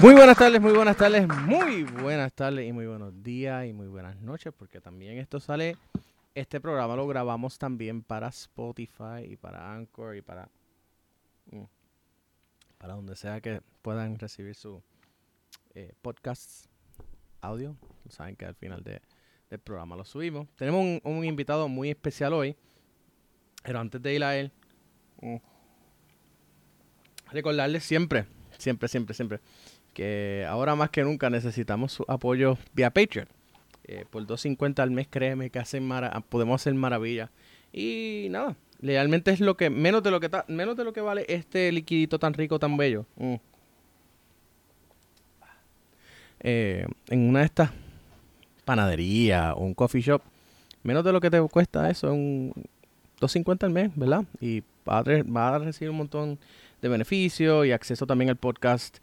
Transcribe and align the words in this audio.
Muy 0.00 0.14
buenas 0.14 0.36
tardes, 0.38 0.60
muy 0.60 0.72
buenas 0.72 0.96
tardes, 0.96 1.28
muy 1.28 1.82
buenas 1.84 2.32
tardes 2.32 2.66
y 2.66 2.72
muy 2.72 2.86
buenos 2.86 3.22
días 3.22 3.66
y 3.66 3.72
muy 3.72 3.86
buenas 3.86 4.16
noches, 4.20 4.52
porque 4.56 4.80
también 4.80 5.18
esto 5.18 5.40
sale, 5.40 5.76
este 6.34 6.58
programa 6.60 6.96
lo 6.96 7.06
grabamos 7.06 7.58
también 7.58 8.02
para 8.02 8.28
Spotify 8.28 9.24
y 9.28 9.36
para 9.36 9.74
Anchor 9.74 10.16
y 10.16 10.22
para, 10.22 10.48
mm, 11.50 11.64
para 12.78 12.94
donde 12.94 13.14
sea 13.14 13.40
que 13.42 13.60
puedan 13.82 14.18
recibir 14.18 14.54
su 14.54 14.82
eh, 15.74 15.92
podcast 16.00 16.66
audio. 17.42 17.76
Saben 18.08 18.36
que 18.36 18.46
al 18.46 18.54
final 18.54 18.82
de- 18.82 19.02
del 19.50 19.60
programa 19.60 19.96
lo 19.96 20.04
subimos. 20.04 20.48
Tenemos 20.56 20.80
un, 20.80 21.00
un 21.04 21.24
invitado 21.24 21.68
muy 21.68 21.90
especial 21.90 22.32
hoy, 22.32 22.56
pero 23.62 23.78
antes 23.80 24.00
de 24.02 24.14
ir 24.14 24.24
a 24.24 24.36
él, 24.36 24.50
mm, 25.20 25.36
recordarles 27.32 27.84
siempre, 27.84 28.26
siempre, 28.58 28.88
siempre, 28.88 29.14
siempre 29.14 29.40
que 29.94 30.46
ahora 30.48 30.74
más 30.76 30.90
que 30.90 31.02
nunca 31.04 31.30
necesitamos 31.30 31.92
su 31.92 32.04
apoyo 32.08 32.56
vía 32.74 32.90
Patreon. 32.90 33.28
Eh, 33.84 34.04
por 34.08 34.26
2.50 34.26 34.78
al 34.80 34.90
mes, 34.90 35.08
créeme 35.10 35.50
que 35.50 35.58
hacen 35.58 35.86
mara- 35.86 36.20
podemos 36.28 36.60
hacer 36.60 36.74
maravillas. 36.74 37.30
Y 37.72 38.28
nada, 38.30 38.56
realmente 38.80 39.30
es 39.32 39.40
lo 39.40 39.56
que 39.56 39.68
menos 39.70 40.02
de 40.02 40.10
lo 40.10 40.20
que 40.20 40.30
menos 40.48 40.76
de 40.76 40.84
lo 40.84 40.92
que 40.92 41.00
vale 41.00 41.24
este 41.28 41.70
liquidito 41.72 42.18
tan 42.18 42.34
rico, 42.34 42.58
tan 42.58 42.76
bello. 42.76 43.06
Mm. 43.16 43.34
Eh, 46.42 46.86
en 47.08 47.28
una 47.28 47.40
de 47.40 47.44
estas 47.46 47.70
panaderías 48.64 49.52
o 49.56 49.60
un 49.60 49.74
coffee 49.74 50.00
shop, 50.00 50.22
menos 50.82 51.04
de 51.04 51.12
lo 51.12 51.20
que 51.20 51.30
te 51.30 51.40
cuesta 51.48 51.90
eso, 51.90 52.12
un 52.12 52.52
2.50 53.20 53.64
al 53.64 53.70
mes, 53.70 53.90
¿verdad? 53.94 54.24
Y 54.40 54.62
va 54.88 54.98
a, 54.98 55.02
re- 55.02 55.22
va 55.22 55.54
a 55.54 55.58
recibir 55.58 55.90
un 55.90 55.96
montón 55.98 56.38
de 56.80 56.88
beneficios 56.88 57.66
y 57.66 57.72
acceso 57.72 58.06
también 58.06 58.30
al 58.30 58.36
podcast 58.36 58.98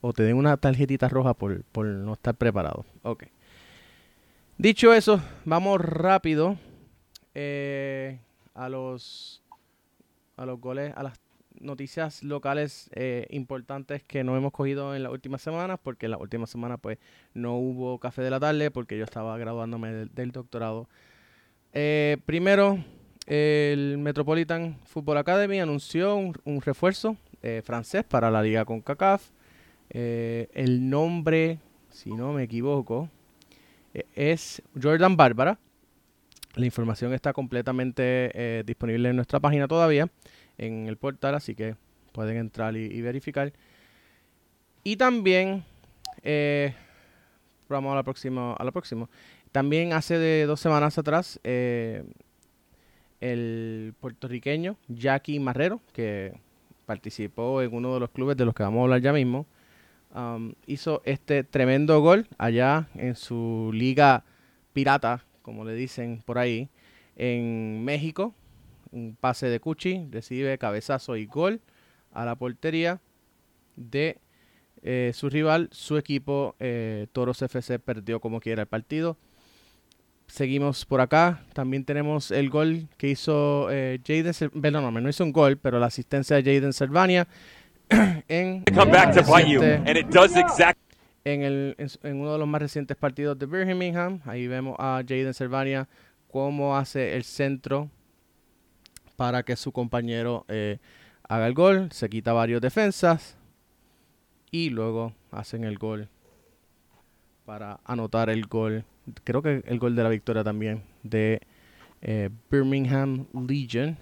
O 0.00 0.12
te 0.12 0.22
den 0.22 0.36
una 0.36 0.56
tarjetita 0.56 1.08
roja 1.08 1.34
por, 1.34 1.64
por 1.64 1.86
no 1.86 2.12
estar 2.12 2.36
preparado. 2.36 2.84
Ok. 3.02 3.24
Dicho 4.62 4.94
eso, 4.94 5.20
vamos 5.44 5.80
rápido 5.80 6.56
eh, 7.34 8.20
a 8.54 8.68
los 8.68 9.42
a 10.36 10.46
los 10.46 10.60
goles, 10.60 10.92
a 10.94 11.02
las 11.02 11.20
noticias 11.58 12.22
locales 12.22 12.88
eh, 12.94 13.26
importantes 13.30 14.04
que 14.04 14.22
no 14.22 14.36
hemos 14.36 14.52
cogido 14.52 14.94
en 14.94 15.02
las 15.02 15.10
últimas 15.10 15.42
semanas, 15.42 15.80
porque 15.82 16.06
en 16.06 16.12
las 16.12 16.20
últimas 16.20 16.48
semanas 16.48 16.78
pues 16.80 16.98
no 17.34 17.56
hubo 17.56 17.98
café 17.98 18.22
de 18.22 18.30
la 18.30 18.38
tarde, 18.38 18.70
porque 18.70 18.96
yo 18.96 19.02
estaba 19.02 19.36
graduándome 19.36 20.06
del, 20.06 20.30
doctorado. 20.30 20.88
Eh, 21.72 22.18
primero, 22.24 22.78
el 23.26 23.98
Metropolitan 23.98 24.78
Football 24.84 25.18
Academy 25.18 25.58
anunció 25.58 26.14
un, 26.14 26.34
un 26.44 26.60
refuerzo 26.60 27.16
francés 27.64 28.04
para 28.04 28.30
la 28.30 28.40
liga 28.40 28.64
con 28.64 28.80
CACAF. 28.80 29.28
El 29.90 30.88
nombre, 30.88 31.58
si 31.90 32.12
no 32.12 32.32
me 32.32 32.44
equivoco, 32.44 33.10
es 34.14 34.62
Jordan 34.80 35.16
Bárbara. 35.16 35.58
La 36.54 36.66
información 36.66 37.14
está 37.14 37.32
completamente 37.32 38.30
eh, 38.34 38.62
disponible 38.64 39.08
en 39.08 39.16
nuestra 39.16 39.40
página 39.40 39.66
todavía, 39.66 40.08
en 40.58 40.86
el 40.86 40.96
portal, 40.96 41.34
así 41.34 41.54
que 41.54 41.76
pueden 42.12 42.36
entrar 42.36 42.76
y, 42.76 43.00
verificar. 43.00 43.52
Y 44.84 44.96
también, 44.96 45.64
eh, 46.22 46.74
vamos 47.68 47.92
a 47.92 47.96
la 47.96 48.02
próxima, 48.02 48.54
a. 48.58 49.08
También 49.50 49.92
hace 49.94 50.18
de 50.18 50.44
dos 50.44 50.60
semanas 50.60 50.98
atrás, 50.98 51.40
eh, 51.42 52.04
el 53.20 53.94
puertorriqueño 54.00 54.76
Jackie 54.88 55.38
Marrero, 55.40 55.80
que 55.94 56.34
participó 56.84 57.62
en 57.62 57.72
uno 57.74 57.94
de 57.94 58.00
los 58.00 58.10
clubes 58.10 58.36
de 58.36 58.44
los 58.44 58.54
que 58.54 58.62
vamos 58.62 58.80
a 58.80 58.82
hablar 58.82 59.00
ya 59.00 59.12
mismo, 59.12 59.46
um, 60.14 60.52
hizo 60.66 61.02
este 61.04 61.44
tremendo 61.44 62.00
gol 62.00 62.26
allá 62.38 62.88
en 62.94 63.14
su 63.14 63.70
liga 63.72 64.24
pirata, 64.72 65.24
como 65.42 65.64
le 65.64 65.74
dicen 65.74 66.22
por 66.24 66.38
ahí, 66.38 66.68
en 67.16 67.84
México. 67.84 68.34
Un 68.90 69.16
pase 69.18 69.46
de 69.46 69.58
Cuchi, 69.58 70.06
recibe 70.10 70.58
cabezazo 70.58 71.16
y 71.16 71.26
gol 71.26 71.60
a 72.12 72.24
la 72.24 72.36
portería 72.36 73.00
de 73.76 74.18
eh, 74.82 75.12
su 75.14 75.30
rival. 75.30 75.68
Su 75.72 75.96
equipo, 75.96 76.56
eh, 76.60 77.06
Toros 77.12 77.40
FC, 77.40 77.78
perdió 77.78 78.20
como 78.20 78.40
quiera 78.40 78.62
el 78.62 78.68
partido. 78.68 79.16
Seguimos 80.26 80.84
por 80.84 81.00
acá. 81.00 81.44
También 81.52 81.84
tenemos 81.84 82.30
el 82.30 82.50
gol 82.50 82.88
que 82.96 83.08
hizo 83.08 83.68
eh, 83.70 84.00
Jaden. 84.06 85.02
No 85.02 85.08
hizo 85.08 85.24
un 85.24 85.32
gol, 85.32 85.56
pero 85.56 85.78
la 85.78 85.86
asistencia 85.86 86.36
de 86.36 86.42
Jaden 86.42 86.72
Servania 86.72 87.28
en, 88.28 88.64
come 88.74 88.90
back 88.92 89.14
to 89.14 89.22
bite 89.22 89.48
you, 89.48 89.60
reciente- 89.60 89.88
and 89.88 89.98
it 89.98 90.06
does 90.08 90.36
exactly. 90.36 90.82
en, 91.24 91.42
el, 91.42 91.76
en 92.02 92.20
uno 92.20 92.32
de 92.32 92.38
los 92.38 92.48
más 92.48 92.60
recientes 92.62 92.96
partidos 92.96 93.38
de 93.38 93.46
Birmingham. 93.46 94.20
Ahí 94.24 94.46
vemos 94.46 94.76
a 94.78 95.02
Jaden 95.06 95.34
Servania 95.34 95.88
cómo 96.30 96.76
hace 96.76 97.14
el 97.16 97.24
centro 97.24 97.88
para 99.16 99.42
que 99.42 99.54
su 99.56 99.70
compañero 99.72 100.44
eh, 100.48 100.78
haga 101.28 101.46
el 101.46 101.54
gol. 101.54 101.88
Se 101.92 102.08
quita 102.08 102.32
varios 102.32 102.60
defensas 102.60 103.36
y 104.50 104.70
luego 104.70 105.12
hacen 105.30 105.64
el 105.64 105.78
gol 105.78 106.08
para 107.44 107.80
anotar 107.84 108.30
el 108.30 108.46
gol. 108.46 108.84
Creo 109.24 109.42
que 109.42 109.62
el 109.66 109.78
gol 109.78 109.94
de 109.96 110.02
la 110.02 110.08
victoria 110.08 110.42
también 110.44 110.82
de 111.02 111.40
eh, 112.00 112.30
Birmingham 112.50 113.26
Legion. 113.48 113.96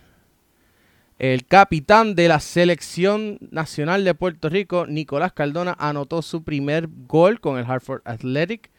El 1.20 1.44
capitán 1.44 2.14
de 2.14 2.28
la 2.28 2.40
selección 2.40 3.36
nacional 3.50 4.04
de 4.04 4.14
Puerto 4.14 4.48
Rico, 4.48 4.86
Nicolás 4.86 5.34
Cardona, 5.34 5.76
anotó 5.78 6.22
su 6.22 6.44
primer 6.44 6.88
gol 7.06 7.40
con 7.40 7.58
el 7.58 7.66
Hartford 7.66 8.00
Athletic. 8.06 8.70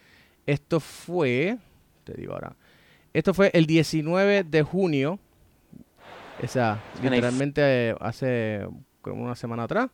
Esto 0.48 0.80
fue, 0.80 1.60
te 2.04 2.16
digo 2.16 2.34
ahora, 2.34 2.56
esto 3.14 3.36
fue 3.36 3.52
el 3.54 3.68
19 3.68 4.44
de 4.44 4.64
junio. 4.64 5.20
O 6.44 6.48
sea, 6.48 6.82
literalmente 7.04 7.62
eh, 7.62 7.96
hace 8.00 8.66
como 9.04 9.24
una 9.24 9.36
semana 9.36 9.66
atrás. 9.66 9.92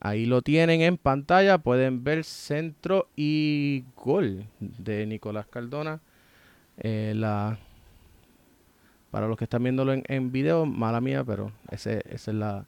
Ahí 0.00 0.26
lo 0.26 0.42
tienen 0.42 0.82
en 0.82 0.98
pantalla. 0.98 1.56
Pueden 1.56 2.04
ver 2.04 2.24
centro 2.24 3.08
y 3.16 3.84
gol 3.96 4.44
de 4.60 5.06
Nicolás 5.06 5.46
Cardona. 5.46 6.02
Eh, 6.76 7.14
la, 7.16 7.58
para 9.14 9.28
los 9.28 9.38
que 9.38 9.44
están 9.44 9.62
viéndolo 9.62 9.92
en, 9.92 10.02
en 10.08 10.32
video, 10.32 10.66
mala 10.66 11.00
mía, 11.00 11.22
pero 11.22 11.52
ese, 11.70 12.02
esa, 12.10 12.32
es 12.32 12.36
la, 12.36 12.66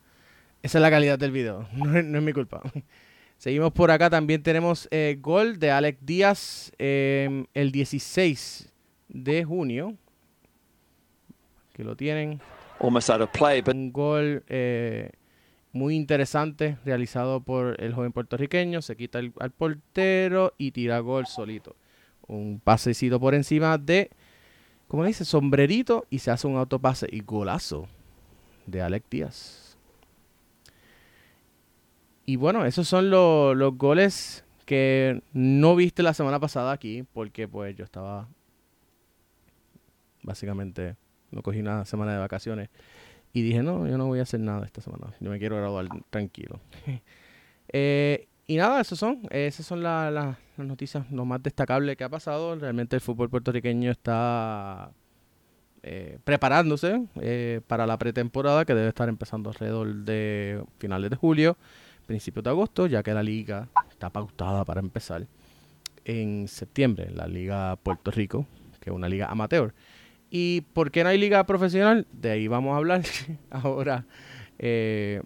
esa 0.63 0.79
es 0.79 0.83
la 0.83 0.91
calidad 0.91 1.19
del 1.19 1.33
video. 1.33 1.67
No 1.75 1.99
es, 1.99 2.05
no 2.05 2.19
es 2.19 2.25
mi 2.25 2.33
culpa. 2.33 2.63
Seguimos 3.37 3.73
por 3.73 3.91
acá. 3.91 4.09
También 4.11 4.45
tenemos 4.45 4.87
eh, 4.93 5.19
gol 5.21 5.59
de 5.59 5.73
Alex 5.73 5.99
Díaz 6.07 6.73
eh, 6.79 7.47
el 7.53 7.73
16 7.73 8.73
de 9.09 9.43
junio. 9.45 9.97
Que 11.73 11.83
lo 11.83 11.97
tienen. 11.97 12.41
Almost 12.79 13.11
out 13.11 13.23
of 13.23 13.31
play, 13.33 13.61
but 13.61 13.75
Un 13.75 13.93
gol 13.93 14.45
eh, 14.47 15.11
muy 15.73 15.97
interesante 15.97 16.79
realizado 16.85 17.41
por 17.41 17.83
el 17.83 17.93
joven 17.93 18.13
puertorriqueño. 18.13 18.83
Se 18.83 18.95
quita 18.97 19.19
el- 19.19 19.33
al 19.41 19.51
portero 19.51 20.55
y 20.59 20.71
tira 20.71 21.01
gol 21.01 21.27
solito. 21.27 21.75
Un 22.29 22.61
pasecito 22.63 23.19
por 23.19 23.35
encima 23.35 23.79
de, 23.79 24.11
¿cómo 24.88 25.03
le 25.03 25.09
dice? 25.09 25.25
Sombrerito 25.25 26.06
y 26.11 26.19
se 26.21 26.31
hace 26.31 26.47
un 26.47 26.56
autopase 26.56 27.06
y 27.11 27.21
golazo 27.21 27.88
de 28.67 28.83
Alex 28.83 29.06
Díaz. 29.11 29.79
Y 32.25 32.37
bueno, 32.37 32.65
esos 32.65 32.88
son 32.88 33.11
lo- 33.11 33.55
los 33.55 33.77
goles 33.79 34.44
que 34.65 35.23
no 35.33 35.77
viste 35.77 36.03
la 36.03 36.12
semana 36.15 36.41
pasada 36.41 36.73
aquí 36.73 37.05
porque 37.12 37.47
pues 37.47 37.77
yo 37.77 37.85
estaba 37.85 38.29
básicamente 40.23 40.97
no 41.31 41.41
cogí 41.43 41.61
una 41.61 41.85
semana 41.85 42.12
de 42.15 42.19
vacaciones 42.19 42.69
y 43.33 43.43
dije 43.43 43.62
no 43.62 43.87
yo 43.87 43.97
no 43.97 44.06
voy 44.06 44.19
a 44.19 44.23
hacer 44.23 44.41
nada 44.41 44.67
esta 44.67 44.81
semana 44.81 45.15
yo 45.21 45.31
me 45.31 45.38
quiero 45.38 45.55
graduar 45.56 45.87
tranquilo 46.11 46.59
eh, 47.73 48.27
y 48.49 48.56
nada 48.56 48.81
esos 48.81 48.99
son 48.99 49.23
esas 49.31 49.65
son 49.67 49.85
las 50.58 50.67
noticias 50.67 51.11
lo 51.11 51.25
más 51.25 51.43
destacable 51.43 51.97
que 51.97 52.05
ha 52.05 52.08
pasado 52.08 52.56
realmente 52.56 52.97
el 52.97 53.03
fútbol 53.03 53.31
puertorriqueño 53.31 53.91
está 53.91 54.91
eh, 55.82 56.19
preparándose 56.25 57.06
eh, 57.20 57.61
para 57.67 57.87
la 57.87 57.99
pretemporada 57.99 58.64
que 58.64 58.75
debe 58.75 58.88
estar 58.88 59.08
empezando 59.08 59.50
alrededor 59.50 59.94
de 59.94 60.62
finales 60.79 61.11
de 61.11 61.17
julio 61.17 61.56
principios 62.06 62.44
de 62.44 62.50
agosto, 62.50 62.87
ya 62.87 63.03
que 63.03 63.12
la 63.12 63.23
liga 63.23 63.69
está 63.91 64.11
pautada 64.11 64.64
para 64.64 64.81
empezar 64.81 65.26
en 66.05 66.49
septiembre, 66.49 67.11
la 67.11 67.26
Liga 67.26 67.76
Puerto 67.76 68.11
Rico, 68.11 68.47
que 68.81 68.91
es 68.91 68.97
una 68.97 69.09
liga 69.09 69.26
amateur. 69.26 69.75
¿Y 70.31 70.62
por 70.73 70.91
qué 70.91 71.02
no 71.02 71.11
hay 71.11 71.19
liga 71.19 71.44
profesional? 71.44 72.06
De 72.12 72.31
ahí 72.31 72.49
vamos 72.49 72.75
a 72.75 72.76
hablar 72.79 73.02
ahora. 73.50 74.06
Eh, 74.59 75.20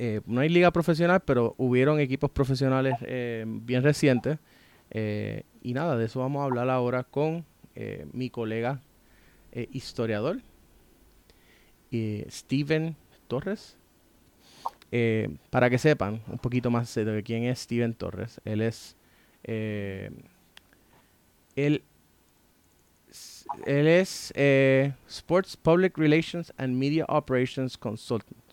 eh, 0.00 0.20
no 0.26 0.40
hay 0.40 0.48
liga 0.48 0.70
profesional, 0.70 1.20
pero 1.20 1.54
hubieron 1.58 2.00
equipos 2.00 2.30
profesionales 2.30 2.94
eh, 3.02 3.44
bien 3.46 3.82
recientes. 3.82 4.38
y 5.62 5.74
nada, 5.74 5.96
de 5.96 6.06
eso 6.06 6.20
vamos 6.20 6.40
a 6.40 6.44
hablar 6.44 6.70
ahora 6.70 7.04
con 7.04 7.44
mi 8.12 8.30
colega 8.30 8.80
historiador, 9.72 10.40
Steven 11.92 12.96
Torres. 13.28 13.76
Eh, 14.92 15.28
para 15.50 15.70
que 15.70 15.78
sepan 15.78 16.20
un 16.26 16.38
poquito 16.38 16.68
más 16.68 16.92
de 16.94 17.22
quién 17.22 17.44
es 17.44 17.60
Steven 17.60 17.94
Torres, 17.94 18.40
él 18.44 18.60
es 18.60 18.96
eh, 19.44 20.10
él, 21.54 21.82
él 23.66 23.86
es 23.86 24.32
eh, 24.34 24.92
Sports 25.08 25.56
Public 25.56 25.96
Relations 25.96 26.52
and 26.56 26.74
Media 26.74 27.04
Operations 27.08 27.78
Consultant. 27.78 28.49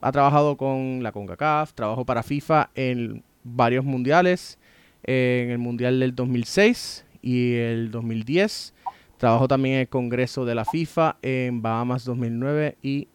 Ha 0.00 0.12
trabajado 0.12 0.56
con 0.56 1.02
la 1.02 1.12
CONCACAF, 1.12 1.72
trabajó 1.72 2.04
para 2.04 2.22
FIFA 2.22 2.70
en 2.74 3.22
varios 3.42 3.84
mundiales, 3.84 4.58
en 5.02 5.50
el 5.50 5.58
mundial 5.58 6.00
del 6.00 6.14
2006 6.14 7.04
y 7.22 7.54
el 7.54 7.90
2010. 7.90 8.74
Trabajó 9.16 9.48
también 9.48 9.76
en 9.76 9.80
el 9.82 9.88
Congreso 9.88 10.44
de 10.44 10.54
la 10.54 10.64
FIFA 10.64 11.16
en 11.22 11.62
Bahamas 11.62 12.04
2009 12.04 12.76
y 12.82 13.08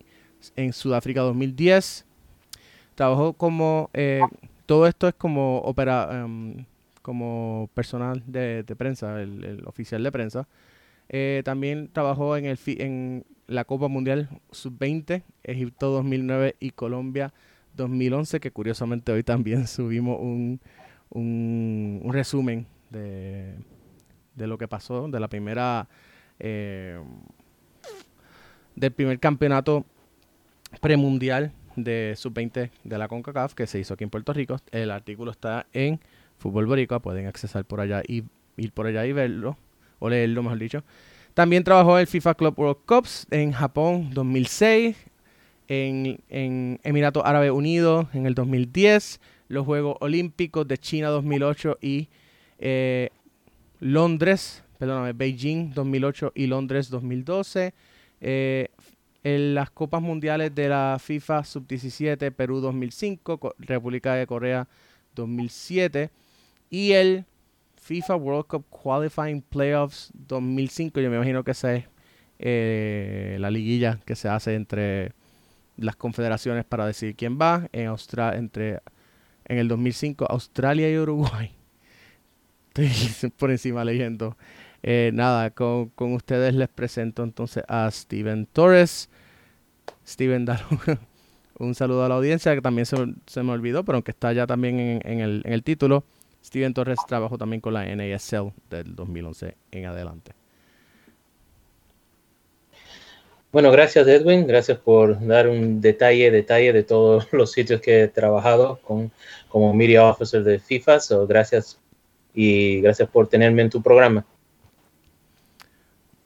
en 0.56 0.74
Sudáfrica 0.74 1.22
2010 1.22 2.06
trabajó 2.96 3.34
como, 3.34 3.90
eh, 3.94 4.22
todo 4.68 4.86
esto 4.86 5.08
es 5.08 5.16
como 5.16 5.58
opera, 5.60 6.10
em, 6.24 6.66
como 7.02 7.68
personal 7.74 8.22
de, 8.28 8.64
prensa, 8.78 9.22
el, 9.22 9.64
oficial 9.66 10.04
de 10.04 10.12
prensa. 10.12 10.48
Eh, 11.10 11.42
también 11.44 11.90
trabajó 11.92 12.38
en, 12.38 12.46
el, 12.46 12.60
en 12.66 13.26
la 13.52 13.66
Copa 13.66 13.88
Mundial 13.90 14.30
Sub-20, 14.52 15.24
Egipto 15.44 15.92
2009 15.92 16.56
y 16.60 16.72
Colombia 16.72 17.34
2011, 17.76 18.40
que 18.40 18.52
curiosamente 18.52 19.12
hoy 19.12 19.24
también 19.24 19.68
subimos 19.68 20.20
un, 20.20 20.62
un, 21.10 22.10
resumen 22.12 22.66
de, 22.90 23.56
de, 24.36 24.48
lo 24.48 24.58
que 24.58 24.68
pasó, 24.68 25.10
de 25.10 25.20
la 25.20 25.28
primera, 25.28 25.88
eh, 26.40 27.00
del 28.76 28.92
primer 28.92 29.20
campeonato 29.20 29.86
premundial 30.80 31.52
de 31.76 32.14
sub-20 32.16 32.70
de 32.84 32.98
la 32.98 33.08
CONCACAF 33.08 33.54
que 33.54 33.68
se 33.68 33.80
hizo 33.80 33.94
aquí 33.94 34.06
en 34.06 34.10
Puerto 34.10 34.32
Rico. 34.34 34.58
El 34.72 34.92
artículo 34.92 35.32
está 35.32 35.68
en 35.74 36.00
Fútbol 36.38 36.68
Boricua, 36.68 37.02
pueden 37.02 37.28
accesar 37.28 37.66
por 37.66 37.82
allá 37.82 38.02
y 38.08 38.24
ir 38.56 38.72
por 38.72 38.88
allá 38.88 39.06
y 39.06 39.12
verlo, 39.12 39.58
o 40.00 40.10
leerlo 40.10 40.42
mejor 40.42 40.60
dicho. 40.60 40.84
También 41.34 41.64
trabajó 41.64 41.98
en 41.98 42.02
el 42.02 42.08
FIFA 42.08 42.34
Club 42.36 42.60
World 42.60 42.86
Cups 42.86 43.28
en 43.32 43.52
Japón 43.54 44.10
2006, 44.14 44.98
en, 45.68 46.80
Emiratos 46.84 47.24
Árabes 47.26 47.52
Unidos 47.52 48.08
en 48.14 48.26
el 48.26 48.36
2010, 48.36 49.22
los 49.48 49.66
Juegos 49.66 49.96
Olímpicos 50.02 50.68
de 50.68 50.78
China 50.78 51.08
2008 51.10 51.78
y 51.82 52.10
eh, 52.60 53.10
Londres, 53.80 54.64
perdóname, 54.78 55.14
Beijing 55.14 55.74
2008 55.74 56.34
y 56.36 56.48
Londres 56.48 56.90
2012. 56.90 57.74
Eh, 58.20 58.68
en 59.24 59.56
las 59.56 59.70
Copas 59.70 60.02
Mundiales 60.02 60.54
de 60.54 60.68
la 60.68 60.98
FIFA 61.00 61.44
Sub-17, 61.44 62.32
Perú 62.32 62.60
2005, 62.60 63.56
República 63.60 64.16
de 64.16 64.26
Corea 64.26 64.68
2007 65.16 66.10
y 66.70 66.94
el 66.94 67.26
FIFA 67.92 68.16
World 68.16 68.46
Cup 68.48 68.66
Qualifying 68.70 69.42
Playoffs 69.42 70.12
2005. 70.14 71.02
Yo 71.02 71.10
me 71.10 71.18
imagino 71.18 71.44
que 71.44 71.52
esa 71.52 71.76
es 71.76 71.84
eh, 72.40 73.36
la 73.38 73.52
liguilla 73.52 74.00
que 74.06 74.16
se 74.16 74.30
hace 74.30 74.56
entre 74.56 75.12
las 75.76 75.98
confederaciones 75.98 76.64
para 76.64 76.86
decidir 76.86 77.18
quién 77.18 77.38
va. 77.38 77.68
En, 77.74 77.88
Australia, 77.88 78.40
entre, 78.40 78.80
en 79.44 79.58
el 79.58 79.68
2005, 79.68 80.26
Australia 80.30 80.90
y 80.90 80.98
Uruguay. 80.98 81.52
Estoy 82.76 83.30
por 83.32 83.52
encima 83.52 83.84
leyendo. 83.84 84.38
Eh, 84.84 85.12
nada, 85.14 85.50
con, 85.50 85.90
con, 85.90 86.14
ustedes 86.14 86.54
les 86.54 86.70
presento 86.70 87.24
entonces 87.24 87.62
a 87.68 87.92
Steven 87.92 88.46
Torres. 88.46 89.10
Steven, 90.08 90.46
dar 90.46 90.64
un, 91.60 91.76
saludo 91.76 92.06
a 92.06 92.08
la 92.08 92.16
audiencia, 92.16 92.56
que 92.56 92.62
también 92.62 92.86
se, 92.86 93.44
me 93.44 93.52
olvidó, 93.52 93.84
pero 93.84 93.98
aunque 93.98 94.12
está 94.12 94.32
ya 94.32 94.48
también 94.48 95.02
en, 95.04 95.20
el, 95.20 95.42
en 95.44 95.52
el 95.52 95.62
título, 95.62 96.06
Steven 96.44 96.74
Torres 96.74 97.00
trabajó 97.08 97.38
también 97.38 97.62
con 97.62 97.74
la 97.74 97.86
NASL 97.96 98.52
del 98.70 98.96
2011 98.96 99.56
en 99.72 99.86
adelante. 99.86 100.34
Bueno, 103.52 103.70
gracias 103.70 104.08
Edwin, 104.08 104.48
gracias 104.48 104.78
por 104.78 105.26
dar 105.26 105.50
un 105.50 105.82
detalle, 105.82 106.32
detalle 106.32 106.72
de 106.72 106.84
todos 106.84 107.28
los 107.34 107.52
sitios 107.52 107.82
que 107.82 108.04
he 108.04 108.08
trabajado 108.08 108.80
con, 108.82 109.12
como 109.50 109.74
media 109.74 110.06
officer 110.06 110.44
de 110.44 110.58
FIFA. 110.58 111.00
So, 111.02 111.28
gracias 111.28 111.78
y 112.34 112.80
gracias 112.80 113.10
por 113.10 113.28
tenerme 113.28 113.64
en 113.64 113.70
tu 113.70 113.82
programa. 113.82 114.26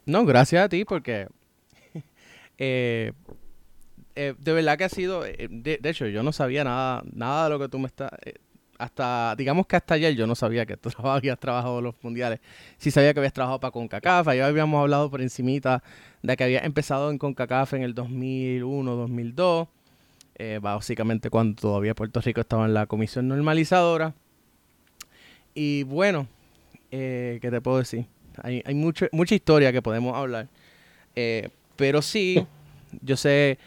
No, 0.05 0.23
gracias 0.23 0.63
a 0.63 0.69
ti 0.69 0.85
porque 0.85 1.27
eh, 2.59 3.11
eh, 4.15 4.35
de 4.37 4.53
verdad 4.53 4.77
que 4.77 4.83
ha 4.83 4.89
sido, 4.89 5.25
eh, 5.25 5.47
de, 5.49 5.79
hecho 5.83 6.05
yo 6.05 6.21
no 6.21 6.31
sabía 6.31 6.63
nada, 6.63 7.03
nada 7.11 7.45
de 7.45 7.49
lo 7.49 7.59
que 7.59 7.69
tú 7.69 7.79
me 7.79 7.87
estás, 7.87 8.11
hasta, 8.77 9.35
digamos 9.37 9.67
que 9.67 9.75
hasta 9.75 9.95
ayer 9.95 10.15
yo 10.15 10.27
no 10.27 10.35
sabía 10.35 10.65
que 10.65 10.77
tú 10.77 10.89
habías 11.07 11.39
trabajado 11.39 11.81
los 11.81 11.95
mundiales. 12.01 12.39
Sí 12.77 12.91
sabía 12.91 13.13
que 13.13 13.19
habías 13.19 13.33
trabajado 13.33 13.59
para 13.59 13.71
CONCACAF, 13.71 14.27
ya 14.35 14.47
habíamos 14.47 14.81
hablado 14.81 15.09
por 15.09 15.21
encimita 15.21 15.83
de 16.21 16.35
que 16.37 16.43
había 16.43 16.59
empezado 16.59 17.11
en 17.11 17.17
CONCACAF 17.17 17.73
en 17.73 17.83
el 17.83 17.93
2001, 17.93 18.95
2002, 18.95 19.67
básicamente 20.61 21.29
cuando 21.29 21.61
todavía 21.61 21.95
Puerto 21.95 22.21
Rico 22.21 22.41
estaba 22.41 22.65
en 22.65 22.73
la 22.73 22.85
comisión 22.85 23.27
normalizadora. 23.27 24.13
Y 25.53 25.83
bueno, 25.83 26.27
¿qué 26.89 27.39
te 27.41 27.61
puedo 27.61 27.77
decir? 27.77 28.05
Hay, 28.41 28.61
hay 28.65 28.75
mucho, 28.75 29.07
mucha 29.11 29.35
historia 29.35 29.71
que 29.71 29.81
podemos 29.81 30.15
hablar. 30.15 30.47
Eh, 31.15 31.49
pero 31.75 32.01
sí, 32.01 32.45
yo 33.01 33.17
sé, 33.17 33.57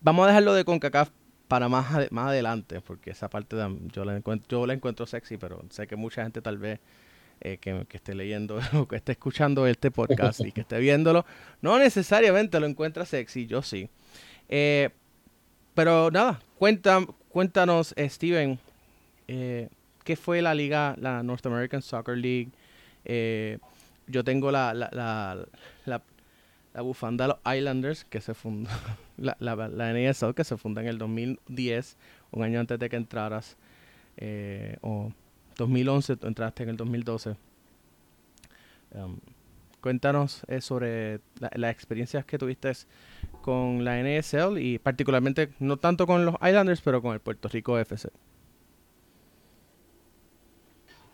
vamos 0.00 0.24
a 0.24 0.28
dejarlo 0.28 0.54
de 0.54 0.64
CONCACAF 0.64 1.10
para 1.52 1.68
más, 1.68 2.10
más 2.10 2.28
adelante, 2.28 2.80
porque 2.80 3.10
esa 3.10 3.28
parte 3.28 3.58
yo, 3.92 4.06
la 4.06 4.16
encuentro, 4.16 4.48
yo 4.48 4.66
la 4.66 4.72
encuentro 4.72 5.04
sexy, 5.04 5.36
pero 5.36 5.62
sé 5.68 5.86
que 5.86 5.96
mucha 5.96 6.22
gente 6.22 6.40
tal 6.40 6.56
vez 6.56 6.80
eh, 7.42 7.58
que, 7.58 7.86
esté 7.90 8.14
leyendo 8.14 8.58
o 8.72 8.88
que 8.88 8.96
esté 8.96 9.12
escuchando 9.12 9.66
este 9.66 9.90
podcast 9.90 10.40
y 10.40 10.50
que 10.50 10.62
esté 10.62 10.78
viéndolo, 10.78 11.26
no 11.60 11.78
necesariamente 11.78 12.58
lo 12.58 12.64
encuentra 12.64 13.04
sexy, 13.04 13.44
yo 13.44 13.60
sí. 13.60 13.90
Eh, 14.48 14.88
pero 15.74 16.10
nada, 16.10 16.40
cuenta, 16.56 17.04
cuéntanos, 17.28 17.94
Steven, 17.98 18.58
¿qué 19.26 20.16
fue 20.16 20.40
la 20.40 20.54
liga, 20.54 20.96
la 20.98 21.22
North 21.22 21.44
American 21.44 21.82
Soccer 21.82 22.16
League? 22.16 22.48
yo 24.06 24.24
tengo 24.24 24.50
la, 24.50 25.46
la, 26.74 26.82
bufanda 26.82 27.24
de 27.26 27.34
los 27.34 27.56
Islanders, 27.56 28.04
que 28.04 28.20
se 28.20 28.34
fundó, 28.34 28.70
la, 29.16 29.36
la, 29.40 29.68
la 29.68 30.32
que 30.34 30.44
se 30.44 30.56
funda 30.56 30.82
en 30.82 30.88
el 30.88 30.98
2010, 30.98 31.96
un 32.32 32.42
año 32.42 32.60
antes 32.60 32.78
de 32.78 32.88
que 32.88 32.96
entraras, 32.96 33.56
eh, 34.16 34.76
o 34.82 35.12
2011, 35.56 36.16
tú 36.16 36.26
entraste 36.26 36.62
en 36.62 36.68
el 36.70 36.76
2012. 36.76 37.36
Um, 38.94 39.18
cuéntanos 39.80 40.42
eh, 40.48 40.60
sobre 40.60 41.20
las 41.40 41.72
experiencias 41.72 42.24
que 42.24 42.38
tuviste 42.38 42.72
con 43.40 43.84
la 43.84 44.00
NSL 44.02 44.58
y 44.58 44.78
particularmente, 44.78 45.50
no 45.58 45.76
tanto 45.76 46.06
con 46.06 46.24
los 46.24 46.34
Islanders, 46.36 46.80
pero 46.80 47.00
con 47.02 47.14
el 47.14 47.20
Puerto 47.20 47.48
Rico 47.48 47.78
FC. 47.78 48.10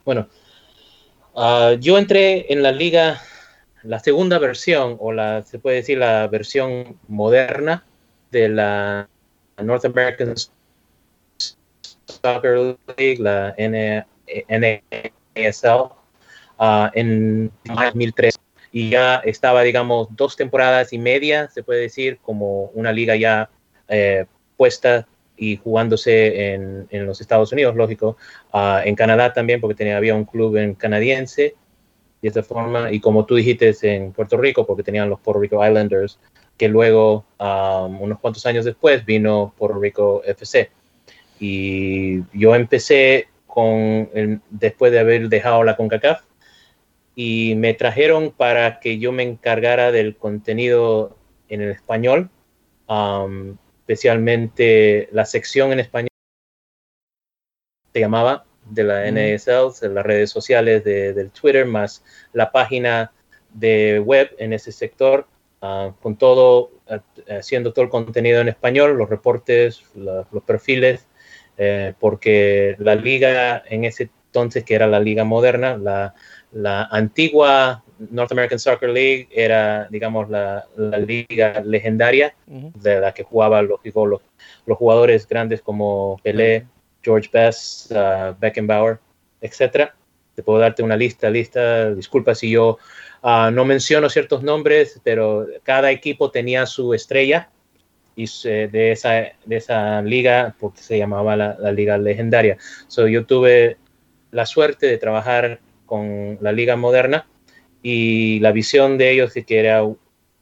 Bueno, 0.05 0.29
Ah, 1.41 1.77
yo 1.79 1.97
entré 1.99 2.53
en 2.53 2.65
la 2.65 2.73
liga, 2.73 3.23
la 3.88 3.99
segunda 4.00 4.38
versión, 4.38 4.97
o 5.00 5.12
la, 5.12 5.42
se 5.42 5.59
puede 5.59 5.76
decir 5.76 5.97
la 5.97 6.28
versión 6.28 6.99
moderna 7.09 7.87
de 8.30 8.50
la 8.50 9.09
North 9.57 9.87
American 9.87 10.35
Soccer 12.04 12.76
League, 12.99 13.16
la 13.18 13.54
NASL, 13.57 15.88
ah, 16.59 16.90
en 16.95 17.50
2003 17.64 18.38
y 18.73 18.90
ya 18.90 19.23
estaba, 19.25 19.62
digamos, 19.62 20.09
dos 20.11 20.37
temporadas 20.37 20.92
y 20.92 20.99
media, 20.99 21.49
se 21.49 21.62
puede 21.62 21.80
decir, 21.80 22.18
como 22.21 22.64
una 22.75 22.92
liga 22.92 23.16
ya 23.16 23.49
eh, 23.88 24.26
puesta 24.59 25.09
y 25.35 25.57
jugándose 25.57 26.52
en, 26.52 26.87
en, 26.90 27.07
los 27.07 27.23
Estados 27.23 27.52
Unidos, 27.52 27.75
lógico, 27.75 28.18
uh, 28.52 28.80
en 28.85 28.95
Canadá 28.97 29.33
también, 29.33 29.62
porque 29.62 29.76
tenía, 29.76 29.97
había 29.97 30.14
un 30.14 30.26
club 30.26 30.57
en 30.57 30.75
canadiense, 30.75 31.54
de 32.21 32.29
esta 32.29 32.43
forma, 32.43 32.93
y 32.93 33.01
como 33.01 33.25
tú 33.25 33.37
dijiste, 33.37 33.73
en 33.83 34.13
Puerto 34.13 34.37
Rico, 34.37 34.67
porque 34.67 34.83
tenían 34.83 35.09
los 35.09 35.21
Puerto 35.21 35.41
Rico 35.41 35.65
Islanders, 35.65 36.19
que 36.57 36.69
luego, 36.69 37.25
um, 37.39 38.03
unos 38.03 38.19
cuantos 38.19 38.45
años 38.47 38.65
después, 38.65 39.05
vino 39.05 39.55
Puerto 39.57 39.79
Rico 39.79 40.23
FC. 40.25 40.71
Y 41.39 42.23
yo 42.37 42.55
empecé 42.55 43.29
con, 43.47 44.11
después 44.51 44.91
de 44.91 44.99
haber 44.99 45.29
dejado 45.29 45.63
la 45.63 45.77
CONCACAF, 45.77 46.23
y 47.15 47.55
me 47.57 47.75
trajeron 47.75 48.31
para 48.31 48.81
que 48.81 48.99
yo 48.99 49.11
me 49.13 49.25
encargara 49.25 49.91
del 49.93 50.17
contenido 50.17 51.17
en 51.49 51.63
el 51.63 51.71
español, 51.71 52.31
um, 52.89 53.57
especialmente 53.81 55.09
la 55.13 55.25
sección 55.25 55.73
en 55.73 55.81
español 55.81 56.09
se 57.93 58.01
llamaba 58.01 58.45
de 58.71 58.85
la 58.85 59.11
NSL, 59.11 59.95
las 59.95 60.05
redes 60.05 60.31
sociales 60.31 60.85
de, 60.85 61.13
del 61.13 61.31
Twitter, 61.31 61.67
más 61.67 62.05
la 62.33 62.51
página 62.51 63.13
de 63.53 64.01
web 64.01 64.31
en 64.39 64.53
ese 64.53 64.73
sector, 64.73 65.27
uh, 65.63 65.93
con 66.01 66.17
todo, 66.17 66.71
uh, 66.91 67.33
haciendo 67.33 67.73
todo 67.73 67.85
el 67.85 67.91
contenido 67.91 68.41
en 68.41 68.49
español, 68.49 68.97
los 68.97 69.09
reportes, 69.09 69.83
la, 69.95 70.27
los 70.31 70.43
perfiles, 70.43 71.07
eh, 71.57 71.95
porque 71.99 72.77
la 72.79 72.95
liga 72.95 73.63
en 73.69 73.85
ese 73.85 74.11
entonces, 74.27 74.63
que 74.63 74.75
era 74.75 74.87
la 74.87 75.01
liga 75.01 75.25
moderna, 75.25 75.77
la, 75.77 76.15
la 76.53 76.85
antigua 76.85 77.83
North 77.99 78.31
American 78.31 78.59
Soccer 78.59 78.91
League 78.91 79.29
era, 79.31 79.89
digamos, 79.91 80.31
la, 80.31 80.67
la 80.77 80.99
liga 80.99 81.61
legendaria 81.65 82.35
de 82.47 83.01
la 83.01 83.13
que 83.13 83.25
jugaban 83.25 83.67
los, 83.67 83.81
los, 83.85 84.21
los, 84.67 84.79
jugadores 84.79 85.27
grandes 85.27 85.63
como 85.63 86.21
Pelé, 86.23 86.67
George 87.09 87.31
Best, 87.33 87.91
uh, 87.91 88.35
Beckenbauer, 88.38 88.99
etc. 89.41 89.93
Te 90.35 90.43
puedo 90.43 90.59
darte 90.59 90.83
una 90.83 90.97
lista, 90.97 91.31
lista. 91.31 91.95
Disculpa 91.95 92.35
si 92.35 92.50
yo 92.50 92.77
uh, 93.23 93.50
no 93.50 93.65
menciono 93.65 94.11
ciertos 94.11 94.43
nombres, 94.43 95.00
pero 95.03 95.47
cada 95.62 95.91
equipo 95.91 96.31
tenía 96.31 96.67
su 96.67 96.93
estrella 96.93 97.49
y 98.15 98.27
de 98.45 98.93
esa, 98.93 99.12
de 99.45 99.57
esa 99.57 100.03
liga, 100.03 100.55
porque 100.59 100.83
se 100.83 100.99
llamaba 100.99 101.37
la, 101.37 101.73
liga 101.73 101.97
legendaria. 101.97 102.59
So, 102.88 103.07
yo 103.07 103.25
tuve 103.25 103.79
la 104.33 104.45
suerte 104.45 104.87
de 104.87 104.99
trabajar 104.99 105.61
con 105.87 106.37
la 106.41 106.53
liga 106.53 106.77
moderna 106.77 107.27
y 107.81 108.41
la 108.41 108.53
visión 108.53 108.99
de 108.99 109.12
ellos 109.12 109.37
es 109.37 109.47
que 109.47 109.61
era 109.61 109.88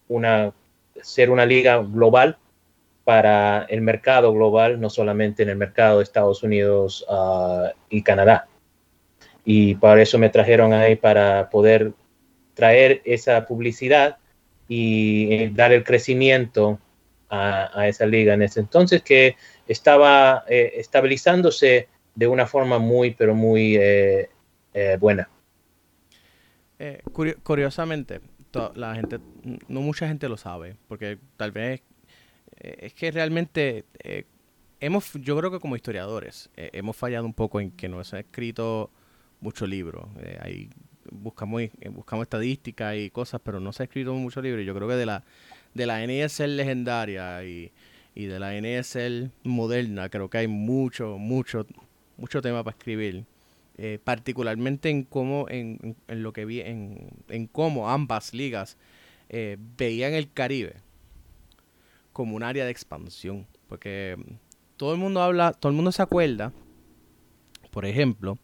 una, 0.08 0.52
ser 1.02 1.30
una 1.30 1.44
liga 1.44 1.76
global 1.76 2.38
para 3.06 3.66
el 3.68 3.82
mercado 3.82 4.34
global, 4.34 4.80
no 4.80 4.90
solamente 4.90 5.44
en 5.44 5.48
el 5.48 5.56
mercado 5.56 5.98
de 5.98 6.02
Estados 6.02 6.42
Unidos 6.42 7.06
uh, 7.08 7.68
y 7.88 8.02
Canadá. 8.02 8.48
Y 9.44 9.76
para 9.76 10.02
eso 10.02 10.18
me 10.18 10.28
trajeron 10.28 10.72
ahí 10.72 10.96
para 10.96 11.48
poder 11.48 11.92
traer 12.54 13.02
esa 13.04 13.46
publicidad 13.46 14.16
y 14.66 15.32
eh, 15.32 15.52
dar 15.54 15.70
el 15.70 15.84
crecimiento 15.84 16.80
a, 17.30 17.86
esa 17.86 18.06
liga 18.06 18.34
en 18.34 18.42
ese 18.42 18.58
entonces 18.58 19.02
que 19.02 19.36
estaba 19.68 20.42
eh, 20.48 20.72
estabilizándose 20.74 21.88
de 22.12 22.26
una 22.26 22.44
forma 22.48 22.80
muy, 22.80 23.12
pero 23.12 23.36
muy 23.36 23.76
eh, 23.76 24.28
buena. 24.98 25.30
Curiosamente, 27.44 28.20
la 28.74 28.96
gente, 28.96 29.20
no 29.68 29.80
mucha 29.80 30.08
gente 30.08 30.28
lo 30.28 30.36
sabe, 30.36 30.74
porque 30.88 31.18
tal 31.36 31.52
vez 31.52 31.82
eh, 32.66 32.86
es 32.86 32.94
que 32.94 33.10
realmente 33.10 33.84
eh, 34.02 34.24
hemos, 34.80 35.12
yo 35.14 35.36
creo 35.36 35.50
que 35.50 35.60
como 35.60 35.76
historiadores, 35.76 36.50
hemos 36.56 36.96
fallado 36.96 37.24
un 37.24 37.34
poco 37.34 37.60
en 37.60 37.70
que 37.70 37.88
no 37.88 38.02
se 38.04 38.16
ha 38.16 38.20
escrito 38.20 38.90
mucho 39.40 39.66
libro. 39.66 40.10
ahí 40.40 40.70
buscamos, 41.10 41.62
buscamos 41.90 42.24
estadísticas 42.24 42.96
y 42.96 43.10
cosas, 43.10 43.40
pero 43.44 43.60
no 43.60 43.72
se 43.72 43.82
ha 43.82 43.84
escrito 43.84 44.12
mucho 44.14 44.42
libro. 44.42 44.60
Yo 44.62 44.74
creo 44.74 44.88
que 44.88 44.94
de 44.94 45.06
la, 45.06 45.24
de 45.74 45.86
la 45.86 46.04
NSL 46.04 46.56
legendaria 46.56 47.44
y, 47.44 47.72
y 48.14 48.24
de 48.24 48.38
la 48.40 48.52
NSL 48.54 49.30
moderna, 49.44 50.08
creo 50.08 50.28
que 50.28 50.38
hay 50.38 50.48
mucho, 50.48 51.18
mucho, 51.18 51.66
mucho 52.16 52.42
tema 52.42 52.64
para 52.64 52.76
escribir. 52.76 53.24
Eh, 53.78 53.98
particularmente 54.02 54.88
en 54.88 55.04
cómo, 55.04 55.46
en, 55.50 55.96
lo 56.08 56.32
que 56.32 56.46
vi, 56.46 56.62
en, 56.62 57.10
en 57.28 57.46
cómo 57.46 57.90
ambas 57.90 58.32
ligas 58.32 58.78
eh, 59.28 59.58
veían 59.76 60.14
el 60.14 60.32
Caribe 60.32 60.76
como 62.16 62.34
un 62.34 62.42
área 62.42 62.64
de 62.64 62.70
expansión. 62.70 63.46
Porque 63.68 64.16
todo 64.78 64.94
el 64.94 64.98
mundo 64.98 65.20
habla, 65.20 65.52
todo 65.52 65.68
el 65.68 65.76
mundo 65.76 65.92
se 65.92 66.00
acuerda, 66.00 66.50
por 67.70 67.84
ejemplo, 67.84 68.38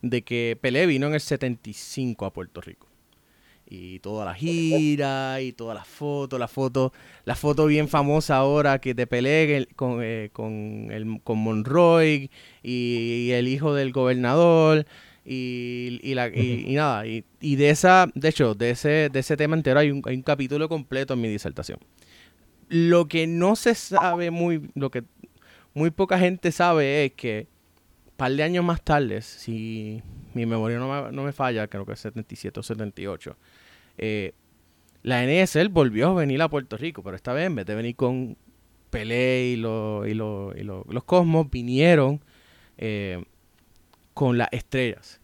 de 0.00 0.22
que 0.22 0.56
Pelé 0.60 0.86
vino 0.86 1.08
en 1.08 1.14
el 1.14 1.20
75 1.20 2.24
a 2.24 2.32
Puerto 2.32 2.60
Rico 2.60 2.86
y 3.68 3.98
toda 3.98 4.24
la 4.24 4.34
gira 4.34 5.40
y 5.40 5.50
todas 5.52 5.76
las 5.76 5.88
fotos, 5.88 6.38
la 6.38 6.46
foto, 6.46 6.92
la 7.24 7.34
foto 7.34 7.66
bien 7.66 7.88
famosa 7.88 8.36
ahora 8.36 8.78
que 8.78 8.94
te 8.94 9.08
peleé 9.08 9.66
con, 9.74 9.98
eh, 10.04 10.30
con, 10.32 10.92
el, 10.92 11.20
con 11.24 11.38
Monroy 11.38 12.30
y, 12.62 13.30
el 13.32 13.48
hijo 13.48 13.74
del 13.74 13.90
gobernador 13.90 14.86
y, 15.24 15.98
y, 16.00 16.14
la, 16.14 16.28
y, 16.28 16.74
nada, 16.76 17.04
y, 17.08 17.24
de 17.40 17.70
esa, 17.70 18.08
de 18.14 18.28
hecho, 18.28 18.54
de 18.54 18.70
ese, 18.70 19.08
de 19.10 19.18
ese 19.18 19.36
tema 19.36 19.56
entero 19.56 19.80
hay 19.80 19.90
un, 19.90 20.00
hay 20.04 20.14
un 20.14 20.22
capítulo 20.22 20.68
completo 20.68 21.14
en 21.14 21.22
mi 21.22 21.28
disertación. 21.28 21.80
Lo 22.68 23.06
que 23.08 23.26
no 23.26 23.56
se 23.56 23.74
sabe 23.74 24.30
muy, 24.30 24.70
lo 24.74 24.90
que 24.90 25.04
muy 25.74 25.90
poca 25.90 26.18
gente 26.18 26.52
sabe 26.52 27.04
es 27.04 27.12
que 27.12 27.46
un 28.06 28.12
par 28.16 28.32
de 28.32 28.42
años 28.42 28.64
más 28.64 28.82
tarde, 28.82 29.22
si 29.22 30.02
mi 30.34 30.46
memoria 30.46 30.78
no 30.78 31.04
me, 31.04 31.12
no 31.12 31.22
me 31.22 31.32
falla, 31.32 31.66
creo 31.68 31.84
que 31.86 31.92
es 31.92 32.00
77 32.00 32.60
o 32.60 32.62
78, 32.62 33.36
eh, 33.98 34.32
la 35.02 35.24
NSL 35.24 35.68
volvió 35.68 36.08
a 36.08 36.14
venir 36.14 36.42
a 36.42 36.48
Puerto 36.48 36.76
Rico, 36.76 37.02
pero 37.02 37.14
esta 37.14 37.32
vez 37.32 37.46
en 37.46 37.54
vez 37.54 37.66
de 37.66 37.74
venir 37.76 37.94
con 37.94 38.36
Pelé 38.90 39.50
y, 39.52 39.56
lo, 39.56 40.06
y, 40.06 40.14
lo, 40.14 40.52
y 40.56 40.64
los 40.64 41.04
Cosmos, 41.04 41.50
vinieron 41.50 42.20
eh, 42.78 43.24
con 44.14 44.38
las 44.38 44.48
estrellas. 44.52 45.20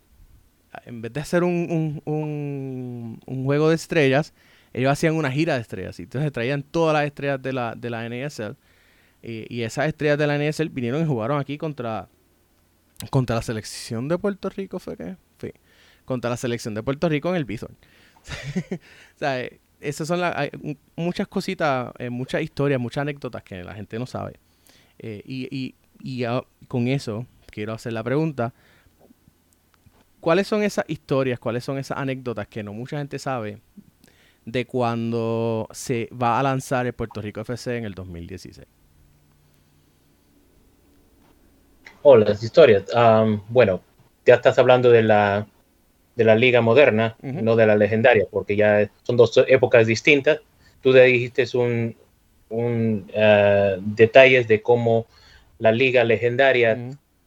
En 0.87 1.03
vez 1.03 1.13
de 1.13 1.21
hacer 1.21 1.43
un, 1.45 2.01
un, 2.05 3.21
un, 3.27 3.45
juego 3.45 3.69
de 3.69 3.75
estrellas, 3.75 4.33
ellos 4.73 4.91
hacían 4.91 5.15
una 5.15 5.31
gira 5.31 5.55
de 5.55 5.61
estrellas. 5.61 5.99
Y 5.99 6.05
entonces 6.05 6.33
traían 6.33 6.63
todas 6.63 6.95
las 6.95 7.05
estrellas 7.05 7.41
de 7.43 7.53
la, 7.53 7.75
de 7.75 7.91
la 7.91 8.09
NSL. 8.09 8.57
Y, 9.23 9.55
y 9.55 9.63
esas 9.63 9.87
estrellas 9.87 10.19
de 10.19 10.27
la 10.27 10.39
NSL 10.39 10.69
vinieron 10.69 11.03
y 11.03 11.07
jugaron 11.07 11.39
aquí 11.39 11.59
contra, 11.59 12.09
contra 13.11 13.37
la 13.37 13.43
selección 13.43 14.09
de 14.09 14.19
Puerto 14.19 14.49
Rico. 14.49 14.79
¿Fue 14.79 14.97
que? 14.97 15.17
Sí. 15.41 15.53
Contra 16.05 16.31
la 16.31 16.37
selección 16.37 16.75
de 16.75 16.83
Puerto 16.83 17.09
Rico 17.09 17.29
en 17.29 17.37
el 17.37 17.45
Bison. 17.45 17.77
o 19.15 19.19
sea, 19.19 19.41
eh, 19.41 19.61
esas 19.81 20.09
son 20.09 20.21
las, 20.21 20.51
muchas 20.97 21.29
cositas, 21.29 21.93
eh, 21.99 22.09
muchas 22.09 22.43
historias, 22.43 22.81
muchas 22.81 23.03
anécdotas 23.03 23.43
que 23.43 23.63
la 23.63 23.75
gente 23.75 23.99
no 23.99 24.07
sabe. 24.07 24.39
Eh, 24.99 25.23
y, 25.25 25.75
y, 26.01 26.25
con 26.69 26.89
eso 26.89 27.27
quiero 27.51 27.73
hacer 27.73 27.93
la 27.93 28.03
pregunta. 28.03 28.55
¿Cuáles 30.21 30.47
son 30.47 30.63
esas 30.63 30.85
historias, 30.89 31.41
cuáles 31.41 31.65
son 31.65 31.79
esas 31.79 31.99
anécdotas 31.99 32.47
que 32.47 32.63
no 32.63 32.73
mucha 32.73 32.99
gente 32.99 33.19
sabe 33.19 33.61
de 34.45 34.67
cuando 34.67 35.69
se 35.73 36.09
va 36.11 36.39
a 36.39 36.43
lanzar 36.43 36.87
el 36.87 36.93
Puerto 36.93 37.21
Rico 37.21 37.41
FC 37.41 37.77
en 37.77 37.85
el 37.85 37.95
2016? 37.95 38.67
Hola, 42.03 42.27
las 42.27 42.43
historias. 42.43 42.85
bueno, 43.49 43.81
ya 44.27 44.35
estás 44.35 44.59
hablando 44.59 44.91
de 44.91 45.03
la 45.03 45.47
de 46.15 46.25
la 46.25 46.35
liga 46.35 46.61
moderna, 46.61 47.17
no 47.23 47.57
de 47.57 47.67
la 47.67 47.77
legendaria, 47.77 48.27
porque 48.31 48.57
ya 48.57 48.91
son 49.03 49.17
dos 49.17 49.33
épocas 49.49 49.87
distintas. 49.87 50.41
Tú 50.83 50.93
dijiste 50.93 51.47
un, 51.55 51.97
un 52.51 53.11
uh, 53.15 53.81
detalles 53.81 54.47
de 54.47 54.61
cómo 54.63 55.07
la 55.59 55.73
liga 55.73 56.05
legendaria 56.05 56.77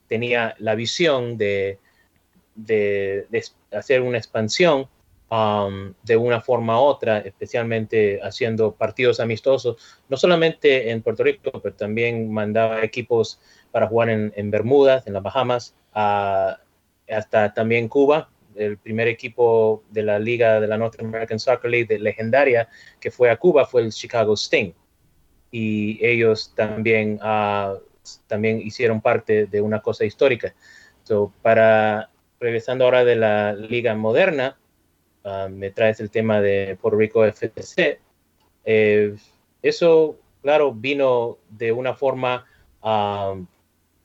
tenía 0.07 0.55
la 0.60 0.75
visión 0.75 1.38
de, 1.38 1.79
de, 2.55 3.25
hacer 3.72 4.01
una 4.01 4.17
expansión 4.17 4.88
um, 5.36 5.94
de 6.04 6.18
una 6.18 6.42
forma 6.42 6.80
u 6.80 6.84
otra, 6.84 7.20
especialmente 7.20 8.20
haciendo 8.22 8.74
partidos 8.74 9.20
amistosos, 9.20 9.77
no 10.10 10.18
solamente 10.18 10.92
en 10.92 11.01
Puerto 11.01 11.24
Rico, 11.24 11.51
pero 11.62 11.75
también 11.75 12.32
mandaba 12.32 12.84
equipos 12.84 13.39
para 13.72 13.88
jugar 13.88 14.10
en, 14.10 14.51
Bermudas, 14.51 15.06
en 15.08 15.13
las 15.13 15.24
Bahamas, 15.24 15.75
hasta 15.94 17.54
también 17.54 17.88
Cuba, 17.89 18.30
el 18.56 18.77
primer 18.77 19.08
equipo 19.08 19.84
de 19.89 20.04
la 20.04 20.18
liga 20.18 20.62
de 20.62 20.68
la 20.68 20.77
North 20.77 21.00
American 21.00 21.39
Soccer 21.39 21.70
League 21.70 22.00
legendaria 22.00 22.70
que 23.01 23.12
fue 23.12 23.30
a 23.30 23.36
Cuba 23.36 23.65
fue 23.65 23.82
el 23.82 23.92
Chicago 23.92 24.34
Sting. 24.38 24.72
Y 25.51 26.00
ellos 26.06 26.54
también 26.56 27.20
uh, 27.22 27.77
también 28.27 28.62
hicieron 28.62 29.01
parte 29.01 29.46
de 29.48 29.62
una 29.62 29.82
cosa 29.82 30.06
histórica. 30.06 30.56
Para 31.42 32.10
regresando 32.39 32.86
ahora 32.86 33.06
de 33.06 33.15
la 33.15 33.54
liga 33.54 33.96
moderna, 33.96 34.58
ah, 35.25 35.48
me 35.51 35.72
traes 35.72 36.00
el 36.00 36.10
tema 36.10 36.39
de 36.39 36.77
Puerto 36.82 36.98
Rico 36.98 37.25
FC. 37.25 38.00
Eh, 38.63 39.15
eso, 39.62 40.17
claro, 40.41 40.74
vino 40.74 41.38
de 41.50 41.72
una 41.72 41.94
forma 41.94 42.46
ah, 42.82 43.36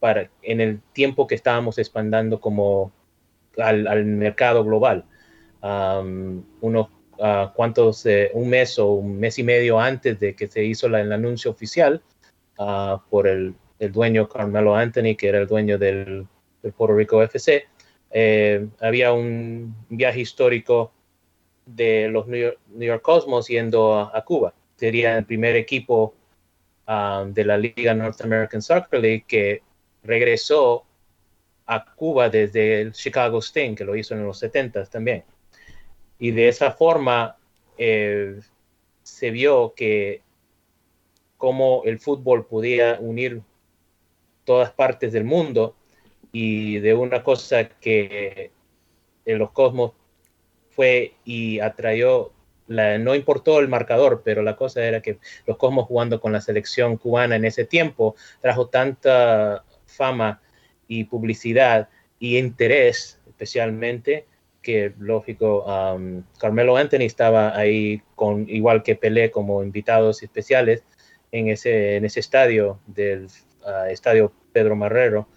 para 0.00 0.30
en 0.42 0.60
el 0.60 0.80
tiempo 0.92 1.26
que 1.26 1.36
estábamos 1.36 1.78
expandiendo 1.78 2.40
como 2.40 2.90
al, 3.56 4.04
mercado 4.06 4.64
global. 4.64 5.04
unos 5.62 6.88
cuantos, 7.54 8.06
eh, 8.06 8.30
un 8.32 8.48
mes 8.48 8.78
o 8.78 8.92
un 8.92 9.18
mes 9.18 9.38
y 9.38 9.42
medio 9.42 9.78
antes 9.78 10.18
de 10.18 10.34
que 10.34 10.46
se 10.46 10.64
hizo 10.64 10.86
el 10.86 11.12
anuncio 11.12 11.50
oficial 11.50 12.02
ah, 12.58 13.02
por 13.10 13.26
el, 13.26 13.54
dueño 13.78 14.28
Carmelo 14.28 14.74
Anthony, 14.74 15.16
que 15.16 15.28
era 15.28 15.38
el 15.38 15.46
dueño 15.46 15.78
del, 15.78 16.26
Puerto 16.76 16.94
Rico 16.94 17.22
FC, 17.22 17.64
eh, 18.10 18.66
había 18.80 19.14
un 19.14 19.74
viaje 19.88 20.20
histórico 20.20 20.92
de 21.74 22.08
los 22.08 22.26
New 22.26 22.54
York, 22.76 23.02
Cosmos 23.02 23.48
yendo 23.48 23.98
a, 23.98 24.24
Cuba. 24.24 24.54
Sería 24.76 25.16
el 25.18 25.24
primer 25.24 25.56
equipo 25.56 26.14
de 26.86 27.44
la 27.44 27.56
Liga 27.56 27.94
North 27.94 28.20
American 28.22 28.60
Soccer 28.60 29.00
League 29.00 29.24
que 29.28 29.62
regresó 30.02 30.84
a 31.66 31.84
Cuba 31.84 32.28
desde 32.28 32.80
el 32.80 32.92
Chicago 32.92 33.40
Sting, 33.40 33.76
que 33.76 33.84
lo 33.84 33.94
hizo 33.94 34.14
en 34.14 34.24
los 34.24 34.38
70 34.38 34.86
también. 34.86 35.22
Y 36.18 36.32
de 36.32 36.48
esa 36.48 36.72
forma 36.72 37.36
eh, 37.78 38.40
se 39.02 39.30
vio 39.30 39.72
que 39.74 40.22
cómo 41.36 41.82
el 41.84 42.00
fútbol 42.00 42.44
podía 42.46 42.98
unir 43.00 43.42
todas 44.44 44.72
partes 44.72 45.12
del 45.12 45.24
mundo 45.24 45.76
y 46.32 46.78
de 46.80 46.94
una 46.94 47.22
cosa 47.22 47.68
que 47.68 48.50
en 49.24 49.38
los 49.38 49.52
Cosmos 49.52 49.92
y 51.24 51.60
atrayó, 51.60 52.32
la, 52.66 52.98
no 52.98 53.14
importó 53.14 53.58
el 53.60 53.68
marcador, 53.68 54.22
pero 54.24 54.42
la 54.42 54.56
cosa 54.56 54.84
era 54.84 55.00
que 55.00 55.18
los 55.46 55.56
Cosmos 55.56 55.86
jugando 55.86 56.20
con 56.20 56.32
la 56.32 56.40
selección 56.40 56.96
cubana 56.96 57.36
en 57.36 57.44
ese 57.44 57.64
tiempo 57.64 58.14
trajo 58.40 58.68
tanta 58.68 59.64
fama 59.86 60.40
y 60.86 61.04
publicidad 61.04 61.88
y 62.18 62.38
interés 62.38 63.20
especialmente 63.26 64.26
que 64.62 64.92
lógico 64.98 65.64
um, 65.64 66.22
Carmelo 66.38 66.76
Anthony 66.76 67.02
estaba 67.02 67.56
ahí 67.56 68.02
con 68.14 68.48
igual 68.48 68.82
que 68.82 68.94
Pelé 68.94 69.30
como 69.30 69.62
invitados 69.62 70.22
especiales 70.22 70.84
en 71.32 71.48
ese 71.48 71.96
en 71.96 72.04
ese 72.04 72.20
estadio 72.20 72.78
del 72.86 73.28
uh, 73.64 73.88
estadio 73.88 74.32
Pedro 74.52 74.76
Marrero 74.76 75.28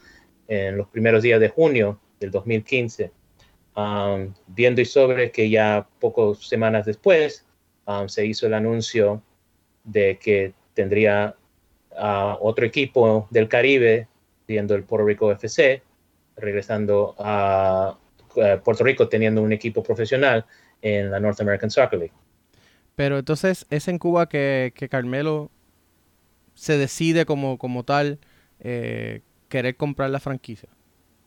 en 0.47 0.75
los 0.75 0.87
primeros 0.89 1.23
días 1.23 1.39
de 1.39 1.49
junio 1.49 1.99
del 2.19 2.31
2015 2.31 3.11
um, 3.75 4.33
viendo 4.47 4.81
y 4.81 4.85
sobre 4.85 5.31
que 5.31 5.49
ya 5.49 5.87
pocas 5.99 6.45
semanas 6.47 6.85
después 6.85 7.45
um, 7.85 8.07
se 8.07 8.25
hizo 8.25 8.47
el 8.47 8.53
anuncio 8.53 9.21
de 9.83 10.17
que 10.17 10.53
tendría 10.73 11.35
uh, 11.91 12.35
otro 12.39 12.65
equipo 12.65 13.27
del 13.29 13.47
Caribe 13.47 14.07
siendo 14.47 14.75
el 14.75 14.83
Puerto 14.83 15.05
Rico 15.05 15.31
FC, 15.31 15.81
regresando 16.35 17.15
a 17.17 17.97
Puerto 18.63 18.83
Rico 18.83 19.07
teniendo 19.07 19.41
un 19.41 19.53
equipo 19.53 19.83
profesional 19.83 20.45
en 20.81 21.11
la 21.11 21.19
North 21.19 21.39
American 21.39 21.69
Soccer 21.69 21.99
League. 21.99 22.13
Pero 22.95 23.19
entonces 23.19 23.65
es 23.69 23.87
en 23.87 23.99
Cuba 23.99 24.27
que, 24.29 24.73
Carmelo 24.89 25.49
se 26.53 26.77
decide 26.77 27.25
como, 27.25 27.57
como 27.57 27.83
tal 27.83 28.19
eh, 28.59 29.21
querer 29.49 29.75
comprar 29.75 30.09
la 30.09 30.19
franquicia. 30.19 30.69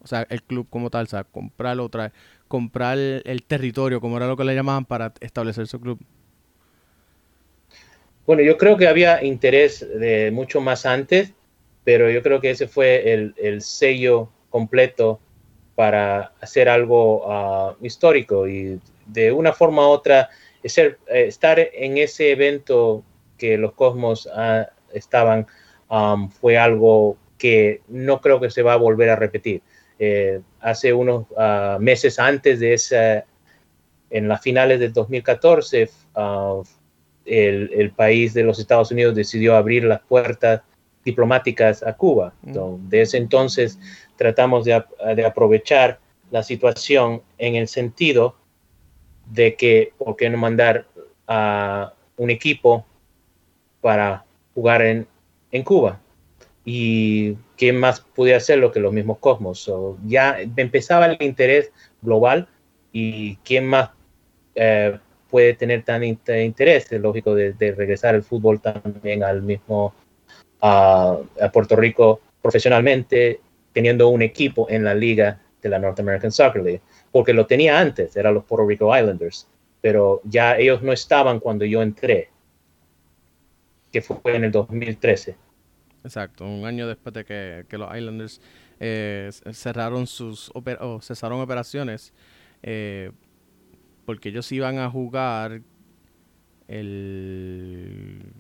O 0.07 0.09
sea, 0.09 0.25
el 0.31 0.40
club 0.40 0.69
como 0.71 0.88
tal, 0.88 1.07
o 1.07 1.09
sea, 1.09 1.25
comprar 1.25 1.81
otra, 1.81 2.12
comprar 2.47 2.97
el 2.97 3.42
territorio, 3.42 4.01
como 4.01 4.19
era 4.19 4.29
lo 4.29 4.37
que 4.37 4.45
le 4.45 4.55
llamaban, 4.55 4.85
para 4.85 5.12
establecer 5.21 5.66
su 5.66 5.81
club. 5.81 5.99
Bueno, 8.25 8.42
yo 8.42 8.57
creo 8.57 8.77
que 8.77 8.87
había 8.87 9.25
interés 9.25 9.85
de 9.99 10.31
mucho 10.31 10.61
más 10.61 10.87
antes, 10.87 11.33
pero 11.83 12.09
yo 12.09 12.23
creo 12.23 12.40
que 12.40 12.51
ese 12.51 12.69
fue 12.69 13.12
el, 13.12 13.62
sello 13.62 14.31
completo 14.49 15.19
para 15.75 16.33
hacer 16.40 16.69
algo 16.69 17.25
ah, 17.29 17.75
histórico 17.83 18.47
y 18.47 18.81
de 19.07 19.33
una 19.33 19.53
forma 19.53 19.88
u 19.88 19.90
otra 19.90 20.31
eh, 20.62 20.97
estar 21.09 21.59
en 21.59 21.99
ese 21.99 22.31
evento 22.31 23.03
que 23.38 23.59
los 23.59 23.73
Cosmos 23.73 24.29
ah, 24.33 24.69
estaban 24.92 25.49
fue 26.40 26.59
algo 26.59 27.16
que 27.38 27.81
no 27.88 28.21
creo 28.21 28.40
que 28.40 28.51
se 28.51 28.62
va 28.62 28.75
a 28.75 28.77
volver 28.77 29.11
a 29.11 29.16
repetir. 29.16 29.62
Eh, 29.99 30.41
hace 30.61 30.93
unos 30.93 31.27
ah, 31.37 31.79
meses 31.81 32.19
antes 32.19 32.61
de 32.61 32.75
esa, 32.75 33.25
en 34.11 34.29
las 34.29 34.41
finales 34.41 34.81
del 34.81 34.93
2014, 34.93 35.91
el, 37.25 37.71
el, 37.73 37.91
país 37.91 38.35
de 38.35 38.45
los 38.45 38.59
Estados 38.59 38.91
Unidos 38.91 39.15
decidió 39.15 39.57
abrir 39.57 39.85
las 39.85 40.01
puertas 40.01 40.63
diplomáticas 41.07 41.83
a 41.85 41.95
Cuba. 41.95 42.35
Mm. 42.43 42.89
desde 42.89 43.17
entonces 43.19 43.79
tratamos 44.17 44.65
de, 44.65 44.75
aprovechar 45.25 46.01
la 46.31 46.43
situación 46.43 47.23
en 47.39 47.55
el 47.55 47.69
sentido 47.69 48.35
de 49.31 49.55
que, 49.55 49.93
¿por 49.97 50.17
qué 50.17 50.29
no 50.29 50.37
mandar 50.37 50.87
a 51.29 51.93
un 52.17 52.31
equipo 52.31 52.85
para 53.81 54.25
jugar 54.55 54.83
en, 54.83 55.07
Cuba? 55.65 56.01
Y 56.65 57.37
quién 57.57 57.79
más 57.79 58.01
podía 58.01 58.37
hacerlo 58.37 58.73
que 58.73 58.81
los 58.81 58.92
mismos 58.92 59.19
Cosmos. 59.19 59.71
ya 60.07 60.38
empezaba 60.57 61.07
el 61.07 61.16
interés 61.21 61.73
global 62.03 62.49
y 62.92 63.37
quién 63.37 63.66
más 63.66 63.90
eh, 64.55 64.99
puede 65.29 65.55
tener 65.55 65.83
tan 65.83 66.05
interés, 66.05 66.90
es 66.90 67.01
lógico, 67.01 67.35
de, 67.35 67.75
regresar 67.77 68.14
el 68.14 68.23
fútbol 68.23 68.61
también 68.61 69.23
al 69.23 69.42
mismo 69.42 69.95
a, 70.61 71.19
Puerto 71.53 71.77
Rico 71.77 72.21
profesionalmente, 72.40 73.40
teniendo 73.73 74.09
un 74.09 74.23
equipo 74.23 74.66
en 74.71 74.85
la 74.85 74.95
liga 74.95 75.40
de 75.61 75.69
la 75.69 75.79
North 75.79 75.99
American 75.99 76.31
Soccer 76.31 76.62
League, 76.62 76.81
porque 77.11 77.33
lo 77.33 77.47
tenía 77.47 77.79
antes, 77.79 78.16
eran 78.16 78.35
los 78.35 78.45
Puerto 78.45 78.66
Rico 78.66 78.97
Islanders, 78.97 79.49
pero 79.81 80.21
ya 80.25 80.57
ellos 80.57 80.83
no 80.83 80.92
estaban 80.92 81.40
cuando 81.40 81.64
yo 81.64 81.83
entré, 81.83 82.31
que 83.92 84.01
fue 84.01 84.37
en 84.37 84.45
el 84.45 84.53
2013. 84.53 85.37
Exacto, 86.07 86.47
un 86.47 86.64
año 86.64 86.87
después 86.87 87.12
de 87.14 87.25
que, 87.25 87.77
los 87.77 87.97
Islanders 87.97 88.40
eh, 88.79 89.29
cerraron 89.53 90.07
sus 90.07 90.53
o 90.55 91.01
cesaron 91.03 91.40
operaciones, 91.40 92.12
eh, 92.62 93.11
porque 94.05 94.29
ellos 94.29 94.51
iban 94.53 94.79
a 94.79 94.88
jugar 94.88 95.62
el 96.69 98.33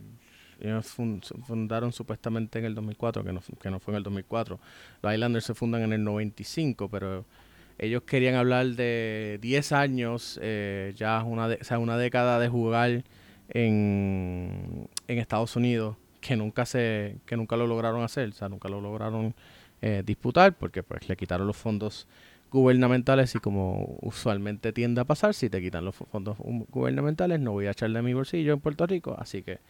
ellos 0.60 0.86
fundaron 0.86 1.92
supuestamente 1.92 2.60
en 2.60 2.66
el 2.66 2.74
2004, 2.76 3.24
que 3.24 3.32
no, 3.32 3.40
que 3.60 3.70
no 3.70 3.80
fue 3.80 3.92
en 3.92 3.96
el 3.98 4.02
2004. 4.04 4.60
Los 5.02 5.12
Islanders 5.12 5.44
se 5.44 5.54
fundan 5.54 5.82
en 5.82 5.92
el 5.92 6.04
95, 6.04 6.88
pero 6.88 7.26
ellos 7.78 8.02
querían 8.04 8.36
hablar 8.36 8.66
de 8.68 9.38
10 9.42 9.72
años, 9.72 10.38
eh, 10.40 10.94
ya 10.96 11.22
una, 11.24 11.46
o 11.46 11.64
sea, 11.64 11.78
una 11.78 11.98
década 11.98 12.38
de 12.38 12.48
jugar 12.48 13.04
en, 13.50 14.88
en, 15.08 15.18
Estados 15.18 15.56
Unidos, 15.56 15.96
que 16.26 16.36
nunca, 16.36 16.66
se, 16.66 17.18
que 17.24 17.36
nunca 17.36 17.56
lo 17.56 17.66
lograron 17.66 18.02
hacer, 18.02 18.30
o 18.30 18.32
sea, 18.32 18.48
nunca 18.48 18.68
lo 18.68 18.80
lograron 18.80 19.34
eh, 19.80 20.02
disputar, 20.04 20.56
porque 20.56 20.82
pues 20.82 21.08
le 21.08 21.16
quitaron 21.16 21.46
los 21.46 21.56
fondos 21.56 22.08
gubernamentales 22.50 23.34
y 23.34 23.38
como 23.38 23.96
usualmente 24.02 24.72
tiende 24.72 25.00
a 25.00 25.04
pasar, 25.04 25.34
si 25.34 25.48
te 25.48 25.60
quitan 25.60 25.84
los 25.84 25.94
fondos 25.94 26.36
gubernamentales, 26.38 27.38
no 27.38 27.52
voy 27.52 27.66
a 27.66 27.72
echarle 27.72 27.98
a 27.98 28.02
mi 28.02 28.14
bolsillo 28.14 28.54
en 28.54 28.60
Puerto 28.60 28.86
Rico, 28.86 29.14
así 29.18 29.42
que 29.42 29.60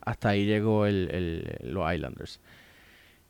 hasta 0.00 0.30
ahí 0.30 0.46
llegó 0.46 0.86
el, 0.86 1.58
los 1.62 1.92
Islanders. 1.92 2.40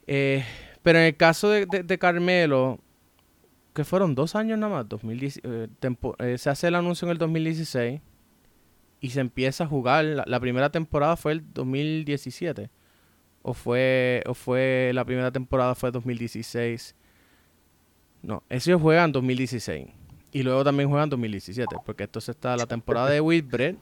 Eh, 0.07 0.45
pero 0.83 0.99
en 0.99 1.07
el 1.07 1.17
caso 1.17 1.49
de, 1.49 1.99
Carmelo, 1.99 2.81
que 3.73 3.85
fueron 3.85 4.15
dos 4.15 4.35
años 4.35 4.59
nada 4.59 4.75
más, 4.75 4.89
2010, 4.89 5.41
eh, 5.43 5.69
eh, 6.19 6.39
se 6.39 6.51
hace 6.51 6.69
el 6.69 6.75
anuncio 6.75 7.07
en 7.07 7.13
el 7.13 7.19
2016 7.19 8.01
y 9.05 9.11
se 9.11 9.21
empieza 9.21 9.65
a 9.65 9.67
jugar. 9.67 10.03
La, 10.25 10.41
primera 10.41 10.71
temporada 10.71 11.19
fue 11.19 11.33
el 11.33 11.53
2017. 11.53 12.71
O 13.43 13.53
fue, 13.53 14.23
o 14.25 14.33
fue 14.33 14.93
la 14.95 15.05
primera 15.05 15.31
temporada 15.31 15.75
fue 15.75 15.91
2016. 15.91 16.97
No, 18.23 18.43
ellos 18.49 18.81
juegan 18.81 19.13
2016. 19.13 19.89
Y 20.33 20.43
luego 20.43 20.65
también 20.65 20.89
juegan 20.89 21.11
2017. 21.11 21.77
Porque 21.85 22.05
entonces 22.05 22.31
está 22.31 22.57
la 22.57 22.65
temporada 22.65 23.11
de 23.11 23.21
Whitbread 23.21 23.75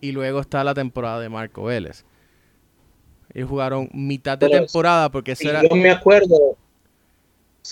y 0.00 0.12
luego 0.12 0.38
está 0.38 0.62
la 0.62 0.74
temporada 0.74 1.18
de 1.18 1.28
Marco 1.28 1.64
Vélez. 1.64 2.04
Ellos 3.34 3.50
jugaron 3.50 3.90
mitad 3.92 4.38
de 4.38 4.48
temporada 4.48 5.10
porque 5.10 5.32
eso 5.32 5.50
era... 5.50 5.62
Yo 5.68 5.74
me 5.74 5.90
acuerdo, 5.90 6.56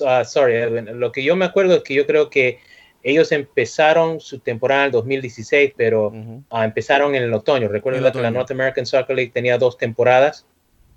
ah, 0.04 0.24
sorry 0.24 0.54
Edwin, 0.54 0.98
lo 0.98 1.12
que 1.12 1.22
yo 1.22 1.36
me 1.36 1.44
acuerdo 1.44 1.74
es 1.76 1.84
que 1.84 1.94
yo 1.94 2.04
creo 2.04 2.30
que 2.30 2.58
ellos 3.04 3.30
empezaron 3.32 4.18
su 4.18 4.38
temporada 4.40 4.82
en 4.82 4.86
el 4.86 4.92
2016, 4.92 5.72
pero 5.76 6.12
ah, 6.50 6.64
empezaron 6.64 7.14
en 7.14 7.22
el 7.22 7.32
otoño. 7.34 7.68
Recuerden 7.68 8.02
que 8.12 8.20
la 8.20 8.30
North 8.30 8.50
American 8.50 8.86
Soccer 8.86 9.14
League 9.14 9.30
tenía 9.32 9.58
dos 9.58 9.76
temporadas 9.78 10.46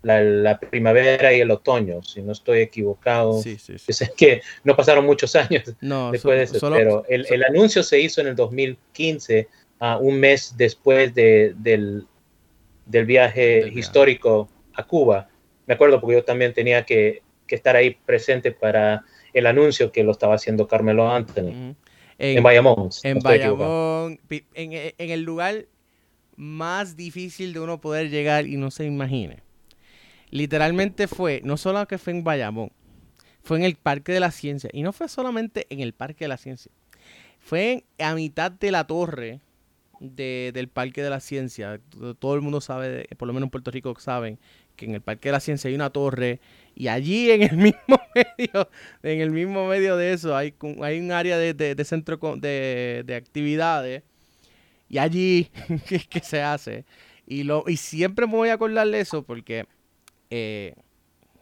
la, 0.03 0.21
la 0.21 0.59
primavera 0.59 1.33
y 1.33 1.41
el 1.41 1.51
otoño, 1.51 2.01
si 2.03 2.21
no 2.21 2.31
estoy 2.31 2.59
equivocado. 2.59 3.41
Sí, 3.41 3.57
sí, 3.57 3.77
sí. 3.77 3.85
Yo 3.87 3.93
sé 3.93 4.11
que 4.15 4.41
no 4.63 4.75
pasaron 4.75 5.05
muchos 5.05 5.35
años 5.35 5.63
No, 5.81 6.11
después 6.11 6.33
so- 6.33 6.37
de 6.37 6.43
eso, 6.43 6.59
solo- 6.59 6.75
pero 6.77 7.03
el, 7.09 7.25
so- 7.25 7.33
el 7.33 7.43
anuncio 7.43 7.83
se 7.83 7.99
hizo 7.99 8.21
en 8.21 8.27
el 8.27 8.35
2015, 8.35 9.47
ah, 9.79 9.97
un 9.97 10.19
mes 10.19 10.53
después 10.57 11.13
de- 11.13 11.53
del, 11.57 12.05
del 12.85 13.05
viaje 13.05 13.41
Del 13.41 13.63
viaje. 13.65 13.79
histórico 13.79 14.49
a 14.75 14.83
Cuba. 14.83 15.27
Me 15.65 15.73
acuerdo 15.73 15.99
porque 15.99 16.15
yo 16.17 16.23
también 16.23 16.53
tenía 16.53 16.83
que, 16.85 17.21
que 17.45 17.55
estar 17.55 17.75
ahí 17.75 17.97
presente 18.05 18.51
para 18.51 19.03
el 19.33 19.45
anuncio 19.45 19.91
que 19.91 20.03
lo 20.03 20.11
estaba 20.11 20.35
haciendo 20.35 20.67
Carmelo 20.67 21.09
Anthony 21.11 21.49
Ujú. 21.49 21.75
En, 22.19 22.43
Bayamón. 22.43 22.89
En. 23.03 23.19
Bayamón, 23.19 24.19
en, 24.29 24.71
en 24.97 25.09
el 25.11 25.21
lugar 25.23 25.65
más 26.35 26.95
difícil 26.95 27.53
de 27.53 27.59
uno 27.59 27.81
poder 27.81 28.09
llegar 28.09 28.47
y 28.47 28.57
no 28.57 28.71
se 28.71 28.85
imagine. 28.85 29.41
Literalmente 30.29 31.07
fue, 31.07 31.41
no 31.43 31.57
solo 31.57 31.87
que 31.87 31.97
fue 31.97 32.13
en 32.13 32.23
Bayamón, 32.23 32.71
fue 33.43 33.57
en 33.57 33.63
el 33.63 33.75
Parque 33.75 34.11
de 34.11 34.19
la 34.19 34.31
Ciencia. 34.31 34.69
Y 34.73 34.83
no 34.83 34.91
fue 34.93 35.07
solamente 35.07 35.65
en 35.69 35.79
el 35.79 35.93
Parque 35.93 36.25
de 36.25 36.29
la 36.29 36.37
Ciencia. 36.37 36.71
Fue 37.39 37.71
en- 37.97 38.05
a 38.05 38.13
mitad 38.13 38.51
de 38.51 38.71
la 38.71 38.85
torre 38.85 39.39
de- 39.99 40.51
del 40.53 40.67
Parque 40.67 41.01
de 41.01 41.09
la 41.09 41.19
Ciencia. 41.21 41.79
Todo 42.19 42.35
el 42.35 42.41
mundo 42.41 42.61
sabe, 42.61 43.07
por 43.17 43.27
lo 43.27 43.33
menos 43.33 43.47
en 43.47 43.51
Puerto 43.51 43.71
Rico 43.71 43.95
saben, 43.99 44.37
que 44.77 44.85
en 44.85 44.93
el 44.95 45.01
Parque 45.01 45.29
de 45.29 45.33
la 45.33 45.39
Ciencia 45.41 45.67
hay 45.67 45.75
una 45.75 45.89
torre. 45.89 46.39
Y 46.75 46.87
allí 46.87 47.31
en 47.31 47.43
el 47.43 47.57
mismo 47.57 47.99
medio, 48.15 48.69
en 49.03 49.19
el 49.19 49.31
mismo 49.31 49.67
medio 49.67 49.97
de 49.97 50.13
eso, 50.13 50.37
hay, 50.37 50.53
hay 50.81 50.99
un 50.99 51.11
área 51.11 51.37
de, 51.37 51.83
centro 51.83 52.17
de, 52.37 53.03
de 53.05 53.15
actividades. 53.15 54.03
Y 54.87 54.99
allí 54.99 55.49
que, 55.87 55.99
que 55.99 56.19
se 56.21 56.41
hace. 56.41 56.85
Y, 57.27 57.43
lo, 57.43 57.65
y 57.67 57.75
siempre 57.75 58.25
me 58.25 58.33
voy 58.33 58.49
a 58.49 58.53
acordar 58.53 58.87
de 58.87 59.01
eso 59.01 59.23
porque, 59.23 59.65
eh, 60.29 60.75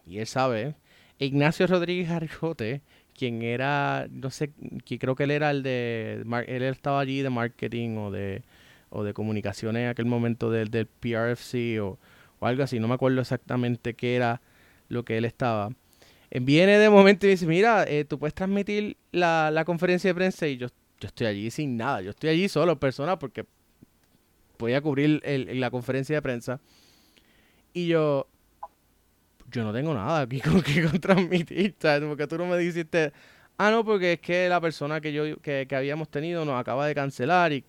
y 0.04 0.18
él 0.18 0.26
sabe, 0.26 0.74
Ignacio 1.20 1.66
Rodríguez 1.68 2.10
Arjote, 2.10 2.82
quien 3.16 3.42
era, 3.42 4.08
no 4.10 4.30
sé, 4.30 4.50
que 4.84 4.98
creo 4.98 5.14
que 5.14 5.24
él 5.24 5.30
era 5.30 5.52
el 5.52 5.62
de, 5.62 6.24
él 6.48 6.62
estaba 6.64 7.00
allí 7.00 7.22
de 7.22 7.30
marketing 7.30 7.96
o 7.98 8.10
de, 8.10 8.42
o 8.90 9.04
de 9.04 9.14
comunicaciones 9.14 9.82
en 9.82 9.88
aquel 9.88 10.06
momento 10.06 10.50
del, 10.50 10.70
del 10.70 10.86
PRFC 10.86 11.80
o, 11.80 11.98
o 12.38 12.46
algo 12.46 12.62
así, 12.62 12.78
no 12.80 12.88
me 12.88 12.94
acuerdo 12.94 13.20
exactamente 13.20 13.94
qué 13.94 14.16
era 14.16 14.40
lo 14.88 15.04
que 15.04 15.18
él 15.18 15.24
estaba. 15.24 15.70
Eh, 16.30 16.40
Viene 16.40 16.78
de 16.78 16.90
momento 16.90 17.26
y 17.26 17.30
dice, 17.30 17.46
mira, 17.46 17.84
eh, 17.84 18.04
tú 18.04 18.18
puedes 18.18 18.34
transmitir 18.34 18.96
la, 19.12 19.62
conferencia 19.66 20.10
de 20.10 20.14
prensa 20.14 20.46
y 20.46 20.56
yo, 20.56 20.68
yo 21.00 21.08
estoy 21.08 21.26
allí 21.26 21.50
sin 21.50 21.76
nada, 21.76 22.00
yo 22.02 22.10
estoy 22.10 22.30
allí 22.30 22.48
solo, 22.48 22.78
persona, 22.78 23.18
porque 23.18 23.44
voy 24.58 24.74
a 24.74 24.80
cubrir 24.80 25.20
el- 25.24 25.60
la 25.60 25.70
conferencia 25.70 26.16
de 26.16 26.22
prensa. 26.22 26.60
Y 27.72 27.88
yo, 27.88 28.26
yo 29.50 29.64
no 29.64 29.72
tengo 29.72 29.94
nada 29.94 30.22
aquí 30.22 30.40
con 30.40 30.62
que 30.62 30.82
transmitir, 30.98 31.74
¿sabes? 31.78 32.08
Porque 32.08 32.26
tú 32.26 32.38
no 32.38 32.46
me 32.46 32.56
dijiste, 32.58 33.12
ah, 33.58 33.70
no, 33.70 33.84
porque 33.84 34.14
es 34.14 34.20
que 34.20 34.48
la 34.48 34.60
persona 34.60 35.00
que 35.00 35.12
yo 35.12 35.36
que, 35.40 35.66
que 35.68 35.76
habíamos 35.76 36.08
tenido 36.08 36.44
nos 36.44 36.58
acaba 36.58 36.86
de 36.86 36.94
cancelar 36.94 37.52
y, 37.52 37.64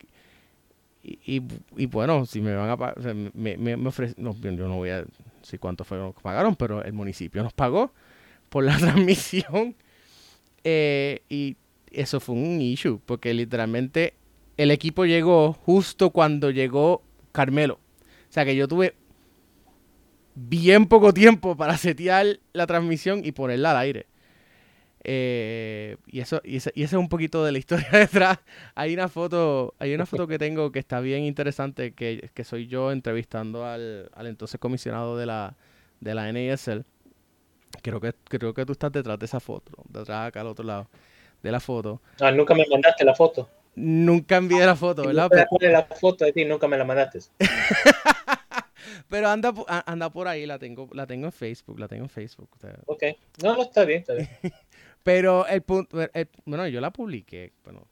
y, 1.25 1.85
bueno, 1.87 2.25
si 2.25 2.41
me 2.41 2.53
van 2.55 2.69
a 2.69 2.77
pagar, 2.77 3.15
me, 3.15 3.57
me, 3.57 3.77
me 3.77 3.89
ofrece- 3.89 4.15
no, 4.17 4.35
yo 4.35 4.67
no 4.67 4.75
voy 4.75 4.89
a 4.89 5.05
decir 5.41 5.59
cuánto 5.59 5.83
fue 5.83 5.97
lo 5.97 6.13
que 6.13 6.21
pagaron, 6.21 6.55
pero 6.55 6.83
el 6.83 6.93
municipio 6.93 7.43
nos 7.43 7.53
pagó 7.53 7.93
por 8.49 8.63
la 8.65 8.77
transmisión 8.79 9.75
eh, 10.63 11.21
y 11.29 11.57
eso 11.91 12.19
fue 12.19 12.35
un 12.35 12.61
issue, 12.61 12.99
porque 13.05 13.33
literalmente 13.33 14.15
el 14.57 14.71
equipo 14.71 15.05
llegó 15.05 15.53
justo 15.53 16.09
cuando 16.11 16.51
llegó 16.51 17.03
Carmelo. 17.31 17.75
O 18.29 18.33
sea 18.33 18.45
que 18.45 18.55
yo 18.55 18.67
tuve 18.67 18.95
bien 20.35 20.85
poco 20.85 21.13
tiempo 21.13 21.55
para 21.57 21.77
setear 21.77 22.39
la 22.53 22.67
transmisión 22.67 23.21
y 23.23 23.31
ponerla 23.31 23.71
al 23.71 23.77
aire. 23.77 24.05
Eh, 25.09 25.95
y 26.05 26.19
eso 26.19 26.41
y 26.43 26.57
ese, 26.57 26.73
y 26.75 26.83
ese 26.83 26.97
es 26.97 26.99
un 26.99 27.07
poquito 27.07 27.45
de 27.45 27.53
la 27.53 27.57
historia 27.57 27.87
detrás. 27.93 28.39
Hay 28.75 28.93
una 28.93 29.07
foto, 29.07 29.73
hay 29.79 29.95
una 29.95 30.05
foto 30.05 30.27
que 30.27 30.37
tengo 30.37 30.71
que 30.73 30.79
está 30.79 30.99
bien 30.99 31.23
interesante, 31.23 31.93
que, 31.93 32.29
que 32.33 32.43
soy 32.43 32.67
yo 32.67 32.91
entrevistando 32.91 33.65
al, 33.65 34.09
al 34.13 34.27
entonces 34.27 34.59
comisionado 34.59 35.17
de 35.17 35.25
la, 35.25 35.55
de 36.01 36.13
la 36.13 36.31
NASL. 36.31 36.83
Creo 37.81 38.01
que, 38.01 38.13
creo 38.25 38.53
que 38.53 38.65
tú 38.65 38.73
estás 38.73 38.91
detrás 38.91 39.17
de 39.17 39.25
esa 39.27 39.39
foto, 39.39 39.71
detrás 39.87 40.27
acá 40.27 40.41
al 40.41 40.47
otro 40.47 40.65
lado 40.65 40.89
de 41.41 41.51
la 41.51 41.61
foto. 41.61 42.01
Ah, 42.19 42.31
nunca 42.31 42.53
me 42.53 42.65
mandaste 42.69 43.05
la 43.05 43.15
foto. 43.15 43.49
Nunca 43.75 44.37
envié 44.37 44.65
la 44.65 44.75
foto, 44.75 45.05
¿verdad? 45.05 45.29
Nunca 45.31 45.47
Pero, 45.59 45.71
la 45.71 45.83
foto 45.83 46.25
de 46.25 46.33
ti, 46.33 46.43
nunca 46.43 46.67
me 46.67 46.77
la 46.77 46.83
mandaste. 46.83 47.19
pero 49.07 49.29
anda, 49.29 49.53
anda 49.85 50.09
por 50.09 50.27
ahí, 50.27 50.45
la 50.45 50.57
tengo, 50.57 50.89
la 50.93 51.05
tengo 51.05 51.27
en 51.27 51.31
Facebook, 51.31 51.79
la 51.79 51.87
tengo 51.87 52.03
en 52.03 52.09
Facebook. 52.09 52.49
Ok. 52.87 53.03
No, 53.43 53.55
no, 53.55 53.61
está 53.61 53.85
bien, 53.85 53.99
está 53.99 54.15
bien. 54.15 54.27
Pero 55.07 55.47
el 55.47 55.61
punto, 55.61 55.97
bueno, 56.43 56.67
yo 56.67 56.81
la 56.81 56.91
publiqué, 56.91 57.53
bueno, 57.63 57.87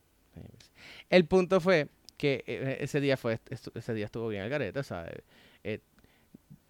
el 1.10 1.24
punto 1.24 1.62
fue 1.62 1.88
que 2.18 2.44
eh, 2.46 2.80
ese 2.82 3.00
día 3.00 3.16
fue, 3.16 3.40
ese 3.74 3.94
día 3.94 4.08
estuvo 4.08 4.28
bien 4.28 4.44
el 4.44 4.50
garete, 4.50 4.82
eh, 4.82 5.24
eh, 5.64 5.80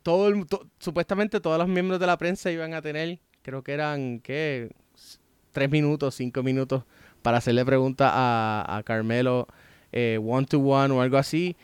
todo 0.04 0.32
supuestamente 0.78 1.40
todos 1.40 1.58
los 1.58 1.68
miembros 1.68 2.00
de 2.00 2.06
la 2.06 2.20
prensa 2.20 2.52
iban 2.52 2.76
a 2.76 2.84
tener, 2.84 3.18
creo 3.42 3.64
que 3.64 3.74
eran, 3.74 4.20
¿qué? 4.20 4.70
Tres 5.52 5.72
minutos, 5.72 6.14
cinco 6.14 6.44
minutos 6.44 6.84
para 7.24 7.40
hacerle 7.40 7.66
preguntas 7.66 8.12
a, 8.14 8.84
Carmelo 8.86 9.48
eh, 9.92 10.20
one 10.24 10.46
to 10.46 10.60
one 10.60 10.94
o 10.94 11.02
algo 11.02 11.18
así. 11.18 11.58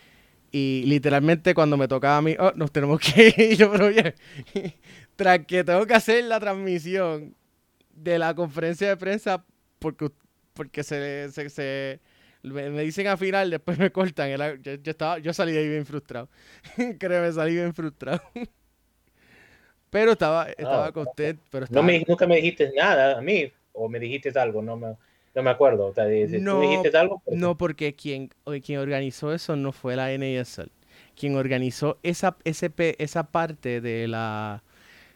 Y 0.52 0.86
literalmente 0.88 1.54
cuando 1.54 1.78
me 1.78 1.88
tocaba 1.88 2.18
a 2.18 2.22
mí, 2.24 2.36
oh, 2.40 2.52
nos 2.56 2.72
tenemos 2.72 3.00
que 3.00 3.32
ir. 3.38 3.58
Yo, 3.60 3.72
pero 3.72 3.86
oye, 3.86 4.16
tras 5.16 5.46
que 5.46 5.64
tengo 5.64 5.86
que 5.86 5.94
hacer 5.94 6.24
la 6.24 6.40
transmisión 6.40 7.36
de 8.04 8.20
la 8.20 8.34
conferencia 8.36 8.88
de 8.90 8.98
prensa 8.98 9.44
porque, 9.80 10.10
porque 10.54 10.84
se, 10.84 11.30
se, 11.32 11.50
se- 11.50 12.00
me, 12.44 12.70
me 12.70 12.82
dicen 12.82 13.08
al 13.08 13.18
final, 13.18 13.50
después 13.50 13.78
me 13.78 13.92
cortan. 13.92 14.30
era- 14.30 14.56
yo, 14.56 14.74
yo 14.76 14.92
estaba, 14.92 15.20
yo 15.20 15.34
salí 15.34 15.52
de 15.52 15.60
ahí 15.60 15.70
bien 15.70 15.86
frustrado. 15.86 16.30
Créeme, 17.00 17.32
salí 17.32 17.54
bien 17.56 17.74
frustrado. 17.74 18.22
pero 19.90 20.14
estaba, 20.14 20.50
estaba 20.50 20.88
Ah, 20.88 20.92
contento. 20.92 21.44
Pero 21.52 21.66
No 21.70 21.84
me, 21.84 22.04
nunca 22.08 22.26
me 22.28 22.38
dijiste 22.38 22.72
nada 22.76 23.18
a 23.18 23.22
mí, 23.22 23.52
o 23.74 23.90
me 23.90 24.00
dijiste 24.00 24.38
algo, 24.40 24.62
no 24.62 24.78
me, 24.78 24.96
no 25.36 25.44
me 25.44 25.50
acuerdo. 25.50 25.88
O 25.88 25.94
sea, 25.94 26.06
No, 26.06 26.56
¿Tú 26.56 26.62
dijiste 26.62 26.98
algo? 26.98 27.22
Pero- 27.26 27.38
No, 27.38 27.58
porque 27.58 27.94
quien, 27.96 28.30
quien 28.64 28.80
organizó 28.80 29.34
eso 29.34 29.56
no 29.56 29.72
fue 29.72 29.96
la 29.96 30.12
NASL. 30.18 30.72
Quien 31.16 31.36
organizó 31.36 32.00
esa, 32.04 32.38
ese 32.46 32.72
esa 32.98 33.24
parte 33.32 33.82
de 33.82 34.08
la 34.08 34.64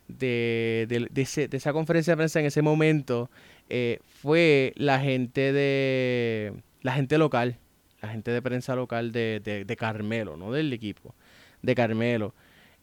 de, 0.07 0.85
de- 0.89 1.47
de 1.47 1.57
esa 1.57 1.73
conferencia 1.73 2.13
de 2.13 2.17
prensa 2.17 2.39
en 2.39 2.45
ese 2.45 2.61
momento 2.61 3.29
eh, 3.69 3.99
fue 4.21 4.73
la 4.75 4.99
gente 4.99 5.51
de 5.53 6.53
la 6.81 6.93
gente 6.93 7.17
local, 7.17 7.57
la 8.01 8.09
gente 8.09 8.31
de 8.31 8.41
prensa 8.41 8.75
local 8.75 9.11
de, 9.11 9.75
Carmelo, 9.77 10.37
no 10.37 10.51
del 10.51 10.71
equipo, 10.73 11.15
de 11.61 11.75
Carmelo. 11.75 12.33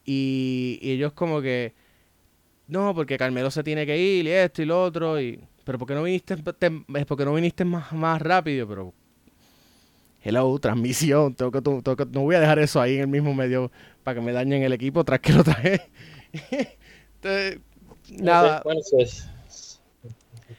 Y, 0.05 0.79
y 0.83 0.93
ellos 0.93 1.13
como 1.13 1.41
que 1.43 1.75
no, 2.69 2.95
porque 2.95 3.19
Carmelo 3.19 3.51
se 3.51 3.63
tiene 3.63 3.87
que 3.87 3.99
ir 3.99 4.27
y 4.27 4.31
esto 4.31 4.63
y 4.63 4.67
lo 4.67 4.83
otro 4.83 5.21
y 5.21 5.41
pero 5.65 5.79
¿por 5.79 5.87
qué 5.89 5.95
no 5.95 6.03
viniste 6.03 6.37
te- 6.37 6.85
es 6.97 7.07
porque 7.07 7.25
no 7.25 7.35
viniste 7.35 7.65
más, 7.65 7.93
más 7.93 8.21
rápido? 8.21 8.67
Pero 8.69 8.95
hello, 10.23 10.59
transmisión, 10.59 11.35
tengo 11.35 11.51
que, 11.51 11.61
tengo 11.63 11.97
que- 11.97 12.07
no 12.07 12.21
voy 12.23 12.37
a 12.37 12.41
dejar 12.41 12.59
eso 12.59 12.81
ahí 12.81 12.95
en 12.97 13.01
el 13.03 13.09
mismo 13.09 13.35
medio 13.35 13.71
para 14.05 14.17
que 14.17 14.21
me 14.25 14.33
dañen 14.33 14.63
el 14.63 14.73
equipo 14.73 15.05
tras 15.05 15.21
que 15.21 15.33
lo 15.33 15.45
traje. 15.45 15.81
No 17.23 17.31
sé, 17.31 17.61
nada, 18.19 18.61
bueno, 18.65 18.81
eso 18.81 18.99
es- 18.99 19.29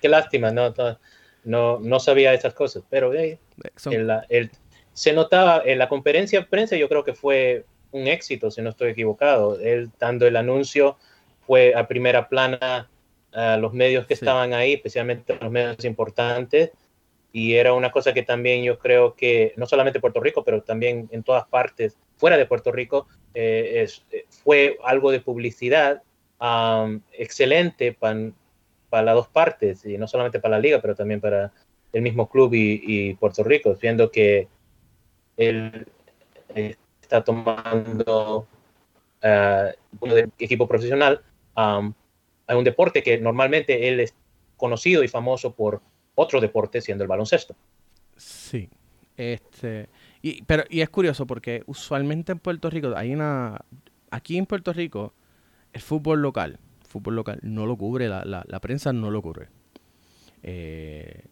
qué 0.02 0.10
lástima, 0.10 0.52
no, 0.52 0.69
no, 0.71 0.99
no, 1.43 1.80
no 1.80 1.99
sabía 1.99 2.34
esas 2.34 2.54
cosas, 2.54 2.84
pero 2.89 3.13
eh, 3.13 3.39
son- 3.76 3.93
el- 3.93 4.12
el- 4.30 4.52
se 4.93 5.13
notaba 5.13 5.62
en 5.65 5.78
la 5.80 5.89
conferencia 5.89 6.39
de 6.41 6.45
prensa, 6.45 6.76
yo 6.76 6.88
creo 6.88 7.04
que 7.04 7.13
fue 7.13 7.65
un 7.91 8.08
éxito, 8.08 8.49
si 8.52 8.62
no 8.62 8.69
estoy 8.69 8.91
equivocado. 8.91 9.60
Él 9.60 9.89
dando 9.99 10.26
el 10.26 10.36
anuncio 10.36 10.97
fue 11.45 11.73
a 11.76 11.88
primera 11.88 12.30
plana 12.30 12.89
a 13.34 13.58
los 13.58 13.73
medios 13.73 14.06
que 14.06 14.15
Sí. 14.15 14.23
estaban 14.23 14.54
ahí, 14.54 14.73
especialmente 14.73 15.38
los 15.39 15.52
medios 15.52 15.84
importantes, 15.86 16.71
y 17.32 17.56
era 17.56 17.73
una 17.73 17.91
cosa 17.91 18.13
que 18.13 18.21
también 18.23 18.63
yo 18.63 18.78
creo 18.78 19.15
que, 19.15 19.54
no 19.58 19.65
solamente 19.65 19.99
Puerto 19.99 20.19
Rico, 20.19 20.43
pero 20.43 20.62
también 20.62 21.10
en 21.12 21.23
todas 21.23 21.45
partes 21.47 21.97
fuera 22.15 22.38
de 22.38 22.45
Puerto 22.45 22.71
Rico, 22.71 23.08
eh, 23.34 23.82
es- 23.84 24.04
eh, 24.12 24.26
fue 24.43 24.78
algo 24.84 25.12
de 25.12 25.19
publicidad 25.19 26.04
excelente 27.12 27.94
para 27.94 29.04
las 29.04 29.16
dos 29.16 29.28
partes, 29.28 29.86
y 29.86 29.98
no 29.98 30.08
solamente 30.08 30.40
para 30.40 30.58
la 30.58 30.62
liga, 30.62 30.82
pero 30.82 30.96
también 30.96 31.22
para 31.22 31.52
el 31.94 32.02
mismo 32.02 32.28
club 32.30 32.54
y, 32.54 33.14
Puerto 33.16 33.44
Rico, 33.44 33.76
viendo 33.82 34.12
que 34.12 34.48
él 35.38 35.88
eh, 36.56 36.76
está 37.02 37.24
tomando 37.24 38.48
ah, 39.22 39.70
uno 40.00 40.16
equipo 40.38 40.68
profesional 40.68 41.22
am, 41.56 41.94
a 42.48 42.58
un 42.58 42.64
deporte 42.64 43.02
que 43.04 43.18
normalmente 43.20 43.88
él 43.88 44.00
es 44.00 44.14
conocido 44.58 45.04
y 45.04 45.08
famoso 45.08 45.54
por 45.54 45.82
otro 46.16 46.42
deporte, 46.42 46.82
siendo 46.82 47.04
el 47.04 47.08
baloncesto. 47.08 47.56
sí. 48.18 48.70
Este, 49.16 49.90
y, 50.24 50.42
pero, 50.44 50.64
y 50.70 50.82
es 50.82 50.90
curioso 50.90 51.28
porque 51.28 51.64
usualmente 51.68 52.32
en 52.32 52.40
Puerto 52.40 52.70
Rico 52.70 52.94
hay 52.96 53.14
una, 53.14 53.64
aquí 54.10 54.38
en 54.38 54.48
Puerto 54.48 54.74
Rico, 54.74 55.14
el 55.74 55.82
fútbol 55.82 56.22
local, 56.22 56.60
fútbol 56.88 57.16
local 57.16 57.40
no 57.42 57.66
lo 57.66 57.76
cubre, 57.78 58.08
la, 58.08 58.24
la, 58.26 58.60
prensa 58.60 58.94
no 58.94 59.12
lo 59.12 59.22
cubre. 59.22 59.48
Eh, 60.44 61.26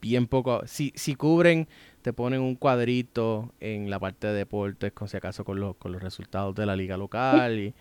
bien 0.00 0.26
poco, 0.26 0.62
si, 0.66 0.92
si 0.96 1.14
cubren, 1.14 1.68
te 2.02 2.12
ponen 2.12 2.40
un 2.40 2.56
cuadrito 2.56 3.52
en 3.60 3.90
la 3.90 3.98
parte 3.98 4.26
de 4.28 4.32
deportes, 4.34 4.92
con 4.92 5.08
si 5.08 5.16
acaso 5.16 5.44
con 5.44 5.60
los, 5.60 5.76
con 5.76 5.92
los 5.92 6.02
resultados 6.02 6.54
de 6.54 6.66
la 6.66 6.76
liga 6.76 6.96
local 6.96 7.58
y, 7.58 7.74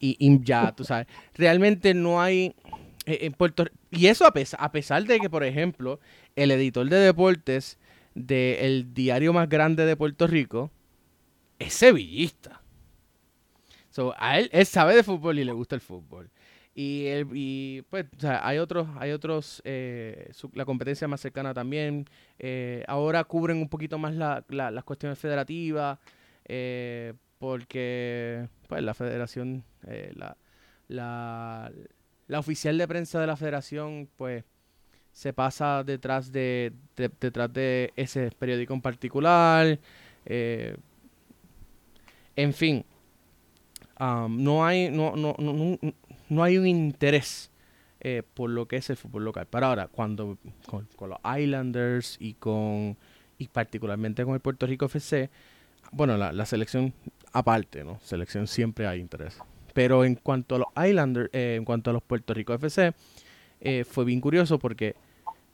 y, 0.00 0.16
y 0.18 0.40
ya, 0.42 0.72
tú 0.74 0.84
sabes. 0.84 1.06
Realmente 1.34 1.94
no 1.94 2.20
hay 2.20 2.54
eh, 3.06 3.18
en 3.22 3.32
Puerto 3.32 3.66
y 3.90 4.06
eso 4.06 4.26
a 4.26 4.32
pesar, 4.32 4.60
a 4.62 4.72
pesar 4.72 5.04
de 5.04 5.20
que, 5.20 5.28
por 5.28 5.44
ejemplo, 5.44 6.00
el 6.36 6.50
editor 6.50 6.88
de 6.88 6.96
deportes 6.96 7.78
del 8.14 8.94
diario 8.94 9.32
más 9.32 9.48
grande 9.48 9.84
de 9.84 9.96
Puerto 9.96 10.26
Rico 10.26 10.70
es 11.58 11.74
sevillista. 11.74 12.61
So, 13.92 14.14
a 14.18 14.38
él, 14.40 14.50
él 14.52 14.66
sabe 14.66 14.96
de 14.96 15.04
fútbol 15.04 15.38
y 15.38 15.44
le 15.44 15.52
gusta 15.52 15.76
el 15.76 15.80
fútbol. 15.82 16.30
Y, 16.74 17.06
él, 17.06 17.28
y 17.34 17.82
pues, 17.90 18.06
o 18.16 18.20
sea, 18.20 18.46
hay 18.46 18.58
otros, 18.58 18.88
hay 18.98 19.12
otros, 19.12 19.60
eh, 19.66 20.32
la 20.54 20.64
competencia 20.64 21.06
más 21.08 21.20
cercana 21.20 21.54
también. 21.54 22.06
eh, 22.38 22.84
ahora 22.88 23.24
cubren 23.24 23.58
un 23.58 23.68
poquito 23.68 23.98
más 23.98 24.14
la- 24.14 24.44
la- 24.48 24.70
las 24.70 24.84
cuestiones 24.84 25.18
federativas, 25.18 25.98
eh, 26.46 27.14
porque 27.38 28.48
pues 28.68 28.82
la 28.82 28.94
federación, 28.94 29.64
la, 30.14 30.36
la, 30.88 31.70
la 32.28 32.38
oficial 32.38 32.78
de 32.78 32.88
prensa 32.88 33.20
de 33.20 33.26
la 33.26 33.36
federación, 33.36 34.08
pues 34.16 34.44
se 35.12 35.32
pasa 35.34 35.84
detrás 35.84 36.32
de, 36.32 36.72
de- 36.96 37.10
detrás 37.20 37.52
de 37.52 37.92
ese 37.96 38.30
periódico 38.38 38.74
en 38.74 38.82
particular. 38.82 39.78
en 42.36 42.52
fin, 42.52 42.84
um, 44.00 44.42
no 44.42 44.64
hay 44.64 44.90
no, 44.90 45.16
no, 45.16 45.34
no, 45.38 45.78
no- 46.28 46.42
hay 46.42 46.58
un 46.58 46.66
interés 46.66 47.50
eh, 48.00 48.22
por 48.34 48.50
lo 48.50 48.66
que 48.66 48.76
es 48.76 48.90
el 48.90 48.96
fútbol 48.96 49.24
local. 49.24 49.46
Pero 49.50 49.66
ahora, 49.66 49.88
cuando 49.88 50.38
con, 50.66 50.88
los 51.08 51.18
Islanders 51.38 52.16
y 52.20 52.34
con 52.34 52.96
y 53.38 53.48
particularmente 53.48 54.24
con 54.24 54.34
el 54.34 54.40
Puerto 54.40 54.66
Rico 54.66 54.86
FC, 54.86 55.30
bueno, 55.92 56.16
la, 56.16 56.32
la 56.32 56.46
selección 56.46 56.92
aparte, 57.32 57.84
¿no? 57.84 57.98
Selección 58.02 58.46
siempre 58.46 58.86
hay 58.86 59.00
interés. 59.00 59.38
Pero 59.74 60.04
en 60.04 60.16
cuanto 60.16 60.54
a 60.56 60.58
los 60.58 60.68
Islanders, 60.88 61.30
eh, 61.32 61.54
en 61.56 61.64
cuanto 61.64 61.90
a 61.90 61.92
los 61.92 62.02
Puerto 62.02 62.34
Rico 62.34 62.52
FC, 62.54 62.92
eh, 63.60 63.84
fue 63.84 64.04
bien 64.04 64.20
curioso 64.20 64.58
porque 64.58 64.94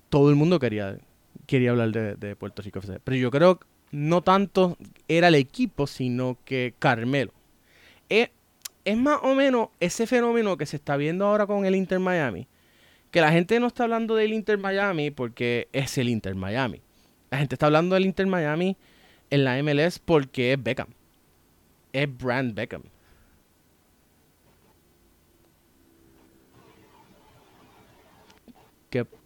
todo 0.08 0.30
el 0.30 0.36
mundo 0.36 0.58
quería, 0.58 0.98
quería 1.46 1.70
hablar 1.70 1.92
de, 1.92 2.14
de 2.16 2.36
Puerto 2.36 2.62
Rico 2.62 2.78
FC. 2.80 3.00
Pero 3.04 3.16
yo 3.16 3.30
creo 3.30 3.60
no 3.90 4.22
tanto 4.22 4.76
era 5.06 5.28
el 5.28 5.34
equipo, 5.34 5.86
sino 5.86 6.36
que 6.44 6.74
Carmelo. 6.78 7.32
Es, 8.08 8.30
es 8.84 8.96
más 8.96 9.20
o 9.22 9.34
menos 9.34 9.68
ese 9.80 10.06
fenómeno 10.06 10.56
que 10.56 10.66
se 10.66 10.76
está 10.76 10.96
viendo 10.96 11.26
ahora 11.26 11.46
con 11.46 11.64
el 11.64 11.74
Inter 11.74 11.98
Miami. 11.98 12.46
Que 13.10 13.20
la 13.20 13.32
gente 13.32 13.58
no 13.60 13.66
está 13.66 13.84
hablando 13.84 14.14
del 14.14 14.32
Inter 14.32 14.58
Miami 14.58 15.10
porque 15.10 15.68
es 15.72 15.96
el 15.98 16.08
Inter 16.08 16.34
Miami. 16.34 16.82
La 17.30 17.38
gente 17.38 17.54
está 17.54 17.66
hablando 17.66 17.94
del 17.94 18.06
Inter 18.06 18.26
Miami 18.26 18.76
en 19.30 19.44
la 19.44 19.62
MLS 19.62 19.98
porque 19.98 20.52
es 20.52 20.62
Beckham. 20.62 20.88
Es 21.92 22.08
Brand 22.18 22.54
Beckham. 22.54 22.82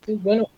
Bueno, 0.07 0.49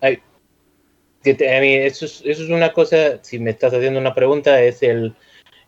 a 0.00 1.60
mí 1.60 1.74
eso, 1.74 2.04
es, 2.04 2.22
eso 2.24 2.42
es 2.42 2.50
una 2.50 2.72
cosa, 2.72 3.22
si 3.22 3.38
me 3.38 3.50
estás 3.50 3.72
haciendo 3.72 4.00
una 4.00 4.14
pregunta, 4.14 4.60
es 4.60 4.82
el, 4.82 5.14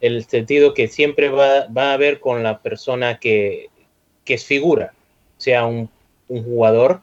el 0.06 0.24
sentido 0.24 0.74
que 0.74 0.88
siempre 0.88 1.28
va, 1.28 1.66
va 1.66 1.90
a 1.90 1.94
haber 1.94 2.20
con 2.20 2.42
la 2.42 2.60
persona 2.60 3.18
que, 3.18 3.68
que 4.24 4.34
es 4.34 4.44
figura, 4.44 4.92
sea 5.36 5.66
un, 5.66 5.88
un 6.28 6.44
jugador 6.44 7.00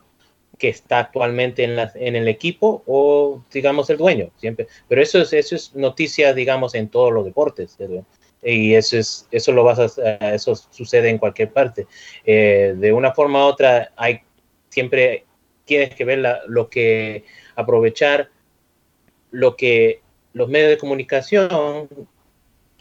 que 0.58 0.70
está 0.70 1.00
actualmente 1.00 1.64
en, 1.64 1.76
la- 1.76 1.92
en 1.96 2.16
el 2.16 2.28
equipo 2.28 2.84
o, 2.86 3.44
digamos, 3.52 3.90
el 3.90 3.98
dueño, 3.98 4.30
siempre. 4.38 4.68
Pero 4.88 5.02
eso 5.02 5.20
es, 5.22 5.34
eso 5.34 5.56
es 5.56 5.74
noticia, 5.76 6.34
digamos, 6.34 6.76
en 6.76 6.88
todos 6.90 7.12
los 7.12 7.26
deportes. 7.26 7.78
Y 8.44 8.74
eso, 8.76 8.98
es, 8.98 9.28
eso, 9.32 9.52
lo 9.52 9.64
vas 9.64 9.80
a, 9.80 10.34
eso 10.36 10.56
sucede 10.56 11.10
en 11.10 11.18
cualquier 11.18 11.52
parte. 11.52 11.88
Eh, 12.26 12.76
de 12.78 12.94
una 12.94 13.12
forma 13.14 13.44
u 13.46 13.48
otra, 13.50 13.92
hay 13.96 14.22
siempre 14.70 15.26
tienes 15.66 15.96
que 15.96 16.06
ver 16.06 16.20
la- 16.20 16.42
lo 16.48 16.70
que 16.70 17.24
aprovechar 17.56 18.30
lo 19.32 19.56
que 19.56 20.02
los 20.34 20.50
medios 20.50 20.70
de 20.70 20.78
comunicación 20.78 21.90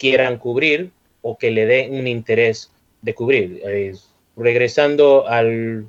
quieran 0.00 0.38
cubrir 0.38 0.90
o 1.20 1.36
que 1.36 1.50
le 1.50 1.66
den 1.66 1.94
un 1.94 2.06
interés 2.06 2.72
de 3.02 3.14
cubrir. 3.14 3.60
Eh, 3.64 3.94
regresando 4.36 5.28
al, 5.28 5.86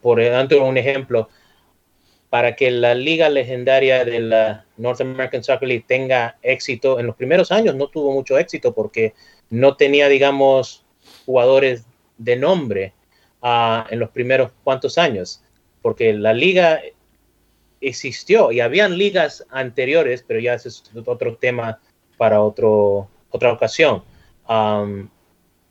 por 0.00 0.20
ejemplo, 0.20 0.64
un 0.64 0.78
ejemplo, 0.78 1.28
para 2.30 2.56
que 2.56 2.70
la 2.70 2.94
liga 2.94 3.28
legendaria 3.28 4.04
de 4.04 4.20
la 4.20 4.64
North 4.78 5.00
American 5.00 5.44
Soccer 5.44 5.68
League 5.68 5.84
tenga 5.86 6.38
éxito, 6.42 6.98
en 6.98 7.06
los 7.06 7.16
primeros 7.16 7.52
años 7.52 7.74
no 7.76 7.88
tuvo 7.88 8.12
mucho 8.12 8.38
éxito 8.38 8.74
porque 8.74 9.12
no 9.50 9.76
tenía, 9.76 10.08
digamos, 10.08 10.84
jugadores 11.26 11.84
de 12.18 12.36
nombre 12.36 12.94
ah, 13.42 13.86
en 13.90 14.00
los 14.00 14.10
primeros 14.10 14.52
cuantos 14.64 14.96
años, 14.96 15.42
porque 15.82 16.14
la 16.14 16.32
liga 16.32 16.80
existió 17.80 18.50
y 18.50 18.60
habían 18.60 18.96
ligas 18.96 19.46
anteriores, 19.50 20.24
pero 20.26 20.40
ya 20.40 20.54
ese 20.54 20.68
es 20.68 20.82
otro 21.04 21.36
tema 21.36 21.78
para 22.16 22.42
otro, 22.42 23.08
otra 23.36 23.52
ocasión. 23.52 24.02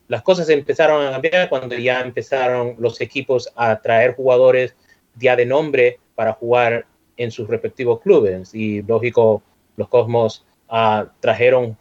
Las 0.07 0.21
cosas 0.21 0.49
empezaron 0.49 1.05
a 1.05 1.11
cambiar 1.11 1.49
cuando 1.49 1.75
ya 1.75 2.01
empezaron 2.01 2.75
los 2.77 3.01
equipos 3.01 3.51
a 3.55 3.81
traer 3.81 4.15
jugadores 4.15 4.75
ya 5.15 5.35
de 5.35 5.45
nombre 5.45 5.99
para 6.13 6.33
jugar 6.33 6.85
en 7.17 7.31
sus 7.31 7.47
respectivos 7.47 8.01
clubes. 8.01 8.53
Y 8.53 8.81
lógico, 8.83 9.41
los 9.77 9.89
Cosmos 9.89 10.45
uh, 10.69 11.05
trajeron 11.19 11.77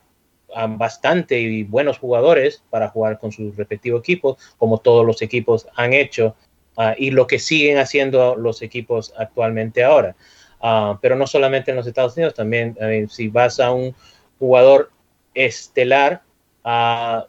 bastante 0.78 1.40
y 1.40 1.64
buenos 1.64 1.98
jugadores 1.98 2.62
para 2.70 2.88
jugar 2.88 3.18
con 3.18 3.32
sus 3.32 3.56
respectivos 3.56 4.00
equipos, 4.00 4.36
como 4.56 4.78
todos 4.78 5.04
los 5.04 5.20
equipos 5.20 5.66
han 5.74 5.92
hecho 5.92 6.34
Uh, 6.76 6.90
y 6.98 7.10
lo 7.12 7.26
que 7.26 7.38
siguen 7.38 7.78
haciendo 7.78 8.34
los 8.34 8.60
equipos 8.62 9.14
actualmente 9.16 9.84
ahora. 9.84 10.16
Uh, 10.60 10.98
pero 11.00 11.14
no 11.14 11.26
solamente 11.26 11.70
en 11.70 11.76
los 11.76 11.86
Estados 11.86 12.16
Unidos, 12.16 12.34
también 12.34 12.76
mean, 12.80 13.08
si 13.08 13.28
vas 13.28 13.60
a 13.60 13.70
un 13.70 13.94
jugador 14.38 14.90
estelar 15.34 16.22
uh, 16.64 17.26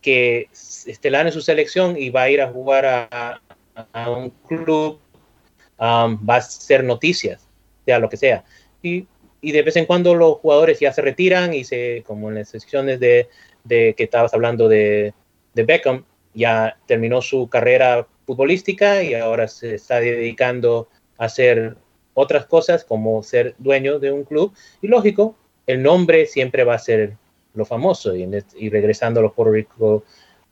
que 0.00 0.48
estelar 0.52 1.26
en 1.26 1.32
su 1.32 1.40
selección 1.40 1.96
y 1.96 2.10
va 2.10 2.22
a 2.22 2.30
ir 2.30 2.40
a 2.40 2.50
jugar 2.50 2.86
a, 2.86 3.40
un 4.10 4.30
club, 4.48 4.98
um, 5.78 6.18
va 6.28 6.36
a 6.36 6.40
ser 6.42 6.84
noticias, 6.84 7.46
sea 7.84 7.98
lo 7.98 8.08
que 8.08 8.16
sea. 8.16 8.44
Y, 8.82 9.06
y, 9.40 9.52
de 9.52 9.62
vez 9.62 9.76
en 9.76 9.86
cuando 9.86 10.14
los 10.14 10.38
jugadores 10.38 10.80
ya 10.80 10.92
se 10.92 11.02
retiran 11.02 11.54
y 11.54 11.64
se, 11.64 12.02
como 12.06 12.28
en 12.28 12.36
las 12.36 12.48
secciones 12.48 13.00
de, 13.00 13.28
de 13.64 13.94
que 13.96 14.04
estabas 14.04 14.34
hablando 14.34 14.68
de, 14.68 15.14
de 15.54 15.62
Beckham, 15.62 16.04
ya 16.34 16.76
terminó 16.86 17.22
su 17.22 17.48
carrera 17.48 18.06
futbolística 18.26 19.02
y 19.02 19.14
ahora 19.14 19.48
se 19.48 19.74
está 19.74 20.00
dedicando 20.00 20.88
a 21.18 21.24
hacer 21.24 21.76
otras 22.14 22.46
cosas 22.46 22.84
como 22.84 23.22
ser 23.22 23.54
dueño 23.58 23.98
de 23.98 24.12
un 24.12 24.24
club. 24.24 24.54
Y 24.82 24.88
lógico, 24.88 25.36
el 25.70 25.82
nombre 25.82 26.26
siempre 26.26 26.64
va 26.64 26.74
a 26.74 26.78
ser 26.78 27.16
lo 27.54 27.64
famoso. 27.64 28.14
Y, 28.16 28.28
y 28.56 28.68
regresando 28.70 29.20
a 29.20 29.22
los 29.22 29.32
Puerto 29.32 29.52
Rico 29.52 30.04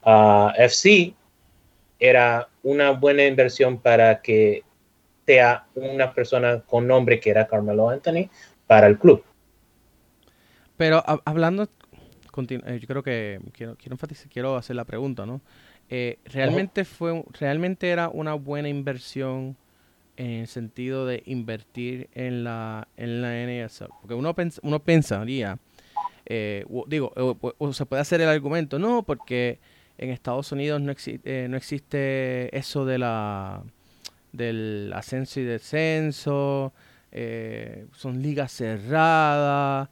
uh, 0.04 0.48
FC, 0.57 1.14
era 1.98 2.48
una 2.62 2.90
buena 2.92 3.24
inversión 3.24 3.78
para 3.78 4.20
que 4.20 4.62
sea 5.26 5.66
una 5.74 6.14
persona 6.14 6.61
con 6.61 6.87
nombre 6.87 7.20
que 7.20 7.31
era 7.31 7.46
Carmelo 7.46 7.90
Anthony 7.90 8.31
para 8.66 8.87
el 8.87 8.98
club. 8.98 9.22
Pero 10.76 10.98
a, 10.98 11.20
hablando, 11.24 11.68
yo 12.37 12.87
creo 12.87 13.02
que 13.02 13.40
quiero, 13.52 13.76
quiero 13.76 13.94
enfatizar, 13.94 14.28
quiero 14.28 14.57
hacer 14.57 14.76
la 14.76 14.85
pregunta, 14.85 15.26
¿no? 15.26 15.40
Eh, 15.90 16.18
realmente 16.26 16.85
fue 16.85 17.24
realmente 17.38 17.88
era 17.88 18.11
una 18.11 18.35
buena 18.35 18.68
inversión 18.68 19.57
en 20.18 20.31
el 20.31 20.46
sentido 20.46 21.07
de 21.07 21.22
invertir 21.26 22.11
en 22.12 22.44
la 22.44 22.88
en 22.96 23.22
la 23.22 23.31
NSL 23.46 23.90
porque 24.00 24.14
uno 24.14 24.35
pens, 24.35 24.61
uno 24.62 24.81
pensaría 24.81 25.59
eh, 26.26 26.66
digo 26.87 27.12
o, 27.16 27.72
se 27.72 27.87
puede 27.87 28.02
hacer 28.02 28.20
el 28.20 28.28
argumento 28.28 28.78
no 28.78 29.02
porque 29.02 29.59
en 29.96 30.11
Estados 30.11 30.52
Unidos 30.52 30.81
no, 30.81 30.92
exi 30.92 31.20
eh, 31.24 31.46
no 31.48 31.57
existe 31.57 32.57
eso 32.57 32.85
de 32.85 32.98
la 32.98 33.62
del 34.33 34.92
ascenso 34.94 35.40
y 35.40 35.44
descenso 35.44 36.74
eh, 37.11 37.87
son 37.92 38.20
ligas 38.20 38.52
cerradas 38.52 39.88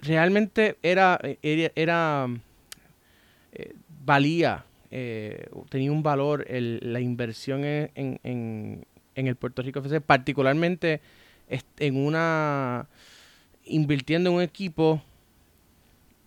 realmente 0.00 0.78
era, 0.82 1.20
era, 1.42 1.72
era 1.74 2.28
eh, 3.52 3.74
valía, 4.04 4.64
eh, 4.90 5.48
tenía 5.68 5.92
un 5.92 6.02
valor 6.02 6.44
el, 6.48 6.80
la 6.82 7.00
inversión 7.00 7.64
en, 7.64 7.90
en, 7.94 8.86
en, 9.14 9.26
el 9.26 9.36
Puerto 9.36 9.62
Rico 9.62 9.80
FC, 9.80 10.00
particularmente 10.00 11.00
en 11.78 11.96
una, 11.96 12.88
invirtiendo 13.64 14.30
en 14.30 14.36
un 14.36 14.42
equipo 14.42 15.02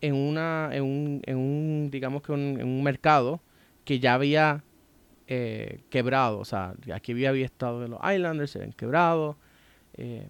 en 0.00 0.14
una, 0.14 0.70
en 0.72 0.82
un, 0.82 1.22
en 1.26 1.36
un 1.36 1.88
digamos 1.90 2.22
que 2.22 2.32
un, 2.32 2.60
en 2.60 2.66
un 2.66 2.82
mercado 2.82 3.40
que 3.84 3.98
ya 4.00 4.14
había 4.14 4.62
eh, 5.28 5.80
quebrado. 5.90 6.38
O 6.38 6.44
sea, 6.44 6.74
aquí 6.92 7.12
había, 7.12 7.30
había 7.30 7.46
estado 7.46 7.80
de 7.80 7.88
los 7.88 7.98
Islanders, 8.00 8.50
se 8.50 8.58
habían 8.58 8.72
quebrado. 8.72 9.36
Eh, 9.94 10.28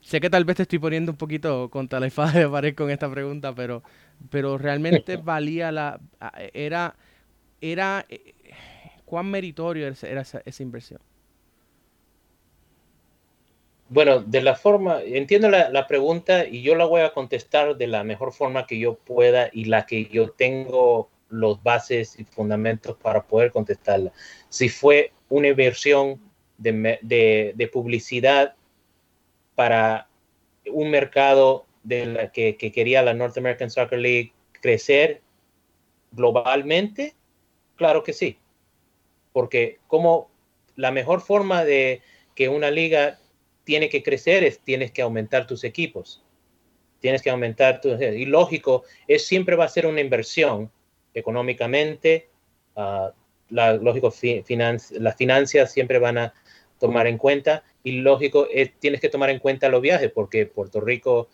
sé 0.00 0.20
que 0.20 0.30
tal 0.30 0.44
vez 0.44 0.56
te 0.56 0.62
estoy 0.62 0.78
poniendo 0.78 1.12
un 1.12 1.18
poquito 1.18 1.68
contra 1.68 2.00
la 2.00 2.06
espada 2.06 2.32
de 2.32 2.48
pared 2.48 2.74
con 2.74 2.90
esta 2.90 3.10
pregunta, 3.10 3.54
pero, 3.54 3.82
pero 4.30 4.58
realmente 4.58 5.16
valía 5.16 5.72
la. 5.72 6.00
Era. 6.52 6.96
era 7.60 8.04
eh, 8.08 8.34
¿Cuán 9.04 9.30
meritorio 9.30 9.86
era 10.02 10.20
esa, 10.20 10.62
inversión? 10.62 11.00
Bueno, 13.88 14.20
de 14.20 14.42
la 14.42 14.54
forma, 14.54 15.00
entiendo 15.02 15.48
la, 15.48 15.70
la, 15.70 15.86
pregunta 15.86 16.44
y 16.44 16.60
yo 16.60 16.74
la 16.74 16.84
voy 16.84 17.00
a 17.00 17.14
contestar 17.14 17.78
de 17.78 17.86
la 17.86 18.04
mejor 18.04 18.34
forma 18.34 18.66
que 18.66 18.78
yo 18.78 18.96
pueda 18.96 19.48
y 19.50 19.64
la 19.64 19.86
que 19.86 20.04
yo 20.06 20.30
tengo 20.32 21.08
los 21.30 21.62
bases 21.62 22.18
y 22.18 22.24
fundamentos 22.24 22.98
para 22.98 23.22
poder 23.22 23.50
contestarla. 23.50 24.12
Si 24.50 24.68
fue 24.68 25.12
una 25.30 25.48
inversión 25.48 26.20
de, 26.58 26.98
de 27.54 27.68
publicidad 27.68 28.56
para 29.54 30.08
un 30.70 30.90
mercado 30.90 31.66
de 31.82 32.06
la 32.06 32.32
que, 32.32 32.56
que, 32.56 32.72
quería 32.72 33.02
la 33.02 33.14
North 33.14 33.36
American 33.38 33.70
Soccer 33.70 33.98
League 33.98 34.32
crecer 34.60 35.22
globalmente, 36.12 37.14
claro 37.76 38.02
que 38.02 38.12
sí. 38.12 38.38
Porque 39.32 39.78
como 39.86 40.30
la 40.76 40.90
mejor 40.90 41.20
forma 41.20 41.64
de 41.64 42.02
que 42.34 42.48
una 42.48 42.70
liga 42.70 43.18
tiene 43.64 43.88
que 43.88 44.02
crecer 44.02 44.44
es 44.44 44.60
tienes 44.60 44.92
que 44.92 45.02
aumentar 45.02 45.46
tus 45.46 45.64
equipos. 45.64 46.22
Tienes 47.00 47.20
que 47.20 47.30
aumentar 47.30 47.80
tu... 47.80 47.90
Y 47.90 48.24
lógico, 48.24 48.84
es 49.06 49.26
siempre 49.26 49.56
va 49.56 49.64
a 49.64 49.68
ser 49.68 49.86
una 49.86 50.00
inversión 50.00 50.70
económicamente. 51.14 52.28
Uh, 52.74 53.08
la, 53.50 53.74
lógico, 53.74 54.10
finan 54.10 54.78
las 54.92 55.16
finanzas 55.16 55.72
siempre 55.72 55.98
van 55.98 56.18
a 56.18 56.34
tomar 56.78 57.06
en 57.06 57.18
cuenta. 57.18 57.64
Y 57.82 58.00
lógico, 58.00 58.46
es, 58.50 58.72
tienes 58.78 59.00
que 59.00 59.08
tomar 59.08 59.30
en 59.30 59.38
cuenta 59.38 59.68
los 59.68 59.82
viajes 59.82 60.10
porque 60.12 60.46
Puerto 60.46 60.80
Rico 60.80 61.28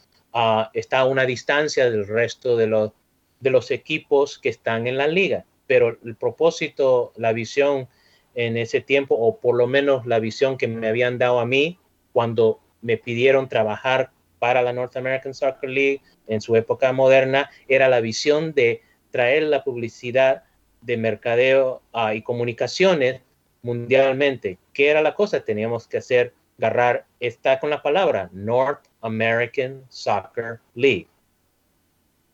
está 0.72 1.00
a 1.00 1.04
una 1.04 1.26
distancia 1.26 1.90
del 1.90 2.06
resto 2.06 2.56
de 2.56 2.66
los, 2.66 2.92
de 3.40 3.50
los 3.50 3.70
equipos 3.70 4.38
que 4.38 4.48
están 4.48 4.86
en 4.86 4.96
la 4.98 5.06
liga. 5.06 5.44
Pero 5.66 5.96
el 6.04 6.16
propósito, 6.16 7.12
la 7.16 7.32
visión 7.32 7.88
en 8.34 8.56
ese 8.56 8.80
tiempo, 8.80 9.14
o 9.14 9.38
por 9.38 9.56
lo 9.56 9.66
menos 9.66 10.06
la 10.06 10.18
visión 10.18 10.58
que 10.58 10.68
me 10.68 10.88
habían 10.88 11.18
dado 11.18 11.38
a 11.38 11.46
mí, 11.46 11.78
cuando 12.12 12.60
me 12.82 12.96
pidieron 12.96 13.48
trabajar 13.48 14.10
para 14.38 14.60
la 14.60 14.72
North 14.72 14.96
American 14.96 15.34
Soccer 15.34 15.70
League 15.70 16.00
en 16.26 16.40
su 16.40 16.56
época 16.56 16.92
moderna, 16.92 17.50
era 17.68 17.88
la 17.88 18.00
visión 18.00 18.52
de 18.52 18.82
traer 19.10 19.44
la 19.44 19.62
publicidad 19.62 20.42
de 20.82 20.96
mercadeo 20.96 21.82
uh, 21.92 22.12
y 22.12 22.22
comunicaciones 22.22 23.20
mundialmente. 23.62 24.58
¿Qué 24.72 24.88
era 24.88 25.00
la 25.00 25.14
cosa? 25.14 25.44
Teníamos 25.44 25.88
que 25.88 25.98
hacer, 25.98 26.34
agarrar, 26.58 27.06
está 27.20 27.58
con 27.58 27.70
la 27.70 27.82
palabra 27.82 28.30
North 28.32 28.86
American 29.00 29.84
Soccer 29.88 30.60
League. 30.74 31.08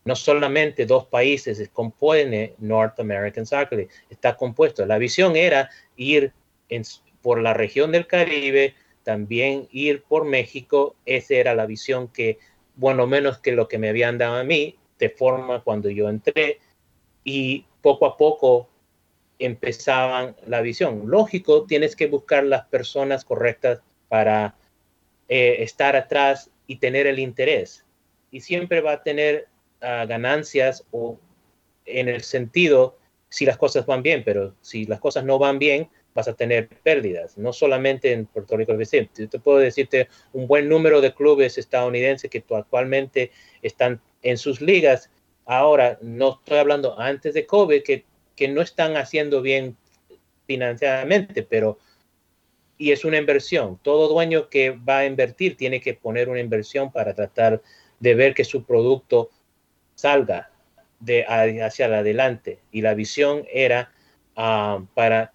No 0.04 0.16
solamente 0.16 0.87
dos 0.87 1.06
países 1.06 1.59
se 1.59 1.68
compone 1.68 2.54
North 2.59 2.98
American 3.00 3.46
Soccer 3.46 3.78
League, 3.78 3.92
está 4.09 4.37
compuesto. 4.37 4.85
La 4.87 4.98
visión 4.98 5.37
era 5.37 5.70
ir 5.96 6.33
por 7.22 7.40
la 7.40 7.54
región 7.54 7.92
del 7.92 8.06
Caribe, 8.06 8.74
también 9.02 9.68
ir 9.72 10.02
por 10.02 10.24
México, 10.24 10.96
esa 11.06 11.35
era 11.35 11.54
la 11.54 11.66
visión 11.66 12.09
que, 12.09 12.38
bueno, 12.76 13.06
menos 13.06 13.38
que 13.38 13.52
lo 13.52 13.68
que 13.68 13.78
me 13.78 13.88
habían 13.88 14.18
dado 14.18 14.37
a 14.37 14.44
mí, 14.44 14.78
de 14.98 15.11
forma 15.11 15.62
cuando 15.62 15.90
yo 15.90 16.09
entré, 16.09 16.61
y 17.24 17.66
poco 17.83 18.06
a 18.06 18.16
poco 18.16 18.68
empezaban 19.38 20.37
la 20.46 20.61
visión. 20.61 21.04
Lógico, 21.06 21.64
tienes 21.64 21.96
que 21.96 22.06
buscar 22.06 22.44
las 22.44 22.66
personas 22.66 23.24
correctas 23.24 23.83
para 24.11 24.57
eh, 25.29 25.59
estar 25.61 25.94
atrás 25.94 26.51
y 26.66 26.77
tener 26.77 27.07
el 27.07 27.20
interés. 27.20 27.87
Y 28.33 28.40
siempre 28.40 28.81
va 28.81 28.92
a 28.94 29.03
tener 29.03 29.46
uh, 29.81 30.07
ganancias 30.07 30.85
o 30.90 31.18
en 31.87 32.09
el 32.09 32.23
sentido 32.23 32.99
si 33.29 33.46
las 33.46 33.57
cosas 33.57 33.87
van 33.87 34.03
bien, 34.03 34.25
pero 34.25 34.55
si 34.61 34.87
las 34.87 34.99
cosas 34.99 35.25
no 35.25 35.38
van 35.38 35.61
bien, 35.61 35.88
vas 36.14 36.27
a 36.27 36.35
tener 36.35 36.68
pérdidas, 36.83 37.38
no 37.38 37.53
solamente 37.53 38.12
en 38.12 38.27
Puerto 38.27 38.57
Rico. 38.57 38.77
Yo 38.77 39.29
te 39.29 39.38
puedo 39.38 39.59
decirte 39.59 40.09
un 40.33 40.49
buen 40.49 40.68
número 40.68 41.01
de 41.01 41.14
clubes 41.14 41.57
estadounidenses 41.57 42.29
que 42.29 42.44
actualmente 42.51 43.31
están 43.62 44.01
en 44.23 44.37
sus 44.37 44.61
ligas. 44.61 45.11
Ahora, 45.46 45.99
no 46.03 46.40
estoy 46.40 46.59
hablando 46.59 46.99
antes 46.99 47.35
de 47.35 47.46
COVID, 47.46 47.85
que, 47.85 48.05
que 48.35 48.49
no 48.49 48.61
están 48.61 48.96
haciendo 48.96 49.42
bien 49.42 49.77
financieramente, 50.49 51.44
pero 51.44 51.79
y 52.81 52.93
es 52.93 53.05
una 53.05 53.19
inversión. 53.19 53.79
Todo 53.83 54.09
dueño 54.09 54.49
que 54.49 54.71
va 54.71 55.01
a 55.01 55.05
invertir 55.05 55.55
tiene 55.55 55.83
que 55.83 55.93
poner 55.93 56.31
una 56.31 56.40
inversión 56.40 56.90
para 56.90 57.12
tratar 57.12 57.61
de 57.99 58.14
ver 58.14 58.33
que 58.33 58.43
su 58.43 58.64
producto 58.64 59.29
salga 59.95 60.51
de 60.99 61.27
hacia 61.27 61.85
adelante. 61.85 62.59
Y 62.73 62.81
la 62.81 62.95
visión 62.95 63.45
era 63.53 63.93
uh, 64.35 64.83
para 64.95 65.31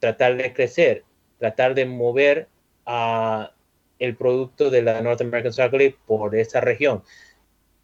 tratar 0.00 0.36
de 0.36 0.52
crecer, 0.52 1.02
tratar 1.38 1.74
de 1.74 1.86
mover 1.86 2.48
a 2.84 3.54
el 3.98 4.14
producto 4.14 4.68
de 4.68 4.82
la 4.82 5.00
North 5.00 5.22
American 5.22 5.54
Soccer 5.54 5.78
League 5.78 5.96
por 6.06 6.36
esa 6.36 6.60
región. 6.60 7.02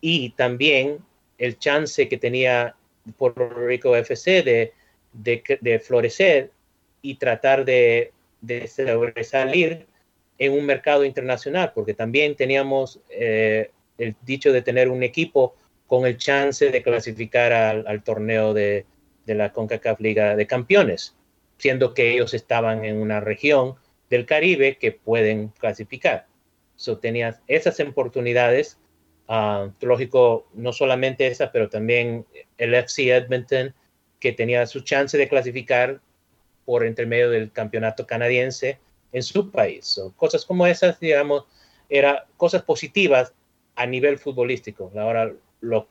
Y 0.02 0.32
también 0.32 0.98
el 1.38 1.58
chance 1.58 2.10
que 2.10 2.18
tenía 2.18 2.76
Puerto 3.16 3.48
Rico 3.48 3.96
FC 3.96 4.42
de, 4.42 4.74
de 5.62 5.78
florecer 5.78 6.50
y 7.00 7.14
tratar 7.14 7.64
de, 7.64 8.12
de, 8.40 8.66
sobresalir 8.66 9.86
en 10.38 10.52
un 10.52 10.64
mercado 10.64 11.04
internacional, 11.04 11.72
porque 11.74 11.94
también 11.94 12.36
teníamos 12.36 13.00
eh, 13.10 13.70
el 13.98 14.14
dicho 14.22 14.52
de 14.52 14.62
tener 14.62 14.88
un 14.88 15.02
equipo 15.02 15.56
con 15.86 16.06
el 16.06 16.16
chance 16.16 16.70
de 16.70 16.82
clasificar 16.82 17.52
al, 17.52 18.02
torneo 18.02 18.54
de, 18.54 18.86
de 19.26 19.34
la 19.34 19.52
CONCACAF 19.52 20.00
Liga 20.00 20.36
de 20.36 20.46
Campeones 20.46 21.18
siendo 21.58 21.92
que 21.92 22.12
ellos 22.12 22.32
estaban 22.34 22.84
en 22.84 22.96
una 22.96 23.20
región 23.20 23.74
del 24.08 24.24
Caribe 24.24 24.78
que 24.78 24.92
pueden 24.92 25.48
clasificar. 25.48 26.26
So, 26.76 26.98
tenías 26.98 27.42
esas 27.48 27.78
oportunidades, 27.80 28.78
uh, 29.28 29.70
lógico, 29.80 30.48
no 30.54 30.72
solamente 30.72 31.26
esas, 31.26 31.50
pero 31.50 31.68
también 31.68 32.24
el 32.56 32.74
FC 32.74 33.10
Edmonton, 33.14 33.74
que 34.20 34.32
tenía 34.32 34.66
su 34.66 34.80
chance 34.80 35.18
de 35.18 35.28
clasificar 35.28 36.00
por 36.68 36.84
intermedio 36.84 37.30
del 37.30 37.50
campeonato 37.50 38.06
canadiense 38.06 38.78
en 39.12 39.22
su 39.22 39.50
país. 39.50 39.86
So, 39.86 40.12
cosas 40.18 40.44
como 40.44 40.66
esas, 40.66 41.00
digamos, 41.00 41.44
eran 41.88 42.18
cosas 42.36 42.60
positivas 42.60 43.32
a 43.74 43.86
nivel 43.86 44.18
futbolístico. 44.18 44.92
Ahora, 44.94 45.32
los 45.62 45.84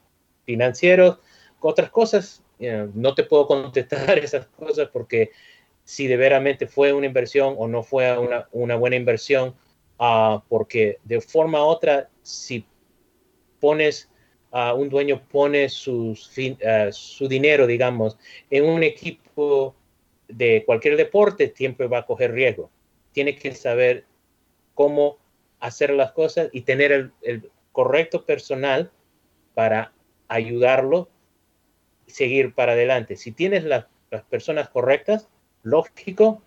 financieros, 0.46 1.18
otras 1.62 1.90
cosas, 1.90 2.44
know, 2.60 2.92
no 2.94 3.16
te 3.16 3.24
puedo 3.24 3.48
contestar 3.54 4.20
esas 4.20 4.46
cosas 4.50 4.90
porque 4.94 5.32
si 5.84 6.06
de 6.06 6.16
veramente 6.16 6.68
fue 6.68 6.94
una 6.94 7.08
inversión 7.08 7.56
o 7.58 7.68
no 7.68 7.82
fue 7.82 8.16
una, 8.52 8.76
buena 8.76 8.98
inversión, 8.98 9.56
uh, 9.98 10.42
porque 10.48 11.00
de 11.06 11.22
forma 11.22 11.66
u 11.66 11.70
otra, 11.70 12.08
si 12.22 12.64
pones, 13.60 14.12
uh, 14.52 14.76
un 14.76 14.90
dueño 14.90 15.28
pone 15.28 15.70
sus 15.70 16.30
fin, 16.30 16.56
uh, 16.62 16.92
su 16.92 17.28
dinero, 17.28 17.66
digamos, 17.66 18.16
en 18.52 18.66
un 18.66 18.84
equipo 18.84 19.74
de 20.28 20.64
cualquier 20.66 20.98
deporte, 20.98 21.54
siempre 21.56 21.88
va 21.88 22.00
a 22.00 22.06
coger 22.06 22.32
riesgo. 22.32 22.70
Tiene 23.12 23.36
que 23.36 23.54
saber 23.56 24.06
cómo 24.74 25.18
hacer 25.60 25.92
las 25.92 26.12
cosas 26.12 26.50
y 26.52 26.62
tener 26.62 26.92
el, 26.92 27.12
el 27.22 27.50
correcto 27.72 28.26
personal 28.26 28.92
para 29.54 29.94
ayudarlo 30.28 31.10
y 32.06 32.12
seguir 32.12 32.54
para 32.54 32.74
adelante. 32.74 33.16
Si 33.16 33.32
tienes 33.32 33.64
la, 33.64 33.88
las 34.12 34.24
personas 34.24 34.70
correctas, 34.70 35.28
lógico, 35.64 36.42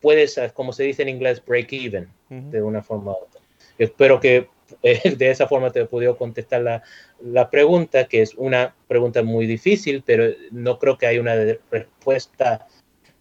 puedes, 0.00 0.40
como 0.54 0.72
se 0.72 0.84
dice 0.84 1.02
en 1.02 1.08
inglés, 1.08 1.44
break 1.44 1.72
even 1.72 2.04
uh 2.30 2.34
-huh. 2.34 2.50
de 2.50 2.62
una 2.62 2.82
forma 2.82 3.12
u 3.12 3.16
otra. 3.16 3.40
Espero 3.78 4.20
que 4.20 4.48
de 4.82 5.30
esa 5.30 5.46
forma 5.46 5.70
te 5.70 5.80
he 5.80 5.86
podido 5.86 6.16
contestar 6.16 6.62
la, 6.62 6.82
la, 7.22 7.50
pregunta, 7.50 8.06
que 8.06 8.22
es 8.22 8.34
una 8.34 8.74
pregunta 8.86 9.22
muy 9.22 9.46
difícil, 9.46 10.02
pero 10.04 10.32
no 10.50 10.78
creo 10.78 10.98
que 10.98 11.06
haya 11.06 11.20
una 11.20 11.34
respuesta 11.70 12.66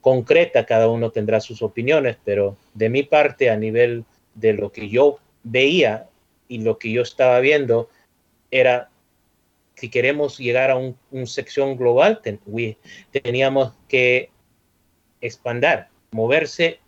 concreta, 0.02 0.66
cada 0.66 0.88
uno 0.88 1.12
tendrá 1.12 1.40
sus 1.40 1.62
opiniones, 1.62 2.18
pero 2.24 2.58
de 2.74 2.90
mi 2.90 3.04
parte, 3.04 3.50
a 3.50 3.58
nivel 3.58 4.06
de 4.36 4.54
lo 4.54 4.72
que 4.72 4.90
yo 4.90 5.20
veía 5.44 6.08
y 6.48 6.60
lo 6.60 6.78
que 6.78 6.92
yo 6.92 7.02
estaba 7.02 7.40
viendo, 7.40 7.90
era 8.52 8.90
si 9.76 9.90
queremos 9.90 10.38
llegar 10.38 10.72
a 10.72 10.76
un, 10.76 10.98
un 11.12 11.28
sección 11.28 11.78
global, 11.78 12.22
teníamos 13.12 13.74
que 13.88 14.32
expandir, 15.22 15.86
moverse 16.12 16.80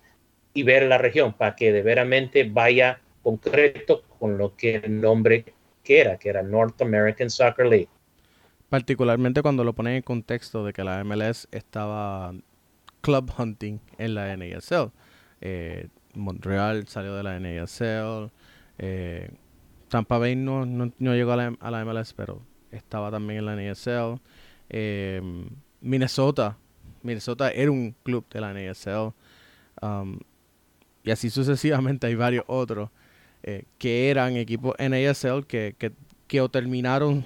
y 0.53 0.63
ver 0.63 0.83
la 0.83 0.97
región 0.97 1.33
para 1.33 1.55
que 1.55 1.71
de 1.71 1.81
veramente 1.81 2.43
vaya 2.45 2.99
concreto 3.21 4.03
con 4.19 4.37
lo 4.37 4.55
que 4.55 4.75
el 4.75 5.01
nombre 5.01 5.45
que 5.83 6.01
era, 6.01 6.17
que 6.17 6.29
era 6.29 6.43
North 6.43 6.81
American 6.81 7.29
Soccer 7.29 7.65
League. 7.65 7.89
Particularmente 8.69 9.41
cuando 9.41 9.63
lo 9.63 9.73
ponen 9.73 9.95
en 9.95 10.01
contexto 10.03 10.63
de 10.63 10.73
que 10.73 10.83
la 10.83 11.03
MLS 11.03 11.47
estaba 11.51 12.33
club 13.01 13.31
hunting 13.37 13.79
en 13.97 14.13
la 14.13 14.35
NASL. 14.35 14.91
Eh, 15.41 15.87
Montreal 16.13 16.87
salió 16.87 17.15
de 17.15 17.23
la 17.23 17.39
NASL. 17.39 18.29
Eh, 18.77 19.31
Tampa 19.87 20.19
Bay 20.19 20.35
no, 20.35 20.65
no, 20.65 21.15
llegó 21.15 21.31
a 21.31 21.35
la, 21.37 21.57
a 21.59 21.71
la, 21.71 21.83
MLS, 21.83 22.13
pero 22.13 22.41
estaba 22.71 23.09
también 23.09 23.39
en 23.39 23.45
la 23.45 23.55
NASL. 23.55 24.19
Eh, 24.69 25.21
Minnesota. 25.81 26.57
Minnesota 27.01 27.49
era 27.51 27.71
un 27.71 27.95
club 28.03 28.25
de 28.29 28.41
la 28.41 28.53
NASL. 28.53 29.13
Um, 29.81 30.19
y 31.03 31.11
así 31.11 31.29
sucesivamente 31.29 32.07
hay 32.07 32.15
varios 32.15 32.43
otros 32.47 32.89
eh, 33.43 33.63
que 33.77 34.09
eran 34.09 34.35
equipos 34.35 34.75
NASL 34.79 35.45
que, 35.45 35.75
que, 35.77 35.91
que 36.27 36.41
o 36.41 36.49
terminaron 36.49 37.23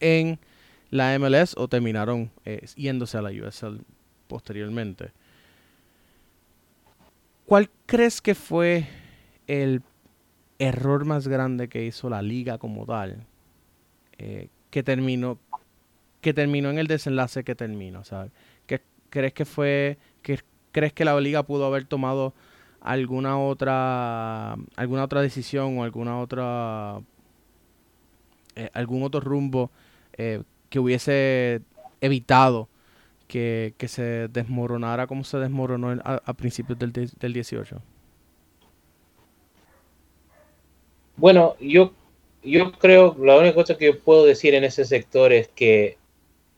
en 0.00 0.38
la 0.90 1.18
MLS 1.18 1.54
o 1.56 1.68
terminaron 1.68 2.30
eh, 2.44 2.66
yéndose 2.76 3.16
a 3.16 3.22
la 3.22 3.30
USL 3.30 3.80
posteriormente. 4.28 5.10
¿Cuál 7.46 7.70
crees 7.86 8.20
que 8.20 8.34
fue 8.34 8.86
el 9.46 9.82
error 10.58 11.04
más 11.04 11.28
grande 11.28 11.68
que 11.68 11.84
hizo 11.84 12.08
la 12.08 12.22
liga 12.22 12.58
como 12.58 12.86
tal? 12.86 13.26
Eh, 14.18 14.48
que 14.70 14.82
terminó 14.82 15.38
que 16.20 16.32
terminó 16.32 16.70
en 16.70 16.78
el 16.78 16.86
desenlace 16.86 17.42
que 17.42 17.54
terminó. 17.54 18.02
¿Qué 18.66 18.80
crees 19.10 19.32
que 19.32 19.44
fue 19.44 19.98
que 20.22 20.38
crees 20.70 20.92
que 20.92 21.04
la 21.04 21.20
liga 21.20 21.42
pudo 21.42 21.66
haber 21.66 21.84
tomado 21.84 22.32
alguna 22.84 23.38
otra 23.38 24.54
alguna 24.76 25.04
otra 25.04 25.22
decisión 25.22 25.78
o 25.78 25.84
alguna 25.84 26.18
otra 26.20 27.00
eh, 28.56 28.70
algún 28.74 29.02
otro 29.02 29.20
rumbo 29.20 29.70
eh, 30.16 30.42
que 30.68 30.78
hubiese 30.78 31.62
evitado 32.00 32.68
que, 33.28 33.74
se 33.86 34.28
desmoronara 34.28 35.06
como 35.06 35.24
se 35.24 35.38
desmoronó 35.38 35.98
a, 36.04 36.34
principios 36.34 36.78
del, 36.78 36.92
del 36.92 37.32
18? 37.32 37.80
Bueno, 41.16 41.56
yo, 41.58 41.92
yo 42.42 42.72
creo, 42.72 43.16
la 43.18 43.38
única 43.38 43.54
cosa 43.54 43.78
que 43.78 43.86
yo 43.86 43.98
puedo 44.00 44.26
decir 44.26 44.54
en 44.54 44.64
ese 44.64 44.84
sector 44.84 45.32
es 45.32 45.48
que 45.48 45.96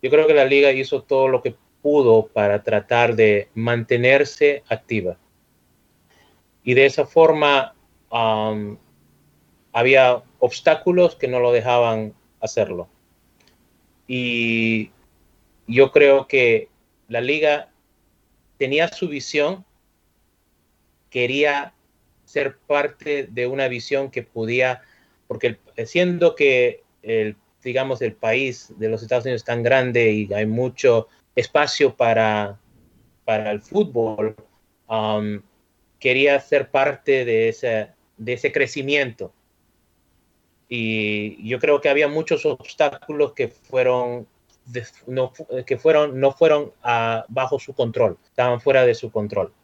yo 0.03 0.11
creo 0.11 0.27
que 0.27 0.35
la 0.35 0.45
liga 0.45 0.73
hizo 0.73 1.03
todo 1.03 1.29
lo 1.29 1.43
que 1.43 1.55
pudo 1.81 2.27
para 2.27 2.63
tratar 2.63 3.15
de 3.15 3.49
mantenerse 3.55 4.65
activa. 4.69 5.17
Y 6.65 6.75
de 6.75 6.87
esa 6.87 7.07
forma 7.07 7.75
um, 8.11 8.77
había 9.73 10.23
obstáculos 10.39 11.15
que 11.15 11.29
no 11.29 11.39
lo 11.41 11.53
dejaban 11.53 12.15
hacerlo. 12.41 12.89
Y 14.07 14.91
yo 15.67 15.93
creo 15.93 16.27
que 16.27 16.69
la 17.09 17.21
liga 17.21 17.71
tenía 18.59 18.89
su 18.89 19.09
visión, 19.09 19.65
quería 21.11 21.75
ser 22.25 22.59
parte 22.59 23.29
de 23.31 23.47
una 23.47 23.69
visión 23.69 24.11
que 24.11 24.23
podía, 24.23 24.83
porque 25.29 25.59
siendo 25.85 26.35
que 26.35 26.83
el 27.03 27.37
digamos, 27.65 28.03
el 28.03 28.15
país 28.15 28.73
de 28.79 28.89
los 28.89 29.03
Estados 29.03 29.25
Unidos 29.25 29.41
es 29.41 29.47
tan 29.47 29.63
grande 29.63 30.13
y 30.13 30.33
hay 30.33 30.47
mucho 30.47 31.09
espacio 31.35 31.97
para, 31.97 32.59
para 33.25 33.51
el 33.51 33.61
fútbol, 33.61 34.37
um, 34.89 35.41
quería 36.05 36.39
ser 36.39 36.71
parte 36.71 37.25
de 37.25 37.49
ese, 37.49 37.89
de 38.19 38.35
ese 38.35 38.53
crecimiento. 38.53 39.33
Y 40.69 41.49
yo 41.49 41.59
creo 41.59 41.81
que 41.81 41.89
había 41.89 42.09
muchos 42.09 42.45
obstáculos 42.45 43.33
que 43.33 43.49
fueron, 43.49 44.27
no, 45.07 45.33
que 45.65 45.79
fueron, 45.79 46.21
no 46.21 46.31
fueron 46.33 46.73
ah, 46.83 47.25
bajo 47.29 47.59
su 47.59 47.73
control, 47.73 48.19
estaban 48.23 48.61
fuera 48.61 48.85
de 48.85 48.95
su 48.95 49.11
control. 49.11 49.55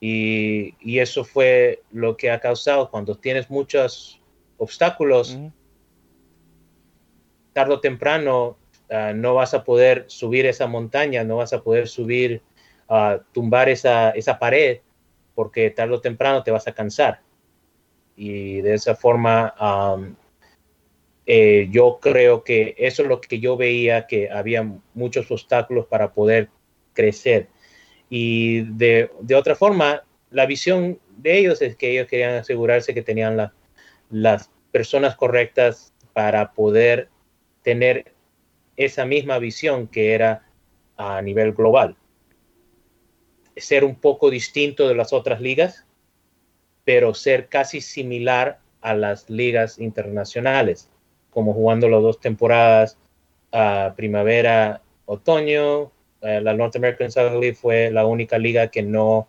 Y, 0.00 0.74
y, 0.80 0.98
eso 0.98 1.24
fue 1.24 1.84
lo 1.92 2.16
que 2.16 2.32
ha 2.32 2.40
causado 2.40 2.90
cuando 2.90 3.14
tienes 3.14 3.48
muchos 3.48 4.20
obstáculos 4.58 5.38
tarde 7.52 7.74
o 7.74 7.78
temprano 7.80 8.56
ah, 8.90 9.12
no 9.14 9.34
vas 9.34 9.54
a 9.54 9.62
poder 9.62 10.06
subir 10.08 10.44
esa 10.46 10.66
montaña, 10.66 11.22
no 11.22 11.36
vas 11.36 11.52
a 11.52 11.62
poder 11.62 11.86
subir, 11.86 12.42
a 12.88 13.20
tumbar 13.32 13.68
esa, 13.68 14.10
esa 14.10 14.40
pared, 14.40 14.80
porque 15.34 15.70
tarde 15.70 15.94
o 15.94 16.00
temprano 16.00 16.42
te 16.42 16.50
vas 16.50 16.66
a 16.68 16.72
cansar. 16.72 17.20
Y 18.16 18.60
de 18.60 18.74
esa 18.74 18.94
forma, 18.94 19.54
eh, 21.26 21.68
yo 21.70 21.98
creo 22.00 22.44
que 22.44 22.74
eso 22.78 23.02
es 23.02 23.08
lo 23.08 23.20
que 23.20 23.40
yo 23.40 23.56
veía, 23.56 24.06
que 24.06 24.30
había 24.30 24.70
muchos 24.94 25.30
obstáculos 25.30 25.86
para 25.86 26.12
poder 26.12 26.50
crecer. 26.92 27.48
Y 28.10 28.62
de 28.62 29.08
otra 29.34 29.54
forma, 29.54 30.02
la 30.30 30.46
visión 30.46 30.98
de 31.16 31.38
ellos 31.38 31.62
es 31.62 31.76
que 31.76 31.90
ellos 31.90 32.06
querían 32.08 32.34
asegurarse 32.34 32.94
que 32.94 33.02
tenían 33.02 33.52
las 34.10 34.50
personas 34.70 35.16
correctas 35.16 35.92
para 36.12 36.52
poder 36.52 37.08
tener 37.62 38.12
esa 38.76 39.04
misma 39.04 39.38
visión 39.38 39.86
que 39.86 40.14
era 40.14 40.46
a 40.96 41.22
nivel 41.22 41.52
global. 41.52 41.96
Ser 43.56 43.84
un 43.84 43.96
poco 43.96 44.30
distinto 44.30 44.88
de 44.88 44.94
las 44.94 45.12
otras 45.12 45.40
ligas, 45.40 45.84
pero 46.84 47.14
ser 47.14 47.48
casi 47.48 47.80
similar 47.80 48.58
a 48.80 48.94
las 48.94 49.30
ligas 49.30 49.78
internacionales, 49.78 50.88
como 51.30 51.52
jugando 51.54 51.88
las 51.88 52.02
dos 52.02 52.20
temporadas 52.20 52.98
a 53.52 53.94
primavera, 53.96 54.82
otoño. 55.06 55.92
Eh, 56.20 56.40
la 56.40 56.54
North 56.54 56.76
American 56.76 57.10
Soccer 57.10 57.38
League 57.38 57.54
fue 57.54 57.90
la 57.90 58.06
única 58.06 58.38
liga 58.38 58.68
que 58.68 58.82
no 58.82 59.28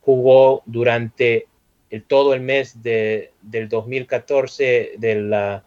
jugó 0.00 0.62
durante 0.66 1.46
el, 1.90 2.02
todo 2.04 2.34
el 2.34 2.40
mes 2.40 2.82
de, 2.82 3.32
del 3.42 3.68
2014, 3.68 4.92
de 4.96 5.14
la, 5.16 5.64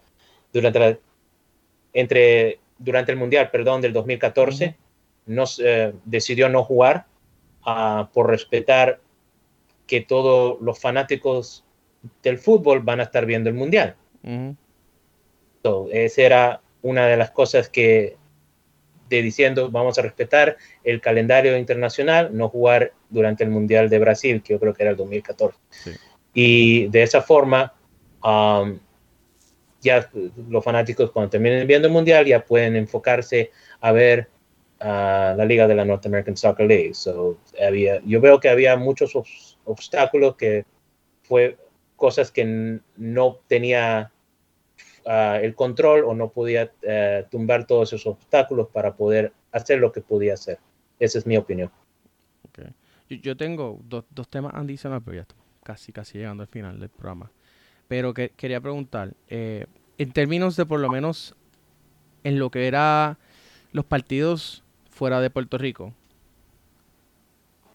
durante 0.52 0.78
la 0.78 0.98
entre, 1.92 2.58
durante 2.78 3.12
el 3.12 3.18
Mundial, 3.18 3.50
perdón, 3.50 3.80
del 3.80 3.92
2014, 3.92 4.76
eh, 5.58 5.92
decidió 6.04 6.48
no 6.48 6.64
jugar 6.64 7.06
por 8.12 8.28
respetar 8.28 9.00
que 9.86 10.00
todos 10.00 10.60
los 10.60 10.80
fanáticos 10.80 11.64
del 12.22 12.38
fútbol 12.38 12.80
van 12.80 13.00
a 13.00 13.04
estar 13.04 13.26
viendo 13.26 13.48
el 13.48 13.54
Mundial. 13.54 13.96
esa 15.92 16.22
era 16.22 16.60
una 16.82 17.06
de 17.06 17.16
las 17.16 17.30
cosas 17.30 17.68
que 17.68 18.16
de 19.08 19.22
diciendo 19.22 19.70
vamos 19.70 19.98
a 19.98 20.02
respetar 20.02 20.56
el 20.82 21.00
calendario 21.00 21.56
internacional, 21.56 22.30
no 22.36 22.48
jugar 22.48 22.92
durante 23.10 23.44
el 23.44 23.50
Mundial 23.50 23.88
de 23.88 23.98
Brasil, 23.98 24.42
que 24.42 24.54
yo 24.54 24.60
creo 24.60 24.72
que 24.72 24.82
era 24.82 24.90
el 24.92 24.96
2014. 24.96 25.58
Y 26.34 26.88
de 26.88 27.02
esa 27.02 27.20
forma, 27.20 27.74
um, 28.24 28.78
ya 29.82 30.08
los 30.48 30.64
fanáticos 30.64 31.10
cuando 31.10 31.30
terminen 31.30 31.66
viendo 31.66 31.88
el 31.88 31.92
mundial 31.92 32.24
ya 32.24 32.44
pueden 32.44 32.76
enfocarse 32.76 33.50
a 33.80 33.92
ver 33.92 34.28
a 34.82 35.34
la 35.36 35.44
liga 35.44 35.68
de 35.68 35.76
la 35.76 35.84
North 35.84 36.04
American 36.06 36.36
Soccer 36.36 36.66
League. 36.66 36.94
So, 36.94 37.38
había, 37.64 38.00
yo 38.04 38.20
veo 38.20 38.40
que 38.40 38.48
había 38.48 38.76
muchos 38.76 39.14
obstáculos 39.64 40.36
que 40.36 40.64
fue 41.22 41.56
cosas 41.94 42.32
que 42.32 42.80
no 42.96 43.38
tenía 43.46 44.10
ah, 45.06 45.38
el 45.40 45.54
control 45.54 46.04
o 46.04 46.14
no 46.14 46.30
podía 46.30 46.72
eh, 46.82 47.24
tumbar 47.30 47.66
todos 47.66 47.92
esos 47.92 48.06
obstáculos 48.06 48.68
para 48.72 48.96
poder 48.96 49.32
hacer 49.52 49.78
lo 49.78 49.92
que 49.92 50.00
podía 50.00 50.34
hacer. 50.34 50.58
Esa 50.98 51.18
es 51.18 51.26
mi 51.26 51.36
opinión. 51.36 51.70
Okay. 52.48 52.74
Yo, 53.20 53.36
tengo 53.36 53.78
dos, 53.84 54.04
dos 54.10 54.28
temas 54.28 54.52
adicionales, 54.54 55.04
pero 55.04 55.18
ya 55.18 55.26
casi, 55.62 55.92
casi 55.92 56.18
llegando 56.18 56.42
al 56.42 56.48
final 56.48 56.80
del 56.80 56.88
programa. 56.88 57.30
Pero 57.86 58.14
que, 58.14 58.30
quería 58.30 58.60
preguntar, 58.60 59.12
eh, 59.28 59.66
en 59.98 60.12
términos 60.12 60.56
de 60.56 60.66
por 60.66 60.80
lo 60.80 60.88
menos 60.88 61.36
en 62.24 62.38
lo 62.38 62.50
que 62.50 62.66
era 62.66 63.18
los 63.72 63.84
partidos 63.84 64.61
fuera 65.02 65.20
de 65.20 65.30
Puerto 65.30 65.58
Rico, 65.58 65.92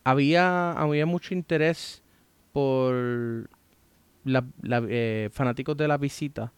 había, 0.05 0.71
había 0.71 1.05
mucho 1.05 1.33
interés 1.33 2.01
por 2.53 3.49
la, 4.23 4.45
eh, 4.63 5.29
fanáticos 5.33 5.75
de 5.75 5.89
la 5.89 5.97
visita. 5.97 6.53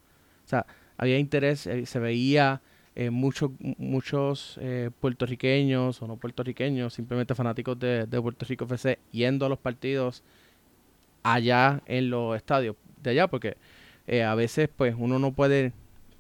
O 0.46 0.48
sea, 0.48 0.68
había 0.96 1.18
interés, 1.18 1.66
eh, 1.66 1.88
se 1.88 1.98
veía 1.98 2.62
muchos 3.10 3.50
muchos 3.80 4.60
puertorriqueños 5.00 6.04
o 6.04 6.08
no 6.08 6.18
puertorriqueños, 6.18 6.94
simplemente 6.94 7.34
fanáticos 7.34 7.80
de, 7.80 8.06
de 8.06 8.22
Puerto 8.22 8.46
Rico 8.46 8.66
FC 8.66 9.00
yendo 9.12 9.48
a 9.48 9.50
los 9.50 9.58
partidos 9.58 10.22
allá 11.24 11.82
en 11.88 12.12
los 12.12 12.38
estadios 12.38 12.76
de 13.02 13.10
allá, 13.10 13.28
porque 13.28 13.58
eh, 14.06 14.22
a 14.22 14.36
veces 14.36 14.70
pues 14.76 14.94
uno 14.96 15.18
no 15.18 15.32
puede 15.32 15.74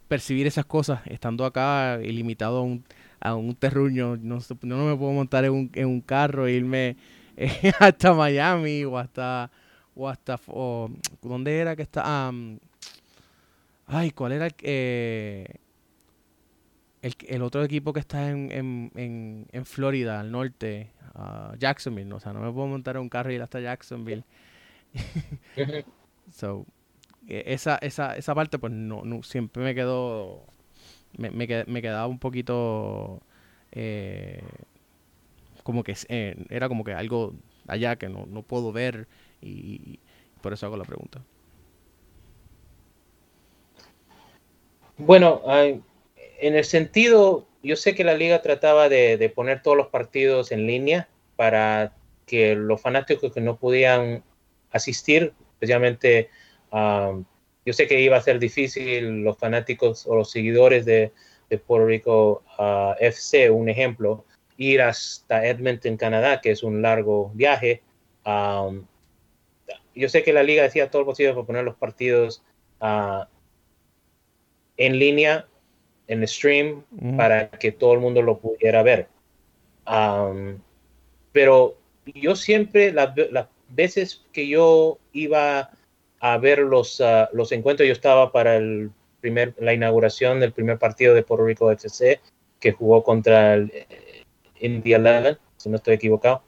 percibir 0.07 0.47
esas 0.47 0.65
cosas 0.65 1.01
estando 1.05 1.45
acá 1.45 1.99
ilimitado 2.01 2.57
a 2.57 2.61
un, 2.63 2.83
a 3.19 3.35
un 3.35 3.55
terruño. 3.55 4.17
No, 4.17 4.39
no 4.61 4.85
me 4.85 4.95
puedo 4.95 5.11
montar 5.11 5.45
en 5.45 5.51
un, 5.51 5.71
en 5.73 5.87
un 5.87 6.01
carro 6.01 6.47
e 6.47 6.53
irme 6.53 6.97
eh, 7.37 7.71
hasta 7.79 8.13
Miami 8.13 8.83
o 8.85 8.97
hasta... 8.97 9.51
O 9.95 10.07
hasta... 10.07 10.39
O, 10.47 10.89
¿Dónde 11.21 11.57
era 11.59 11.75
que 11.75 11.81
está? 11.83 12.31
Ay, 13.87 14.11
¿cuál 14.11 14.33
era 14.33 14.45
el, 14.45 14.55
eh, 14.61 15.45
el, 17.01 17.15
el 17.27 17.41
otro 17.41 17.63
equipo 17.63 17.91
que 17.91 17.99
está 17.99 18.29
en, 18.29 18.51
en, 18.51 18.91
en, 18.95 19.47
en 19.51 19.65
Florida, 19.65 20.19
al 20.19 20.31
norte? 20.31 20.91
Uh, 21.15 21.55
Jacksonville, 21.57 22.07
¿no? 22.07 22.17
o 22.17 22.19
sea, 22.19 22.31
no 22.31 22.39
me 22.39 22.51
puedo 22.51 22.67
montar 22.67 22.95
en 22.95 23.01
un 23.01 23.09
carro 23.09 23.31
y 23.31 23.35
ir 23.35 23.41
hasta 23.41 23.59
Jacksonville. 23.59 24.23
so, 26.31 26.65
e, 27.27 27.43
esa, 27.47 27.77
esa, 27.81 28.15
esa 28.15 28.35
parte, 28.35 28.59
pues 28.59 28.71
no, 28.71 29.03
no 29.03 29.23
siempre 29.23 29.63
me 29.63 29.75
quedó. 29.75 30.45
Me, 31.17 31.31
me, 31.31 31.81
quedaba 31.81 32.07
un 32.07 32.19
poquito. 32.19 33.21
Eh, 33.71 34.41
como 35.63 35.83
que 35.83 35.95
eh, 36.07 36.35
era 36.49 36.67
como 36.67 36.83
que 36.83 36.93
algo 36.93 37.33
allá 37.67 37.97
que 37.97 38.09
no, 38.09 38.25
no 38.25 38.41
puedo 38.41 38.71
ver 38.71 39.07
y, 39.41 39.49
y 39.49 39.99
por 40.41 40.53
eso 40.53 40.65
hago 40.65 40.77
la 40.77 40.85
pregunta. 40.85 41.21
Bueno, 44.97 45.41
en 45.47 46.55
el 46.55 46.65
sentido, 46.65 47.47
yo 47.63 47.75
sé 47.75 47.95
que 47.95 48.03
la 48.03 48.15
liga 48.15 48.41
trataba 48.41 48.89
de, 48.89 49.17
de, 49.17 49.29
poner 49.29 49.61
todos 49.61 49.77
los 49.77 49.87
partidos 49.87 50.51
en 50.51 50.67
línea 50.67 51.07
para 51.37 51.93
que 52.25 52.55
los 52.55 52.81
fanáticos 52.81 53.33
que 53.33 53.39
no 53.39 53.55
podían 53.55 54.23
asistir, 54.71 55.33
especialmente, 55.53 56.29
um, 56.71 57.23
yo 57.69 57.73
sé 57.73 57.85
que 57.85 58.01
iba 58.01 58.17
a 58.17 58.21
ser 58.21 58.39
difícil 58.39 59.23
los 59.23 59.37
fanáticos 59.37 60.07
o 60.07 60.15
los 60.15 60.31
seguidores 60.31 60.85
de, 60.85 61.11
de 61.51 61.57
Puerto 61.59 61.85
Rico 61.85 62.43
uh, 62.57 62.93
FC, 62.99 63.51
un 63.51 63.69
ejemplo, 63.69 64.25
ir 64.57 64.81
hasta 64.81 65.45
Edmonton, 65.45 65.95
Canadá, 65.95 66.41
que 66.41 66.49
es 66.49 66.63
un 66.63 66.81
largo 66.81 67.29
viaje. 67.35 67.83
Um, 68.25 68.87
yo 69.93 70.09
sé 70.09 70.23
que 70.23 70.33
la 70.33 70.41
liga 70.41 70.65
hacía 70.65 70.89
todo 70.89 71.03
lo 71.03 71.05
posible 71.05 71.33
para 71.33 71.45
poner 71.45 71.63
los 71.63 71.75
partidos 71.75 72.41
uh, 72.81 73.25
en 74.77 74.97
línea, 74.97 75.45
en 76.07 76.27
stream, 76.27 76.83
mm. 76.89 77.17
para 77.17 77.51
que 77.51 77.71
todo 77.71 77.93
el 77.93 77.99
mundo 77.99 78.23
lo 78.23 78.39
pudiera 78.39 78.81
ver. 78.81 79.09
Um, 79.85 80.57
pero 81.33 81.77
yo 82.15 82.35
siempre, 82.35 82.91
las, 82.91 83.15
las, 83.29 83.45
veces 83.71 84.25
que 84.33 84.47
yo 84.47 84.97
iba 85.13 85.69
a 86.19 86.37
ver 86.37 86.59
los, 86.59 86.99
uh, 86.99 87.27
los 87.33 87.51
encuentros, 87.51 87.87
yo 87.87 87.93
estaba 87.93 88.31
para 88.31 88.55
el 88.55 88.91
primer, 89.21 89.55
la 89.59 89.73
inauguración 89.73 90.39
del 90.39 90.53
primer 90.53 90.77
partido 90.77 91.13
de 91.13 91.23
Puerto 91.23 91.45
Rico 91.45 91.71
FC, 91.71 92.19
que 92.59 92.71
jugó 92.71 93.03
contra 93.03 93.53
el 93.53 93.71
eh, 93.73 94.23
India 94.59 94.97
Eleven, 94.97 95.37
si 95.57 95.69
no 95.69 95.77
estoy 95.77 95.95
equivocado. 95.95 96.43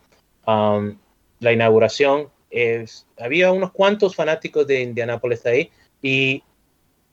Um, 0.46 0.98
la 1.40 1.52
inauguración, 1.52 2.30
es, 2.50 3.08
había 3.18 3.52
unos 3.52 3.72
cuantos 3.72 4.16
fanáticos 4.16 4.68
de 4.68 4.82
Indianápolis 4.82 5.46
ahí 5.46 5.72
y 6.02 6.44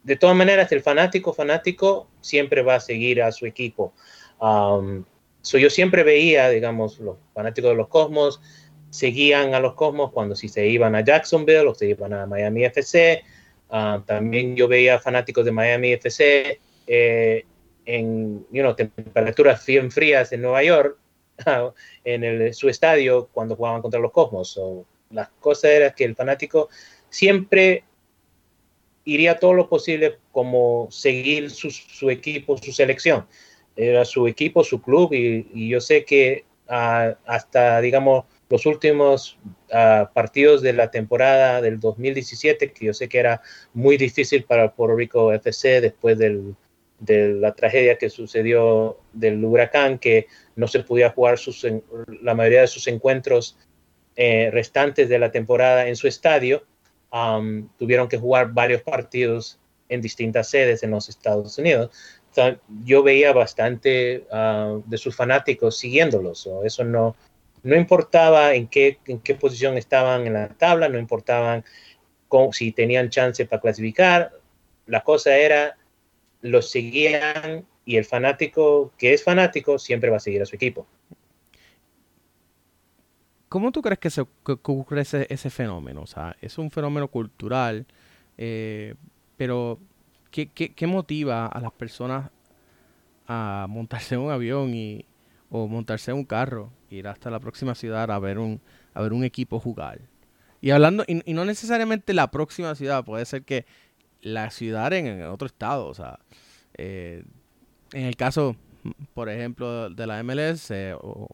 de 0.03 0.17
todas 0.17 0.37
maneras, 0.37 0.73
el 0.73 0.81
fanático 0.81 1.33
fanático 1.33 2.09
siempre 2.21 2.63
va 2.63 2.77
a 2.77 2.81
seguir 2.81 3.23
a 3.23 3.31
su 3.31 3.47
equipo. 3.47 3.93
Um, 4.41 5.05
so 5.43 5.59
yo 5.59 5.71
siempre 5.71 6.03
veía, 6.03 6.49
digamos, 6.49 6.99
los 6.99 7.17
fanáticos 7.35 7.71
de 7.71 7.77
los 7.77 7.89
Cosmos 7.89 8.41
seguían 8.91 9.55
a 9.55 9.61
los 9.61 9.75
Cosmos 9.75 10.13
cuando 10.13 10.35
si 10.35 10.49
se 10.49 10.67
iban 10.67 10.95
a 10.95 11.05
Jacksonville 11.05 11.67
o 11.67 11.75
se 11.75 11.89
iban 11.89 12.13
a 12.13 12.27
Miami 12.27 12.65
FC. 12.65 13.23
Uh, 13.71 14.01
también 14.01 14.57
yo 14.57 14.67
veía 14.67 14.99
fanáticos 14.99 15.45
de 15.45 15.53
Miami 15.53 15.93
FC 15.93 16.59
eh, 16.87 17.45
en 17.85 18.47
you 18.51 18.63
know, 18.63 18.75
temperaturas 18.75 19.65
bien 19.67 19.91
frías 19.91 20.33
en 20.33 20.43
Nueva 20.43 20.63
York, 20.63 20.99
en 22.05 22.25
el, 22.25 22.55
su 22.55 22.69
estadio 22.69 23.29
cuando 23.33 23.57
jugaban 23.57 23.83
contra 23.83 24.01
los 24.01 24.13
Cosmos. 24.13 24.51
So, 24.51 24.87
la 25.11 25.31
cosa 25.41 25.71
era 25.71 25.91
que 25.95 26.05
el 26.05 26.15
fanático 26.15 26.69
siempre 27.09 27.85
iría 29.05 29.39
todo 29.39 29.55
lo 29.55 29.69
posible 29.69 30.19
como 30.33 30.89
seguir 30.91 31.51
su, 31.51 32.11
equipo, 32.11 32.59
su 32.59 32.73
selección. 32.73 33.27
Era 33.75 34.05
su 34.05 34.27
equipo, 34.27 34.65
su 34.65 34.83
club, 34.83 35.13
y, 35.15 35.69
yo 35.69 35.81
sé 35.81 36.05
que 36.05 36.45
uh, 36.69 37.15
hasta, 37.25 37.81
digamos, 37.81 38.25
los 38.51 38.67
últimos 38.67 39.39
uh, 39.71 40.13
partidos 40.13 40.63
de 40.63 40.73
la 40.73 40.91
temporada 40.91 41.61
del 41.61 41.79
2017, 41.81 42.73
que 42.73 42.87
yo 42.87 42.95
sé 42.95 43.09
que 43.09 43.19
era 43.19 43.43
muy 43.75 43.97
difícil 43.97 44.45
para 44.45 44.73
Puerto 44.75 44.97
Rico 44.97 45.33
FC 45.33 45.81
después 45.81 46.19
del, 46.19 46.55
de 46.99 47.35
la 47.35 47.55
tragedia 47.55 47.99
que 47.99 48.11
sucedió 48.11 48.99
del 49.13 49.45
huracán, 49.45 49.99
que 49.99 50.27
no 50.57 50.67
se 50.67 50.81
podía 50.81 51.11
jugar 51.11 51.39
sus, 51.39 51.67
la 52.23 52.35
mayoría 52.35 52.63
de 52.63 52.67
sus 52.67 52.87
encuentros 52.89 53.59
eh, 54.17 54.51
restantes 54.51 55.09
de 55.09 55.19
la 55.19 55.31
temporada 55.31 55.87
en 55.87 55.95
su 55.95 56.09
estadio 56.09 56.65
um, 57.13 57.69
tuvieron 57.79 58.09
que 58.09 58.19
jugar 58.19 58.53
varios 58.53 58.83
partidos 58.83 59.61
en 59.89 60.01
distintas 60.01 60.51
sedes 60.51 60.83
en 60.83 60.91
los 60.91 61.09
Estados 61.09 61.57
Unidos. 61.59 61.91
Yo 62.85 63.03
veía 63.03 63.33
bastante 63.33 64.27
uh, 64.31 64.83
de 64.87 64.99
sus 64.99 65.15
fanáticos 65.17 65.79
siguiéndolos. 65.79 66.49
Eso 66.65 66.85
no, 66.85 67.17
no 67.63 67.77
importaba 67.77 68.55
en 68.55 68.69
qué, 68.69 68.99
en 69.07 69.21
qué 69.21 69.35
posición 69.35 69.77
estaban 69.77 70.27
en 70.27 70.35
la 70.35 70.49
tabla, 70.49 70.89
no 70.89 70.99
importaban 70.99 71.65
si 72.53 72.73
tenían 72.73 73.11
chance 73.11 73.45
para 73.47 73.61
clasificar. 73.61 74.33
La 74.87 75.03
cosa 75.03 75.37
era, 75.37 75.77
los 76.43 76.71
seguían 76.71 77.67
y 77.85 77.97
el 77.97 78.05
fanático 78.05 78.93
que 78.99 79.15
es 79.15 79.25
fanático 79.25 79.79
siempre 79.79 80.11
va 80.11 80.19
a 80.19 80.21
seguir 80.21 80.43
a 80.43 80.47
su 80.47 80.57
equipo. 80.57 80.87
¿Cómo 83.49 83.73
tú 83.73 83.81
crees 83.81 83.99
que 83.99 84.11
se 84.11 84.21
ocurre 84.21 85.01
ese, 85.01 85.51
fenómeno? 85.51 86.03
O 86.03 86.07
sea, 86.07 86.37
es 86.43 86.59
un 86.59 86.71
fenómeno 86.71 87.09
cultural, 87.09 87.87
eh, 88.37 88.95
pero 89.39 89.79
¿qué, 90.31 90.51
¿qué, 90.51 90.75
qué, 90.75 90.87
motiva 90.87 91.47
a 91.47 91.59
las 91.59 91.73
personas 91.73 92.31
a 93.27 93.67
montarse 93.69 94.17
en 94.17 94.21
un 94.21 94.31
avión 94.31 94.75
y, 94.75 95.07
o 95.51 95.67
montarse 95.69 96.11
en 96.11 96.19
un 96.19 96.25
carro, 96.25 96.71
ir 96.91 97.09
hasta 97.09 97.31
la 97.31 97.41
próxima 97.41 97.75
ciudad 97.75 98.11
a 98.11 98.19
ver 98.19 98.39
un, 98.39 98.61
a 98.95 99.03
ver 99.03 99.13
un 99.13 99.25
equipo 99.25 99.61
jugar? 99.61 100.01
Y 100.61 100.71
hablando, 100.71 101.05
y, 101.07 101.33
no 101.33 101.45
necesariamente 101.45 102.15
la 102.15 102.31
próxima 102.31 102.75
ciudad, 102.75 103.05
puede 103.05 103.25
ser 103.25 103.43
que 103.45 103.67
la 104.21 104.51
ciudad 104.51 104.93
en, 104.93 105.07
en 105.07 105.23
otro 105.25 105.47
estado, 105.47 105.87
o 105.87 105.95
sea, 105.95 106.19
eh, 106.75 107.25
en 107.93 108.07
el 108.07 108.17
caso, 108.17 108.57
por 109.15 109.29
ejemplo, 109.29 109.91
de 109.91 110.07
la 110.07 110.23
MLS, 110.23 110.71
eh, 110.71 110.95
o, 111.01 111.29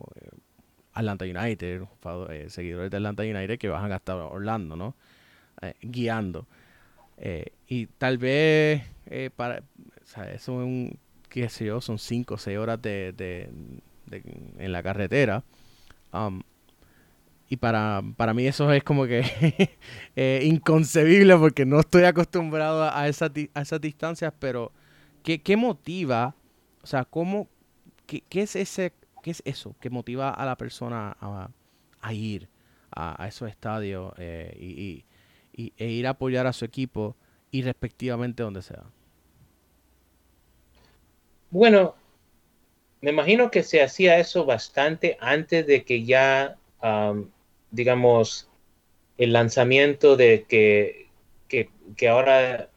Atlanta 0.95 1.25
United, 1.25 1.83
eh, 2.31 2.47
seguidores 2.49 2.91
de 2.91 2.97
Atlanta 2.97 3.25
United 3.25 3.59
que 3.59 3.69
bajan 3.69 3.93
hasta 3.93 4.15
Orlando, 4.15 4.77
¿no? 4.77 4.95
Eh, 5.61 5.75
guiando. 5.83 6.47
Eh, 7.19 7.47
y 7.67 7.87
tal 7.87 8.19
vez 8.19 8.83
eh, 9.07 9.31
para, 9.35 9.59
o 9.59 10.07
sea, 10.07 10.31
eso 10.33 10.61
es 10.61 10.67
un, 10.67 10.99
qué 11.29 11.49
sé 11.49 11.67
yo, 11.67 11.81
son 11.81 11.99
5 11.99 12.35
o 12.35 12.39
6 12.39 12.59
horas 12.59 12.81
de, 12.81 13.51
en 14.15 14.73
la 14.73 14.83
carretera. 14.83 15.45
Um, 16.13 16.43
y 17.49 17.57
para, 17.57 18.03
para 18.17 18.35
mí 18.35 18.47
eso 18.47 18.73
es 18.73 18.83
como 18.83 19.07
que 19.07 19.23
eh, 20.17 20.41
inconcebible 20.45 21.37
porque 21.37 21.67
no 21.67 21.81
estoy 21.81 22.05
acostumbrado 22.05 22.85
a, 22.85 23.09
esa, 23.09 23.31
a 23.55 23.61
esas 23.61 23.81
distancias, 23.81 24.33
pero 24.39 24.73
¿qué, 25.23 25.43
¿qué, 25.43 25.57
motiva? 25.57 26.35
O 26.83 26.87
sea, 26.87 27.05
¿cómo, 27.05 27.49
qué, 28.07 28.23
qué 28.29 28.43
es 28.43 28.57
ese 28.57 28.93
¿Qué 29.25 29.31
es 29.31 29.41
eso 29.47 29.75
que 29.81 29.89
motiva 29.89 30.29
a 30.29 30.45
la 30.45 30.55
persona 30.55 31.17
a, 31.19 32.13
ir 32.13 32.47
a, 32.95 33.27
esos 33.27 33.49
estadios 33.49 34.13
eh, 34.19 34.55
y, 34.61 35.07
e 35.79 35.87
ir 35.87 36.07
a 36.07 36.11
apoyar 36.11 36.47
a 36.47 36.53
su 36.53 36.67
equipo 36.67 37.17
y 37.51 37.63
respectivamente 37.63 38.43
donde 38.43 38.61
sea? 38.61 38.83
Bueno, 41.51 41.95
me 43.05 43.11
imagino 43.11 43.51
que 43.51 43.63
se 43.63 43.83
hacía 43.83 44.19
eso 44.19 44.47
bastante 44.47 45.19
antes 45.21 45.67
de 45.67 45.85
que 45.85 46.05
ya, 46.05 46.57
um, 46.83 47.29
digamos, 47.71 48.49
el 49.19 49.35
lanzamiento 49.35 50.17
de 50.17 50.47
que, 50.49 51.11
que, 51.47 52.09
ahora 52.09 52.71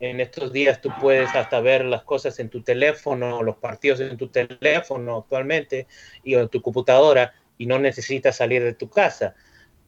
en 0.00 0.20
estos 0.20 0.54
días 0.54 0.80
tú 0.80 0.88
puedes 1.02 1.34
hasta 1.34 1.60
ver 1.60 1.84
las 1.84 2.02
cosas 2.02 2.38
en 2.38 2.48
tu 2.48 2.62
teléfono, 2.62 3.42
los 3.42 3.58
partidos 3.58 4.00
en 4.00 4.16
tu 4.16 4.28
teléfono 4.28 5.18
actualmente 5.18 5.86
y 6.22 6.32
en 6.32 6.48
tu 6.48 6.62
computadora 6.62 7.34
y 7.58 7.66
no 7.66 7.78
necesitas 7.78 8.38
salir 8.38 8.64
de 8.64 8.72
tu 8.72 8.88
casa. 8.88 9.34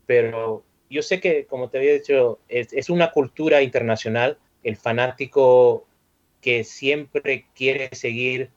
Pero 0.04 0.62
yo 0.90 1.00
sé 1.00 1.20
que, 1.20 1.46
como 1.46 1.70
te 1.70 1.78
había 1.78 1.94
dicho, 1.94 2.38
es, 2.50 2.70
es 2.74 2.90
una 2.90 3.12
cultura 3.12 3.62
internacional, 3.62 4.36
el 4.62 4.76
fanático 4.76 5.86
que 6.42 6.64
siempre 6.64 7.46
quiere 7.54 7.88
seguir 7.94 8.50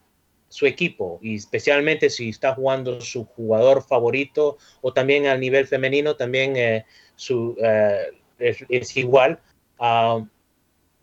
su 0.49 0.65
equipo 0.65 1.19
y 1.21 1.35
especialmente 1.35 2.09
si 2.09 2.29
está 2.29 2.55
jugando 2.55 2.99
su 3.01 3.25
jugador 3.25 3.83
favorito 3.83 4.57
o 4.81 4.91
también 4.91 5.27
al 5.27 5.39
nivel 5.39 5.67
femenino 5.67 6.15
también 6.15 6.57
eh, 6.57 6.85
eh, 7.29 8.11
es, 8.69 8.97
igual. 8.97 9.39
Uh, 9.79 10.25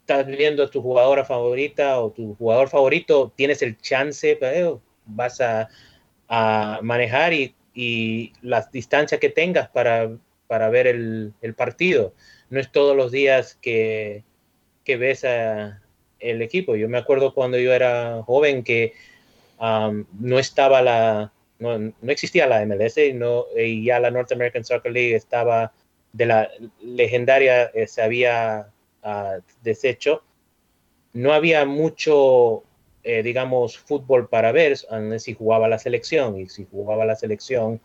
estás 0.01 0.27
viendo 0.27 0.63
a 0.63 0.71
tu 0.71 0.83
jugadora 0.83 1.25
favorita 1.25 2.01
o 2.01 2.11
tu 2.11 2.35
jugador 2.37 2.69
favorito, 2.69 3.33
tienes 3.35 3.63
el 3.63 3.77
chance, 3.79 4.37
pero 4.39 4.81
vas 5.05 5.41
a, 5.41 5.69
manejar 6.83 7.33
y, 7.33 8.33
las 8.43 8.71
distancias 8.73 9.21
que 9.21 9.29
tengas 9.31 9.69
para, 9.69 10.17
para 10.47 10.69
ver 10.71 10.87
el, 10.87 11.55
partido. 11.57 12.15
No 12.51 12.61
es 12.61 12.71
todos 12.71 12.97
los 12.97 13.11
días 13.11 13.59
que, 13.61 14.25
que 14.85 14.97
ves 14.97 15.25
el 15.25 16.43
equipo. 16.43 16.77
Yo 16.77 16.89
me 16.89 16.99
acuerdo 16.99 17.35
cuando 17.35 17.59
yo 17.59 17.73
era 17.73 18.23
joven 18.25 18.63
que 18.63 18.93
no 19.59 20.39
estaba 20.39 20.83
la, 20.83 21.33
no, 21.59 21.79
no, 21.79 21.93
existía 22.07 22.47
la 22.47 22.65
MLS 22.67 22.97
no, 23.15 23.47
y 23.57 23.85
ya 23.85 24.01
la 24.01 24.11
North 24.11 24.33
American 24.33 24.65
Soccer 24.65 24.93
League 24.93 25.15
estaba 25.15 25.73
de 26.13 26.27
la 26.27 26.51
legendaria, 26.81 27.65
eh, 27.75 27.87
se 27.87 28.03
había 28.03 28.69
uh, 29.05 29.41
deshecho. 29.63 30.23
No 31.13 31.33
había 31.33 31.65
mucho, 31.65 32.65
eh, 33.03 33.23
digamos, 33.23 33.79
fútbol 33.79 34.29
para 34.29 34.53
ver 34.53 34.77
si 35.19 35.35
jugaba 35.35 35.69
la 35.69 35.79
selección 35.79 36.39
y 36.39 36.49
si 36.49 36.67
jugaba 36.71 37.05
la 37.05 37.17
selección, 37.17 37.81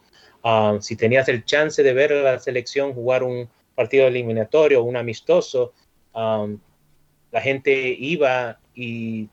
si 0.79 0.95
tenías 0.95 1.29
el 1.29 1.45
chance 1.45 1.83
de 1.83 1.93
ver 1.93 2.11
la 2.11 2.39
selección 2.39 2.93
jugar 2.93 3.23
un 3.23 3.47
partido 3.75 4.07
eliminatorio, 4.07 4.83
un 4.83 4.97
amistoso, 4.97 5.71
la 6.13 7.41
gente 7.41 7.95
iba 7.97 8.59
y, 8.75 9.29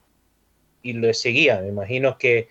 y 0.89 0.95
lo 0.95 1.12
seguía. 1.12 1.61
Me 1.61 1.68
imagino 1.68 2.16
que, 2.16 2.49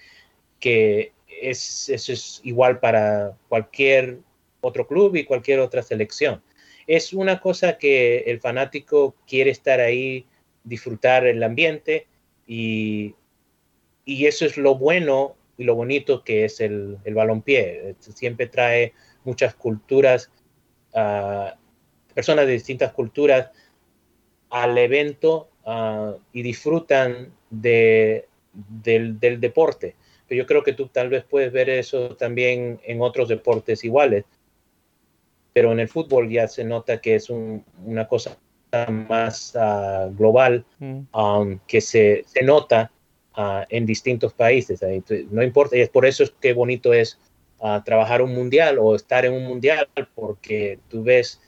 que 0.60 1.12
es, 1.42 1.90
eso 1.90 2.14
es 2.14 2.40
igual 2.44 2.80
para 2.80 3.36
cualquier 3.50 4.20
otro 4.62 4.88
club 4.88 5.16
y 5.16 5.24
cualquier 5.24 5.60
otra 5.60 5.82
selección. 5.82 6.44
Es 6.86 7.14
una 7.14 7.42
cosa 7.42 7.80
que 7.80 8.20
el 8.28 8.40
fanático 8.40 9.16
quiere 9.28 9.50
estar 9.50 9.80
ahí, 9.80 10.28
disfrutar 10.64 11.26
el 11.26 11.42
ambiente 11.42 12.06
y, 12.46 13.16
y 14.06 14.28
eso 14.28 14.46
es 14.46 14.56
lo 14.56 14.76
bueno 14.76 15.36
y 15.58 15.64
lo 15.64 15.74
bonito 15.74 16.24
que 16.24 16.46
es 16.46 16.62
el, 16.62 17.00
el 17.06 17.16
balompié. 17.16 17.96
Siempre 18.00 18.46
trae 18.46 18.94
muchas 19.24 19.56
culturas, 19.56 20.32
personas 22.14 22.46
de 22.46 22.54
distintas 22.54 22.94
culturas 22.94 23.50
al 24.52 24.78
evento 24.78 25.50
y 26.32 26.42
disfrutan 26.44 27.34
de, 27.50 28.27
del, 28.84 29.20
del, 29.20 29.40
deporte. 29.40 29.96
Pero 30.28 30.40
yo 30.40 30.46
creo 30.46 30.64
que 30.64 30.74
tú 30.74 30.88
tal 30.88 31.10
vez 31.10 31.24
puedes 31.24 31.52
ver 31.52 31.70
eso 31.70 32.16
también 32.16 32.80
en 32.84 33.02
otros 33.02 33.30
deportes 33.30 33.84
iguales. 33.84 34.26
Pero 35.54 35.72
en 35.72 35.80
el 35.80 35.88
fútbol 35.88 36.30
ya 36.30 36.48
se 36.48 36.64
nota 36.64 37.00
que 37.00 37.16
es 37.16 37.30
un, 37.30 37.64
una 37.86 38.08
cosa 38.08 38.38
más 38.90 39.56
uh, 39.56 40.14
global 40.16 40.66
mm. 40.80 41.18
um, 41.18 41.60
que 41.68 41.82
se, 41.82 42.24
se 42.28 42.44
nota 42.44 42.92
uh, 43.38 43.64
en 43.70 43.86
distintos 43.86 44.34
países. 44.34 44.82
No 45.32 45.42
importa, 45.42 45.78
y 45.78 45.82
es 45.82 45.90
por 45.90 46.06
eso 46.06 46.24
es 46.24 46.32
que 46.42 46.54
bonito 46.54 46.94
es 46.94 47.18
uh, 47.60 47.82
trabajar 47.84 48.22
un 48.22 48.34
mundial 48.34 48.78
o 48.80 48.96
estar 48.96 49.26
en 49.26 49.34
un 49.34 49.46
mundial, 49.46 49.88
porque 50.16 50.80
tú 50.90 51.04
ves 51.04 51.42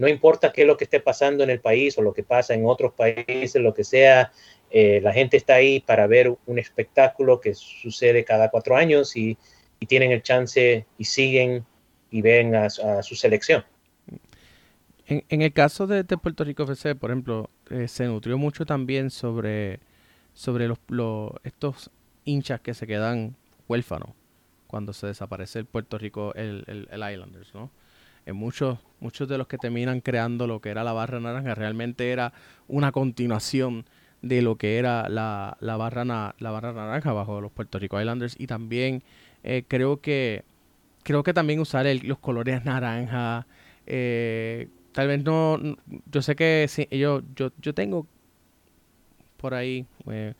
no 0.00 0.08
importa 0.08 0.50
qué 0.50 0.62
es 0.62 0.66
lo 0.66 0.78
que 0.78 0.84
esté 0.84 0.98
pasando 0.98 1.44
en 1.44 1.50
el 1.50 1.60
país 1.60 1.98
o 1.98 2.02
lo 2.02 2.14
que 2.14 2.22
pasa 2.22 2.54
en 2.54 2.64
otros 2.64 2.94
países, 2.94 3.56
lo 3.56 3.74
que 3.74 3.84
sea, 3.84 4.32
eh, 4.70 5.00
la 5.02 5.12
gente 5.12 5.36
está 5.36 5.54
ahí 5.54 5.80
para 5.80 6.06
ver 6.06 6.36
un 6.46 6.58
espectáculo 6.58 7.40
que 7.40 7.54
sucede 7.54 8.24
cada 8.24 8.50
cuatro 8.50 8.76
años 8.76 9.16
y, 9.16 9.36
tienen 9.88 10.12
el 10.12 10.22
chance 10.22 10.84
y 10.98 11.04
siguen 11.06 11.64
y 12.10 12.20
ven 12.20 12.54
a, 12.54 12.68
su 12.68 13.14
selección. 13.14 13.64
En, 15.06 15.40
el 15.40 15.54
caso 15.54 15.86
de, 15.86 16.04
Puerto 16.04 16.44
Rico 16.44 16.64
FC, 16.64 16.94
por 16.94 17.10
ejemplo, 17.10 17.48
eh, 17.70 17.88
se 17.88 18.04
nutrió 18.04 18.36
mucho 18.36 18.66
también 18.66 19.08
sobre, 19.08 19.80
sobre 20.34 20.68
estos 21.44 21.90
hinchas 22.26 22.60
que 22.60 22.74
se 22.74 22.86
quedan 22.86 23.36
huérfanos 23.68 24.10
cuando 24.66 24.92
se 24.92 25.06
desaparece 25.06 25.60
el 25.60 25.64
Puerto 25.64 25.96
Rico, 25.96 26.34
el, 26.34 26.62
el, 26.66 26.86
el 26.90 27.12
Islanders, 27.12 27.54
¿no? 27.54 27.70
en 28.26 28.36
muchos, 28.36 28.78
muchos 29.00 29.28
de 29.28 29.38
los 29.38 29.46
que 29.46 29.58
terminan 29.58 30.00
creando 30.00 30.46
lo 30.46 30.60
que 30.60 30.70
era 30.70 30.84
la 30.84 30.92
barra 30.92 31.20
naranja 31.20 31.54
realmente 31.54 32.10
era 32.10 32.32
una 32.68 32.92
continuación 32.92 33.86
de 34.22 34.42
lo 34.42 34.56
que 34.56 34.78
era 34.78 35.08
la, 35.08 35.56
la, 35.60 35.76
barra, 35.76 36.04
la 36.04 36.50
barra 36.50 36.72
naranja 36.72 37.12
bajo 37.12 37.40
los 37.40 37.52
Puerto 37.52 37.78
Rico 37.78 38.00
Islanders 38.00 38.36
y 38.38 38.46
también 38.46 39.02
eh, 39.42 39.64
creo 39.66 40.00
que 40.00 40.44
creo 41.02 41.22
que 41.22 41.32
también 41.32 41.60
usar 41.60 41.86
el, 41.86 42.06
los 42.06 42.18
colores 42.18 42.64
naranja 42.64 43.46
eh, 43.86 44.68
tal 44.92 45.08
vez 45.08 45.24
no 45.24 45.58
yo 46.10 46.22
sé 46.22 46.36
que 46.36 46.66
yo, 46.90 47.22
yo, 47.34 47.50
yo 47.60 47.74
tengo 47.74 48.06
por 49.38 49.54
ahí 49.54 49.86
eh, 50.10 50.34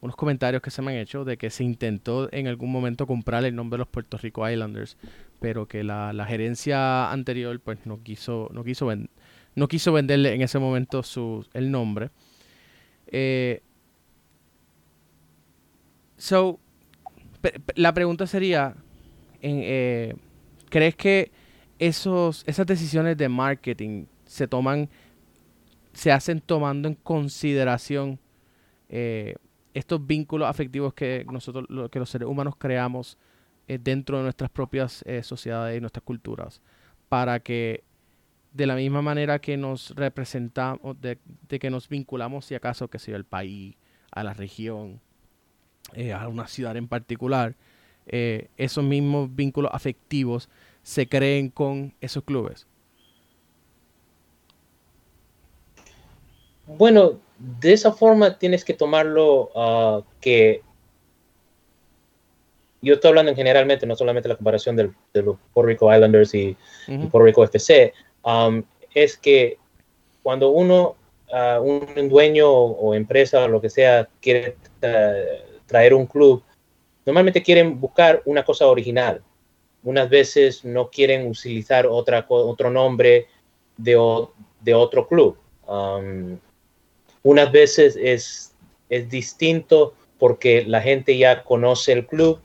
unos 0.00 0.14
comentarios 0.14 0.62
que 0.62 0.70
se 0.70 0.82
me 0.82 0.92
han 0.92 0.98
hecho 0.98 1.24
de 1.24 1.36
que 1.36 1.50
se 1.50 1.64
intentó 1.64 2.28
en 2.32 2.46
algún 2.46 2.70
momento 2.70 3.06
comprar 3.06 3.44
el 3.44 3.56
nombre 3.56 3.76
de 3.76 3.78
los 3.78 3.88
Puerto 3.88 4.16
Rico 4.16 4.48
Islanders 4.48 4.96
pero 5.44 5.66
que 5.66 5.84
la, 5.84 6.14
la 6.14 6.24
gerencia 6.24 7.10
anterior 7.10 7.60
pues 7.60 7.78
no 7.84 8.02
quiso, 8.02 8.48
no 8.54 8.64
quiso, 8.64 8.90
no 9.54 9.68
quiso 9.68 9.92
venderle 9.92 10.32
en 10.32 10.40
ese 10.40 10.58
momento 10.58 11.02
su, 11.02 11.46
el 11.52 11.70
nombre. 11.70 12.08
Eh, 13.16 13.62
so, 16.16 16.58
la 17.76 17.94
pregunta 17.94 18.26
sería, 18.26 18.74
eh, 19.40 20.16
¿crees 20.68 20.96
que 20.96 21.30
esos, 21.78 22.42
esas 22.48 22.66
decisiones 22.66 23.16
de 23.16 23.28
marketing 23.28 24.06
se 24.24 24.48
toman, 24.48 24.90
se 25.92 26.10
hacen 26.10 26.40
tomando 26.40 26.88
en 26.88 26.96
consideración 26.96 28.18
eh, 28.88 29.36
estos 29.74 30.04
vínculos 30.04 30.48
afectivos 30.48 30.92
que 30.92 31.24
nosotros, 31.30 31.68
que 31.92 32.00
los 32.00 32.10
seres 32.10 32.26
humanos 32.26 32.56
creamos 32.58 33.16
dentro 33.68 34.16
de 34.16 34.24
nuestras 34.24 34.50
propias 34.50 35.04
sociedades 35.22 35.78
y 35.78 35.80
nuestras 35.80 36.02
culturas, 36.02 36.60
para 37.08 37.38
que 37.38 37.84
de 38.54 38.66
la 38.66 38.74
misma 38.76 39.02
manera 39.02 39.38
que 39.40 39.58
nos 39.58 39.90
representamos, 39.90 40.96
de, 41.00 41.18
que 41.58 41.70
nos 41.70 41.88
vinculamos, 41.88 42.46
si 42.46 42.54
acaso, 42.54 42.88
que 42.88 42.98
sea 42.98 43.16
el 43.16 43.24
país, 43.24 43.76
a 44.10 44.24
la 44.24 44.32
región, 44.32 45.00
eh, 45.92 46.12
a 46.12 46.26
una 46.28 46.46
ciudad 46.46 46.76
en 46.76 46.88
particular, 46.88 47.54
esos 48.06 48.84
mismos 48.84 49.34
vínculos 49.34 49.70
afectivos 49.72 50.48
se 50.82 51.08
creen 51.08 51.48
con 51.48 51.94
esos 52.00 52.22
clubes. 52.22 52.66
Bueno, 56.66 57.20
de 57.38 57.72
esa 57.72 57.92
forma 57.92 58.38
tienes 58.38 58.64
que 58.64 58.74
tomarlo 58.74 59.50
uh, 59.54 60.02
que 60.20 60.62
yo 62.80 62.94
estoy 62.94 63.08
hablando 63.08 63.30
en 63.30 63.36
generalmente, 63.36 63.86
no 63.86 63.96
solamente 63.96 64.28
la 64.28 64.36
comparación 64.36 64.76
del, 64.76 64.94
de 65.14 65.22
los 65.22 65.36
Puerto 65.54 65.68
Rico 65.68 65.92
Islanders 65.92 66.34
y, 66.34 66.56
Puerto 66.86 67.22
Rico 67.22 67.44
FC, 67.44 67.94
um, 68.24 68.62
es 68.94 69.16
que 69.16 69.58
cuando 70.22 70.50
uno, 70.50 70.96
uh, 71.32 71.60
un 71.60 72.08
dueño 72.08 72.50
o, 72.50 72.94
empresa 72.94 73.44
o 73.44 73.48
lo 73.48 73.60
que 73.60 73.70
sea, 73.70 74.08
quiere 74.20 74.56
traer 75.66 75.94
un 75.94 76.06
club, 76.06 76.42
normalmente 77.04 77.42
quieren 77.42 77.80
buscar 77.80 78.22
una 78.24 78.44
cosa 78.44 78.66
original. 78.66 79.22
Unas 79.82 80.08
veces 80.08 80.64
no 80.64 80.88
quieren 80.88 81.28
utilizar 81.28 81.86
otra, 81.86 82.24
otro 82.28 82.70
nombre 82.70 83.26
de, 83.76 84.26
de 84.60 84.74
otro 84.74 85.06
club. 85.06 85.36
Unas 87.22 87.52
veces 87.52 87.96
es, 87.96 88.54
es 88.88 89.10
distinto 89.10 89.94
porque 90.18 90.64
la 90.66 90.80
gente 90.80 91.18
ya 91.18 91.42
conoce 91.42 91.92
el 91.92 92.06
club 92.06 92.40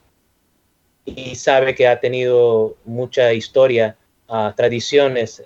y 1.06 1.36
sabe 1.36 1.76
que 1.76 1.88
ha 1.88 2.00
tenido 2.00 2.76
mucha 2.86 3.34
historia, 3.34 3.96
uh, 4.28 4.52
tradiciones 4.56 5.44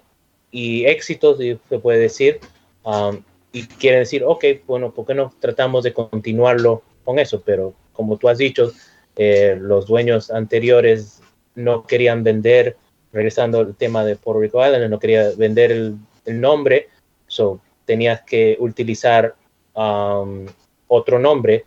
y 0.53 0.85
éxitos, 0.85 1.39
se 1.39 1.79
puede 1.79 1.97
decir, 1.97 2.39
um, 2.83 3.21
y 3.51 3.65
quiere 3.65 3.99
decir, 3.99 4.23
ok, 4.23 4.45
bueno, 4.67 4.93
¿por 4.93 5.05
qué 5.05 5.15
no 5.15 5.33
tratamos 5.39 5.83
de 5.83 5.93
continuarlo 5.93 6.83
con 7.03 7.17
eso? 7.19 7.41
Pero 7.41 7.73
como 7.91 8.17
tú 8.17 8.29
has 8.29 8.37
dicho, 8.37 8.71
eh, 9.15 9.57
los 9.59 9.87
dueños 9.87 10.29
anteriores 10.29 11.21
no 11.55 11.85
querían 11.85 12.23
vender, 12.23 12.77
regresando 13.11 13.59
al 13.59 13.75
tema 13.75 14.05
de 14.05 14.15
Puerto 14.15 14.41
Rico 14.41 14.65
Island, 14.65 14.89
no 14.89 14.99
quería 14.99 15.31
vender 15.35 15.71
el, 15.71 15.97
nombre, 16.25 16.87
so 17.27 17.59
tenías 17.85 18.21
que 18.21 18.55
utilizar 18.59 19.35
um, 19.75 20.45
otro 20.87 21.19
nombre 21.19 21.65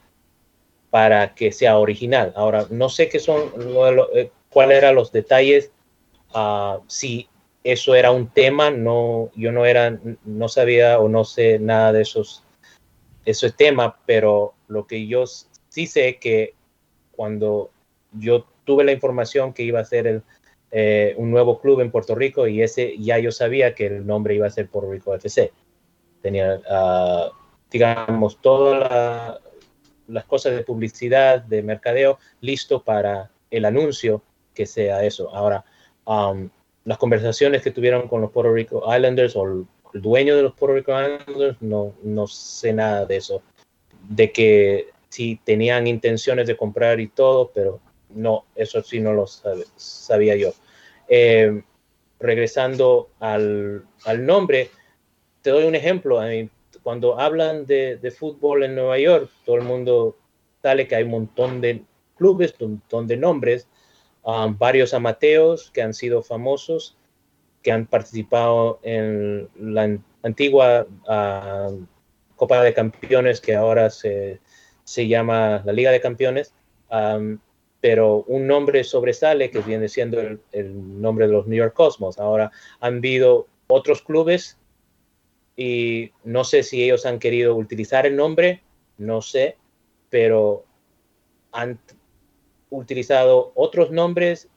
para 0.91 1.35
que 1.35 1.53
sea 1.53 1.79
original. 1.79 2.33
Ahora, 2.37 2.67
no 2.71 2.89
sé 2.89 3.09
qué 3.09 3.19
son, 3.19 3.53
eh, 4.15 4.31
cuáles 4.49 4.79
eran 4.79 4.95
los 4.95 5.13
detalles, 5.13 5.71
uh, 6.35 6.81
si 6.87 7.29
eso 7.73 7.95
era 7.95 8.11
un 8.11 8.29
tema, 8.29 8.71
no, 8.71 9.31
yo 9.35 9.53
no 9.53 9.67
era, 9.67 9.99
no 10.25 10.49
sabía 10.49 10.99
o 11.01 11.09
no 11.09 11.25
sé 11.25 11.59
nada 11.59 11.93
de 11.93 12.03
esos, 12.03 12.45
ese 13.25 13.51
tema, 13.51 13.99
pero 14.07 14.55
lo 14.69 14.87
que 14.87 15.07
yo 15.07 15.25
sí 15.27 15.87
sé 15.87 16.19
que 16.19 16.55
cuando 17.13 17.71
yo 18.13 18.47
tuve 18.65 18.85
la 18.85 18.93
información 18.93 19.53
que 19.53 19.63
iba 19.63 19.81
a 19.81 19.85
ser 19.85 20.07
el, 20.07 20.23
eh, 20.71 21.15
un 21.17 21.31
nuevo 21.31 21.61
club 21.61 21.81
en 21.81 21.91
Puerto 21.91 22.15
Rico 22.15 22.47
y 22.47 22.63
ese 22.63 22.97
ya 22.99 23.19
yo 23.19 23.33
sabía 23.33 23.75
que 23.75 23.87
el 23.87 24.07
nombre 24.07 24.35
iba 24.35 24.47
a 24.47 24.51
ser 24.51 24.69
Puerto 24.69 24.91
Rico 24.91 25.15
FC. 25.15 25.53
Tenía, 26.23 26.61
uh, 26.71 27.33
digamos, 27.71 28.41
toda 28.41 28.79
la, 28.79 29.41
las 30.09 30.25
cosas 30.25 30.55
de 30.55 30.63
publicidad, 30.63 31.41
de 31.43 31.63
mercadeo, 31.63 32.19
listo 32.41 32.83
para 32.83 33.31
el 33.51 33.65
anuncio 33.65 34.23
que 34.55 34.67
sea 34.67 35.05
eso. 35.05 35.35
Ahora, 35.35 35.65
las 36.87 36.99
conversaciones 36.99 37.63
que 37.63 37.73
tuvieron 37.73 38.09
con 38.09 38.23
los 38.23 38.31
Puerto 38.31 38.53
Rico 38.53 38.83
Islanders 38.87 39.37
o 39.37 39.45
el, 39.45 39.67
dueño 39.93 40.37
de 40.37 40.43
los 40.43 40.55
Puerto 40.55 40.77
Rico 40.77 40.93
Islanders, 40.93 41.57
no, 41.61 41.95
no 42.03 42.27
sé 42.27 42.73
nada 42.73 43.05
de 43.05 43.17
eso. 43.17 43.43
de 44.09 44.31
que 44.31 44.89
si 45.09 45.37
tenían 45.45 45.87
intenciones 45.87 46.47
de 46.47 46.57
comprar 46.57 47.01
y 47.01 47.09
todo, 47.09 47.51
pero 47.55 47.81
no, 48.11 48.45
eso 48.55 48.83
sí 48.83 49.01
no 49.01 49.13
lo 49.13 49.27
sabía 49.27 50.37
yo. 50.37 50.53
Eh, 51.09 51.63
regresando 52.21 53.11
al, 53.21 53.85
nombre, 54.19 54.71
te 55.43 55.51
doy 55.51 55.65
un 55.65 55.75
ejemplo. 55.75 56.21
cuando 56.83 57.19
hablan 57.19 57.67
de, 57.67 58.15
fútbol 58.17 58.63
en 58.63 58.75
Nueva 58.75 58.99
York, 58.99 59.31
todo 59.45 59.57
el 59.57 59.63
mundo 59.63 60.17
sale 60.63 60.87
que 60.87 60.97
hay 60.97 61.05
un 61.05 61.11
montón 61.11 61.61
de 61.61 61.83
clubes, 62.17 62.55
un 62.61 62.73
montón 62.73 63.07
de 63.07 63.17
nombres, 63.17 63.67
um, 64.27 64.59
varios 64.59 64.93
amateos 64.93 65.71
que 65.71 65.83
han 65.83 65.95
sido 65.95 66.23
famosos, 66.23 66.97
que 67.63 67.73
han 67.73 67.87
participado 67.87 68.81
en 68.83 69.49
la 69.59 69.99
antigua 70.23 70.87
uh, 71.09 71.85
Copa 72.35 72.63
de 72.63 72.75
Campeones, 72.75 73.41
que 73.41 73.55
ahora 73.55 73.89
se, 73.89 74.41
llama 74.85 75.63
la 75.65 75.73
Liga 75.73 75.91
de 75.91 76.01
Campeones. 76.01 76.53
Um, 76.91 77.39
pero 77.81 78.25
un 78.27 78.47
nombre 78.47 78.83
sobresale 78.83 79.51
que 79.51 79.61
viene 79.61 79.89
siendo 79.89 80.21
el, 80.21 81.01
nombre 81.01 81.27
de 81.27 81.33
los 81.33 81.47
New 81.47 81.57
York 81.57 81.75
Cosmos. 81.75 82.19
Ahora 82.19 82.51
han 82.81 82.97
habido 82.97 83.47
otros 83.69 84.03
clubes 84.03 84.59
y 85.57 86.11
no 86.25 86.43
sé 86.43 86.63
si 86.63 86.83
ellos 86.83 87.07
han 87.07 87.19
querido 87.19 87.55
utilizar 87.55 88.07
el 88.07 88.17
nombre, 88.17 88.63
no 88.99 89.23
sé, 89.23 89.57
pero 90.11 90.65
han 91.53 91.79
utilizado 92.71 93.53
otros 93.55 93.91
nombres 93.91 94.49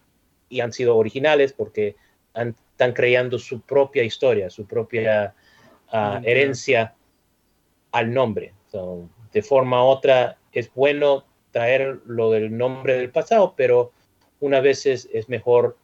y 0.50 0.62
han 0.62 0.74
sido 0.74 0.98
originales 0.98 1.54
porque 1.54 1.96
están 2.34 2.94
creando 2.94 3.38
su 3.38 3.62
propia 3.62 4.04
historia, 4.04 4.50
su 4.50 4.66
propia 4.66 5.36
ah, 5.92 6.22
herencia 6.24 6.96
al 7.92 8.14
nombre. 8.14 8.54
de 9.34 9.42
forma 9.42 9.84
u 9.84 9.88
otra, 9.88 10.38
es 10.52 10.74
bueno 10.74 11.26
traer 11.52 12.00
lo 12.06 12.32
del 12.32 12.56
nombre 12.56 12.98
del 12.98 13.12
pasado, 13.12 13.54
pero 13.56 13.92
una 14.40 14.60
vez 14.60 14.86
es, 14.86 15.08
mejor 15.28 15.78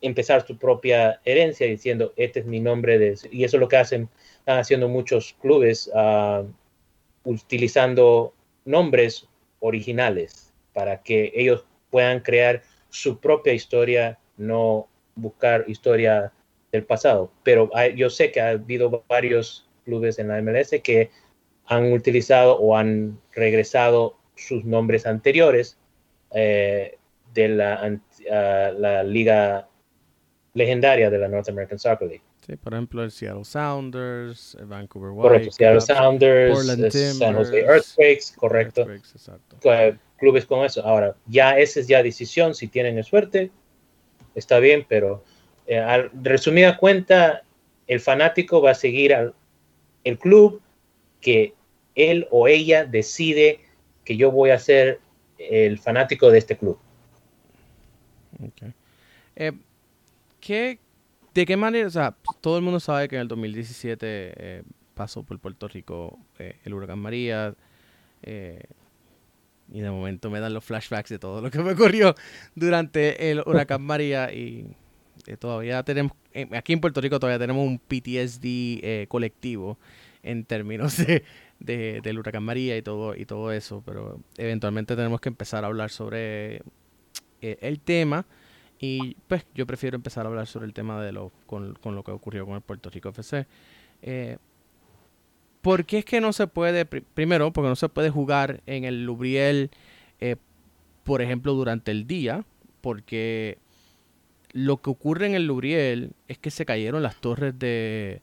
empezar 0.00 0.46
su 0.46 0.58
propia 0.58 1.20
herencia 1.24 1.66
diciendo, 1.66 2.12
este 2.16 2.40
es 2.40 2.46
mi 2.46 2.60
nombre, 2.60 2.98
de, 2.98 3.18
y 3.30 3.44
eso 3.44 3.56
es 3.56 3.60
lo 3.60 3.68
que 3.68 3.76
hacen, 3.76 4.08
están 4.38 4.58
haciendo 4.58 4.88
muchos 4.88 5.34
clubes, 5.40 5.90
uh, 5.94 6.46
utilizando 7.24 8.34
nombres 8.64 9.26
originales 9.60 10.45
para 10.76 11.02
que 11.02 11.32
ellos 11.34 11.64
puedan 11.88 12.20
crear 12.20 12.62
su 12.90 13.18
propia 13.18 13.54
historia, 13.54 14.18
no 14.36 14.86
buscar 15.14 15.64
historia 15.68 16.34
del 16.70 16.84
pasado. 16.84 17.32
Pero 17.44 17.70
yo 17.94 18.10
sé 18.10 18.30
que 18.30 18.42
ha 18.42 18.50
habido 18.50 19.02
varios 19.08 19.66
clubes 19.86 20.18
en 20.18 20.28
la 20.28 20.42
MLS 20.42 20.72
que 20.84 21.10
han 21.64 21.94
utilizado 21.94 22.58
o 22.58 22.76
han 22.76 23.18
regresado 23.32 24.18
sus 24.34 24.66
nombres 24.66 25.06
anteriores 25.06 25.78
eh, 26.32 26.98
de 27.32 27.48
la, 27.48 27.98
la, 28.78 29.02
liga 29.02 29.66
legendaria 30.52 31.08
de 31.08 31.18
la 31.18 31.28
North 31.28 31.48
American 31.48 31.78
Soccer 31.78 32.06
League. 32.06 32.22
Sí, 32.46 32.54
por 32.56 32.74
ejemplo, 32.74 33.02
el 33.02 33.10
Seattle 33.10 33.44
Sounders, 33.44 34.58
el 34.60 34.66
Vancouver 34.66 35.10
White, 35.12 35.22
correcto, 35.22 35.52
Seattle 35.52 35.80
Sounders, 35.80 37.16
San 37.16 37.34
Jose 37.34 37.60
Earthquakes, 37.60 38.36
correcto. 38.36 38.86
Clubes 40.18 40.46
con 40.46 40.64
eso. 40.64 40.84
Ahora, 40.86 41.16
ya 41.26 41.58
esa 41.58 41.80
es 41.80 41.88
ya 41.88 42.02
decisión, 42.02 42.54
si 42.54 42.68
tienen 42.68 43.02
suerte, 43.04 43.50
está 44.34 44.58
bien, 44.58 44.86
pero 44.88 45.24
eh, 45.66 45.78
al, 45.78 46.10
resumida 46.22 46.76
cuenta, 46.76 47.42
el 47.86 48.00
fanático 48.00 48.62
va 48.62 48.72
a 48.72 48.74
seguir 48.74 49.14
al 49.14 49.34
el 50.06 50.18
club 50.18 50.62
que 51.20 51.52
él 51.96 52.28
o 52.30 52.46
ella 52.46 52.84
decide 52.84 53.60
que 54.04 54.16
yo 54.16 54.30
voy 54.30 54.50
a 54.50 54.58
ser 54.58 55.00
el 55.38 55.78
fanático 55.78 56.30
de 56.30 56.38
este 56.38 56.56
club. 56.56 56.78
Eh, 59.34 59.52
¿De 61.34 61.44
qué 61.44 61.56
manera? 61.56 61.88
O 61.88 61.90
sea, 61.90 62.16
todo 62.40 62.56
el 62.56 62.62
mundo 62.62 62.78
sabe 62.78 63.08
que 63.08 63.16
en 63.16 63.22
el 63.22 63.28
2017 63.28 64.06
eh, 64.06 64.62
pasó 64.94 65.24
por 65.24 65.40
Puerto 65.40 65.66
Rico 65.66 66.18
eh, 66.38 66.56
el 66.64 66.72
huracán 66.72 67.00
María. 67.00 67.54
Y 69.72 69.80
de 69.80 69.90
momento 69.90 70.30
me 70.30 70.40
dan 70.40 70.54
los 70.54 70.64
flashbacks 70.64 71.10
de 71.10 71.18
todo 71.18 71.40
lo 71.40 71.50
que 71.50 71.58
me 71.58 71.72
ocurrió 71.72 72.14
durante 72.54 73.30
el 73.30 73.42
huracán 73.44 73.82
María. 73.86 74.32
Y 74.32 74.66
todavía 75.38 75.82
tenemos, 75.82 76.12
aquí 76.52 76.72
en 76.72 76.80
Puerto 76.80 77.00
Rico 77.00 77.18
todavía 77.18 77.38
tenemos 77.38 77.66
un 77.66 77.78
PTSD 77.78 79.08
colectivo 79.08 79.78
en 80.22 80.44
términos 80.44 80.96
de, 80.98 81.24
de, 81.60 82.00
del 82.02 82.18
huracán 82.18 82.42
María 82.42 82.76
y 82.76 82.82
todo, 82.82 83.14
y 83.14 83.24
todo 83.24 83.52
eso, 83.52 83.82
pero 83.84 84.20
eventualmente 84.36 84.96
tenemos 84.96 85.20
que 85.20 85.28
empezar 85.28 85.64
a 85.64 85.68
hablar 85.68 85.90
sobre 85.90 86.62
eh, 87.40 87.58
el 87.60 87.80
tema 87.80 88.26
y 88.78 89.14
pues 89.28 89.46
yo 89.54 89.66
prefiero 89.66 89.96
empezar 89.96 90.26
a 90.26 90.28
hablar 90.28 90.46
sobre 90.46 90.66
el 90.66 90.74
tema 90.74 91.02
de 91.02 91.12
lo, 91.12 91.32
con, 91.46 91.76
lo 91.82 92.02
que 92.02 92.10
ocurrió 92.10 92.44
con 92.44 92.56
el 92.56 92.60
Puerto 92.60 92.90
Rico 92.90 93.08
FC. 93.08 93.46
Eh, 94.02 94.36
¿Por 95.66 95.84
qué 95.84 95.98
es 95.98 96.04
que 96.04 96.20
no 96.20 96.32
se 96.32 96.46
puede, 96.46 96.84
primero, 96.84 97.52
porque 97.52 97.68
no 97.68 97.74
se 97.74 97.88
puede 97.88 98.08
jugar 98.08 98.60
en 98.66 98.84
el 98.84 99.04
Lubriel, 99.04 99.72
eh, 100.20 100.36
por 101.02 101.22
ejemplo, 101.22 101.54
durante 101.54 101.90
el 101.90 102.06
día? 102.06 102.44
Porque 102.80 103.58
lo 104.52 104.76
que 104.76 104.90
ocurre 104.90 105.26
en 105.26 105.34
el 105.34 105.48
Lubriel 105.48 106.12
es 106.28 106.38
que 106.38 106.52
se 106.52 106.64
cayeron 106.64 107.02
las 107.02 107.16
torres 107.16 107.58
de, 107.58 108.22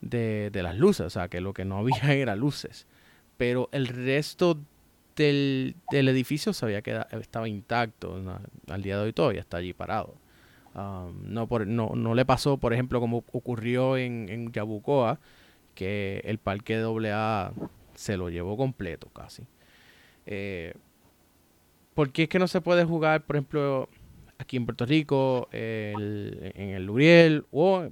de, 0.00 0.62
las 0.62 0.78
luces, 0.78 1.04
o 1.04 1.10
sea, 1.10 1.28
que 1.28 1.42
lo 1.42 1.52
que 1.52 1.66
no 1.66 1.76
había 1.76 2.00
era 2.14 2.36
luces. 2.36 2.86
Pero 3.36 3.68
el 3.72 3.86
resto 3.86 4.58
del, 5.14 5.76
edificio 5.90 6.54
se 6.54 6.64
había 6.64 6.80
quedado, 6.80 7.20
estaba 7.20 7.50
intacto. 7.50 8.18
Al 8.66 8.80
día 8.80 8.96
de 8.96 9.02
hoy 9.02 9.12
todavía 9.12 9.42
está 9.42 9.58
allí 9.58 9.74
parado. 9.74 10.14
Um, 10.74 11.34
no, 11.34 11.48
por, 11.48 11.66
no, 11.66 11.92
no 11.94 12.14
le 12.14 12.24
pasó, 12.24 12.56
por 12.56 12.72
ejemplo, 12.72 12.98
como 12.98 13.24
ocurrió 13.30 13.98
en 13.98 14.50
Yabucoa, 14.52 15.20
que 15.78 16.20
el 16.24 16.38
parque 16.38 16.74
AA 16.74 17.52
se 17.94 18.16
lo 18.16 18.30
llevó 18.30 18.56
completo 18.56 19.08
casi. 19.10 19.46
Eh, 20.26 20.74
¿Por 21.94 22.10
qué 22.10 22.24
es 22.24 22.28
que 22.28 22.40
no 22.40 22.48
se 22.48 22.60
puede 22.60 22.84
jugar, 22.84 23.24
por 23.24 23.36
ejemplo, 23.36 23.88
aquí 24.38 24.56
en 24.56 24.66
Puerto 24.66 24.86
Rico, 24.86 25.48
en 25.52 26.52
el 26.56 26.84
Luriel 26.84 27.46
o 27.52 27.84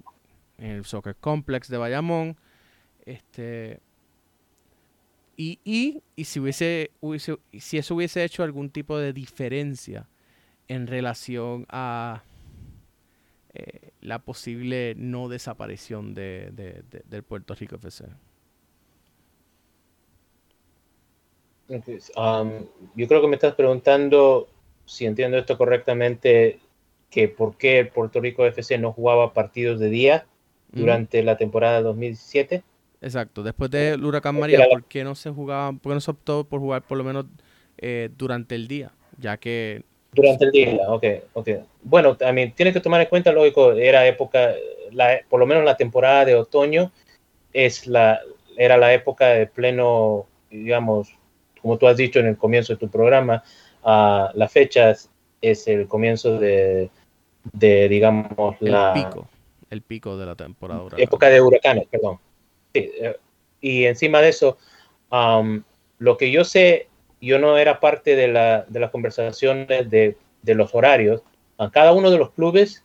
en 0.59 0.70
el 0.70 0.84
Soccer 0.84 1.14
Complex 1.14 1.68
de 1.68 1.78
Bayamón. 1.78 2.37
Este, 3.05 3.78
y, 5.37 5.61
y, 5.64 6.03
y 6.16 6.24
si, 6.24 6.41
hubiese, 6.41 6.91
hubiese, 7.01 7.39
si 7.53 7.78
eso 7.78 7.95
hubiese 7.95 8.24
hecho 8.24 8.43
algún 8.43 8.70
tipo 8.70 8.99
de 8.99 9.12
diferencia 9.12 10.09
en 10.66 10.89
relación 10.89 11.66
a 11.68 12.24
eh, 13.55 13.93
la 14.07 14.20
posible 14.20 14.94
no 14.96 15.28
desaparición 15.28 16.14
de, 16.14 16.50
de, 16.52 16.84
del 17.07 17.24
Puerto 17.24 17.54
Rico 17.54 17.74
FC. 17.74 18.04
Um, 21.68 22.66
yo 22.94 23.09
creo 23.09 23.20
que 23.20 23.26
me 23.26 23.34
estás 23.34 23.57
preguntando, 23.57 24.46
si 24.84 25.07
entiendo 25.07 25.36
esto 25.36 25.59
correctamente, 25.59 26.61
que 27.11 27.28
por 27.28 27.57
qué 27.57 27.80
el 27.80 27.88
Puerto 27.88 28.20
Rico 28.20 28.46
FC 28.46 28.78
no 28.78 28.92
jugaba 28.92 29.34
partidos 29.34 29.80
de 29.80 29.90
día 29.90 30.26
durante 30.70 31.24
la 31.24 31.36
temporada 31.36 31.82
2007. 31.82 32.62
Exacto, 33.00 33.42
después 33.42 33.72
del 33.72 34.04
huracán 34.04 34.38
María, 34.38 34.68
¿por 34.70 34.84
qué 34.84 35.02
no 35.02 35.16
se 35.16 35.30
jugaba, 35.30 35.72
por 35.72 35.90
qué 35.90 35.94
no 35.94 36.00
se 36.00 36.12
optó 36.12 36.44
por 36.44 36.61
jugar 36.61 36.82
por 36.82 36.96
lo 36.96 37.02
menos 37.02 37.26
eh, 37.78 38.09
durante 38.16 38.54
el 38.54 38.68
día? 38.68 38.92
Ya 39.18 39.36
que... 39.36 39.82
Durante 40.12 40.44
el 40.46 40.50
día, 40.50 40.78
ok, 40.88 41.04
ok. 41.34 41.48
Bueno, 41.82 42.16
también 42.16 42.52
tienes 42.52 42.72
que 42.72 42.80
tomar 42.80 43.00
en 43.00 43.09
cuenta, 43.09 43.32
lógico, 43.32 43.72
era 43.72 44.07
época, 44.07 44.54
la, 44.92 45.20
por 45.28 45.40
lo 45.40 45.46
menos 45.46 45.64
la 45.64 45.76
temporada 45.76 46.24
de 46.24 46.34
otoño 46.34 46.90
es 47.52 47.86
la, 47.86 48.20
era 48.57 48.76
la 48.76 48.94
época 48.94 49.28
de 49.28 49.46
pleno, 49.46 50.26
digamos, 50.50 51.11
como 51.61 51.76
tú 51.76 51.86
has 51.86 51.96
dicho 51.96 52.18
en 52.18 52.26
el 52.26 52.36
comienzo 52.36 52.72
de 52.72 52.78
tu 52.78 52.88
programa, 52.88 53.42
uh, 53.82 54.28
la 54.34 54.48
fecha 54.48 54.94
es, 55.42 55.68
el 55.68 55.86
comienzo 55.86 56.38
de, 56.38 56.90
de 57.52 57.88
digamos, 57.88 58.57
la... 58.61 58.92
Pico 58.94 59.28
el 59.70 59.82
pico 59.82 60.16
de 60.16 60.26
la 60.26 60.34
temporada 60.34 60.88
Época 60.96 61.28
de 61.28 61.40
huracanes, 61.40 61.86
perdón. 61.88 62.18
Eh, 62.74 63.16
y 63.61 63.84
encima 63.84 64.20
de 64.20 64.28
eso, 64.28 64.59
um, 65.11 65.62
lo 65.98 66.16
que 66.16 66.30
yo 66.30 66.44
sé, 66.44 66.88
yo 67.27 67.39
no 67.39 67.59
era 67.59 67.81
parte 67.81 68.16
de, 68.16 68.29
la, 68.29 68.64
de 68.68 68.81
las 68.81 68.91
conversaciones 68.91 69.68
de, 69.91 70.16
de, 70.43 70.55
los 70.55 70.74
horarios. 70.74 71.22
A 71.59 71.70
cada 71.70 71.93
uno 71.93 72.11
de 72.11 72.18
los 72.18 72.31
clubes 72.31 72.85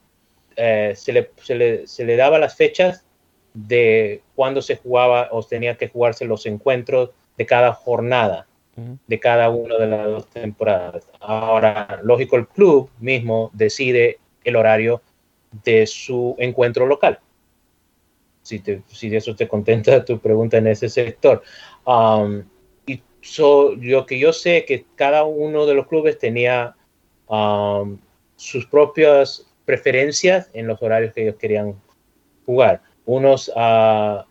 eh, 0.56 0.94
se, 0.96 1.14
le, 1.14 1.32
se, 1.38 1.56
le, 1.56 1.88
se, 1.88 2.06
le, 2.06 2.16
daba 2.16 2.40
las 2.40 2.56
fechas 2.56 3.06
de 3.54 4.22
cuándo 4.36 4.62
se 4.62 4.78
jugaba 4.78 5.30
o 5.32 5.44
tenía 5.44 5.78
que 5.78 5.90
jugarse 5.90 6.26
los 6.26 6.46
encuentros 6.46 7.12
de 7.38 7.46
cada 7.46 7.74
jornada 7.74 8.48
de 9.08 9.20
cada 9.20 9.50
una 9.50 9.78
de 9.78 9.88
las 9.88 10.06
dos 10.06 10.28
temporadas. 10.30 11.08
Ahora, 11.20 12.00
lógico, 12.04 12.36
el 12.38 12.48
club 12.48 12.90
mismo 13.00 13.52
decide 13.54 14.20
el 14.44 14.56
horario 14.56 15.02
de 15.64 15.86
su 15.86 16.36
encuentro 16.40 16.86
local. 16.86 17.20
Si, 18.42 18.60
te, 18.60 18.82
si 18.88 19.10
de 19.10 19.18
eso 19.18 19.36
te 19.36 19.48
contenta 19.48 20.04
tu 20.04 20.20
pregunta 20.20 20.58
en 20.58 20.68
ese 20.68 20.90
sector. 20.90 21.44
Um, 21.86 22.44
so, 23.22 23.76
yo 23.76 24.06
que 24.06 24.20
yo 24.20 24.34
sé 24.34 24.66
que 24.66 24.86
cada 24.96 25.24
uno 25.24 25.66
de 25.66 25.74
los 25.74 25.88
clubes 25.88 26.18
tenía 26.18 26.76
um, 27.28 27.98
sus 28.36 28.66
propias 28.66 29.48
preferencias 29.66 30.50
en 30.54 30.68
los 30.68 30.82
horarios 30.82 31.14
que 31.14 31.24
ellos 31.24 31.36
querían 31.36 31.76
jugar. 32.46 32.82
Unos 33.06 33.50
uh, 33.50 34.24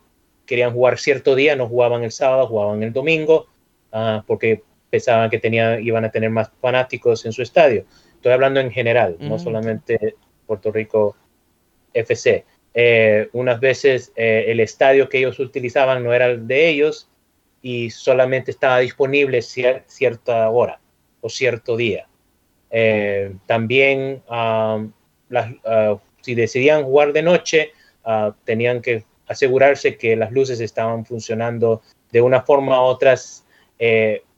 querían 0.46 0.72
jugar 0.72 0.98
cierto 0.98 1.34
día, 1.34 1.56
no 1.56 1.68
jugaban 1.68 2.02
el 2.02 2.10
sábado, 2.10 2.46
jugaban 2.46 2.82
el 2.82 2.92
domingo, 2.92 3.46
uh, 3.92 4.22
porque 4.26 4.62
pensaban 4.90 5.30
que 5.30 5.38
tenían, 5.38 5.82
iban 5.82 6.04
a 6.04 6.10
tener 6.10 6.30
más 6.30 6.50
fanáticos 6.60 7.24
en 7.24 7.32
su 7.32 7.42
estadio. 7.42 7.84
Estoy 8.16 8.32
hablando 8.32 8.60
en 8.60 8.70
general, 8.70 9.16
no 9.20 9.38
solamente 9.38 10.16
Puerto 10.46 10.70
Rico 10.70 11.16
FC. 11.94 12.44
Eh, 12.74 13.28
unas 13.32 13.58
veces 13.60 14.12
eh, 14.14 14.46
el 14.48 14.60
estadio 14.60 15.08
que 15.08 15.18
ellos 15.18 15.38
utilizaban 15.40 16.04
no 16.04 16.12
era 16.12 16.26
el 16.26 16.46
de 16.46 16.68
ellos 16.68 17.09
y 17.62 17.90
solamente 17.90 18.50
estaba 18.50 18.78
disponible 18.78 19.42
cierta 19.42 20.48
hora 20.50 20.80
o 21.20 21.28
cierto 21.28 21.76
día. 21.76 22.06
Eh, 22.70 23.34
también, 23.46 24.22
ah, 24.28 24.84
si 26.22 26.34
decidían 26.34 26.84
jugar 26.84 27.12
de 27.12 27.22
noche, 27.22 27.72
ah, 28.04 28.34
tenían 28.44 28.80
que 28.80 29.04
asegurarse 29.26 29.96
que 29.96 30.16
las 30.16 30.32
luces 30.32 30.60
estaban 30.60 31.04
funcionando 31.04 31.82
de 32.10 32.20
una 32.20 32.42
forma 32.42 32.80
u 32.80 32.84
otra 32.84 33.16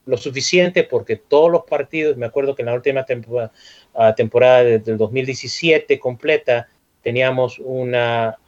lo 0.05 0.17
suficiente 0.17 0.85
porque 0.85 1.17
todos 1.17 1.51
los 1.51 1.65
partidos, 1.65 2.17
me 2.17 2.27
acuerdo 2.27 2.55
que 2.55 2.63
en 2.63 2.67
la 2.67 2.75
última 2.75 3.05
temporada, 3.05 3.53
uh, 3.95 4.13
temporada 4.15 4.65
del 4.65 4.97
2017 4.97 5.99
completa, 5.99 6.69
teníamos 7.03 7.59
una, 7.59 8.39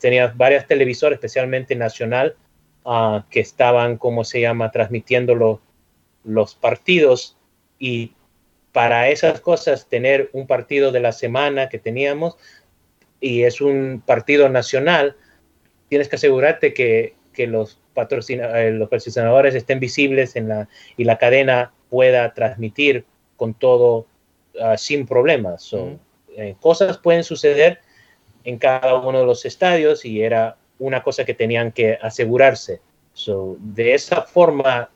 tenía 0.00 0.32
varias 0.34 0.66
televisores, 0.66 1.16
especialmente 1.16 1.74
nacional, 1.74 2.36
uh, 2.84 3.20
que 3.30 3.40
estaban, 3.40 3.96
como 3.96 4.24
se 4.24 4.40
llama?, 4.40 4.70
transmitiendo 4.70 5.34
los, 5.34 5.58
los 6.24 6.54
partidos 6.54 7.36
y 7.78 8.12
para 8.72 9.08
esas 9.10 9.40
cosas, 9.40 9.88
tener 9.88 10.30
un 10.32 10.46
partido 10.46 10.92
de 10.92 11.00
la 11.00 11.12
semana 11.12 11.68
que 11.68 11.78
teníamos 11.78 12.36
y 13.20 13.42
es 13.42 13.60
un 13.60 14.02
partido 14.04 14.48
nacional, 14.48 15.16
tienes 15.88 16.08
que 16.08 16.16
asegurarte 16.16 16.72
que, 16.72 17.14
que 17.32 17.46
los 17.46 17.78
patrocina, 17.92 18.60
eh, 18.60 18.72
los 18.72 18.88
patrocinadores 18.88 19.54
estén 19.54 19.78
visibles 19.78 20.36
en 20.36 20.48
la, 20.48 20.68
y 20.96 21.04
la 21.04 21.18
cadena 21.18 21.72
pueda 21.90 22.32
transmitir 22.32 23.04
con 23.36 23.54
todo 23.54 24.06
uh, 24.54 24.76
sin 24.76 25.06
problemas. 25.06 25.62
So, 25.62 25.98
eh, 26.36 26.56
cosas 26.60 26.98
pueden 26.98 27.24
suceder 27.24 27.80
en 28.44 28.58
cada 28.58 28.98
uno 28.98 29.20
de 29.20 29.26
los 29.26 29.44
estadios 29.44 30.04
y 30.04 30.22
era 30.22 30.56
una 30.82 31.02
cosa 31.02 31.24
que 31.24 31.34
tenían 31.34 31.70
que 31.70 31.96
asegurarse. 32.02 32.80
So, 33.12 33.56
de 33.60 33.94
esa 33.94 34.22
forma, 34.22 34.90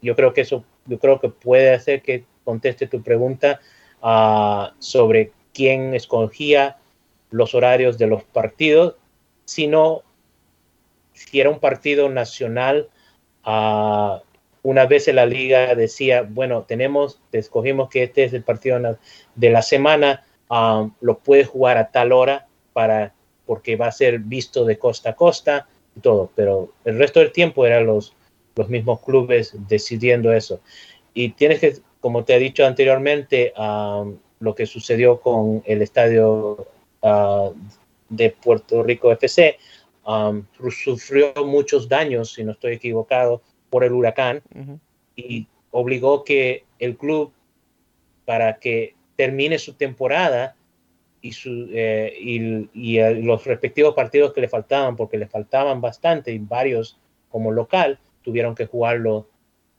yo 0.00 0.16
creo 0.16 0.32
que 0.32 0.40
eso, 0.40 0.64
yo 0.86 0.98
creo 0.98 1.20
que 1.20 1.28
puede 1.28 1.74
hacer 1.74 2.00
que 2.00 2.24
conteste 2.44 2.86
tu 2.86 3.02
pregunta 3.02 3.60
uh, 4.02 4.74
sobre 4.78 5.32
quién 5.52 5.94
escogía 5.94 6.78
los 7.30 7.54
horarios 7.54 7.98
de 7.98 8.06
los 8.06 8.22
partidos, 8.24 8.96
sino 9.44 10.02
si 11.12 11.40
era 11.40 11.50
un 11.50 11.60
partido 11.60 12.08
nacional, 12.08 12.88
uh, 13.44 14.20
una 14.62 14.86
vez 14.86 15.06
en 15.06 15.16
la 15.16 15.26
liga 15.26 15.74
decía, 15.74 16.22
bueno, 16.22 16.62
tenemos, 16.62 17.20
escogimos 17.30 17.90
que 17.90 18.04
este 18.04 18.24
es 18.24 18.32
el 18.32 18.42
partido 18.42 18.98
de 19.34 19.50
la 19.50 19.62
semana, 19.62 20.24
um, 20.48 20.92
lo 21.00 21.18
puedes 21.18 21.46
jugar 21.46 21.76
a 21.76 21.90
tal 21.90 22.12
hora 22.12 22.48
para, 22.72 23.14
porque 23.46 23.76
va 23.76 23.86
a 23.86 23.92
ser 23.92 24.18
visto 24.18 24.64
de 24.64 24.78
costa 24.78 25.10
a 25.10 25.16
costa 25.16 25.66
y 25.96 26.00
todo, 26.00 26.30
pero 26.34 26.72
el 26.84 26.98
resto 26.98 27.20
del 27.20 27.32
tiempo 27.32 27.64
eran 27.64 27.86
los, 27.86 28.14
los 28.56 28.68
mismos 28.68 29.00
clubes 29.00 29.54
decidiendo 29.68 30.32
eso. 30.32 30.60
Y 31.14 31.30
tienes 31.30 31.60
que, 31.60 31.76
como 32.00 32.24
te 32.24 32.34
he 32.34 32.38
dicho 32.38 32.66
anteriormente, 32.66 33.52
um, 33.56 34.16
lo 34.40 34.54
que 34.54 34.66
sucedió 34.66 35.20
con 35.20 35.62
el 35.64 35.80
estadio 35.80 36.66
uh, 37.00 37.54
de 38.10 38.30
Puerto 38.30 38.82
Rico 38.82 39.10
FC, 39.12 39.56
Um, 40.06 40.44
sufrió 40.70 41.32
muchos 41.44 41.88
daños, 41.88 42.32
si 42.32 42.44
no 42.44 42.52
estoy 42.52 42.74
equivocado, 42.74 43.42
por 43.70 43.82
el 43.82 43.92
huracán 43.92 44.40
y 45.16 45.48
obligó 45.72 46.22
que 46.22 46.64
el 46.78 46.96
club, 46.96 47.32
para 48.24 48.58
que 48.60 48.94
termine 49.16 49.58
su 49.58 49.74
temporada 49.74 50.54
y, 51.20 51.32
su, 51.32 51.68
eh, 51.72 52.14
y, 52.20 52.98
eh, 52.98 53.14
los 53.16 53.44
respectivos 53.44 53.94
partidos 53.94 54.32
que 54.32 54.40
le 54.40 54.48
faltaban, 54.48 54.96
porque 54.96 55.18
le 55.18 55.26
faltaban 55.26 55.80
bastante 55.80 56.32
y 56.32 56.38
varios 56.38 56.98
como 57.28 57.52
local, 57.52 57.98
tuvieron 58.22 58.54
que 58.54 58.66
jugarlo 58.66 59.28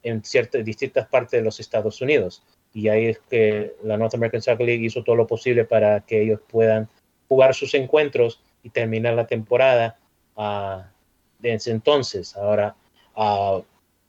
en 0.04 0.24
ciertas 0.24 0.64
distintas 0.64 1.08
partes 1.08 1.40
de 1.40 1.44
los 1.44 1.60
Estados 1.60 2.02
Unidos. 2.02 2.44
Y 2.74 2.90
ahí 2.90 3.08
es 3.08 3.20
que 3.30 3.74
la 3.84 3.98
North 3.98 4.14
American 4.14 4.42
Soccer 4.42 4.66
League 4.66 4.86
hizo 4.86 5.04
todo 5.04 5.16
lo 5.16 5.28
posible 5.28 5.66
para 5.66 6.02
que 6.02 6.22
ellos 6.22 6.40
puedan 6.48 6.88
jugar 7.28 7.54
sus 7.54 7.74
encuentros 7.74 8.42
y 8.64 8.70
terminar 8.70 9.14
la 9.16 9.28
temporada 9.28 9.98
desde 11.40 11.72
entonces. 11.72 12.36
Ahora, 12.38 12.76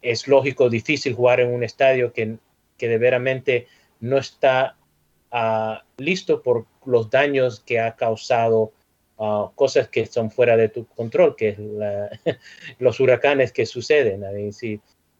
es 0.03 0.29
lógico, 0.29 0.69
difícil 0.69 1.15
jugar 1.15 1.41
en 1.41 1.53
un 1.53 1.65
estadio 1.65 2.13
que, 2.13 2.37
que 2.77 2.89
de 2.89 2.99
veramente 2.99 3.67
no 4.01 4.19
está 4.19 4.77
listo 5.99 6.43
por 6.43 6.67
los 6.85 7.11
daños 7.11 7.61
que 7.61 7.81
ha 7.81 7.97
causado 7.97 8.73
cosas 9.55 9.89
que 9.89 10.07
son 10.07 10.31
fuera 10.31 10.57
de 10.57 10.69
tu 10.69 10.87
control, 10.87 11.37
que 11.37 11.49
es 11.49 11.59
los 12.79 13.01
huracanes 13.01 13.53
que 13.53 13.67
suceden. 13.67 14.25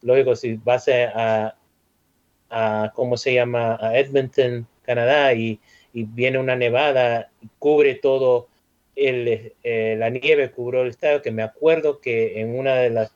lógico, 0.01 0.35
si 0.35 0.55
vas 0.55 0.87
a, 0.89 1.55
¿cómo 2.93 3.17
se 3.17 3.33
llama?, 3.33 3.77
a 3.81 3.97
Edmonton, 3.97 4.67
Canadá, 4.83 5.33
y, 5.33 5.59
y 5.93 6.03
viene 6.03 6.39
una 6.39 6.55
nevada, 6.55 7.29
cubre 7.59 7.95
todo 7.95 8.47
eh, 9.01 9.95
la 9.97 10.09
nieve 10.09 10.51
cubrió 10.51 10.81
el 10.81 10.89
estadio, 10.89 11.21
que 11.21 11.31
me 11.31 11.43
acuerdo 11.43 11.99
que 12.01 12.41
en 12.41 12.57
una 12.57 12.75
de 12.75 12.89
las 12.89 13.13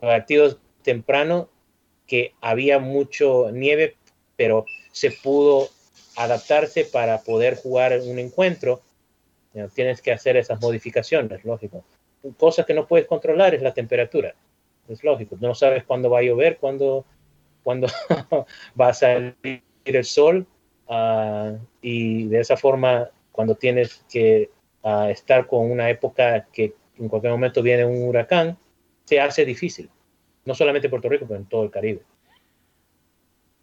partidos 0.00 0.58
temprano 0.82 1.48
que 2.06 2.34
había 2.40 2.78
mucho 2.78 3.50
nieve, 3.50 3.96
pero 4.36 4.64
se 4.96 5.10
pudo 5.10 5.68
adaptarse 6.16 6.86
para 6.86 7.20
poder 7.20 7.56
jugar 7.56 8.00
un 8.00 8.18
encuentro. 8.18 8.80
Tienes 9.74 10.00
que 10.00 10.10
hacer 10.10 10.38
esas 10.38 10.58
modificaciones, 10.58 11.44
lógico. 11.44 11.84
Cosas 12.38 12.64
que 12.64 12.72
no 12.72 12.86
puedes 12.86 13.06
controlar 13.06 13.54
es 13.54 13.60
la 13.60 13.74
temperatura. 13.74 14.34
Es 14.88 15.04
lógico. 15.04 15.36
No 15.38 15.54
sabes 15.54 15.84
cuándo 15.84 16.08
va 16.08 16.20
a 16.20 16.22
llover, 16.22 16.56
cuándo, 16.56 17.04
cuándo 17.62 17.88
va 18.80 18.88
a 18.88 18.94
salir 18.94 19.62
el 19.84 20.04
sol. 20.06 20.46
Ah, 20.88 21.52
y 21.82 22.28
de 22.28 22.40
esa 22.40 22.56
forma 22.56 23.10
cuando 23.32 23.54
tienes 23.54 24.02
que 24.10 24.48
uh, 24.82 25.08
estar 25.08 25.46
con 25.46 25.70
una 25.70 25.90
época 25.90 26.46
que 26.50 26.72
en 26.98 27.10
cualquier 27.10 27.32
momento 27.32 27.62
viene 27.62 27.84
un 27.84 28.08
huracán, 28.08 28.56
se 29.04 29.20
hace 29.20 29.44
difícil. 29.44 29.90
No 30.46 30.54
solamente 30.54 30.86
en 30.86 30.90
Puerto 30.90 31.10
Rico, 31.10 31.26
pero 31.28 31.38
en 31.38 31.46
todo 31.46 31.64
el 31.64 31.70
Caribe. 31.70 32.00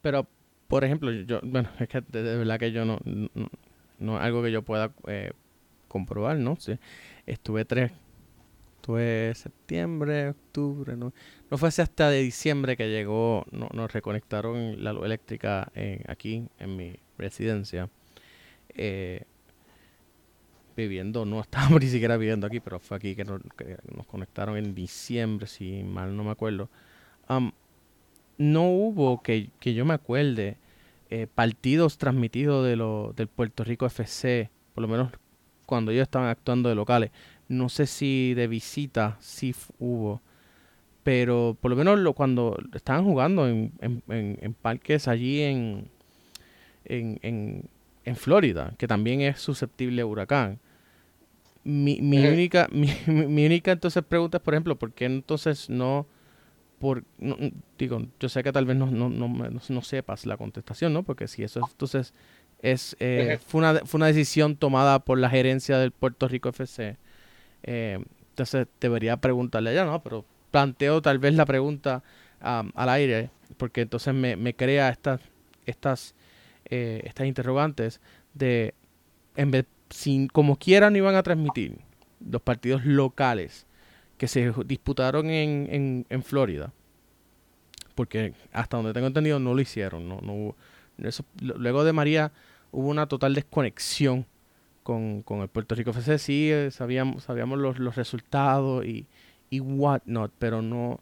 Pero, 0.03 0.27
por 0.74 0.84
ejemplo, 0.84 1.11
yo, 1.11 1.39
bueno, 1.43 1.69
es 1.80 1.88
que 1.88 2.01
de, 2.01 2.36
verdad 2.36 2.57
que 2.57 2.71
yo 2.71 2.84
no, 2.84 2.97
no, 3.99 4.17
es 4.17 4.24
algo 4.24 4.41
que 4.41 4.51
yo 4.51 4.63
pueda 4.63 4.91
eh, 5.05 5.32
comprobar, 5.88 6.38
¿no? 6.38 6.55
Sí, 6.59 6.80
estuve 7.28 7.63
tres, 7.63 7.91
estuve 8.78 9.36
septiembre, 9.36 10.30
octubre, 10.30 10.97
no, 10.97 11.13
no 11.51 11.57
fue 11.59 11.69
hasta 11.69 12.09
de 12.09 12.24
diciembre 12.24 12.76
que 12.76 12.89
llegó, 12.89 13.45
no, 13.51 13.69
nos 13.71 13.93
reconectaron 13.93 14.84
la 14.84 14.93
luz 14.93 15.05
eléctrica 15.05 15.71
aquí 16.07 16.47
en 16.57 16.76
mi 16.76 16.95
residencia. 17.19 17.88
Eh, 18.69 19.26
viviendo, 20.76 21.24
no 21.24 21.39
estábamos 21.41 21.82
ni 21.82 21.88
siquiera 21.88 22.17
viviendo 22.17 22.47
aquí, 22.47 22.61
pero 22.61 22.80
fue 22.80 22.97
aquí 22.97 23.15
que 23.15 23.26
nos, 23.26 23.41
conectaron 24.07 24.57
en 24.57 24.74
diciembre, 24.74 25.45
si 25.45 25.84
mal 25.84 26.17
no 26.17 26.24
me 26.24 26.32
acuerdo. 26.32 26.67
no 28.39 28.63
hubo, 28.71 29.21
que, 29.21 29.51
que, 29.59 29.76
yo 29.76 29.86
me 29.86 29.93
acuerde, 29.93 30.57
eh, 31.10 31.28
partidos 31.34 31.97
transmitidos 31.97 32.66
de 32.66 32.76
lo, 32.76 33.14
del 33.16 33.28
Puerto 33.28 33.64
Rico 33.64 33.86
FC, 33.86 34.49
por 34.74 34.82
lo 34.82 34.88
menos 34.88 35.12
cuando 35.66 35.91
ellos 35.91 36.04
estaban 36.04 36.30
actuando 36.30 36.70
de 36.70 36.76
locales. 36.76 37.12
No 37.47 37.70
sé 37.70 37.86
si 37.88 38.34
de 38.34 38.47
visita 38.47 39.18
sí 39.20 39.56
hubo, 39.80 40.22
pero 41.04 41.58
por 41.60 41.72
lo 41.72 41.78
menos 41.78 41.99
lo, 41.99 42.14
cuando 42.14 42.58
estaban 42.74 43.04
jugando 43.04 43.47
en, 43.47 43.72
en, 43.82 44.01
en, 44.08 44.54
parques 44.54 45.08
allí 45.08 45.41
en, 45.41 45.89
en, 46.86 47.70
en 48.06 48.16
Florida, 48.16 48.74
que 48.78 48.88
también 48.88 49.22
es 49.22 49.39
susceptible 49.39 50.01
a 50.01 50.06
huracán. 50.06 50.60
Mi, 51.64 52.01
mi 52.01 52.26
única, 52.26 52.68
mi, 52.72 52.89
mi, 53.08 53.45
única 53.45 53.72
entonces 53.72 54.04
pregunta 54.04 54.38
es, 54.38 54.43
por 54.43 54.54
ejemplo, 54.54 54.76
¿por 54.76 54.91
qué 54.91 55.06
entonces 55.06 55.70
no, 55.70 56.06
por, 56.84 57.05
digo, 57.77 58.01
yo 58.19 58.27
sé 58.27 58.43
que 58.43 58.51
tal 58.51 58.65
vez 58.65 58.75
no, 58.75 58.88
no, 58.88 59.07
no, 59.07 59.29
no, 59.29 59.81
sepas 59.81 60.25
la 60.25 60.36
contestación, 60.36 60.91
¿no? 60.91 61.03
Porque 61.03 61.29
si 61.29 61.41
eso 61.41 61.61
entonces 61.65 62.13
es, 62.61 62.97
eh, 62.99 63.39
fue, 63.47 63.59
una, 63.59 63.86
fue 63.86 63.99
una 63.99 64.07
decisión 64.07 64.57
tomada 64.57 64.99
por 64.99 65.17
la 65.17 65.29
gerencia 65.29 65.77
del 65.77 65.91
Puerto 65.91 66.27
Rico 66.27 66.49
FC, 66.49 66.97
eh, 67.63 68.03
entonces 68.31 68.67
debería 68.81 69.15
preguntarle 69.15 69.69
allá, 69.69 69.86
¿no? 69.86 70.03
Pero 70.03 70.25
planteo 70.51 71.01
tal 71.01 71.19
vez 71.19 71.36
la 71.36 71.45
pregunta 71.45 72.03
al 72.41 72.89
aire, 72.89 73.29
porque 73.55 73.79
entonces 73.79 74.13
me, 74.13 74.36
me 74.36 74.53
crea 74.53 74.89
estas, 74.89 75.21
estas, 75.65 76.15
eh, 76.65 77.01
estas 77.05 77.27
interrogantes 77.27 78.01
de, 78.34 78.73
en 79.38 79.51
vez, 79.51 79.67
sin, 79.89 80.27
como 80.27 80.57
quieran 80.57 80.97
iban 80.97 81.15
a 81.15 81.23
transmitir 81.23 81.77
los 82.19 82.41
partidos 82.41 82.84
locales 82.84 83.67
que 84.24 84.30
se 84.30 84.53
disputaron 84.65 85.30
en, 85.30 86.05
en, 86.09 86.24
Florida, 86.24 86.71
porque 87.93 88.34
hasta 88.53 88.78
donde 88.78 88.93
tengo 88.93 89.07
entendido 89.07 89.38
no 89.38 89.53
lo 89.53 89.59
hicieron, 89.59 90.07
no, 90.07 90.21
no 90.21 90.55
eso, 91.05 91.26
luego 91.41 91.84
de 91.84 91.91
María 91.91 92.32
hubo 92.71 92.88
una 92.88 93.05
total 93.05 93.36
desconexión 93.36 94.26
con, 94.82 95.24
con 95.24 95.41
el 95.41 95.49
Puerto 95.49 95.76
Rico 95.76 95.89
FC, 95.89 96.19
sí, 96.19 96.49
eh, 96.53 96.71
sabíamos, 96.71 97.24
sabíamos 97.24 97.59
los, 97.59 97.80
los 97.80 97.97
resultados 97.97 98.86
y, 98.86 99.07
y 99.49 99.59
whatnot, 99.59 100.32
pero 100.39 100.61
no, 100.61 101.01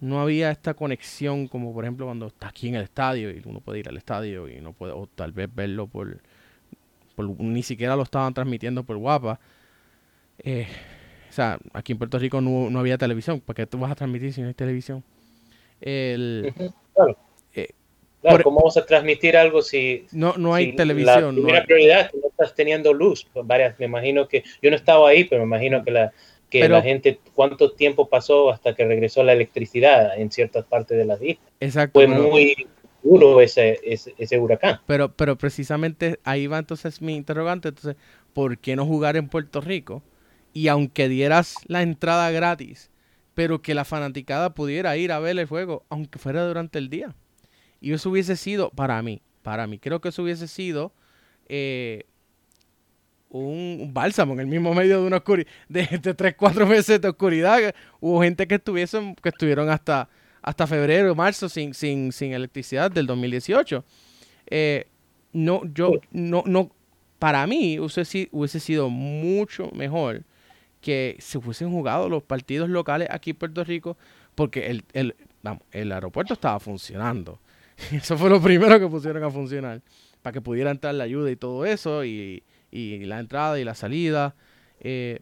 no 0.00 0.20
había 0.20 0.50
esta 0.50 0.74
conexión 0.74 1.48
como 1.48 1.72
por 1.72 1.86
ejemplo 1.86 2.04
cuando 2.04 2.26
está 2.26 2.48
aquí 2.48 2.68
en 2.68 2.74
el 2.74 2.82
estadio 2.82 3.30
y 3.30 3.40
uno 3.46 3.60
puede 3.60 3.78
ir 3.78 3.88
al 3.88 3.96
estadio 3.96 4.50
y 4.50 4.60
no 4.60 4.74
puede, 4.74 4.92
o 4.92 5.06
tal 5.06 5.32
vez 5.32 5.48
verlo 5.54 5.86
por, 5.86 6.20
ni 7.38 7.62
siquiera 7.62 7.96
lo 7.96 8.02
estaban 8.02 8.34
transmitiendo 8.34 8.84
por 8.84 8.98
guapa. 8.98 9.40
Eh, 10.40 10.68
o 11.30 11.32
sea, 11.32 11.58
aquí 11.72 11.92
en 11.92 11.98
Puerto 11.98 12.18
Rico 12.18 12.40
no, 12.40 12.70
no 12.70 12.80
había 12.80 12.98
televisión, 12.98 13.40
¿para 13.40 13.56
qué 13.56 13.66
tú 13.66 13.78
vas 13.78 13.92
a 13.92 13.94
transmitir 13.94 14.32
si 14.32 14.40
no 14.42 14.48
hay 14.48 14.54
televisión? 14.54 15.04
El, 15.80 16.52
claro. 16.94 17.16
Eh, 17.54 17.68
claro, 18.20 18.42
¿cómo 18.42 18.56
vamos 18.56 18.76
a 18.76 18.84
transmitir 18.84 19.36
algo 19.36 19.62
si 19.62 20.06
no, 20.10 20.34
no 20.36 20.54
hay 20.54 20.74
televisión? 20.74 21.36
La 21.36 21.42
primera 21.42 21.64
prioridad 21.64 22.00
es 22.00 22.10
que 22.10 22.18
no 22.18 22.28
estás 22.28 22.54
teniendo 22.54 22.92
luz. 22.92 23.26
Pues 23.32 23.46
varias, 23.46 23.78
me 23.78 23.86
imagino 23.86 24.26
que, 24.26 24.42
yo 24.60 24.70
no 24.70 24.76
estaba 24.76 25.08
ahí, 25.08 25.22
pero 25.24 25.42
me 25.42 25.46
imagino 25.46 25.84
que 25.84 25.92
la, 25.92 26.12
que 26.50 26.68
la 26.68 26.82
gente, 26.82 27.20
cuánto 27.34 27.72
tiempo 27.72 28.08
pasó 28.08 28.50
hasta 28.50 28.74
que 28.74 28.84
regresó 28.84 29.22
la 29.22 29.32
electricidad 29.32 30.18
en 30.18 30.32
ciertas 30.32 30.64
partes 30.64 30.98
de 30.98 31.04
la 31.04 31.14
isla. 31.14 31.44
Exacto. 31.60 32.00
Fue 32.00 32.08
muy 32.08 32.66
duro 33.04 33.40
ese, 33.40 33.78
ese, 33.84 34.38
huracán. 34.38 34.80
Pero, 34.86 35.12
pero 35.12 35.38
precisamente 35.38 36.18
ahí 36.24 36.48
va 36.48 36.58
entonces 36.58 37.00
mi 37.00 37.14
interrogante, 37.14 37.68
entonces, 37.68 37.96
¿por 38.32 38.58
qué 38.58 38.74
no 38.74 38.84
jugar 38.84 39.16
en 39.16 39.28
Puerto 39.28 39.60
Rico? 39.60 40.02
Y 40.52 40.68
aunque 40.68 41.08
dieras 41.08 41.56
la 41.66 41.82
entrada 41.82 42.30
gratis, 42.30 42.90
pero 43.34 43.62
que 43.62 43.74
la 43.74 43.84
fanaticada 43.84 44.54
pudiera 44.54 44.96
ir 44.96 45.12
a 45.12 45.18
ver 45.18 45.38
el 45.38 45.46
juego, 45.46 45.84
aunque 45.88 46.18
fuera 46.18 46.46
durante 46.46 46.78
el 46.78 46.90
día. 46.90 47.14
Y 47.80 47.92
eso 47.92 48.10
hubiese 48.10 48.36
sido, 48.36 48.70
para 48.70 49.00
mí, 49.02 49.22
para 49.42 49.66
mí, 49.66 49.78
creo 49.78 50.00
que 50.00 50.10
eso 50.10 50.22
hubiese 50.22 50.48
sido 50.48 50.92
eh, 51.48 52.04
un, 53.30 53.90
bálsamo 53.92 54.34
en 54.34 54.40
el 54.40 54.46
mismo 54.46 54.74
medio 54.74 55.00
de 55.00 55.06
una 55.06 55.18
oscuridad, 55.18 55.48
de, 55.68 55.86
de, 56.02 56.14
tres, 56.14 56.34
cuatro 56.36 56.66
meses 56.66 57.00
de 57.00 57.08
oscuridad. 57.08 57.74
Hubo 58.00 58.22
gente 58.22 58.46
que 58.46 58.56
estuviesen, 58.56 59.14
que 59.14 59.30
estuvieron 59.30 59.70
hasta, 59.70 60.08
hasta 60.42 60.66
febrero, 60.66 61.14
marzo 61.14 61.48
sin, 61.48 61.72
sin, 61.72 62.12
sin 62.12 62.32
electricidad 62.32 62.90
del 62.90 63.06
2018. 63.06 63.84
Eh, 64.48 64.86
no, 65.32 65.62
yo, 65.72 65.92
no, 66.10 66.42
no, 66.44 66.70
para 67.18 67.46
mí 67.46 67.78
hubiese, 67.78 68.28
hubiese 68.32 68.60
sido 68.60 68.90
mucho 68.90 69.70
mejor 69.72 70.24
que 70.80 71.16
se 71.20 71.38
hubiesen 71.38 71.70
jugado 71.70 72.08
los 72.08 72.22
partidos 72.22 72.68
locales 72.68 73.08
aquí 73.10 73.30
en 73.30 73.36
Puerto 73.36 73.64
Rico, 73.64 73.96
porque 74.34 74.68
el, 74.68 74.84
el, 74.92 75.14
vamos, 75.42 75.62
el 75.72 75.92
aeropuerto 75.92 76.34
estaba 76.34 76.58
funcionando. 76.60 77.38
Eso 77.92 78.16
fue 78.16 78.30
lo 78.30 78.40
primero 78.40 78.78
que 78.78 78.86
pusieron 78.86 79.22
a 79.24 79.30
funcionar, 79.30 79.82
para 80.22 80.32
que 80.32 80.40
pudiera 80.40 80.70
entrar 80.70 80.94
la 80.94 81.04
ayuda 81.04 81.30
y 81.30 81.36
todo 81.36 81.64
eso, 81.64 82.04
y, 82.04 82.42
y 82.70 82.98
la 83.06 83.20
entrada 83.20 83.58
y 83.58 83.64
la 83.64 83.74
salida. 83.74 84.34
Eh, 84.80 85.20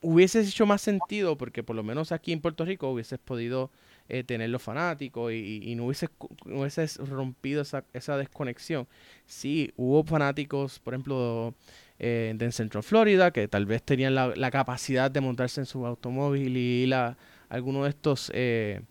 hubiese 0.00 0.40
hecho 0.40 0.66
más 0.66 0.80
sentido 0.80 1.36
porque 1.36 1.62
por 1.62 1.76
lo 1.76 1.82
menos 1.82 2.12
aquí 2.12 2.32
en 2.32 2.40
Puerto 2.40 2.64
Rico 2.64 2.90
hubieses 2.90 3.18
podido 3.18 3.70
eh, 4.08 4.24
tener 4.24 4.50
los 4.50 4.62
fanáticos 4.62 5.32
y, 5.32 5.74
no, 5.76 5.84
hubieses, 5.84 6.96
rompido 6.96 7.62
esa, 7.62 7.84
esa, 7.92 8.16
desconexión. 8.16 8.86
Sí, 9.26 9.72
hubo 9.76 10.02
fanáticos, 10.04 10.78
por 10.80 10.94
ejemplo, 10.94 11.54
eh, 12.02 12.34
de 12.36 12.52
Central 12.52 12.82
Florida 12.82 13.30
que 13.30 13.48
tal 13.48 13.64
vez 13.64 13.82
tenían 13.82 14.14
la, 14.14 14.50
capacidad 14.50 15.10
de 15.10 15.20
montarse 15.22 15.60
en 15.60 15.66
su 15.66 15.86
automóvil 15.86 16.56
y 16.56 16.82
ir 16.84 16.94
a 16.94 17.16
alguno 17.48 17.84
de 17.84 17.90
estos 17.90 18.28
de, 18.28 18.82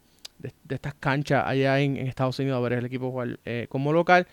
estas 0.69 0.95
canchas 0.95 1.43
allá 1.45 1.79
en, 1.79 1.97
Estados 1.97 2.39
Unidos 2.39 2.57
a 2.57 2.61
ver 2.61 2.73
el 2.73 2.85
equipo 2.85 3.11
jugar 3.11 3.39
como 3.69 3.93
local 3.93 4.25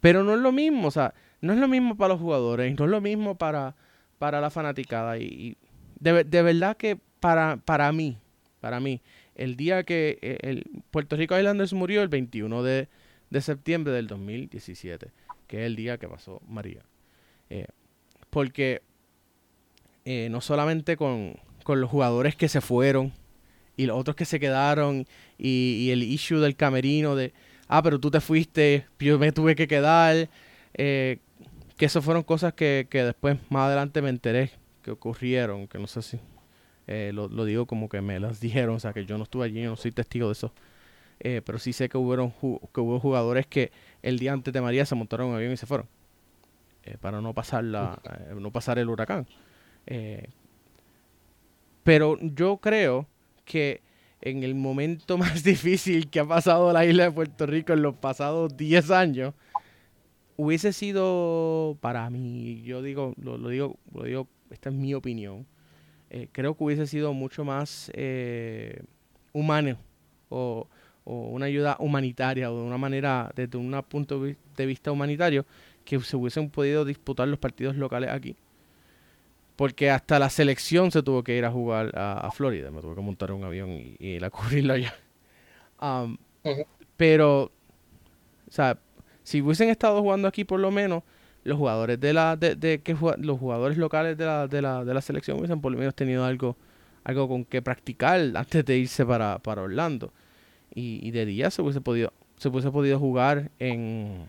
pero 0.00 0.24
no 0.24 0.34
es 0.34 0.40
lo 0.40 0.50
mismo, 0.50 0.88
o 0.88 0.90
sea, 0.90 1.14
no 1.40 1.52
es 1.52 1.58
lo 1.58 1.68
mismo 1.68 1.96
para 1.96 2.14
los 2.14 2.20
jugadores, 2.20 2.76
no 2.78 2.84
es 2.86 2.90
lo 2.90 3.00
mismo 3.00 3.36
para, 3.36 3.76
para 4.18 4.40
la 4.40 4.50
fanaticada. 4.50 5.18
Y, 5.18 5.56
de, 5.98 6.24
de, 6.24 6.42
verdad 6.42 6.76
que 6.76 6.98
para, 7.20 7.58
para 7.58 7.92
mí, 7.92 8.18
para 8.60 8.80
mí, 8.80 9.00
el 9.34 9.56
día 9.56 9.84
que 9.84 10.18
eh, 10.22 10.38
el 10.40 10.64
Puerto 10.90 11.16
Rico 11.16 11.38
Islanders 11.38 11.72
murió, 11.72 12.02
el 12.02 12.08
21 12.08 12.62
de, 12.62 12.88
de 13.28 13.40
septiembre 13.40 13.92
del 13.92 14.06
2017, 14.06 15.10
que 15.46 15.60
es 15.60 15.66
el 15.66 15.76
día 15.76 15.98
que 15.98 16.08
pasó 16.08 16.40
María. 16.48 16.82
Eh, 17.50 17.66
porque 18.30 18.82
eh, 20.04 20.28
no 20.30 20.40
solamente 20.40 20.96
con, 20.96 21.34
con, 21.64 21.80
los 21.80 21.90
jugadores 21.90 22.34
que 22.34 22.48
se 22.48 22.60
fueron 22.60 23.12
y 23.76 23.86
los 23.86 23.98
otros 23.98 24.16
que 24.16 24.24
se 24.24 24.40
quedaron 24.40 25.06
y, 25.36 25.90
el 25.90 26.02
issue 26.02 26.40
del 26.40 26.56
camerino 26.56 27.16
de 27.16 27.32
ah, 27.68 27.82
pero 27.82 28.00
tú 28.00 28.10
te 28.10 28.20
fuiste, 28.20 28.86
yo 28.98 29.18
me 29.18 29.32
tuve 29.32 29.54
que 29.54 29.68
quedar. 29.68 30.28
Eh, 30.74 31.18
que 31.76 31.86
eso 31.86 32.02
fueron 32.02 32.22
cosas 32.22 32.52
que, 32.54 32.86
que, 32.90 33.04
después, 33.04 33.38
más 33.48 33.66
adelante 33.66 34.02
me 34.02 34.10
enteré 34.10 34.50
que 34.82 34.90
ocurrieron, 34.90 35.66
que 35.66 35.78
no 35.78 35.86
sé 35.86 36.02
si 36.02 36.18
eh, 36.86 37.12
lo, 37.14 37.28
digo 37.44 37.66
como 37.66 37.88
que 37.88 38.00
me 38.02 38.20
las 38.20 38.40
dijeron, 38.40 38.76
o 38.76 38.80
sea, 38.80 38.92
que 38.92 39.06
yo 39.06 39.16
no 39.16 39.24
estuve 39.24 39.46
allí, 39.46 39.62
yo 39.62 39.70
no 39.70 39.76
soy 39.76 39.92
testigo 39.92 40.26
de 40.28 40.32
eso. 40.32 40.52
Pero 41.18 41.58
sí 41.58 41.74
sé 41.74 41.88
que, 41.90 41.98
hubieron, 41.98 42.32
que 42.32 42.80
hubo 42.80 42.98
jugadores 42.98 43.46
que 43.46 43.72
el 44.02 44.18
día 44.18 44.32
antes 44.32 44.54
de 44.54 44.60
María 44.62 44.86
se 44.86 44.94
montaron 44.94 45.28
en 45.28 45.34
avión 45.36 45.52
y 45.52 45.56
se 45.56 45.66
fueron. 45.66 45.86
Para 47.00 47.20
no 47.20 47.34
pasar, 47.34 47.64
la, 47.64 48.00
no 48.34 48.50
pasar 48.50 48.78
el 48.78 48.88
huracán. 48.88 49.26
pero 51.84 52.18
yo 52.20 52.58
creo 52.58 53.06
que 53.44 53.80
en 54.22 54.42
el 54.42 54.54
momento 54.54 55.18
más 55.18 55.42
difícil 55.42 56.08
que 56.08 56.20
ha 56.20 56.24
pasado 56.24 56.72
la 56.72 56.84
isla 56.84 57.04
de 57.04 57.12
Puerto 57.12 57.46
Rico 57.46 57.72
en 57.72 57.82
los 57.82 57.96
pasados 57.96 58.56
10 58.56 58.90
años, 58.90 59.34
hubiese 60.36 60.72
sido 60.72 61.76
para 61.80 62.08
mí, 62.10 62.62
yo 62.62 62.82
digo, 62.82 63.14
lo, 63.20 63.36
digo, 63.48 63.76
lo 63.92 64.04
digo, 64.04 64.28
esta 64.50 64.70
es 64.70 64.74
mi 64.74 64.94
opinión, 64.94 65.46
eh, 66.08 66.28
creo 66.32 66.56
que 66.56 66.64
hubiese 66.64 66.86
sido 66.86 67.12
mucho 67.12 67.44
más 67.44 67.90
eh, 67.94 68.82
humano 69.32 69.76
o, 70.28 70.66
o, 71.04 71.28
una 71.28 71.46
ayuda 71.46 71.76
humanitaria 71.78 72.50
o 72.50 72.56
de 72.56 72.66
una 72.66 72.78
manera, 72.78 73.30
desde 73.36 73.58
un 73.58 73.70
punto 73.88 74.22
de 74.22 74.66
vista 74.66 74.90
humanitario, 74.90 75.44
que 75.84 76.00
se 76.00 76.16
hubiesen 76.16 76.50
podido 76.50 76.84
disputar 76.84 77.28
los 77.28 77.38
partidos 77.38 77.76
locales 77.76 78.10
aquí 78.10 78.36
porque 79.60 79.90
hasta 79.90 80.18
la 80.18 80.30
selección 80.30 80.90
se 80.90 81.02
tuvo 81.02 81.22
que 81.22 81.36
ir 81.36 81.44
a 81.44 81.50
jugar 81.50 81.92
a, 81.94 82.30
Florida. 82.32 82.70
Me 82.70 82.80
tuve 82.80 82.94
que 82.94 83.02
montar 83.02 83.30
un 83.30 83.44
avión 83.44 83.68
y, 83.68 83.94
ir 83.98 84.24
a 84.24 84.30
cubrirlo 84.30 84.72
allá. 84.72 84.94
Um, 85.82 86.16
pero, 86.96 87.42
o 87.42 88.50
sea, 88.50 88.78
si 89.22 89.42
hubiesen 89.42 89.68
estado 89.68 90.00
jugando 90.00 90.28
aquí 90.28 90.44
por 90.44 90.60
lo 90.60 90.70
menos, 90.70 91.02
los 91.44 91.58
jugadores 91.58 92.00
de 92.00 92.14
la, 92.14 92.36
de, 92.36 92.80
que 92.82 92.96
los 93.18 93.38
jugadores 93.38 93.76
locales 93.76 94.16
de 94.16 94.24
la, 94.24 94.48
de 94.48 94.62
la, 94.62 94.82
de 94.82 94.94
la 94.94 95.02
selección 95.02 95.36
hubiesen 95.36 95.60
por 95.60 95.72
lo 95.72 95.76
menos 95.76 95.94
tenido 95.94 96.24
algo, 96.24 96.56
algo 97.04 97.28
con 97.28 97.44
que 97.44 97.60
practicar 97.60 98.18
antes 98.36 98.64
de 98.64 98.78
irse 98.78 99.04
para, 99.04 99.40
para 99.40 99.60
Orlando. 99.60 100.10
Y, 100.74 101.06
y 101.06 101.10
de 101.10 101.26
día 101.26 101.50
se 101.50 101.60
hubiese 101.60 101.82
podido, 101.82 102.14
se 102.38 102.48
hubiese 102.48 102.70
podido 102.70 102.98
jugar 102.98 103.50
en, 103.58 104.24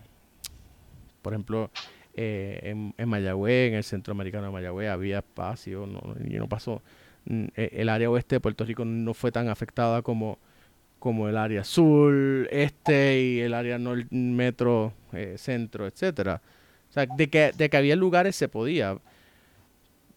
por 1.22 1.32
ejemplo, 1.32 1.70
eh, 2.14 2.60
en, 2.62 2.94
en, 2.98 3.08
Mayagüez, 3.08 3.70
en 3.70 3.74
el 3.74 3.84
centroamericano 3.84 4.46
de 4.46 4.52
Mayagüez, 4.52 4.90
había 4.90 5.18
espacio, 5.18 5.86
no, 5.86 6.00
y 6.24 6.34
no 6.34 6.48
pasó. 6.48 6.82
Mm, 7.24 7.44
e, 7.56 7.70
el 7.74 7.88
área 7.88 8.10
oeste 8.10 8.36
de 8.36 8.40
Puerto 8.40 8.64
Rico 8.64 8.84
no 8.84 9.14
fue 9.14 9.32
tan 9.32 9.48
afectada 9.48 10.02
como, 10.02 10.38
como 10.98 11.28
el 11.28 11.36
área 11.36 11.64
sur, 11.64 12.14
este 12.50 13.20
y 13.22 13.40
el 13.40 13.54
área 13.54 13.78
norte, 13.78 14.06
metro, 14.10 14.92
eh, 15.12 15.36
centro, 15.38 15.86
etcétera. 15.86 16.42
O 16.90 16.92
sea, 16.92 17.06
de 17.06 17.30
que, 17.30 17.52
de 17.56 17.70
que 17.70 17.76
había 17.76 17.96
lugares 17.96 18.36
se 18.36 18.48
podía. 18.48 18.98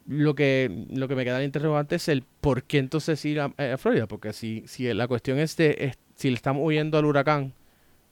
Lo 0.08 0.36
que, 0.36 0.86
lo 0.91 1.08
que 1.08 1.16
me 1.16 1.24
queda 1.24 1.43
interrogante 1.43 1.95
es 1.95 2.08
el 2.10 2.24
por 2.41 2.64
qué 2.64 2.78
entonces 2.78 3.24
ir 3.26 3.39
a, 3.39 3.45
a 3.58 3.78
Florida, 3.78 4.06
porque 4.06 4.34
si, 4.34 4.64
si 4.68 4.93
la 4.93 5.08
cuestión 5.08 5.39
es 5.39 5.58
de 5.58 5.95
si 6.16 6.30
le 6.30 6.36
estamos 6.36 6.64
huyendo 6.64 6.97
al 6.97 7.06
huracán, 7.06 7.53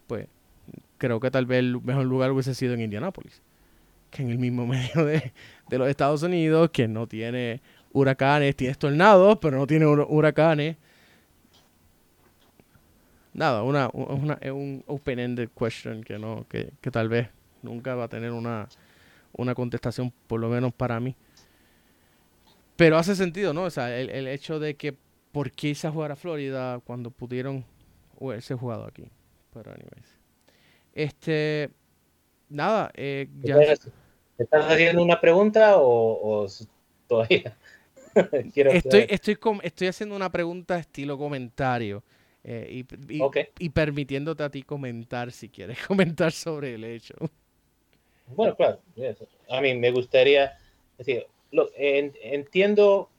pues 0.07 0.27
creo 1.03 1.19
que 1.19 1.29
tal 1.29 1.45
vez 1.45 1.59
el 1.59 1.81
mejor 1.81 2.05
lugar 2.05 2.31
hubiese 2.31 2.55
sido 2.55 2.75
en 2.75 2.79
Indianápolis 2.79 3.41
que 4.09 4.21
en 4.21 4.29
el 4.29 4.37
mismo 4.37 4.65
medio 4.67 5.03
de, 5.03 5.33
los 5.69 5.89
Estados 5.89 6.23
Unidos, 6.23 6.69
que 6.71 6.87
no 6.87 7.07
tiene 7.07 7.61
huracanes, 7.91 8.55
tiene 8.55 8.73
tornados, 8.75 9.37
pero 9.41 9.57
no 9.57 9.67
tiene 9.67 9.85
huracanes. 9.85 10.77
Nada, 13.33 13.63
una, 13.63 13.89
una, 13.91 14.37
es 14.39 14.51
un 14.51 14.81
open-ended 14.87 15.49
question 15.49 16.03
que, 16.03 16.17
no, 16.17 16.45
que, 16.47 16.71
que, 16.79 16.89
tal 16.89 17.09
vez 17.09 17.27
nunca 17.63 17.95
va 17.95 18.05
a 18.05 18.07
tener 18.07 18.31
una, 18.31 18.69
una 19.33 19.53
contestación, 19.55 20.13
por 20.27 20.39
lo 20.39 20.47
menos 20.47 20.71
para 20.73 21.01
mí. 21.01 21.15
Pero 22.77 22.97
hace 22.97 23.13
sentido, 23.15 23.53
¿no? 23.53 23.63
O 23.63 23.69
sea, 23.69 23.99
el, 23.99 24.09
el 24.09 24.27
hecho 24.27 24.57
de 24.59 24.75
que 24.75 24.95
por 25.33 25.51
qué 25.51 25.69
irse 25.69 25.87
a 25.87 25.91
jugar 25.91 26.13
a 26.13 26.15
Florida 26.15 26.79
cuando 26.85 27.11
pudieron 27.11 27.65
haberse 28.21 28.55
jugado 28.55 28.85
aquí. 28.85 29.05
Pero 29.51 29.71
anyways. 29.71 30.22
Este, 30.93 31.69
nada, 32.49 32.91
eh, 32.93 33.27
ya... 33.41 33.57
¿Estás 34.37 34.65
haciendo 34.65 35.03
una 35.03 35.21
pregunta 35.21 35.77
o, 35.77 36.43
o 36.43 36.47
todavía? 37.07 37.55
estoy, 38.15 39.05
estoy, 39.09 39.37
estoy 39.61 39.87
haciendo 39.87 40.15
una 40.15 40.31
pregunta 40.31 40.77
estilo 40.77 41.17
comentario 41.17 42.03
eh, 42.43 42.83
y, 43.09 43.19
y, 43.59 43.69
permitiéndote 43.69 44.43
a 44.43 44.49
ti 44.49 44.63
comentar 44.63 45.31
si 45.31 45.49
quieres 45.49 45.77
comentar 45.87 46.31
sobre 46.31 46.75
el 46.75 46.83
hecho. 46.83 47.15
Bueno, 48.27 48.55
claro. 48.55 48.79
A 49.49 49.61
mí 49.61 49.75
me 49.75 49.91
gustaría 49.91 50.57
decir, 50.97 51.25
lo, 51.51 51.69
entiendo, 51.75 53.09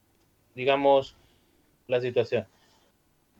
digamos, 0.54 1.16
la 1.86 2.00
situación. 2.00 2.46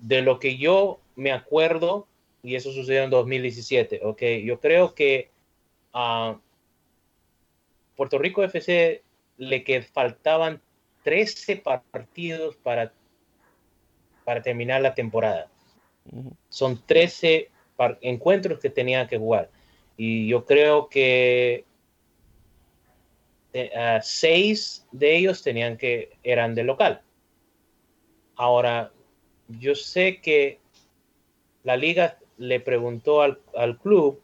De 0.01 0.23
lo 0.23 0.39
que 0.39 0.57
yo 0.57 1.01
me 1.17 1.33
acuerdo, 1.33 2.07
y 2.45 2.57
eso 2.57 2.71
sucedió 2.71 3.03
en 3.03 3.11
2017, 3.11 4.01
ok, 4.05 4.23
yo 4.45 4.61
creo 4.61 4.95
que 4.95 5.31
a 5.95 6.39
Puerto 7.97 8.19
Rico 8.19 8.45
FC 8.45 9.03
le 9.39 9.65
que 9.65 9.81
faltaban 9.81 10.61
13 11.05 11.63
partidos 11.91 12.55
para, 12.57 12.93
para 14.25 14.43
terminar 14.43 14.83
la 14.83 14.95
temporada. 14.95 15.49
Son 16.51 16.81
13 16.85 17.49
encuentros 18.03 18.61
que 18.61 18.69
tenían 18.69 19.09
que 19.09 19.17
jugar. 19.17 19.51
Y 19.97 20.29
yo 20.29 20.45
creo 20.45 20.91
que 20.91 21.65
uh, 23.55 24.01
seis 24.03 24.87
de 24.93 25.17
ellos 25.17 25.43
tenían 25.43 25.79
que 25.79 26.19
eran 26.23 26.55
de 26.55 26.65
local. 26.65 27.01
Ahora, 28.37 28.93
yo 29.49 29.75
sé 29.75 30.21
que 30.21 30.59
la 31.63 31.79
liga 31.79 32.19
le 32.37 32.61
preguntó 32.61 33.23
al, 33.23 33.41
al 33.57 33.79
club 33.79 34.21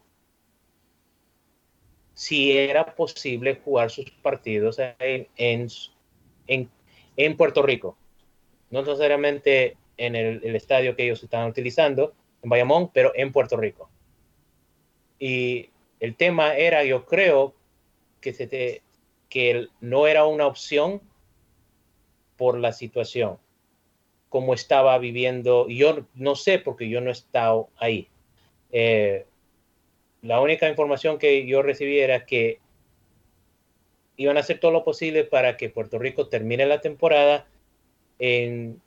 si 2.15 2.53
era 2.53 2.95
posible 2.95 3.61
jugar 3.65 3.91
sus 3.91 4.11
partidos 4.11 4.79
en, 4.99 5.27
en, 5.37 6.71
en 7.17 7.37
Puerto 7.37 7.63
Rico. 7.63 7.97
No 8.71 8.83
necesariamente 8.83 9.77
en 9.97 10.15
el, 10.15 10.41
el, 10.45 10.55
estadio 10.55 10.95
que 10.95 11.05
ellos 11.05 11.23
estaban 11.23 11.49
utilizando, 11.49 12.13
en 12.43 12.51
Bayamón, 12.51 12.91
pero 12.93 13.13
en 13.15 13.33
Puerto 13.33 13.57
Rico. 13.57 13.89
Y 15.19 15.71
el 15.99 16.15
tema 16.15 16.57
era, 16.57 16.85
yo 16.85 17.07
creo, 17.07 17.55
que, 18.21 18.33
se 18.33 18.47
te, 18.47 18.83
que 19.29 19.69
no 19.81 20.07
era 20.07 20.27
una 20.27 20.47
opción 20.47 21.01
por 22.37 22.59
la 22.59 22.73
situación, 22.73 23.39
como 24.31 24.55
estaba 24.55 24.97
viviendo. 24.97 25.69
Yo 25.69 26.07
no 26.15 26.37
sé 26.37 26.59
porque 26.59 26.89
yo 26.89 27.03
no 27.03 27.11
he 27.11 27.13
estado 27.13 27.69
ahí. 27.77 28.09
Eh, 28.73 29.27
la 30.23 30.41
única 30.41 30.69
información 30.69 31.19
que 31.19 31.47
yo 31.47 31.61
recibí 31.61 31.99
era 31.99 32.25
que 32.25 32.61
iban 34.17 34.37
a 34.37 34.41
hacer 34.41 34.61
todo 34.61 34.71
lo 34.71 34.85
posible 34.85 35.25
para 35.25 35.57
que 35.57 35.69
Puerto 35.69 35.99
Rico 35.99 36.29
termine 36.29 36.65
la 36.65 36.81
temporada 36.81 37.49
en 38.19 38.81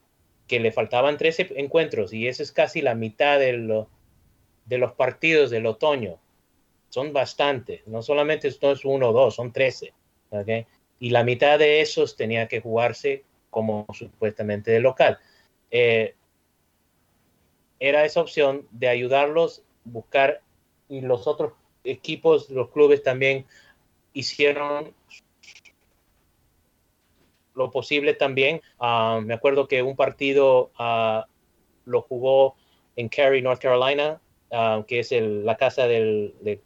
que 0.48 0.60
le 0.60 0.72
faltaban 0.72 1.18
13 1.18 1.54
encuentros 1.56 2.14
y 2.14 2.28
eso 2.28 2.44
es 2.44 2.52
casi 2.52 2.82
la 2.82 2.96
mitad 2.96 3.40
de, 3.40 3.54
lo, 3.54 3.90
de 4.66 4.78
los 4.78 4.94
partidos 4.94 5.50
del 5.50 5.66
otoño. 5.66 6.20
Son 6.90 7.12
bastantes, 7.12 7.86
no 7.88 8.02
solamente 8.02 8.48
esto 8.48 8.72
es 8.72 8.86
uno 8.86 9.10
o 9.10 9.14
dos, 9.14 9.36
son 9.36 9.52
13. 9.52 9.94
Y 11.00 11.10
la 11.10 11.24
mitad 11.24 11.60
de 11.60 11.82
esos 11.82 12.16
tenía 12.16 12.48
que 12.48 12.62
jugarse 12.62 13.24
como 13.50 13.86
supuestamente 13.94 14.72
de 14.72 14.80
local. 14.80 15.20
Eh, 15.76 16.14
era 17.80 18.06
esa 18.06 18.22
opción 18.22 18.68
de 18.70 18.88
ayudarlos, 18.88 19.64
buscar 19.84 20.42
y 20.88 21.02
los 21.02 21.26
otros 21.26 21.54
equipos, 21.84 22.52
los 22.52 22.70
clubes 22.70 23.02
también 23.02 23.48
hicieron 24.14 24.94
lo 27.56 27.72
posible 27.72 28.14
también. 28.14 28.62
Ah, 28.80 29.20
me 29.24 29.34
acuerdo 29.34 29.68
que 29.68 29.82
un 29.82 29.96
partido 29.96 30.72
uh, 30.80 31.24
lo 31.86 32.02
jugó 32.04 32.56
en 32.96 33.10
Cary, 33.10 33.42
North 33.42 33.60
Carolina, 33.60 34.22
uh, 34.52 34.84
que 34.84 35.00
es 35.00 35.12
la 35.12 35.58
casa 35.58 35.88
del, 35.88 36.36
de 36.42 36.62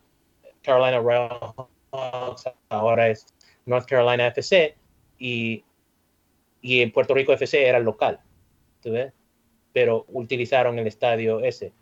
Carolina 0.62 1.00
Royal 1.00 1.30
ahora 2.70 3.08
es 3.08 3.26
North 3.66 3.88
Carolina 3.88 4.28
FC, 4.28 4.76
y, 5.18 5.64
y 6.62 6.82
en 6.82 6.92
Puerto 6.92 7.14
Rico 7.14 7.32
FC 7.32 7.68
era 7.68 7.78
el 7.78 7.86
local, 7.86 8.20
pero 9.74 10.06
utilizaron 10.10 10.80
el 10.80 10.88
estadio 10.88 11.40
ese. 11.40 11.74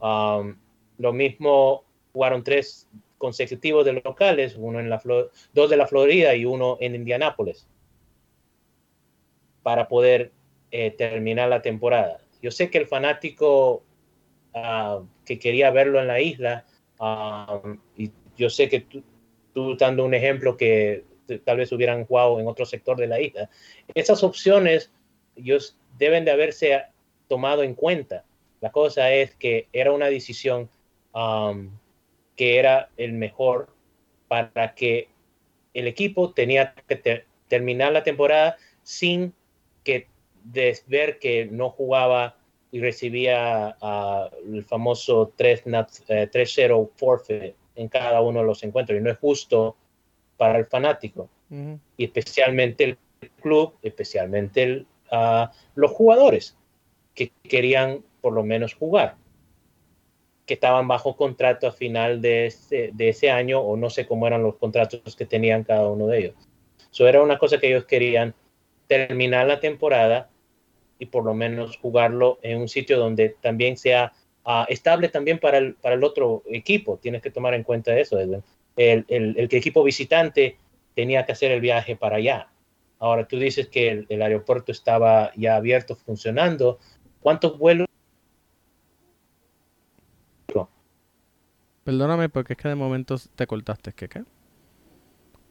Um, 0.00 0.56
lo 0.98 1.12
mismo 1.12 1.84
jugaron 2.12 2.44
tres 2.44 2.88
consecutivos 3.18 3.84
de 3.84 3.94
locales, 3.94 4.54
uno 4.56 4.80
en 4.80 4.90
la 4.90 5.00
dos 5.52 5.70
de 5.70 5.76
la 5.76 5.86
Florida 5.86 6.34
y 6.34 6.44
uno 6.44 6.76
en 6.80 6.94
Indianápolis, 6.94 7.66
para 9.62 9.88
poder 9.88 10.32
eh, 10.70 10.90
terminar 10.90 11.48
la 11.48 11.62
temporada. 11.62 12.20
Yo 12.42 12.50
sé 12.50 12.70
que 12.70 12.78
el 12.78 12.86
fanático 12.86 13.82
uh, 14.54 15.06
que 15.24 15.38
quería 15.38 15.70
verlo 15.70 16.00
en 16.00 16.06
la 16.06 16.20
isla, 16.20 16.66
uh, 17.00 17.76
y 17.96 18.10
yo 18.36 18.50
sé 18.50 18.68
que 18.68 18.80
tú, 18.80 19.02
tú 19.54 19.76
dando 19.76 20.04
un 20.04 20.14
ejemplo 20.14 20.56
que 20.56 21.04
tal 21.44 21.56
vez 21.56 21.72
hubieran 21.72 22.04
jugado 22.04 22.38
en 22.38 22.46
otro 22.46 22.66
sector 22.66 22.98
de 22.98 23.06
la 23.06 23.20
isla, 23.20 23.48
esas 23.94 24.22
opciones 24.22 24.92
ellos 25.36 25.78
deben 25.98 26.24
de 26.24 26.30
haberse 26.30 26.82
tomado 27.28 27.62
en 27.62 27.74
cuenta. 27.74 28.24
La 28.60 28.70
cosa 28.72 29.12
es 29.12 29.34
que 29.36 29.68
era 29.72 29.92
una 29.92 30.06
decisión 30.06 30.68
um, 31.14 31.70
que 32.36 32.58
era 32.58 32.90
el 32.96 33.12
mejor 33.12 33.68
para 34.28 34.74
que 34.74 35.08
el 35.74 35.86
equipo 35.86 36.32
tenía 36.32 36.74
que 36.88 37.24
terminar 37.48 37.92
la 37.92 38.02
temporada 38.02 38.56
sin 38.82 39.34
que 39.82 40.08
ver 40.86 41.18
que 41.18 41.46
no 41.46 41.70
jugaba 41.70 42.36
y 42.70 42.80
recibía 42.80 43.76
el 44.52 44.64
famoso 44.64 45.32
3-0 45.36 45.94
eh, 46.08 46.90
forfeit 46.96 47.54
en 47.76 47.88
cada 47.88 48.20
uno 48.20 48.40
de 48.40 48.46
los 48.46 48.62
encuentros. 48.64 48.98
Y 48.98 49.02
no 49.02 49.10
es 49.10 49.18
justo 49.18 49.76
para 50.36 50.58
el 50.58 50.66
fanático. 50.66 51.28
Y 51.96 52.04
especialmente 52.04 52.84
el 52.84 52.98
club, 53.40 53.74
especialmente 53.82 54.86
los 55.74 55.90
jugadores 55.92 56.56
que 57.14 57.30
querían 57.42 58.02
por 58.20 58.32
lo 58.32 58.42
menos 58.42 58.74
jugar 58.74 59.16
que 60.46 60.54
estaban 60.54 60.86
bajo 60.88 61.16
contrato 61.16 61.66
a 61.66 61.72
final 61.72 62.20
de 62.20 62.46
ese, 62.46 62.90
de 62.92 63.08
ese 63.08 63.30
año 63.30 63.60
o 63.60 63.76
no 63.76 63.90
sé 63.90 64.06
cómo 64.06 64.26
eran 64.26 64.42
los 64.42 64.56
contratos 64.56 65.16
que 65.16 65.26
tenían 65.26 65.64
cada 65.64 65.88
uno 65.88 66.06
de 66.06 66.18
ellos. 66.18 66.34
Eso 66.92 67.08
era 67.08 67.22
una 67.22 67.38
cosa 67.38 67.58
que 67.58 67.68
ellos 67.68 67.86
querían 67.86 68.34
terminar 68.86 69.46
la 69.46 69.60
temporada 69.60 70.30
y 70.98 71.06
por 71.06 71.24
lo 71.24 71.34
menos 71.34 71.76
jugarlo 71.78 72.38
en 72.42 72.60
un 72.60 72.68
sitio 72.68 72.98
donde 72.98 73.30
también 73.40 73.76
sea 73.76 74.12
uh, 74.44 74.64
estable 74.68 75.08
también 75.08 75.38
para 75.38 75.58
el, 75.58 75.74
para 75.74 75.94
el 75.94 76.04
otro 76.04 76.42
equipo. 76.46 76.98
Tienes 76.98 77.22
que 77.22 77.30
tomar 77.30 77.54
en 77.54 77.62
cuenta 77.62 77.98
eso. 77.98 78.18
El, 78.18 78.42
el, 78.76 79.04
el, 79.08 79.48
equipo 79.50 79.82
visitante 79.82 80.58
tenía 80.94 81.24
que 81.24 81.32
hacer 81.32 81.50
el 81.50 81.60
viaje 81.60 81.96
para 81.96 82.16
allá. 82.16 82.48
Ahora 82.98 83.26
tú 83.26 83.38
dices 83.38 83.68
que 83.68 83.90
el, 83.90 84.06
el 84.08 84.22
aeropuerto 84.22 84.72
estaba 84.72 85.32
ya 85.36 85.56
abierto, 85.56 85.96
funcionando. 85.96 86.78
¿Cuántos 87.20 87.58
vuelos 87.58 87.86
Perdóname 91.84 92.30
porque 92.30 92.54
es 92.54 92.58
que 92.58 92.68
de 92.68 92.74
momento 92.74 93.16
te 93.36 93.46
cortaste. 93.46 93.92
¿Qué 93.92 94.08
qué? 94.08 94.24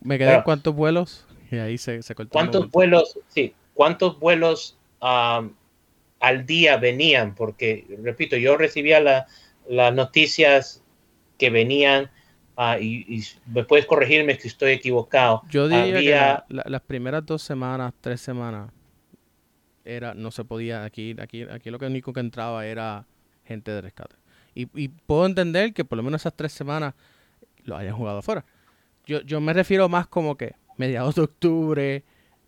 Me 0.02 0.18
quedan 0.18 0.42
cuántos 0.42 0.76
vuelos 0.76 1.26
y 1.52 1.58
ahí 1.58 1.78
se, 1.78 2.02
se 2.02 2.16
cortó. 2.16 2.32
¿Cuántos 2.32 2.70
vuelos? 2.72 3.20
Sí, 3.28 3.54
¿cuántos 3.76 4.20
vuelos 4.20 4.78
al 5.00 6.46
día 6.46 6.78
venían? 6.78 7.36
Porque, 7.36 7.86
repito, 8.02 8.36
yo 8.36 8.58
recibía 8.58 9.00
las 9.00 9.94
noticias 9.94 10.84
que 11.38 11.52
venían 11.52 12.10
uh, 12.58 12.80
y, 12.80 13.06
y, 13.08 13.24
me 13.48 13.64
puedes 13.64 13.86
corregirme 13.86 14.38
si 14.40 14.48
estoy 14.48 14.72
equivocado. 14.72 15.42
Yo 15.50 15.68
diría 15.68 16.46
que 16.48 16.64
las 16.66 16.82
primeras 16.82 17.26
dos 17.26 17.42
semanas, 17.42 17.94
tres 18.02 18.22
semanas, 18.22 18.72
era 19.86 20.14
no 20.14 20.32
se 20.32 20.44
podía. 20.46 20.84
Aquí, 20.84 21.16
aquí, 21.20 21.44
aquí 21.44 21.70
lo 21.70 21.80
que 21.80 21.86
único 21.86 22.14
que 22.14 22.20
entraba 22.20 22.66
era 22.66 23.06
gente 23.46 23.72
de 23.72 23.82
rescate. 23.82 24.16
Y, 24.56 24.88
puedo 24.88 25.26
entender 25.26 25.74
que 25.74 25.84
por 25.84 25.98
lo 25.98 26.04
menos 26.04 26.22
esas 26.22 26.36
tres 26.36 26.52
semanas 26.52 26.94
lo 27.64 27.76
hayan 27.76 27.96
jugado 27.96 28.20
afuera. 28.20 28.46
Yo, 29.06 29.22
yo 29.22 29.42
me 29.42 29.52
refiero 29.52 29.90
más 29.90 30.08
como 30.08 30.36
que 30.38 30.54
mediados 30.78 31.16
de 31.16 31.22
octubre, 31.22 32.04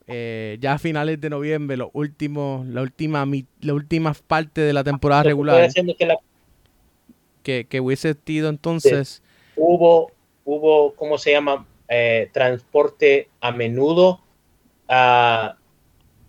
eh, 0.08 0.58
ya 0.62 0.74
a 0.74 0.78
finales 0.78 1.20
de 1.20 1.32
noviembre, 1.32 1.78
los 1.78 1.90
últimos, 1.94 2.68
la 2.68 2.84
última, 2.84 3.26
la 3.62 3.74
última 3.74 4.14
parte 4.14 4.62
de 4.62 4.74
la 4.74 4.84
temporada 4.84 5.24
regular. 5.24 5.68
Que, 7.42 7.66
que, 7.66 7.80
hubiese 7.80 8.16
sido 8.26 8.50
entonces. 8.50 9.24
Hubo, 9.56 10.12
hubo, 10.44 10.96
¿cómo 10.96 11.18
se 11.18 11.32
llama? 11.32 11.68
Eh, 11.88 12.30
transporte 12.34 13.30
a 13.42 13.52
menudo 13.52 14.22
a, 14.88 15.58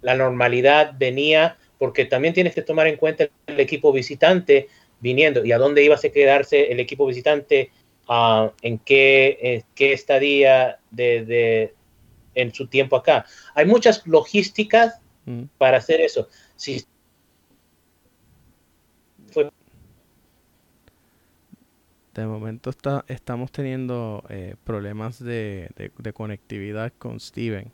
la 0.03 0.15
normalidad 0.15 0.95
venía, 0.99 1.59
porque 1.79 2.05
también 2.05 2.35
tienes 2.35 2.55
que 2.55 2.63
tomar 2.63 2.87
en 2.87 2.97
cuenta 2.97 3.29
el 3.47 3.61
equipo 3.61 3.93
visitante 3.93 4.69
viniendo 5.01 5.45
y 5.45 5.53
a 5.53 5.59
dónde 5.59 5.83
iba 5.83 5.97
a 5.97 5.99
quedarse 5.99 6.71
el 6.71 6.81
equipo 6.81 7.07
visitante, 7.07 7.71
uh, 8.09 8.51
en 8.63 8.79
qué, 8.79 9.65
qué 9.75 9.93
estadía 9.93 10.79
de, 10.91 11.25
de, 11.25 11.75
en 12.35 12.55
su 12.55 12.69
tiempo 12.69 12.97
acá. 12.97 13.27
Hay 13.55 13.67
muchas 13.67 14.07
logísticas 14.07 15.01
mm. 15.25 15.45
para 15.59 15.79
hacer 15.79 16.01
eso. 16.01 16.29
Si 16.55 16.85
de 22.21 22.27
momento 22.27 22.71
está, 22.71 23.05
estamos 23.09 23.53
teniendo 23.53 24.25
eh, 24.29 24.57
problemas 24.65 25.23
de, 25.23 25.93
conectividad 26.15 26.93
con 26.99 27.21
Steven. 27.21 27.73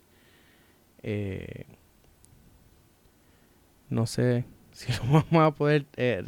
Eh, 1.01 1.65
no 3.89 4.07
sé 4.07 4.45
si 4.71 4.91
lo 4.93 5.21
vamos 5.21 5.47
a 5.47 5.51
poder 5.51 5.85
eh, 5.95 6.23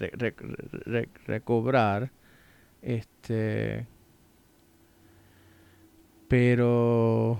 recobrar. 1.26 2.12
Este. 2.82 3.88
Pero. 6.28 7.40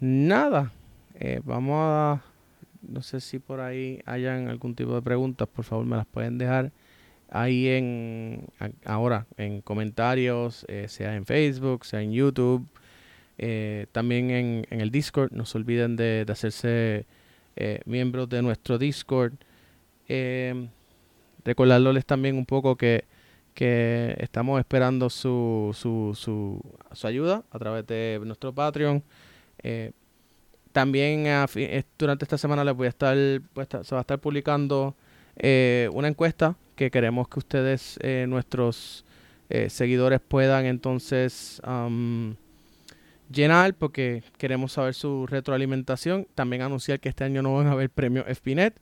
Nada. 0.00 0.72
Eh, 1.14 1.40
vamos 1.44 1.76
a. 1.80 2.22
No 2.82 3.02
sé 3.02 3.20
si 3.20 3.40
por 3.40 3.60
ahí 3.60 4.00
hayan 4.06 4.48
algún 4.48 4.74
tipo 4.74 4.94
de 4.94 5.02
preguntas. 5.02 5.48
Por 5.48 5.64
favor, 5.64 5.84
me 5.84 5.96
las 5.96 6.06
pueden 6.06 6.38
dejar 6.38 6.72
ahí 7.30 7.68
en. 7.68 8.46
Ahora, 8.84 9.26
en 9.36 9.60
comentarios, 9.60 10.64
eh, 10.68 10.86
sea 10.88 11.16
en 11.16 11.26
Facebook, 11.26 11.84
sea 11.84 12.02
en 12.02 12.12
YouTube. 12.12 12.66
también 13.92 14.30
en, 14.30 14.66
en, 14.70 14.80
el 14.80 14.90
Discord. 14.90 15.32
No 15.32 15.44
se 15.46 15.58
olviden 15.58 15.96
de, 15.96 16.24
de 16.24 16.32
hacerse 16.32 17.06
miembros 17.86 18.28
de 18.28 18.42
nuestro 18.42 18.78
Discord. 18.78 19.34
Eh, 20.08 20.68
recordarles 21.44 22.06
también 22.06 22.36
un 22.36 22.46
poco 22.46 22.76
que, 22.76 23.04
que 23.54 24.16
estamos 24.18 24.58
esperando 24.58 25.10
su, 25.10 25.70
su, 25.74 26.12
su, 26.14 26.60
su, 26.92 27.06
ayuda 27.06 27.44
a 27.50 27.58
través 27.58 27.86
de 27.86 28.20
nuestro 28.24 28.52
Patreon. 28.52 29.02
Eh, 29.62 29.92
también 30.72 31.26
durante 31.98 32.24
esta 32.24 32.36
semana 32.36 32.62
les 32.62 32.76
voy 32.76 32.86
a 32.86 32.90
estar, 32.90 33.16
pues, 33.54 33.68
se 33.82 33.94
va 33.94 34.00
a 34.00 34.02
estar 34.02 34.18
publicando 34.18 34.94
eh, 35.36 35.88
una 35.92 36.08
encuesta 36.08 36.54
que 36.76 36.90
queremos 36.90 37.28
que 37.28 37.38
ustedes, 37.40 37.98
eh, 38.02 38.26
nuestros 38.28 39.04
seguidores, 39.68 40.20
puedan 40.20 40.66
entonces 40.66 41.62
llenar 43.30 43.74
porque 43.74 44.24
queremos 44.38 44.72
saber 44.72 44.94
su 44.94 45.26
retroalimentación. 45.26 46.26
También 46.34 46.62
anunciar 46.62 47.00
que 47.00 47.08
este 47.08 47.24
año 47.24 47.42
no 47.42 47.54
van 47.54 47.68
a 47.68 47.72
haber 47.72 47.90
premios 47.90 48.26
FPNet. 48.26 48.80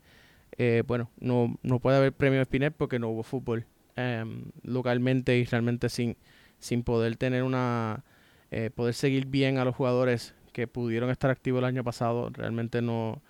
Eh, 0.57 0.83
bueno, 0.87 1.09
no, 1.19 1.57
no 1.63 1.79
puede 1.79 1.97
haber 1.97 2.13
premio 2.13 2.41
Spinet 2.41 2.73
porque 2.75 2.97
no 2.99 3.09
hubo 3.09 3.23
fútbol 3.23 3.65
em, 3.95 4.45
localmente 4.63 5.37
y 5.37 5.43
realmente 5.43 5.89
sin, 5.89 6.15
sin 6.59 6.83
poder 6.83 7.17
tener 7.17 7.43
una, 7.43 8.03
eh, 8.51 8.69
poder 8.73 8.93
seguir 8.93 9.25
bien 9.25 9.57
a 9.57 9.65
los 9.65 9.75
jugadores 9.75 10.33
que 10.53 10.67
pudieron 10.67 11.09
estar 11.09 11.29
activos 11.29 11.59
el 11.59 11.65
año 11.65 11.83
pasado, 11.83 12.29
realmente 12.29 12.81
no, 12.81 13.21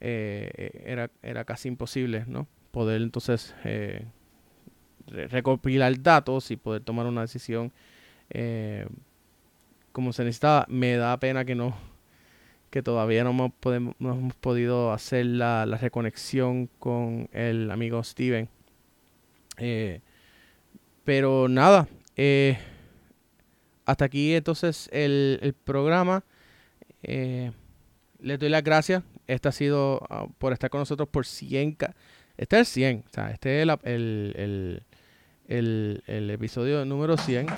eh, 0.00 0.70
era, 0.84 1.10
era 1.22 1.44
casi 1.44 1.66
imposible, 1.66 2.24
¿no? 2.28 2.46
Poder 2.70 3.02
entonces 3.02 3.54
recopilar 5.06 6.00
datos 6.02 6.50
y 6.50 6.56
poder 6.56 6.82
tomar 6.82 7.06
una 7.06 7.22
decisión 7.22 7.72
como 9.92 10.12
se 10.12 10.22
necesitaba. 10.22 10.64
Me 10.68 10.96
da 10.96 11.18
pena 11.18 11.44
que 11.44 11.54
no, 11.54 11.76
que 12.70 12.82
todavía 12.82 13.24
no 13.24 13.30
hemos, 13.30 14.34
podido 14.36 14.92
hacer 14.92 15.26
la, 15.26 15.64
reconexión 15.80 16.68
con 16.78 17.28
el 17.32 17.70
amigo 17.70 18.02
Steven. 18.02 18.48
Eh, 19.56 20.00
pero 21.04 21.48
nada, 21.48 21.88
eh, 22.16 22.58
hasta 23.86 24.04
aquí 24.04 24.34
entonces 24.34 24.88
el, 24.92 25.40
el 25.42 25.52
programa. 25.54 26.22
Eh, 27.02 27.52
les 28.20 28.38
doy 28.38 28.50
las 28.50 28.62
gracias. 28.62 29.02
Este 29.26 29.48
ha 29.48 29.52
sido 29.52 30.00
uh, 30.10 30.30
por 30.38 30.52
estar 30.52 30.70
con 30.70 30.80
nosotros 30.80 31.08
por 31.08 31.26
100. 31.26 31.76
Este 32.38 32.60
es 32.60 32.60
el 32.60 32.66
100. 32.66 33.04
O 33.04 33.12
sea, 33.12 33.30
este 33.32 33.60
es 33.60 33.68
el, 33.82 34.32
el, 34.36 34.82
el, 35.48 36.02
el 36.06 36.30
episodio 36.30 36.84
número 36.84 37.16
100. 37.16 37.48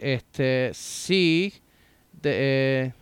Este, 0.00 0.70
sí, 0.74 1.54
de, 2.12 2.32
eh, 2.34 2.92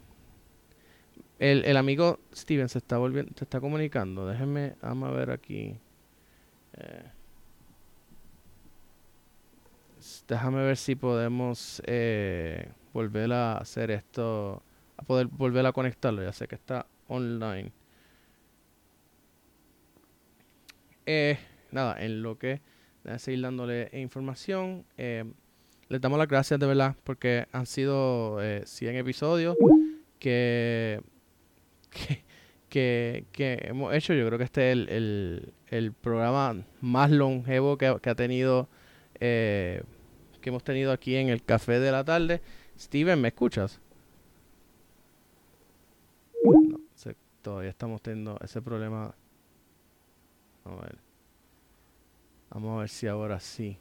el, 1.40 1.64
el, 1.64 1.76
amigo 1.76 2.20
Steven 2.34 2.68
se 2.68 2.78
está 2.78 2.98
volviendo, 2.98 3.32
se 3.36 3.44
está 3.44 3.60
comunicando. 3.60 4.28
Déjenme, 4.28 4.76
vamos 4.80 5.10
a 5.10 5.12
ver 5.12 5.30
aquí. 5.32 5.76
Eh, 6.74 7.15
déjame 10.28 10.62
ver 10.62 10.76
si 10.76 10.94
podemos 10.94 11.82
eh, 11.86 12.68
volver 12.92 13.32
a 13.32 13.58
hacer 13.58 13.90
esto, 13.90 14.62
a 14.96 15.02
poder 15.02 15.26
volver 15.26 15.66
a 15.66 15.72
conectarlo. 15.72 16.22
Ya 16.22 16.32
sé 16.32 16.48
que 16.48 16.54
está 16.54 16.86
online. 17.08 17.72
Eh, 21.06 21.38
nada, 21.70 22.02
en 22.02 22.22
lo 22.22 22.36
que 22.38 22.60
voy 23.04 23.18
seguir 23.18 23.42
dándole 23.42 23.88
información. 23.92 24.84
Eh, 24.96 25.24
les 25.88 26.00
damos 26.00 26.18
las 26.18 26.28
gracias 26.28 26.58
de 26.58 26.66
verdad 26.66 26.96
porque 27.04 27.46
han 27.52 27.66
sido 27.66 28.42
eh, 28.42 28.62
100 28.66 28.96
episodios 28.96 29.56
que, 30.18 31.00
que, 32.68 33.24
que, 33.30 33.58
hemos 33.62 33.94
hecho. 33.94 34.14
Yo 34.14 34.26
creo 34.26 34.38
que 34.38 34.44
este 34.44 34.72
es 34.72 34.78
el, 34.88 35.52
el, 35.68 35.92
programa 35.92 36.64
más 36.80 37.10
longevo 37.10 37.78
que, 37.78 37.96
que 38.02 38.10
ha 38.10 38.14
tenido, 38.16 38.68
eh, 39.20 39.82
que 40.46 40.50
hemos 40.50 40.62
tenido 40.62 40.92
aquí 40.92 41.16
en 41.16 41.28
el 41.28 41.42
Café 41.42 41.80
de 41.80 41.90
la 41.90 42.04
Tarde. 42.04 42.40
Steven, 42.78 43.20
¿me 43.20 43.28
escuchas? 43.28 43.80
Todavía 47.42 47.70
estamos 47.70 48.00
teniendo 48.00 48.38
ese 48.44 48.62
problema. 48.62 49.12
A 50.64 50.70
ver. 50.70 50.98
Vamos 52.50 52.76
a 52.76 52.80
ver 52.82 52.88
si 52.88 53.08
ahora 53.08 53.40
sí 53.40 53.76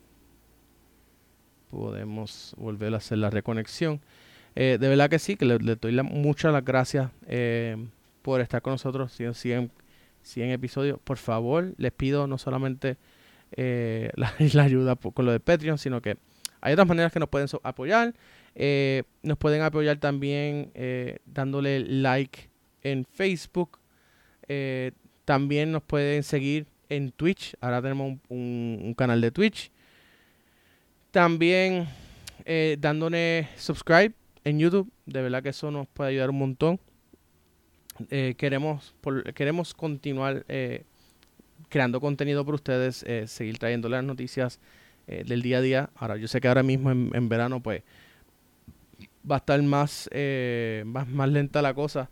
podemos 1.70 2.56
volver 2.58 2.96
a 2.96 2.98
hacer 2.98 3.20
la 3.20 3.30
reconexión. 3.30 4.02
Eh, 4.56 4.80
de 4.82 4.90
verdad 4.90 5.08
que 5.08 5.20
sí, 5.20 5.36
que 5.36 5.46
le, 5.46 5.60
doy 5.60 6.02
muchas 6.02 6.52
las 6.52 6.66
gracias 6.66 7.12
eh, 7.28 7.78
por 8.24 8.42
estar 8.42 8.64
con 8.64 8.74
nosotros 8.74 9.12
100, 9.14 9.70
100, 10.24 10.50
episodios. 10.50 11.00
Por 11.04 11.18
favor, 11.18 11.76
les 11.78 11.92
pido 11.92 12.26
no 12.26 12.40
solamente 12.40 12.98
eh, 13.52 14.10
la, 14.16 14.34
ayuda 14.64 14.96
con 14.96 15.28
lo 15.28 15.32
de 15.32 15.40
Patreon, 15.40 15.78
sino 15.78 16.02
que 16.02 16.18
hay 16.66 16.74
otras 16.74 16.88
maneras 16.88 17.12
que 17.12 17.20
nos 17.20 17.30
pueden 17.30 17.48
apoyar. 17.64 18.14
nos 19.24 19.38
pueden 19.38 19.62
apoyar 19.62 19.98
también 19.98 20.72
dándole 21.26 21.80
like 21.80 22.50
en 22.82 23.06
Facebook. 23.06 23.80
también 25.26 25.72
nos 25.72 25.84
pueden 25.84 26.24
seguir 26.24 26.68
en 26.90 27.12
Twitch. 27.12 27.56
Ahora 27.62 27.82
tenemos 27.82 28.18
un 28.30 28.94
canal 28.98 29.22
de 29.22 29.32
Twitch. 29.32 29.72
También 31.12 31.88
eh, 32.44 32.78
dándole 32.80 33.48
subscribe 33.56 34.14
en 34.44 34.60
YouTube. 34.60 34.92
De 35.06 35.22
verdad 35.22 35.42
que 35.42 35.50
eso 35.50 35.72
nos 35.72 35.88
puede 35.88 36.10
ayudar 36.10 36.30
un 36.30 36.40
montón. 36.40 36.80
Eh, 38.10 38.36
queremos, 38.38 38.94
queremos 39.34 39.74
continuar 39.74 40.46
eh, 40.50 40.84
creando 41.70 42.02
contenido 42.02 42.44
para 42.46 42.56
ustedes, 42.56 43.06
seguir 43.32 43.58
trayendo 43.58 43.88
las 43.88 44.04
noticias 44.04 44.60
del 45.08 45.42
día 45.42 45.58
a 45.58 45.62
día. 45.62 45.90
Ahora, 45.96 46.18
yo 46.18 46.28
sé 46.28 46.42
que 46.42 46.48
ahora 46.48 46.64
mismo 46.64 46.92
en, 46.92 47.30
verano, 47.30 47.62
pues, 47.62 47.84
va 49.30 49.36
a 49.36 49.40
estar 49.40 49.62
más, 49.62 50.10
más, 50.86 51.08
más 51.08 51.30
lenta 51.30 51.62
la 51.62 51.74
cosa. 51.74 52.10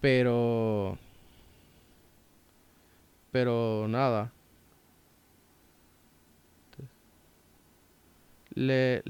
Pero, 0.00 0.98
pero 3.30 3.86
nada, 3.88 4.32
le, 8.54 9.02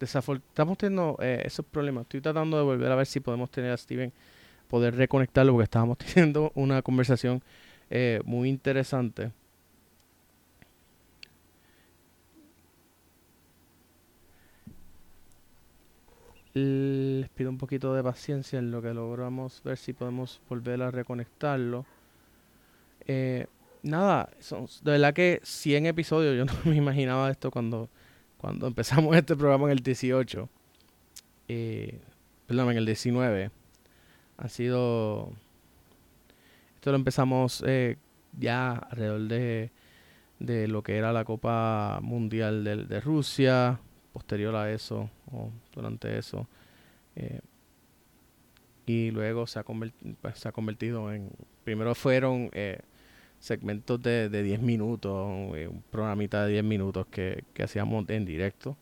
estamos 0.00 0.78
teniendo 0.78 1.16
eh, 1.20 1.42
esos 1.44 1.64
problemas. 1.64 2.02
Estoy 2.02 2.20
tratando 2.20 2.56
de 2.56 2.62
volver 2.64 2.90
a 2.90 2.96
ver 2.96 3.06
si 3.06 3.20
podemos 3.20 3.50
tener 3.50 3.70
a 3.70 3.76
Steven, 3.76 4.12
poder 4.68 4.96
reconectarlo, 4.96 5.52
porque 5.52 5.64
estábamos 5.64 5.98
teniendo 6.14 6.52
una 6.54 6.82
conversación 6.82 7.42
eh, 7.90 8.20
muy 8.24 8.48
interesante. 8.48 9.32
Les 16.54 17.28
pido 17.30 17.48
un 17.48 17.56
poquito 17.56 17.94
de 17.94 18.02
paciencia 18.02 18.58
en 18.58 18.70
lo 18.70 18.82
que 18.82 18.92
logramos 18.92 19.62
ver 19.64 19.78
si 19.78 19.94
podemos 19.94 20.40
volver 20.48 20.82
a 20.82 20.90
reconectarlo. 20.90 21.86
Eh, 23.06 23.46
nada, 23.82 24.28
son, 24.38 24.66
de 24.82 24.92
verdad 24.92 25.14
que 25.14 25.40
100 25.42 25.86
episodios, 25.86 26.36
yo 26.36 26.44
no 26.64 26.70
me 26.70 26.76
imaginaba 26.76 27.30
esto 27.30 27.50
cuando, 27.50 27.88
cuando 28.36 28.66
empezamos 28.66 29.16
este 29.16 29.34
programa 29.34 29.66
en 29.66 29.72
el 29.72 29.80
18, 29.80 30.48
eh, 31.48 32.00
perdón, 32.46 32.70
en 32.72 32.76
el 32.78 32.86
19, 32.86 33.50
ha 34.36 34.48
sido, 34.48 35.32
esto 36.74 36.90
lo 36.90 36.96
empezamos 36.96 37.64
eh, 37.66 37.96
ya 38.38 38.72
alrededor 38.72 39.22
de, 39.22 39.70
de 40.38 40.68
lo 40.68 40.82
que 40.82 40.96
era 40.96 41.12
la 41.12 41.24
Copa 41.24 42.00
Mundial 42.02 42.62
de, 42.62 42.84
de 42.84 43.00
Rusia, 43.00 43.80
posterior 44.12 44.54
a 44.54 44.70
eso, 44.70 45.10
o 45.30 45.50
durante 45.74 46.18
eso. 46.18 46.46
Eh, 47.16 47.40
y 48.86 49.10
luego 49.10 49.46
se 49.46 49.58
ha, 49.58 49.62
convertido, 49.64 50.14
pues, 50.20 50.38
se 50.38 50.48
ha 50.48 50.52
convertido 50.52 51.12
en... 51.12 51.30
Primero 51.64 51.94
fueron 51.94 52.50
eh, 52.52 52.80
segmentos 53.38 54.02
de, 54.02 54.28
de 54.28 54.42
10 54.42 54.60
minutos, 54.60 55.56
eh, 55.56 55.68
un 55.68 55.82
programita 55.90 56.44
de 56.44 56.52
10 56.52 56.64
minutos 56.64 57.06
que, 57.06 57.44
que 57.54 57.62
hacíamos 57.62 58.08
en 58.08 58.24
directo, 58.24 58.76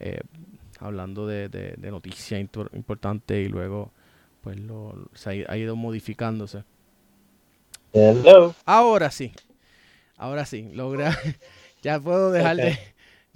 eh, 0.00 0.20
hablando 0.80 1.26
de, 1.26 1.48
de, 1.48 1.74
de 1.76 1.90
noticias 1.90 2.40
importantes 2.40 3.46
y 3.46 3.48
luego 3.48 3.90
pues 4.40 4.58
lo, 4.60 5.08
se 5.14 5.44
ha, 5.46 5.52
ha 5.52 5.56
ido 5.56 5.76
modificándose. 5.76 6.64
Hello. 7.92 8.54
Ahora 8.64 9.10
sí, 9.10 9.32
ahora 10.16 10.46
sí, 10.46 10.70
logra, 10.72 11.16
ya 11.82 12.00
puedo 12.00 12.30
dejar 12.30 12.56
de 12.56 12.78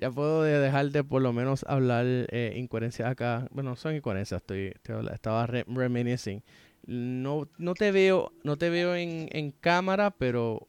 ya 0.00 0.10
puedo 0.10 0.42
dejar 0.42 0.90
de 0.90 1.04
por 1.04 1.22
lo 1.22 1.32
menos 1.32 1.64
hablar 1.68 2.06
eh, 2.06 2.54
incoherencias 2.56 3.10
acá. 3.10 3.46
Bueno, 3.52 3.76
son 3.76 3.94
incoherencias, 3.96 4.40
estoy, 4.42 4.68
estoy 4.74 5.06
estaba 5.12 5.46
re 5.46 5.64
reminiscing. 5.68 6.42
No, 6.86 7.48
no 7.58 7.74
te 7.74 7.92
veo, 7.92 8.32
no 8.44 8.56
te 8.56 8.70
veo 8.70 8.94
en, 8.96 9.28
en 9.32 9.52
cámara, 9.52 10.10
pero 10.12 10.66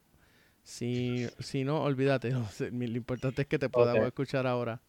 si, 0.63 1.27
si 1.39 1.63
no, 1.63 1.83
olvídate. 1.83 2.31
No 2.31 2.47
sé, 2.49 2.71
lo 2.71 2.97
importante 2.97 3.43
es 3.43 3.47
que 3.47 3.59
te 3.59 3.69
podamos 3.69 3.97
Okay. 3.97 4.07
escuchar 4.07 4.47
ahora. 4.47 4.81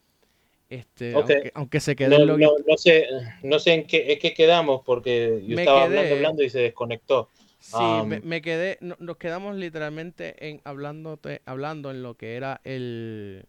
Este, 0.71 1.15
Okay. 1.17 1.37
aunque, 1.37 1.53
aunque 1.55 1.81
se 1.81 1.97
quede 1.97 2.19
No, 2.19 2.25
no, 2.39 2.49
no 2.67 2.77
sé, 2.77 3.07
no 3.43 3.59
sé 3.59 3.75
en 3.75 3.87
qué, 3.87 4.13
en 4.13 4.19
qué 4.19 4.35
quedamos 4.35 4.83
porque 4.85 5.41
yo 5.47 5.57
Me 5.57 5.63
estaba 5.63 5.85
quedé- 5.85 5.99
hablando, 5.99 6.15
hablando 6.17 6.43
y 6.43 6.51
se 6.51 6.61
desconectó. 6.61 7.29
Sí, 7.61 8.03
Um, 8.03 8.09
me, 8.09 8.21
me 8.21 8.43
quedé, 8.43 8.79
no- 8.81 8.97
nos 8.99 9.17
quedamos 9.19 9.57
literalmente 9.57 10.35
en 10.49 10.61
hablando, 10.65 11.19
hablando 11.47 11.91
en 11.91 12.03
lo 12.03 12.15
que 12.17 12.35
era 12.37 12.61
el, 12.65 13.45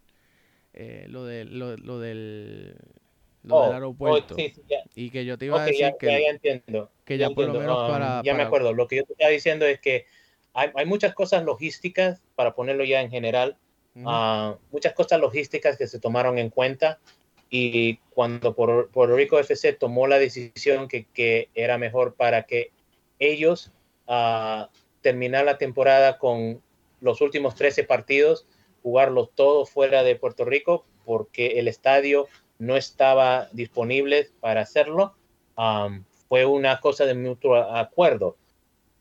eh, 0.74 1.06
lo, 1.10 1.26
de, 1.26 1.46
lo, 1.46 1.78
lo 1.78 2.00
del, 2.00 2.76
lo 3.44 3.56
Oh, 3.56 3.62
del 3.64 3.72
oh, 3.72 3.74
aeropuerto. 3.74 4.36
sí, 4.36 4.52
sí, 4.56 4.62
ya, 4.70 4.78
Y 4.96 5.10
que 5.10 5.26
yo 5.26 5.38
te 5.38 5.46
iba 5.46 5.62
a 5.62 5.66
decir 5.66 5.82
ya, 5.82 5.98
que, 5.98 6.06
ya, 6.08 6.20
ya 6.20 6.30
entiendo. 6.30 6.92
que 7.06 7.18
ya 7.18 7.30
ya 7.30 7.36
por 7.36 7.46
lo 7.46 7.60
menos 7.60 7.78
Um, 7.84 7.92
para, 7.92 8.22
ya 8.24 8.34
me 8.34 8.44
acuerdo. 8.44 8.74
Lo 8.74 8.88
que 8.88 8.98
yo 8.98 9.04
te 9.06 9.14
estaba 9.14 9.32
diciendo 9.32 9.66
es 9.66 9.80
que 9.80 10.06
hay, 10.54 10.70
hay 10.76 10.86
muchas 10.86 11.14
cosas 11.14 11.44
logísticas, 11.44 12.22
para 12.36 12.54
ponerlo 12.56 12.84
ya 12.84 13.02
en 13.02 13.10
general, 13.10 13.58
ah, 14.06 14.58
muchas 14.72 14.94
cosas 14.94 15.20
logísticas 15.20 15.78
que 15.78 15.88
se 15.88 16.00
tomaron 16.00 16.38
en 16.38 16.50
cuenta 16.50 17.00
y 17.50 17.98
cuando 18.10 18.56
Puerto, 18.56 19.16
Rico 19.16 19.38
FC 19.40 19.74
tomó 19.74 20.08
la 20.08 20.18
decisión 20.18 20.88
que, 20.88 21.06
que 21.14 21.50
era 21.54 21.78
mejor 21.78 22.16
para 22.16 22.44
que 22.44 22.72
ellos 23.20 23.72
ah, 24.08 24.70
terminar 25.02 25.46
la 25.46 25.58
temporada 25.58 26.18
con 26.18 26.62
los 27.02 27.22
últimos 27.22 27.54
13 27.56 27.84
partidos, 27.84 28.48
jugarlos 28.84 29.30
todos 29.34 29.70
fuera 29.70 30.04
de 30.04 30.16
Puerto 30.16 30.46
Rico 30.46 30.86
porque 31.06 31.60
el 31.60 31.68
estadio 31.68 32.28
no 32.60 32.78
estaba 32.78 33.48
disponible 33.52 34.30
para 34.40 34.62
hacerlo. 34.62 35.16
um, 35.58 36.04
fue 36.30 36.46
una 36.46 36.80
cosa 36.80 37.06
de 37.06 37.14
mutuo 37.14 37.56
acuerdo 37.58 38.36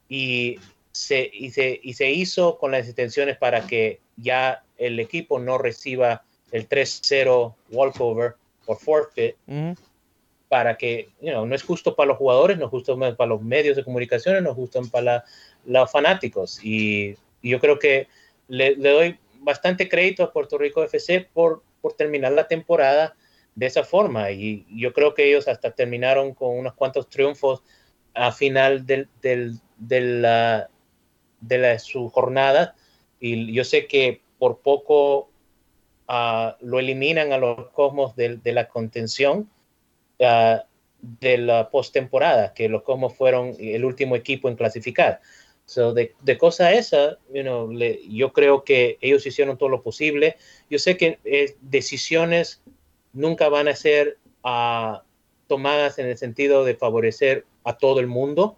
y 0.09 0.59
se, 0.93 1.31
y, 1.33 1.51
se, 1.51 1.81
y 1.83 1.95
se 1.95 2.11
hizo 2.11 2.59
con 2.59 2.73
las 2.73 2.87
intenciones 2.87 3.39
para 3.39 3.67
que 3.67 4.01
ya 4.17 4.63
el 4.77 5.01
equipo 5.01 5.39
no 5.39 5.57
reciba 5.59 6.25
el 6.51 6.69
3-0 6.69 7.55
walkover 7.71 8.35
o 8.67 8.77
forfeit 8.77 9.37
para 10.49 10.77
que, 10.77 11.09
you 11.23 11.31
know, 11.31 11.47
no 11.47 11.55
es 11.55 11.63
justo 11.63 11.97
para 11.97 12.09
los 12.09 12.19
jugadores, 12.19 12.59
no 12.59 12.67
es 12.67 12.71
justo 12.71 12.99
para 12.99 13.27
los 13.27 13.41
medios 13.41 13.77
de 13.77 13.85
comunicación, 13.85 14.45
no 14.45 14.51
es 14.51 14.57
justo 14.57 14.83
para 14.91 15.05
la- 15.05 15.25
los 15.65 15.91
fanáticos. 15.91 16.61
Y, 16.63 17.17
y 17.41 17.51
yo 17.51 17.59
creo 17.59 17.79
que 17.79 18.09
le, 18.49 18.77
le 18.77 18.91
doy 18.91 19.19
bastante 19.43 19.89
crédito 19.89 20.23
a 20.25 20.33
Puerto 20.33 20.59
Rico 20.59 20.83
FC 20.85 21.29
por, 21.33 21.63
por 21.81 21.95
terminar 21.95 22.33
la 22.33 22.49
temporada 22.49 23.15
de 23.55 23.67
esa 23.67 23.85
forma. 23.85 24.31
Y 24.31 24.67
yo 24.71 24.93
creo 24.93 25.15
que 25.15 25.29
ellos 25.29 25.49
hasta 25.49 25.73
terminaron 25.73 26.35
con 26.35 26.57
unos 26.59 26.75
cuantos 26.75 27.09
triunfos 27.09 27.63
a 28.15 28.33
final 28.33 28.87
del, 28.87 29.09
del- 29.21 29.59
de, 29.77 30.01
la, 30.01 30.71
de 31.41 31.59
la- 31.59 31.79
su 31.79 32.09
jornada. 32.09 32.75
Y 33.21 33.53
yo 33.53 33.65
sé 33.65 33.87
que 33.87 34.23
por 34.39 34.61
poco 34.61 35.31
ah, 36.09 36.57
lo 36.61 36.79
eliminan 36.79 37.33
a 37.33 37.39
los 37.39 37.69
Cosmos 37.71 38.17
de, 38.17 38.37
de 38.39 38.53
la 38.53 38.69
contención 38.69 39.51
ah, 40.21 40.65
de 41.01 41.39
la 41.39 41.69
postemporada, 41.71 42.55
que 42.55 42.69
los 42.69 42.83
Cosmos 42.83 43.15
fueron 43.15 43.55
el 43.59 43.85
último 43.85 44.15
equipo 44.17 44.49
en 44.49 44.57
clasificar. 44.57 45.21
So, 45.65 45.95
de, 45.95 46.15
cosa 46.39 46.73
esa, 46.73 47.19
you 47.33 47.43
know, 47.43 47.71
le- 47.73 48.01
yo 48.09 48.33
creo 48.33 48.65
que 48.65 48.99
ellos 49.01 49.27
hicieron 49.27 49.57
todo 49.57 49.69
lo 49.69 49.83
posible. 49.83 50.37
Yo 50.69 50.79
sé 50.79 50.97
que 50.97 51.19
eh, 51.25 51.57
decisiones 51.61 52.63
nunca 53.13 53.49
van 53.49 53.69
a 53.69 53.77
ser 53.77 54.19
ah, 54.43 55.03
tomadas 55.47 55.99
en 55.99 56.07
el 56.07 56.19
sentido 56.19 56.65
de 56.65 56.75
favorecer 56.75 57.47
a 57.65 57.79
todo 57.79 58.01
el 58.01 58.07
mundo. 58.07 58.57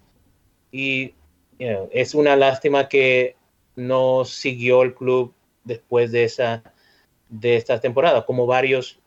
Y 0.72 1.14
you 1.58 1.68
know, 1.68 1.88
es 1.92 2.14
una 2.14 2.36
lástima 2.36 2.88
que 2.88 3.36
no 3.76 4.24
siguió 4.24 4.82
el 4.82 4.94
club 4.94 5.34
después 5.64 6.10
de 6.12 6.24
esa 6.24 6.62
de 7.28 7.56
esta 7.56 7.80
temporada, 7.80 8.24
como 8.26 8.46
varios 8.46 9.00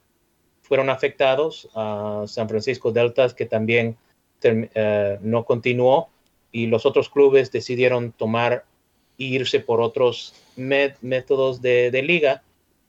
fueron 0.62 0.90
afectados, 0.90 1.70
a 1.76 2.26
San 2.28 2.50
Francisco 2.50 2.92
Deltas, 2.92 3.34
que 3.34 3.46
también 3.46 3.98
eh, 4.44 5.18
no 5.22 5.46
continuó, 5.46 6.10
y 6.58 6.66
los 6.66 6.88
otros 6.88 7.10
clubes 7.10 7.52
decidieron 7.52 8.12
tomar 8.12 8.66
e 9.20 9.26
irse 9.26 9.60
por 9.60 9.80
otros 9.80 10.34
métodos 10.56 11.62
de, 11.62 12.02
liga, 12.04 12.42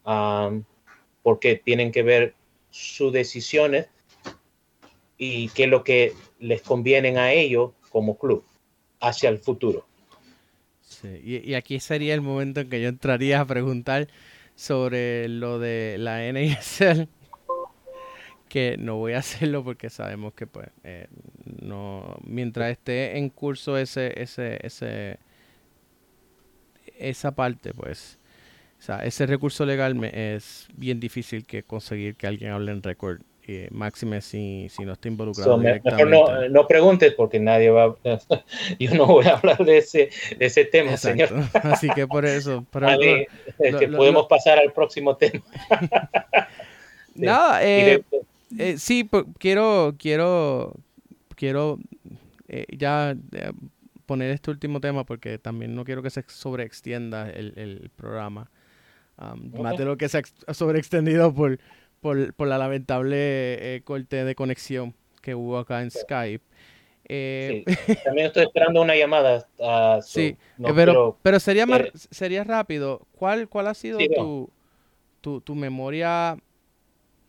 um, 0.07 0.65
porque 1.23 1.57
tienen 1.57 1.93
que 1.93 2.03
ver 2.03 2.35
sus 2.70 3.12
decisiones 3.12 3.89
y 5.19 5.51
qué 5.51 5.65
es 5.65 5.69
lo 5.69 5.85
que 5.85 6.15
les 6.40 6.62
conviene 6.62 7.19
a 7.19 7.31
ellos 7.35 7.73
como 7.90 8.16
club 8.16 8.43
hacia 9.01 9.28
el 9.28 9.36
futuro. 9.36 9.86
Sí, 10.81 11.43
Y, 11.45 11.53
aquí 11.53 11.78
sería 11.78 12.15
el 12.15 12.23
momento 12.23 12.61
en 12.61 12.70
que 12.70 12.81
yo 12.81 12.89
entraría 12.89 13.43
a 13.43 13.47
preguntar 13.47 14.09
sobre 14.55 15.28
lo 15.28 15.59
de 15.59 15.97
la 15.99 16.27
NSL, 16.32 17.07
que 18.48 18.76
no 18.78 18.96
voy 18.96 19.12
a 19.12 19.18
hacerlo 19.52 19.62
porque 19.64 19.90
sabemos 19.90 20.32
que 20.34 20.46
pues 20.46 20.68
eh, 20.84 21.06
no 21.62 22.16
mientras 22.24 22.70
esté 22.72 23.18
en 23.18 23.28
curso 23.30 23.76
ese 23.78 24.20
ese 24.20 24.58
ese 24.66 25.18
esa 26.98 27.32
parte 27.32 27.72
pues 27.74 28.18
o 28.78 28.82
sea, 28.82 28.98
ese 29.04 29.26
recurso 29.26 29.66
legal 29.66 29.94
me 29.96 30.36
es 30.36 30.68
bien 30.74 31.00
difícil 31.00 31.44
que 31.44 31.62
conseguir 31.64 32.14
que 32.14 32.26
alguien 32.28 32.52
hable 32.52 32.70
en 32.72 32.82
récord 32.82 33.20
eh, 33.50 33.68
máxime 33.70 34.20
si, 34.20 34.68
si 34.68 34.84
no 34.84 34.92
está 34.92 35.08
involucrado 35.08 35.52
So, 35.52 35.56
me- 35.56 35.68
directamente. 35.68 36.04
mejor 36.10 36.42
no, 36.42 36.48
no 36.50 36.66
preguntes 36.66 37.14
porque 37.14 37.40
nadie 37.40 37.70
va, 37.70 37.96
yo 38.78 38.94
no 38.94 39.06
voy 39.06 39.26
a 39.26 39.36
hablar 39.36 39.64
de 39.64 39.78
ese, 39.78 40.10
de 40.38 40.44
ese 40.46 40.66
tema, 40.66 40.90
Exacto. 40.90 41.26
señor. 41.28 41.44
Así 41.62 41.88
que 41.88 42.06
por 42.06 42.26
eso. 42.26 42.66
pero 42.70 42.88
A 42.88 42.94
es 42.96 43.26
que 43.76 43.86
lo- 43.88 43.96
podemos 43.96 44.22
lo- 44.24 44.28
pasar 44.28 44.58
al 44.58 44.70
próximo 44.74 45.16
tema. 45.16 45.42
Nada, 47.14 47.64
eh, 47.66 48.02
Eh, 48.56 48.78
sí, 48.78 49.08
quiero, 49.38 49.94
quiero, 49.98 50.74
quiero 51.34 51.78
eh, 52.48 52.66
ya 52.76 53.16
eh, 53.32 53.52
poner 54.06 54.30
este 54.30 54.50
último 54.50 54.80
tema 54.80 55.04
porque 55.04 55.38
también 55.38 55.74
no 55.74 55.84
quiero 55.84 56.02
que 56.02 56.10
se 56.10 56.24
sobreextienda 56.28 57.28
el, 57.30 57.52
el 57.56 57.90
programa. 57.94 58.50
Am, 59.16 59.52
Más 59.60 59.76
de 59.76 59.84
lo 59.84 59.96
que 59.98 60.08
se 60.08 60.16
ha 60.18 60.20
ex- 60.20 60.34
ha 60.46 60.54
sobreextendido 60.54 61.34
por, 61.34 61.58
por, 62.00 62.32
por 62.34 62.48
la 62.48 62.56
lamentable 62.58 63.74
eh, 63.76 63.82
corte 63.82 64.24
de 64.24 64.34
conexión 64.34 64.94
que 65.20 65.34
hubo 65.34 65.58
acá 65.58 65.82
en 65.82 65.90
Skype. 65.90 66.44
Sí, 67.08 67.64
también 68.04 68.26
estoy 68.28 68.44
esperando 68.44 68.80
una 68.82 68.94
llamada. 68.94 69.46
ah, 69.60 69.98
so, 70.02 70.20
Sí, 70.20 70.36
no 70.56 70.74
pero, 70.74 71.18
pero 71.22 71.40
sería 71.40 71.66
más, 71.66 71.82
sería 72.10 72.44
rápido. 72.44 73.06
¿Cuál, 73.12 73.48
cuál 73.48 73.66
ha 73.66 73.74
sido 73.74 73.98
Sí, 73.98 74.08
tu, 74.08 74.50
tu, 75.20 75.40
tu 75.40 75.54
memoria 75.54 76.36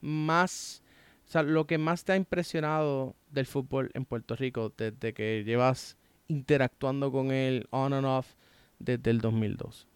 más, 0.02 0.82
o 1.30 1.32
sea, 1.32 1.44
lo 1.44 1.68
que 1.68 1.78
más 1.78 2.04
te 2.06 2.14
ha 2.14 2.16
impresionado 2.18 3.16
del 3.32 3.46
fútbol 3.46 3.92
en 3.94 4.06
Puerto 4.06 4.36
Rico 4.36 4.74
desde 4.78 5.14
que 5.14 5.44
llevas 5.46 5.98
interactuando 6.28 7.12
con 7.12 7.32
él 7.32 7.68
on 7.72 7.94
and 7.94 8.06
off 8.08 8.36
desde 8.80 9.12
el 9.12 9.22
2002? 9.22 9.88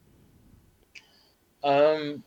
Um, 1.64 2.23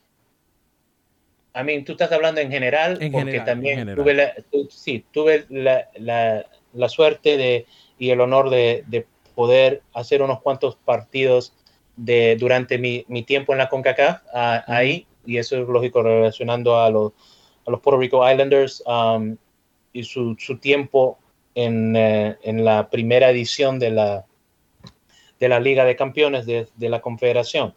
I 1.55 1.63
mean, 1.65 1.85
tú 1.85 1.93
estás 1.93 2.13
hablando 2.13 2.41
en 2.41 2.51
general, 2.51 2.99
En 3.01 3.11
porque 3.13 3.31
general, 3.31 3.47
también 3.47 3.79
general. 3.79 3.97
tuve, 3.97 4.15
la, 4.15 4.35
tu- 4.51 4.69
sí, 4.71 5.05
tuve 5.11 5.47
la, 5.49 5.89
la- 5.97 6.47
la 6.75 6.89
suerte 6.89 7.37
de, 7.39 7.67
y 7.99 8.11
el 8.11 8.21
honor 8.21 8.51
de, 8.51 8.85
de 8.89 9.07
poder 9.35 9.83
hacer 9.95 10.21
unos 10.23 10.41
cuantos 10.43 10.77
partidos 10.77 11.55
de, 11.97 12.37
durante 12.39 12.77
mi, 12.79 13.05
mi 13.09 13.23
tiempo 13.23 13.53
en 13.53 13.59
la 13.59 13.69
CONCACAF 13.71 14.23
ahí, 14.35 15.07
y 15.25 15.39
eso 15.39 15.57
es 15.57 15.67
lógico 15.67 16.03
relacionando 16.03 16.79
a 16.79 16.91
los, 16.91 17.13
a 17.67 17.71
los 17.71 17.81
Puerto 17.81 18.01
Rico 18.01 18.29
Islanders 18.29 18.83
um, 18.87 19.37
y 19.93 20.05
su, 20.05 20.37
su 20.39 20.59
tiempo 20.59 21.19
en, 21.55 21.97
eh, 21.97 22.37
en, 22.43 22.65
la 22.65 22.91
primera 22.91 23.31
edición 23.31 23.79
de 23.79 23.91
la, 23.91 24.25
de 25.41 25.49
la 25.49 25.61
Liga 25.61 25.85
de 25.85 25.97
Campeones 25.97 26.47
de, 26.47 26.69
de 26.77 26.89
la 26.89 27.01
Confederación. 27.01 27.75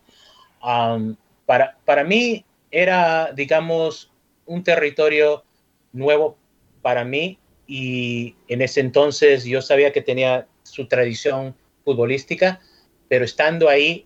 Um, 0.62 1.16
para, 1.46 1.78
para 1.86 2.04
mí 2.04 2.46
era, 2.72 3.32
digamos, 3.34 4.12
un 4.46 4.64
territorio 4.64 5.44
nuevo 5.92 6.38
para 6.82 7.04
mí 7.04 7.40
y 7.68 8.36
en 8.48 8.62
ese 8.62 8.82
entonces 8.82 9.46
yo 9.46 9.62
sabía 9.62 9.92
que 9.92 10.02
tenía 10.02 10.48
su 10.64 10.88
tradición 10.88 11.56
futbolística, 11.84 12.60
pero 13.08 13.26
estando 13.26 13.70
ahí 13.70 14.06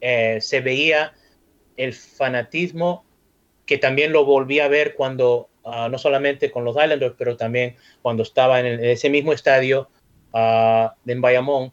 eh, 0.00 0.38
se 0.40 0.60
veía 0.60 1.14
el 1.76 1.92
fanatismo 1.92 3.04
que 3.66 3.78
también 3.78 4.12
lo 4.12 4.24
volví 4.24 4.60
a 4.60 4.68
ver 4.68 4.94
cuando, 4.94 5.48
uh, 5.62 5.88
no 5.90 5.98
solamente 5.98 6.50
con 6.50 6.64
los 6.64 6.76
Islanders, 6.76 7.14
pero 7.16 7.36
también 7.36 7.76
cuando 8.02 8.22
estaba 8.22 8.60
en, 8.60 8.84
ese 8.84 9.10
mismo 9.10 9.32
estadio 9.32 9.88
uh, 10.32 10.88
en 11.06 11.20
Bayamón 11.20 11.72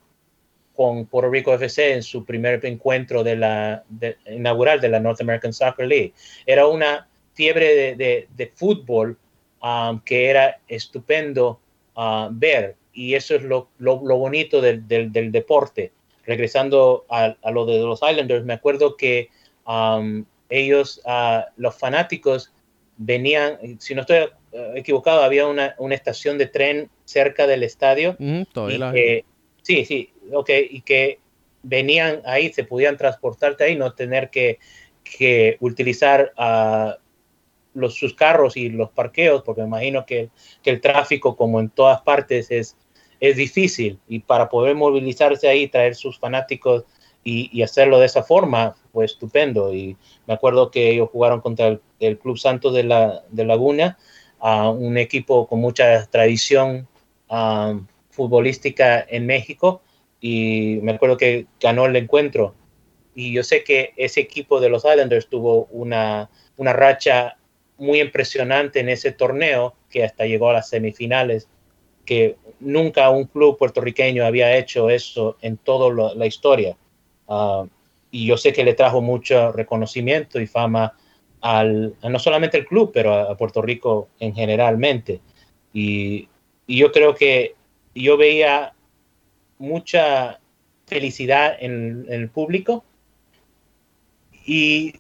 con 0.75 1.05
Puerto 1.05 1.29
Rico 1.29 1.53
FC 1.53 1.93
en 1.93 2.03
su 2.03 2.25
primer 2.25 2.65
encuentro 2.65 3.23
de 3.23 3.35
la 3.35 3.83
inaugural 4.27 4.79
de 4.79 4.89
la 4.89 4.99
North 4.99 5.21
American 5.21 5.53
Soccer 5.53 5.85
League. 5.85 6.13
Era 6.45 6.65
una 6.67 7.07
fiebre 7.33 7.95
de, 7.95 8.51
fútbol 8.55 9.17
um, 9.61 9.99
que 9.99 10.29
era 10.29 10.59
estupendo 10.67 11.59
ver 12.31 12.77
y 12.93 13.13
eso 13.13 13.35
es 13.35 13.43
lo, 13.43 13.67
bonito 13.79 14.61
del, 14.61 15.11
deporte. 15.31 15.91
Regresando 16.25 17.05
a, 17.09 17.35
a, 17.41 17.51
lo 17.51 17.65
de 17.65 17.79
los 17.79 18.01
Islanders, 18.01 18.45
me 18.45 18.53
acuerdo 18.53 18.95
que 18.95 19.29
ellos, 20.51 21.01
uh, 21.05 21.41
los 21.57 21.75
fanáticos, 21.75 22.53
venían, 22.97 23.57
si 23.79 23.95
no 23.95 24.01
estoy 24.01 24.19
uh, 24.51 24.75
equivocado, 24.75 25.23
había 25.23 25.47
una, 25.47 25.73
una, 25.79 25.95
estación 25.95 26.37
de 26.37 26.45
tren 26.45 26.89
cerca 27.05 27.47
del 27.47 27.63
estadio. 27.63 28.15
Mm, 28.19 28.41
y 28.69 28.79
que, 28.91 29.25
sí, 29.63 29.85
sí, 29.85 30.13
ok, 30.31 30.49
y 30.69 30.81
que 30.81 31.19
venían 31.63 32.21
ahí, 32.25 32.51
se 32.53 32.63
podían 32.63 32.97
transportarte 32.97 33.63
ahí, 33.63 33.75
no 33.75 33.93
tener 33.93 34.29
que, 34.29 34.59
que 35.03 35.57
utilizar 35.61 36.33
uh, 36.37 36.99
los, 37.73 37.95
sus 37.95 38.13
carros 38.13 38.57
y 38.57 38.69
los 38.69 38.91
parqueos, 38.91 39.43
porque 39.43 39.61
me 39.61 39.67
imagino 39.67 40.05
que, 40.05 40.29
que, 40.61 40.69
el 40.69 40.81
tráfico, 40.81 41.35
como 41.35 41.59
en 41.59 41.69
todas 41.69 42.01
partes, 42.01 42.51
es, 42.51 42.77
es 43.19 43.35
difícil. 43.35 43.99
Y 44.07 44.19
para 44.19 44.49
poder 44.49 44.75
movilizarse 44.75 45.47
ahí, 45.47 45.67
traer 45.67 45.95
sus 45.95 46.19
fanáticos 46.19 46.85
y, 47.23 47.49
y, 47.57 47.63
hacerlo 47.63 47.99
de 47.99 48.07
esa 48.07 48.23
forma, 48.23 48.75
fue 48.91 49.05
estupendo. 49.05 49.73
Y 49.73 49.97
me 50.27 50.33
acuerdo 50.33 50.71
que 50.71 50.91
ellos 50.91 51.09
jugaron 51.11 51.41
contra 51.41 51.67
el, 51.67 51.81
el 51.99 52.17
Club 52.17 52.37
Santos 52.37 52.73
de, 52.73 52.83
la, 52.83 53.23
de 53.29 53.45
Laguna, 53.45 53.97
uh, 54.41 54.69
un 54.69 54.97
equipo 54.97 55.47
con 55.47 55.59
mucha 55.59 56.05
tradición 56.07 56.87
uh, 57.29 57.79
futbolística 58.09 59.05
en 59.09 59.25
México. 59.25 59.81
Y 60.19 60.79
me 60.83 60.91
acuerdo 60.93 61.17
que 61.17 61.47
ganó 61.59 61.85
el 61.85 61.95
encuentro. 61.95 62.53
Y 63.15 63.33
yo 63.33 63.43
sé 63.43 63.63
que 63.63 63.93
ese 63.97 64.21
equipo 64.21 64.59
de 64.59 64.69
los 64.69 64.85
Islanders 64.85 65.27
tuvo 65.27 65.65
una, 65.71 66.29
una 66.57 66.73
racha 66.73 67.37
muy 67.77 67.99
impresionante 67.99 68.79
en 68.79 68.89
ese 68.89 69.11
torneo 69.11 69.73
que 69.89 70.03
hasta 70.03 70.25
llegó 70.25 70.49
a 70.49 70.53
las 70.53 70.69
semifinales, 70.69 71.49
que 72.05 72.37
nunca 72.59 73.09
un 73.09 73.25
club 73.25 73.57
puertorriqueño 73.57 74.23
había 74.23 74.55
hecho 74.55 74.89
eso 74.89 75.37
en 75.41 75.57
toda 75.57 76.13
la 76.15 76.25
historia. 76.25 76.77
Uh, 77.25 77.67
y 78.11 78.27
yo 78.27 78.37
sé 78.37 78.53
que 78.53 78.63
le 78.63 78.73
trajo 78.73 79.01
mucho 79.01 79.51
reconocimiento 79.53 80.39
y 80.39 80.45
fama 80.45 80.93
al, 81.39 81.95
no 82.03 82.19
solamente 82.19 82.57
al 82.57 82.65
club, 82.65 82.91
pero 82.93 83.13
a, 83.13 83.35
Puerto 83.37 83.61
Rico 83.61 84.09
en 84.19 84.35
generalmente. 84.35 85.21
Y, 85.73 86.27
yo 86.67 86.93
creo 86.93 87.15
que 87.15 87.55
yo 87.93 88.15
veía 88.15 88.73
mucha 89.57 90.39
felicidad 90.85 91.57
en, 91.59 92.05
el 92.07 92.29
público 92.29 92.85
y 94.45 94.93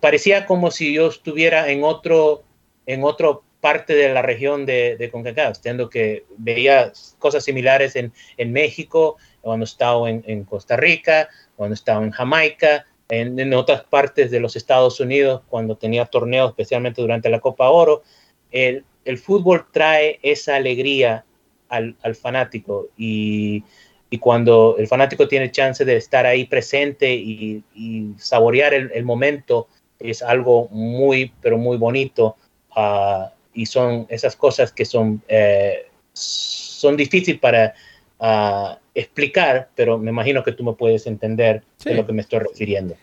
parecía 0.00 0.44
como 0.44 0.70
si 0.70 0.92
yo 0.92 1.06
estuviera 1.06 1.70
en 1.70 1.84
otro, 1.84 2.42
en 2.84 3.02
otro 3.02 3.44
parte 3.60 3.94
de 3.94 4.12
la 4.12 4.20
región 4.20 4.66
de, 4.66 4.96
de 4.96 5.10
CONCACAF, 5.10 5.56
siendo 5.58 5.88
que 5.88 6.24
veía 6.36 6.92
cosas 7.18 7.44
similares 7.44 7.96
en, 7.96 8.12
en 8.36 8.52
México, 8.52 9.16
cuando 9.40 9.64
estaba 9.64 10.10
en, 10.10 10.22
en, 10.26 10.44
Costa 10.44 10.76
Rica, 10.76 11.28
cuando 11.56 11.74
estaba 11.74 12.04
en 12.04 12.10
Jamaica, 12.10 12.86
en, 13.08 13.38
en, 13.38 13.54
otras 13.54 13.84
partes 13.84 14.30
de 14.30 14.40
los 14.40 14.56
Estados 14.56 15.00
Unidos, 15.00 15.42
cuando 15.48 15.76
tenía 15.76 16.06
torneos, 16.06 16.50
especialmente 16.50 17.00
durante 17.00 17.28
la 17.28 17.40
Copa 17.40 17.70
Oro. 17.70 18.02
El, 18.50 18.84
el 19.04 19.18
fútbol 19.18 19.66
trae 19.70 20.18
esa 20.22 20.56
alegría 20.56 21.24
al, 21.68 21.96
al 22.02 22.14
fanático 22.14 22.88
y, 22.96 23.62
y, 24.10 24.18
cuando 24.18 24.76
el 24.78 24.88
fanático 24.88 25.28
tiene 25.28 25.50
chance 25.50 25.84
de 25.84 25.96
estar 25.96 26.26
ahí 26.26 26.44
presente 26.44 27.14
y, 27.14 27.62
y 27.74 28.12
saborear 28.18 28.74
el, 28.74 28.90
el 28.92 29.04
momento, 29.04 29.68
es 29.98 30.22
algo 30.22 30.68
muy, 30.70 31.32
pero 31.40 31.58
muy 31.58 31.76
bonito. 31.76 32.36
Uh, 32.76 33.30
y 33.54 33.66
son 33.66 34.06
esas 34.10 34.36
cosas 34.36 34.70
que 34.70 34.84
son, 34.84 35.22
eh, 35.28 35.86
son 36.12 36.96
difíciles 36.96 37.40
para 37.40 37.74
uh, 38.18 38.76
explicar, 38.96 39.68
pero 39.74 39.98
me 39.98 40.10
imagino 40.10 40.42
que 40.42 40.52
tú 40.52 40.64
me 40.64 40.72
puedes 40.72 41.06
entender 41.06 41.62
sí. 41.76 41.90
de 41.90 41.96
lo 41.96 42.06
que 42.06 42.12
me 42.12 42.22
estoy 42.22 42.40
refiriendo. 42.40 42.96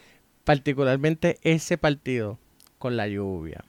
Particularmente 0.44 1.38
ese 1.44 1.78
partido 1.78 2.40
con 2.80 2.98
la 2.98 3.07
lluvia. 3.07 3.64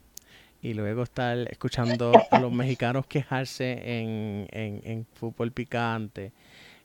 Y 0.63 0.73
luego 0.73 1.03
estar 1.03 1.37
escuchando 1.51 2.13
a 2.31 2.41
los 2.41 2.51
mexicanos 2.51 3.07
quejarse 3.07 3.73
en, 3.73 4.49
en, 4.51 4.81
en 4.85 5.07
fútbol 5.13 5.53
picante. 5.53 6.33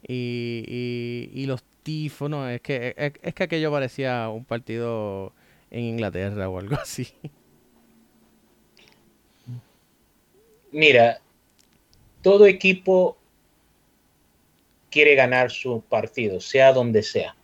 Y, 0.06 0.66
y, 0.68 1.32
y, 1.34 1.46
los 1.46 1.64
tifos, 1.84 2.32
es 2.50 2.62
que, 2.62 2.94
es, 2.98 3.14
es 3.22 3.34
que 3.34 3.44
aquello 3.44 3.72
parecía 3.72 4.28
un 4.30 4.44
partido 4.44 5.34
en 5.72 5.86
Inglaterra 5.86 6.50
o 6.50 6.60
algo 6.60 6.76
así. 6.76 7.08
Mira, 10.72 11.22
todo 12.22 12.46
equipo 12.46 13.19
quiere 14.90 15.16
ganar 15.16 15.52
su 15.52 15.82
partido, 15.82 16.40
sea 16.40 16.74
donde 16.74 17.04
sea. 17.04 17.36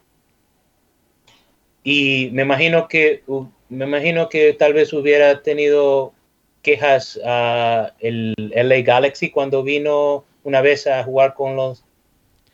Y 1.83 2.29
me 2.33 2.41
imagino 2.41 2.87
que 2.87 3.23
me 3.69 3.85
imagino 3.85 4.29
que 4.29 4.53
tal 4.53 4.73
vez 4.73 4.91
hubiera 4.93 5.41
tenido 5.41 6.13
quejas 6.61 7.19
a 7.23 7.91
uh, 7.91 7.95
el 7.99 8.33
LA 8.37 8.81
Galaxy 8.81 9.29
cuando 9.29 9.61
vino 9.63 10.25
una 10.43 10.61
vez 10.61 10.87
a 10.87 11.03
jugar 11.03 11.35
con 11.35 11.55
los 11.55 11.83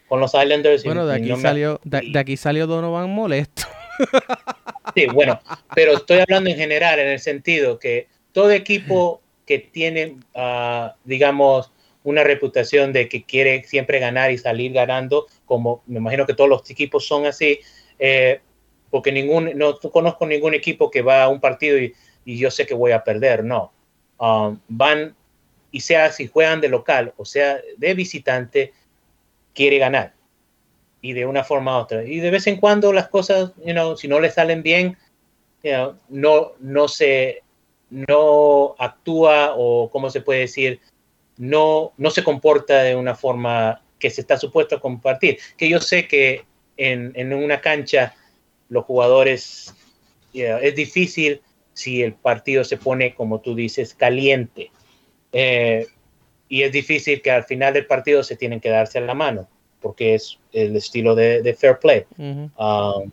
con 0.09 0.19
los 0.19 0.33
Islanders. 0.33 0.83
Bueno, 0.83 1.07
de 1.07 1.15
aquí 1.15 1.29
no 1.29 1.37
salió 1.37 1.79
me... 1.85 2.01
de, 2.01 2.11
de, 2.11 2.19
aquí 2.19 2.35
salió 2.35 2.67
Donovan 2.67 3.09
molesto. 3.09 3.63
Sí, 4.95 5.05
bueno, 5.05 5.39
pero 5.73 5.93
estoy 5.93 6.19
hablando 6.19 6.49
en 6.49 6.57
general 6.57 6.99
en 6.99 7.07
el 7.07 7.19
sentido 7.19 7.79
que 7.79 8.07
todo 8.33 8.51
equipo 8.51 9.21
que 9.45 9.59
tiene, 9.59 10.17
uh, 10.35 10.89
digamos, 11.05 11.71
una 12.03 12.23
reputación 12.23 12.93
de 12.93 13.07
que 13.07 13.23
quiere 13.23 13.63
siempre 13.63 13.99
ganar 13.99 14.31
y 14.31 14.37
salir 14.37 14.73
ganando, 14.73 15.27
como 15.45 15.83
me 15.85 15.99
imagino 15.99 16.25
que 16.25 16.33
todos 16.33 16.49
los 16.49 16.69
equipos 16.69 17.05
son 17.05 17.25
así, 17.25 17.59
eh, 17.99 18.41
porque 18.89 19.11
ningún, 19.11 19.51
no 19.55 19.79
conozco 19.79 20.25
ningún 20.25 20.53
equipo 20.53 20.89
que 20.89 21.01
va 21.01 21.23
a 21.23 21.29
un 21.29 21.39
partido 21.39 21.77
y, 21.77 21.93
y 22.25 22.37
yo 22.37 22.51
sé 22.51 22.65
que 22.65 22.73
voy 22.73 22.91
a 22.91 23.03
perder, 23.03 23.43
no. 23.43 23.71
Um, 24.17 24.59
van, 24.67 25.15
y 25.71 25.79
sea 25.79 26.11
si 26.11 26.27
juegan 26.27 26.61
de 26.61 26.69
local 26.69 27.13
o 27.17 27.25
sea 27.25 27.59
de 27.77 27.93
visitante, 27.93 28.73
quiere 29.53 29.77
ganar. 29.77 30.13
Y 31.01 31.13
de 31.13 31.25
una 31.25 31.43
forma 31.43 31.77
u 31.77 31.81
otra. 31.81 32.03
Y 32.03 32.19
de 32.19 32.29
vez 32.29 32.45
en 32.45 32.57
cuando 32.57 32.93
las 32.93 33.07
cosas, 33.07 33.53
you 33.65 33.73
know, 33.73 33.97
si 33.97 34.07
no 34.07 34.19
le 34.19 34.29
salen 34.29 34.61
bien, 34.61 34.97
you 35.63 35.71
know, 35.71 35.95
no, 36.09 36.51
no 36.59 36.87
se 36.87 37.41
no 37.89 38.75
actúa 38.79 39.53
o, 39.55 39.89
¿cómo 39.91 40.09
se 40.09 40.21
puede 40.21 40.41
decir? 40.41 40.79
No, 41.37 41.93
no 41.97 42.11
se 42.11 42.23
comporta 42.23 42.83
de 42.83 42.95
una 42.95 43.15
forma 43.15 43.81
que 43.99 44.09
se 44.09 44.21
está 44.21 44.37
supuesto 44.37 44.75
a 44.75 44.79
compartir. 44.79 45.39
Que 45.57 45.69
yo 45.69 45.79
sé 45.79 46.07
que 46.07 46.43
en, 46.77 47.11
en 47.15 47.33
una 47.33 47.61
cancha 47.61 48.15
los 48.69 48.85
jugadores 48.85 49.73
yeah, 50.31 50.59
es 50.59 50.75
difícil 50.75 51.41
si 51.73 52.01
el 52.01 52.13
partido 52.13 52.63
se 52.63 52.77
pone, 52.77 53.15
como 53.15 53.39
tú 53.39 53.55
dices, 53.55 53.93
caliente. 53.93 54.71
Eh, 55.31 55.87
y 56.49 56.63
es 56.63 56.71
difícil 56.71 57.21
que 57.21 57.31
al 57.31 57.43
final 57.43 57.73
del 57.73 57.85
partido 57.85 58.23
se 58.23 58.35
tienen 58.35 58.59
que 58.59 58.69
darse 58.69 58.97
a 58.97 59.01
la 59.01 59.13
mano, 59.13 59.47
porque 59.79 60.15
es 60.15 60.37
el 60.51 60.75
estilo 60.75 61.15
de, 61.15 61.41
de 61.41 61.53
fair 61.53 61.79
play. 61.79 62.05
Uh 62.17 62.23
-huh. 62.23 63.03
um, 63.03 63.11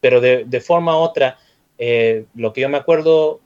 pero 0.00 0.20
de, 0.20 0.44
de, 0.44 0.60
forma 0.60 0.96
u 0.96 1.00
otra, 1.00 1.38
eh, 1.78 2.24
lo 2.34 2.52
que 2.52 2.62
yo 2.62 2.68
me 2.68 2.78
acuerdo 2.78 3.40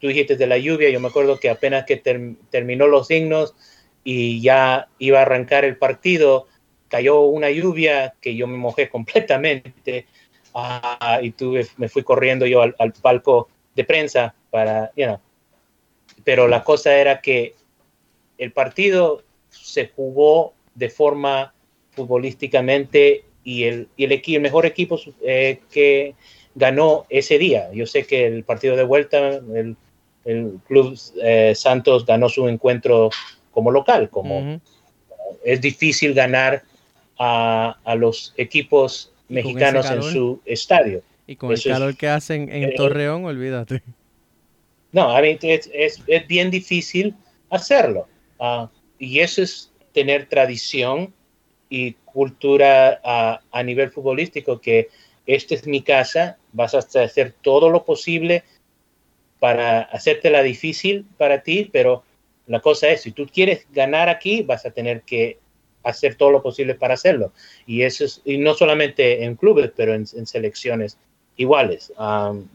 tú 0.00 0.08
dijiste 0.08 0.36
de 0.36 0.46
la 0.46 0.58
lluvia, 0.58 0.90
yo 0.90 1.00
me 1.00 1.08
acuerdo 1.08 1.38
que 1.38 1.50
apenas 1.50 1.84
que 1.84 1.96
ter 1.96 2.20
terminó 2.50 2.86
los 2.86 3.06
signos 3.06 3.54
y 4.02 4.40
ya 4.40 4.88
iba 4.98 5.18
a 5.18 5.22
arrancar 5.22 5.64
el 5.64 5.76
partido, 5.76 6.46
cayó 6.88 7.20
una 7.22 7.50
lluvia 7.50 8.14
que 8.20 8.34
yo 8.34 8.46
me 8.46 8.56
mojé 8.56 8.88
completamente. 8.88 10.06
ah, 10.54 11.20
y 11.22 11.30
tuve, 11.32 11.66
me 11.76 11.88
fui 11.88 12.02
corriendo 12.02 12.46
yo 12.46 12.62
al, 12.62 12.74
al 12.78 12.92
palco 12.92 13.48
de 13.76 13.84
prensa 13.84 14.34
para, 14.50 14.90
you 14.96 15.04
know, 15.04 15.20
pero 16.24 16.48
la 16.48 16.64
cosa 16.64 16.96
era 16.96 17.20
que 17.20 17.54
el 18.38 18.52
partido 18.52 19.22
se 19.50 19.88
jugó 19.88 20.54
de 20.74 20.88
forma 20.88 21.54
futbolísticamente 21.92 23.24
y 23.44 23.64
el, 23.64 23.88
y 23.96 24.04
el 24.04 24.40
mejor 24.40 24.66
equipo 24.66 24.98
eh, 25.22 25.60
que 25.70 26.14
ganó 26.54 27.06
ese 27.08 27.38
día. 27.38 27.70
Yo 27.72 27.86
sé 27.86 28.04
que 28.04 28.26
el 28.26 28.44
partido 28.44 28.76
de 28.76 28.84
vuelta, 28.84 29.40
el, 29.54 29.76
el 30.24 30.58
Club 30.66 30.98
eh, 31.22 31.54
Santos 31.54 32.06
ganó 32.06 32.28
su 32.28 32.48
encuentro 32.48 33.10
como 33.50 33.70
local, 33.70 34.10
como 34.10 34.38
uh 34.38 34.42
-huh. 34.42 34.60
es 35.44 35.60
difícil 35.60 36.14
ganar 36.14 36.62
a, 37.18 37.76
a 37.84 37.94
los 37.94 38.34
equipos 38.36 39.12
mexicanos 39.28 39.90
en 39.90 40.02
su 40.02 40.40
estadio. 40.44 41.02
Y 41.26 41.36
con 41.36 41.52
Eso 41.52 41.68
el 41.68 41.74
calor 41.74 41.90
es, 41.90 41.96
que 41.96 42.08
hacen 42.08 42.48
en 42.50 42.64
eh, 42.64 42.74
Torreón, 42.76 43.24
olvídate. 43.24 43.82
No, 44.92 45.16
I 45.16 45.22
mean, 45.22 45.38
es, 45.42 45.70
es, 45.72 46.02
es, 46.06 46.26
bien 46.26 46.50
difícil 46.50 47.14
hacerlo. 47.50 48.08
Uh, 48.38 48.66
y 48.98 49.20
eso 49.20 49.42
es 49.42 49.70
tener 49.92 50.28
tradición 50.28 51.12
y 51.68 51.92
cultura 52.04 53.00
uh, 53.04 53.56
a 53.56 53.62
nivel 53.62 53.90
futbolístico, 53.90 54.60
que 54.60 54.88
esta 55.26 55.54
es 55.54 55.66
mi 55.66 55.82
casa, 55.82 56.38
vas 56.52 56.74
a 56.74 56.78
hacer 56.78 57.34
todo 57.42 57.70
lo 57.70 57.84
posible 57.84 58.42
para 59.40 59.82
hacértela 59.82 60.42
difícil 60.42 61.06
para 61.16 61.42
ti, 61.42 61.68
pero 61.72 62.04
la 62.46 62.60
cosa 62.60 62.88
es, 62.88 63.02
si 63.02 63.12
tú 63.12 63.26
quieres 63.26 63.66
ganar 63.72 64.08
aquí, 64.08 64.42
vas 64.42 64.66
a 64.66 64.70
tener 64.70 65.02
que 65.02 65.38
hacer 65.82 66.14
todo 66.14 66.30
lo 66.30 66.42
posible 66.42 66.74
para 66.74 66.94
hacerlo. 66.94 67.32
Y 67.66 67.82
eso 67.82 68.04
es, 68.04 68.20
y 68.24 68.38
no 68.38 68.54
solamente 68.54 69.24
en 69.24 69.34
clubes, 69.34 69.72
pero 69.74 69.94
en, 69.94 70.06
selecciones 70.06 70.98
iguales. 71.36 71.92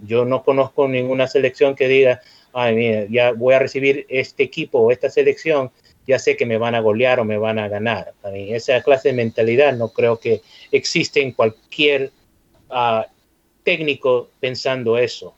Yo 0.06 0.26
no 0.26 0.44
conozco 0.44 0.88
ninguna 0.88 1.28
selección 1.28 1.76
que 1.76 1.88
diga, 1.88 2.22
ay, 2.54 2.76
mira, 2.76 3.06
ya 3.10 3.32
voy 3.32 3.56
a 3.56 3.60
recibir 3.60 4.06
este 4.10 4.44
equipo 4.44 4.80
o 4.80 4.92
esta 4.92 5.10
selección, 5.10 5.72
ya 6.06 6.20
sé 6.20 6.38
que 6.38 6.46
me 6.46 6.58
van 6.58 6.76
a 6.76 6.82
golear 6.82 7.20
o 7.20 7.26
me 7.26 7.38
van 7.38 7.58
a 7.58 7.68
ganar. 7.68 8.14
I 8.24 8.32
mean, 8.32 8.56
esa 8.56 8.82
clase 8.84 9.10
de 9.10 9.16
mentalidad 9.16 9.74
no 9.76 9.90
creo 9.90 10.20
que 10.20 10.42
existe 10.72 11.22
en 11.22 11.32
cualquier 11.32 12.12
uh, 12.70 13.02
técnico 13.64 14.30
pensando 14.40 14.98
eso. 14.98 15.36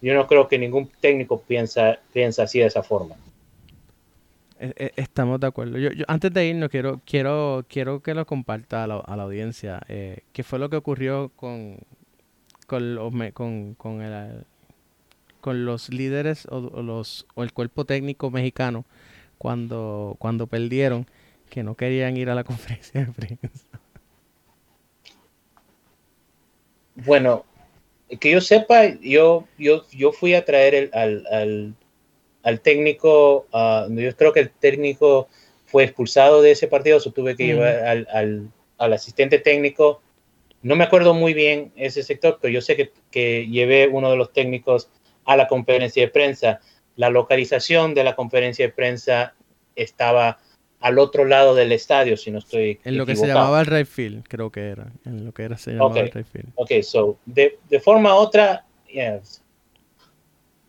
Yo 0.00 0.14
no 0.14 0.26
creo 0.26 0.48
que 0.48 0.58
ningún 0.58 0.88
técnico 1.00 1.40
piensa, 1.40 1.98
piensa 2.12 2.44
así 2.44 2.60
de 2.60 2.66
esa 2.66 2.82
forma. 2.82 3.16
Estamos 4.58 5.38
de 5.38 5.46
acuerdo. 5.46 5.78
Yo, 5.78 5.90
yo, 5.92 6.04
antes 6.08 6.32
de 6.32 6.46
irnos, 6.46 6.68
quiero, 6.68 7.00
quiero, 7.04 7.64
quiero 7.68 8.00
que 8.00 8.14
lo 8.14 8.26
comparta 8.26 8.84
a 8.84 8.86
la, 8.86 8.96
a 8.96 9.16
la 9.16 9.22
audiencia. 9.22 9.80
Eh, 9.88 10.20
¿Qué 10.32 10.42
fue 10.42 10.58
lo 10.58 10.68
que 10.68 10.76
ocurrió 10.76 11.30
con, 11.36 11.78
con, 12.66 12.94
los, 12.96 13.12
con, 13.34 13.74
con, 13.74 14.02
el, 14.02 14.44
con 15.40 15.64
los 15.64 15.90
líderes 15.90 16.46
o, 16.46 16.56
o, 16.56 16.82
los, 16.82 17.26
o 17.34 17.44
el 17.44 17.52
cuerpo 17.52 17.84
técnico 17.84 18.30
mexicano 18.30 18.84
cuando, 19.38 20.16
cuando 20.18 20.48
perdieron, 20.48 21.06
que 21.50 21.62
no 21.62 21.76
querían 21.76 22.16
ir 22.16 22.28
a 22.28 22.34
la 22.34 22.44
conferencia 22.44 23.04
de 23.04 23.12
prensa? 23.12 23.68
Bueno, 26.96 27.44
que 28.16 28.30
yo 28.30 28.40
sepa, 28.40 28.86
yo, 29.00 29.46
yo, 29.58 29.84
yo 29.90 30.12
fui 30.12 30.34
a 30.34 30.44
traer 30.44 30.74
el, 30.74 30.90
al, 30.94 31.26
al, 31.30 31.74
al, 32.42 32.60
técnico, 32.60 33.46
uh, 33.52 33.92
yo 33.92 34.16
creo 34.16 34.32
que 34.32 34.40
el 34.40 34.50
técnico 34.50 35.28
fue 35.66 35.84
expulsado 35.84 36.40
de 36.40 36.52
ese 36.52 36.68
partido, 36.68 37.00
so 37.00 37.12
tuve 37.12 37.36
que 37.36 37.44
mm. 37.44 37.46
llevar 37.46 37.76
al, 37.86 38.08
al, 38.10 38.50
al, 38.78 38.92
asistente 38.92 39.38
técnico. 39.38 40.00
No 40.62 40.74
me 40.74 40.84
acuerdo 40.84 41.12
muy 41.12 41.34
bien 41.34 41.72
ese 41.76 42.02
sector, 42.02 42.38
pero 42.40 42.52
yo 42.52 42.62
sé 42.62 42.76
que, 42.76 42.92
que 43.10 43.46
llevé 43.46 43.86
uno 43.88 44.10
de 44.10 44.16
los 44.16 44.32
técnicos 44.32 44.88
a 45.24 45.36
la 45.36 45.46
conferencia 45.46 46.02
de 46.02 46.08
prensa. 46.08 46.60
La 46.96 47.10
localización 47.10 47.94
de 47.94 48.04
la 48.04 48.16
conferencia 48.16 48.66
de 48.66 48.72
prensa 48.72 49.34
estaba 49.76 50.38
al 50.80 50.98
otro 50.98 51.24
lado 51.24 51.54
del 51.54 51.72
estadio, 51.72 52.16
si 52.16 52.30
no 52.30 52.38
estoy 52.38 52.78
En 52.84 52.96
lo 52.96 53.06
que 53.06 53.16
se 53.16 53.26
llamaba 53.26 53.60
el 53.60 53.66
right 53.66 53.86
field, 53.86 54.24
creo 54.28 54.50
que 54.50 54.68
era. 54.68 54.92
En 55.04 55.24
lo 55.24 55.32
que 55.32 55.42
era 55.42 55.58
se 55.58 55.72
llamaba 55.72 55.90
okay. 55.90 56.02
el 56.02 56.12
right 56.12 56.26
field. 56.26 56.52
Ok, 56.54 56.70
so, 56.82 57.18
de, 57.26 57.58
de 57.68 57.80
forma 57.80 58.14
otra, 58.14 58.64
yes. 58.86 59.42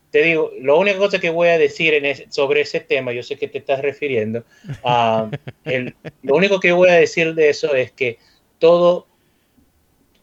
te 0.09 0.23
digo, 0.23 0.51
la 0.61 0.73
única 0.73 0.97
cosa 0.97 1.19
que 1.19 1.29
voy 1.29 1.49
a 1.49 1.57
decir 1.57 1.93
en 1.93 2.05
ese, 2.05 2.25
sobre 2.31 2.61
ese 2.61 2.79
tema, 2.79 3.11
yo 3.11 3.21
sé 3.21 3.37
que 3.37 3.47
te 3.47 3.59
estás 3.59 3.81
refiriendo, 3.81 4.43
uh, 4.83 5.29
el, 5.65 5.95
lo 6.23 6.35
único 6.35 6.59
que 6.59 6.71
voy 6.71 6.89
a 6.89 6.93
decir 6.93 7.35
de 7.35 7.49
eso 7.49 7.75
es 7.75 7.91
que 7.91 8.17
todo 8.57 9.07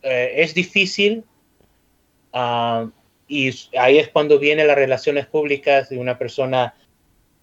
eh, 0.02 0.34
es 0.36 0.52
difícil 0.52 1.24
uh, 2.32 2.90
y 3.28 3.50
ahí 3.78 3.98
es 3.98 4.08
cuando 4.08 4.38
vienen 4.38 4.66
las 4.66 4.76
relaciones 4.76 5.26
públicas 5.26 5.88
de 5.88 5.98
una 5.98 6.18
persona 6.18 6.74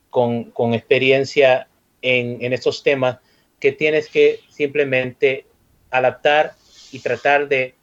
con, 0.09 0.51
con 0.51 0.73
experiencia 0.73 1.67
en, 2.03 2.37
en 2.43 2.53
estos 2.53 2.83
temas 2.83 3.17
que 3.59 3.71
tienes 3.71 4.07
que 4.09 4.41
simplemente 4.49 5.47
adaptar 5.89 6.53
y 6.91 6.99
tratar 6.99 7.47
de 7.47 7.73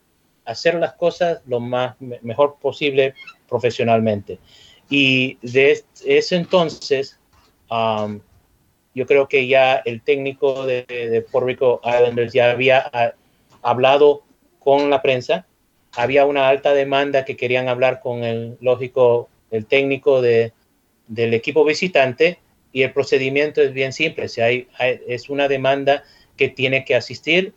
hacer 0.45 0.75
las 0.75 0.93
cosas 0.95 1.41
lo 1.47 1.59
más 1.59 1.97
mejor 2.01 2.57
posible 2.61 3.15
profesionalmente. 3.49 4.39
Y 4.89 5.39
de 5.43 5.83
ese 6.05 6.37
entonces, 6.37 7.19
um, 7.71 8.21
yo 8.95 9.07
creo 9.07 9.29
que 9.29 9.47
ya 9.47 9.77
el 9.85 10.03
técnico 10.03 10.67
de, 10.67 10.85
de 10.85 11.23
Puerto 11.23 11.47
Rico 11.47 11.81
Islanders 11.85 12.33
ya 12.33 12.51
había 12.51 12.91
a, 12.93 13.15
hablado 13.63 14.23
con 14.59 14.91
la 14.91 15.01
prensa, 15.01 15.47
había 15.97 16.27
una 16.27 16.49
alta 16.49 16.75
demanda 16.75 17.25
que 17.25 17.37
querían 17.37 17.69
hablar 17.69 18.01
con 18.01 18.25
el 18.25 18.59
lógico, 18.61 19.29
el 19.51 19.67
técnico 19.67 20.21
de, 20.21 20.53
del 21.07 21.35
equipo 21.35 21.65
visitante, 21.65 22.39
y 22.73 22.83
el 22.83 22.93
procedimiento 22.93 23.61
es 23.61 23.73
bien 23.73 23.93
simple. 23.93 24.29
Si 24.29 24.41
hay, 24.41 24.69
hay, 24.79 25.01
es 25.07 25.29
una 25.29 25.49
demanda 25.49 26.05
que 26.37 26.49
tiene 26.49 26.85
que 26.85 26.95
asistir, 26.95 27.55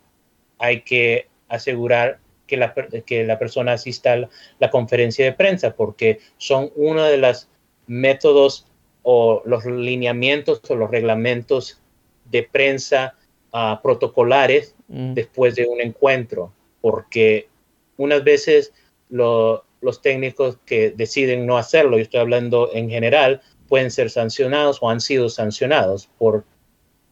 hay 0.58 0.82
que 0.82 1.28
asegurar 1.48 2.18
que 2.46 2.56
la, 2.56 2.74
que 3.06 3.24
la 3.24 3.38
persona 3.38 3.72
asista 3.72 4.12
a 4.12 4.16
la, 4.16 4.28
la, 4.58 4.70
conferencia 4.70 5.24
de 5.24 5.32
prensa, 5.32 5.74
porque 5.74 6.20
son 6.36 6.70
uno 6.76 7.04
de 7.04 7.16
los 7.16 7.48
métodos 7.86 8.66
o 9.02 9.42
los 9.44 9.64
lineamientos 9.64 10.60
o 10.68 10.74
los 10.74 10.90
reglamentos 10.90 11.80
de 12.24 12.42
prensa 12.42 13.14
uh, 13.52 13.80
protocolares 13.82 14.74
mm. 14.88 15.14
después 15.14 15.54
de 15.54 15.66
un 15.66 15.80
encuentro, 15.80 16.52
porque 16.80 17.48
unas 17.96 18.24
veces 18.24 18.72
lo, 19.08 19.64
los 19.80 20.02
técnicos 20.02 20.58
que 20.64 20.90
deciden 20.90 21.46
no 21.46 21.58
hacerlo, 21.58 21.96
yo 21.96 22.02
estoy 22.02 22.20
hablando 22.20 22.70
en 22.72 22.90
general, 22.90 23.42
pueden 23.74 23.90
ser 23.90 24.08
sancionados 24.08 24.78
o 24.80 24.88
han 24.88 25.00
sido 25.00 25.28
sancionados 25.28 26.08
por, 26.16 26.44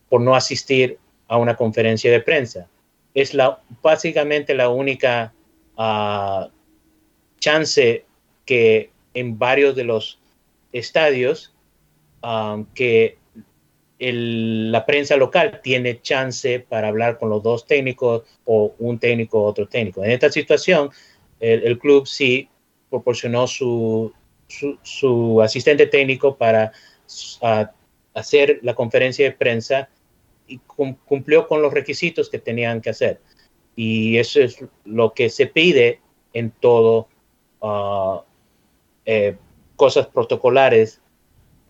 por 0.09 0.21
no 0.21 0.37
asistir 0.37 0.97
a 1.27 1.37
una 1.37 1.57
conferencia 1.57 2.09
de 2.13 2.21
prensa. 2.21 2.69
Es 3.15 3.35
la, 3.35 3.61
básicamente 3.83 4.55
la 4.55 4.69
única 4.69 5.35
uh, 5.77 6.49
chance 7.41 8.05
que 8.45 8.91
en 9.13 9.37
varios 9.41 9.75
de 9.75 9.83
los 9.83 10.21
estadios 10.73 11.53
um, 12.23 12.65
que 12.77 13.19
la 13.99 14.87
prensa 14.87 15.17
local 15.17 15.63
tiene 15.65 16.01
chance 16.01 16.61
para 16.61 16.87
hablar 16.87 17.19
con 17.19 17.29
los 17.29 17.43
dos 17.43 17.67
técnicos 17.67 18.23
o 18.45 18.73
un 18.79 19.01
técnico 19.01 19.43
o 19.43 19.47
otro 19.47 19.67
técnico. 19.67 20.05
En 20.05 20.13
esta 20.13 20.31
situación, 20.31 20.91
el 21.41 21.77
club 21.81 22.07
sí 22.07 22.49
proporcionó 22.89 23.49
su, 23.49 24.13
su, 24.53 24.79
su 24.83 25.41
asistente 25.43 25.87
técnico 25.87 26.37
para 26.37 26.73
hacer 28.15 28.61
la 28.63 28.75
conferencia 28.75 29.25
de 29.25 29.33
prensa 29.33 29.89
y 30.47 30.59
cum 30.59 30.95
cumplió 31.07 31.49
con 31.49 31.63
los 31.63 31.73
requisitos 31.73 32.29
que 32.29 32.39
tenían 32.39 32.81
que 32.81 32.91
hacer. 32.91 33.21
Y 33.75 34.19
eso 34.19 34.41
es 34.41 34.63
lo 34.85 35.15
que 35.15 35.31
se 35.31 35.47
pide 35.47 36.01
en 36.35 36.51
todo, 36.51 37.09
uh, 37.61 38.21
eh, 39.07 39.37
cosas 39.77 40.07
protocolares 40.07 41.01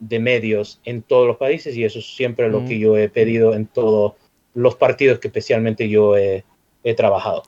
de 0.01 0.19
medios 0.19 0.81
en 0.85 1.03
todos 1.03 1.29
los 1.29 1.37
países 1.37 1.77
y 1.77 1.85
eso 1.85 2.01
es 2.01 2.17
siempre 2.17 2.49
mm. 2.49 2.53
lo 2.53 2.65
que 2.65 2.79
yo 2.79 2.97
he 2.97 3.09
pedido 3.09 3.55
en 3.55 3.67
todos 3.67 4.15
los 4.55 4.75
partidos 4.75 5.21
que 5.21 5.29
especialmente 5.29 5.89
yo 5.89 6.17
he, 6.17 6.45
he 6.83 6.95
trabajado. 6.95 7.45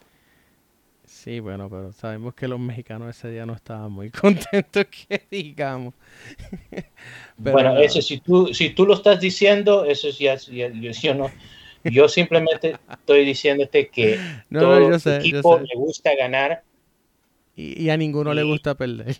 Sí, 1.24 1.40
bueno, 1.40 1.70
pero 1.70 1.90
sabemos 1.92 2.34
que 2.34 2.46
los 2.46 2.60
mexicanos 2.60 3.16
ese 3.16 3.30
día 3.30 3.46
no 3.46 3.54
estaban 3.54 3.90
muy 3.90 4.10
contentos, 4.10 4.84
que 4.84 5.22
digamos. 5.30 5.94
pero, 7.42 7.52
bueno, 7.52 7.78
eso 7.78 8.02
si 8.02 8.18
tú, 8.18 8.52
si 8.52 8.68
tú 8.70 8.84
lo 8.84 8.92
estás 8.92 9.20
diciendo, 9.20 9.86
eso 9.86 10.10
ya, 10.10 10.36
ya 10.36 10.68
yo, 10.68 10.90
yo, 10.90 11.14
no. 11.14 11.30
Yo 11.82 12.08
simplemente 12.08 12.76
estoy 12.90 13.24
diciéndote 13.24 13.88
que 13.88 14.18
no, 14.50 14.60
todo 14.60 14.80
no, 14.80 14.90
yo 14.90 14.98
sé, 14.98 15.16
equipo 15.16 15.58
yo 15.60 15.66
sé. 15.66 15.74
le 15.74 15.80
gusta 15.80 16.14
ganar. 16.14 16.62
Y, 17.56 17.84
y 17.84 17.88
a 17.88 17.96
ninguno 17.96 18.32
y, 18.34 18.36
le 18.36 18.42
gusta 18.42 18.74
perder. 18.74 19.16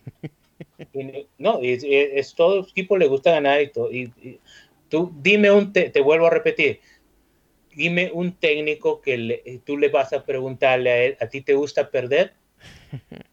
Y, 0.93 1.27
no, 1.39 1.61
es, 1.63 1.85
es, 1.89 2.35
todo 2.35 2.67
equipo 2.69 2.99
le 2.99 3.07
gusta 3.07 3.31
ganar 3.31 3.63
y, 3.63 3.69
todo, 3.71 3.91
y, 3.91 4.13
y 4.23 4.39
tú 4.91 5.11
dime 5.23 5.51
un, 5.51 5.73
te, 5.73 5.89
te 5.89 6.03
vuelvo 6.03 6.27
a 6.27 6.31
repetir, 6.31 6.81
dime 7.77 8.11
un 8.13 8.33
técnico 8.33 9.01
que 9.01 9.17
le- 9.19 9.61
tú 9.65 9.77
le 9.77 9.89
vas 9.89 10.13
a 10.13 10.25
preguntarle 10.25 10.91
a 10.91 11.05
él, 11.05 11.17
¿a 11.21 11.29
ti 11.29 11.41
te 11.41 11.55
gusta 11.55 11.91
perder? 11.91 12.35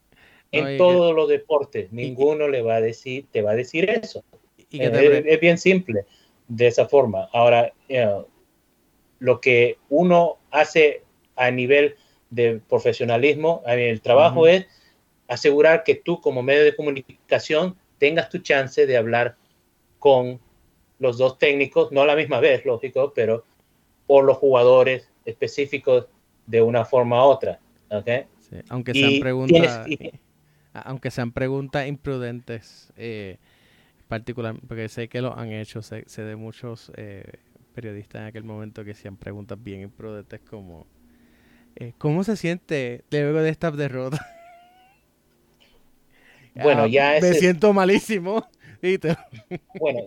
En 0.54 0.76
todos 0.76 1.14
los 1.14 1.30
deportes, 1.30 1.90
ninguno 1.92 2.46
le 2.46 2.60
va 2.60 2.74
a 2.74 2.80
decir, 2.82 3.26
te 3.30 3.40
va 3.40 3.52
a 3.52 3.56
decir 3.56 3.88
eso. 3.88 4.22
Y 4.70 4.82
Eh, 4.82 4.90
te 4.90 5.34
es, 5.34 5.40
bien 5.40 5.56
simple 5.56 6.04
de 6.46 6.66
esa 6.66 6.86
forma. 6.86 7.28
Ahora, 7.32 7.72
you 7.88 8.26
lo 9.18 9.40
que 9.40 9.78
uno 9.88 10.38
hace 10.50 11.04
a 11.36 11.50
nivel 11.50 11.94
de 12.30 12.60
profesionalismo, 12.68 13.62
el 13.66 14.00
trabajo 14.02 14.48
es 14.48 14.66
asegurar 15.28 15.84
que 15.84 15.94
tú 15.94 16.20
como 16.20 16.42
medio 16.42 16.64
de 16.64 16.74
comunicación 16.74 17.76
tengas 17.98 18.28
tu 18.28 18.38
chance 18.38 18.84
de 18.84 18.96
hablar 18.96 19.36
con 20.00 20.40
los 20.98 21.18
dos 21.18 21.38
técnicos, 21.38 21.92
no 21.92 22.02
a 22.02 22.06
la 22.06 22.16
misma 22.16 22.40
vez, 22.40 22.64
lógico, 22.64 23.12
pero 23.14 23.44
por 24.12 24.24
los 24.24 24.36
jugadores 24.38 25.10
específicos 25.24 26.06
de 26.46 26.62
una 26.62 26.84
forma 26.84 27.24
u 27.26 27.30
otra. 27.30 27.60
¿ok? 27.90 28.08
sí, 28.38 28.56
aunque 28.68 28.94
y 28.94 28.94
sean 28.94 29.16
preguntas, 29.18 29.46
tienes- 29.46 29.80
y- 29.86 29.98
eh, 30.00 30.20
aunque 30.74 31.10
sean 31.10 31.32
preguntas 31.32 31.86
imprudentes, 31.88 32.92
eh, 32.96 33.38
particular, 34.08 34.56
porque 34.68 34.88
sé 34.90 35.08
que 35.08 35.22
lo 35.22 35.36
han 35.38 35.52
hecho, 35.52 35.82
sé, 35.82 36.04
sé 36.08 36.22
de 36.24 36.36
muchos 36.36 36.92
eh, 36.96 37.24
periodistas 37.74 38.22
en 38.22 38.28
aquel 38.28 38.44
momento 38.44 38.84
que 38.84 38.92
hacían 38.92 39.16
preguntas 39.18 39.62
bien 39.62 39.82
imprudentes 39.82 40.40
como 40.42 40.86
eh, 41.76 41.94
¿cómo 41.98 42.24
se 42.24 42.36
siente 42.36 43.04
luego 43.10 43.40
de 43.40 43.50
esta 43.50 43.70
derrota? 43.72 44.26
Bueno, 46.54 46.86
Ah, 46.86 46.86
ya 46.86 47.16
me 47.16 47.34
ese 47.34 47.34
siento 47.34 47.72
malísimo. 47.72 48.46
Bueno, 49.78 50.00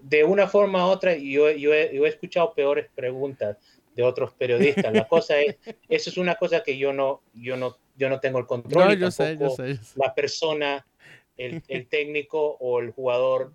de- 0.00 0.24
una 0.24 0.48
forma 0.48 0.86
u 0.86 0.90
otra, 0.90 1.14
yo, 1.16 1.50
yo, 1.50 1.72
he, 1.74 1.94
yo 1.94 2.06
he 2.06 2.08
escuchado 2.08 2.54
peores 2.54 2.88
preguntas 2.94 3.58
de 3.94 4.02
otros 4.02 4.32
periodistas. 4.34 4.92
La 4.92 5.06
cosa 5.06 5.38
es, 5.40 5.56
eso 5.88 6.10
es 6.10 6.16
una 6.16 6.34
cosa 6.34 6.62
que 6.62 6.76
yo 6.76 6.92
no, 6.92 7.22
yo 7.34 7.56
no, 7.56 7.76
yo 7.96 8.08
no 8.08 8.18
tengo 8.20 8.38
el 8.38 8.46
control. 8.46 8.88
No, 8.88 8.94
yo 8.94 9.10
sé, 9.10 9.24
yo 9.24 9.38
tampoco 9.38 9.56
sé, 9.56 9.68
yo 9.76 9.82
sé. 9.82 9.98
La 9.98 10.14
persona, 10.14 10.86
el, 11.36 11.62
el 11.68 11.86
técnico 11.88 12.56
o 12.60 12.80
el 12.80 12.90
jugador 12.90 13.54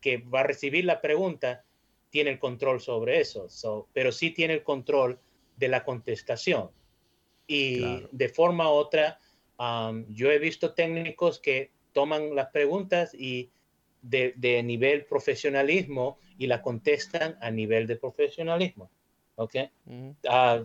que 0.00 0.18
va 0.18 0.40
a 0.40 0.44
recibir 0.44 0.84
la 0.84 1.00
pregunta 1.00 1.64
tiene 2.10 2.30
el 2.30 2.38
control 2.38 2.80
sobre 2.80 3.20
eso. 3.20 3.48
So, 3.48 3.88
pero 3.92 4.12
sí 4.12 4.30
tiene 4.30 4.54
el 4.54 4.62
control 4.62 5.18
de 5.56 5.68
la 5.68 5.84
contestación. 5.84 6.70
Y 7.46 7.78
Claro. 7.78 8.08
de 8.12 8.28
forma 8.28 8.70
u 8.70 8.74
otra, 8.74 9.18
um, 9.58 10.04
yo 10.08 10.30
he 10.30 10.38
visto 10.38 10.74
técnicos 10.74 11.38
que 11.40 11.72
toman 11.92 12.34
las 12.34 12.48
preguntas 12.50 13.14
y 13.14 13.50
de, 14.04 14.34
de 14.36 14.62
nivel 14.62 15.04
profesionalismo 15.06 16.18
y 16.38 16.46
la 16.46 16.60
contestan 16.62 17.36
a 17.40 17.50
nivel 17.50 17.86
de 17.86 17.96
profesionalismo. 17.96 18.90
¿Ok? 19.36 19.54
Ujú. 19.86 20.14
Ah, 20.28 20.62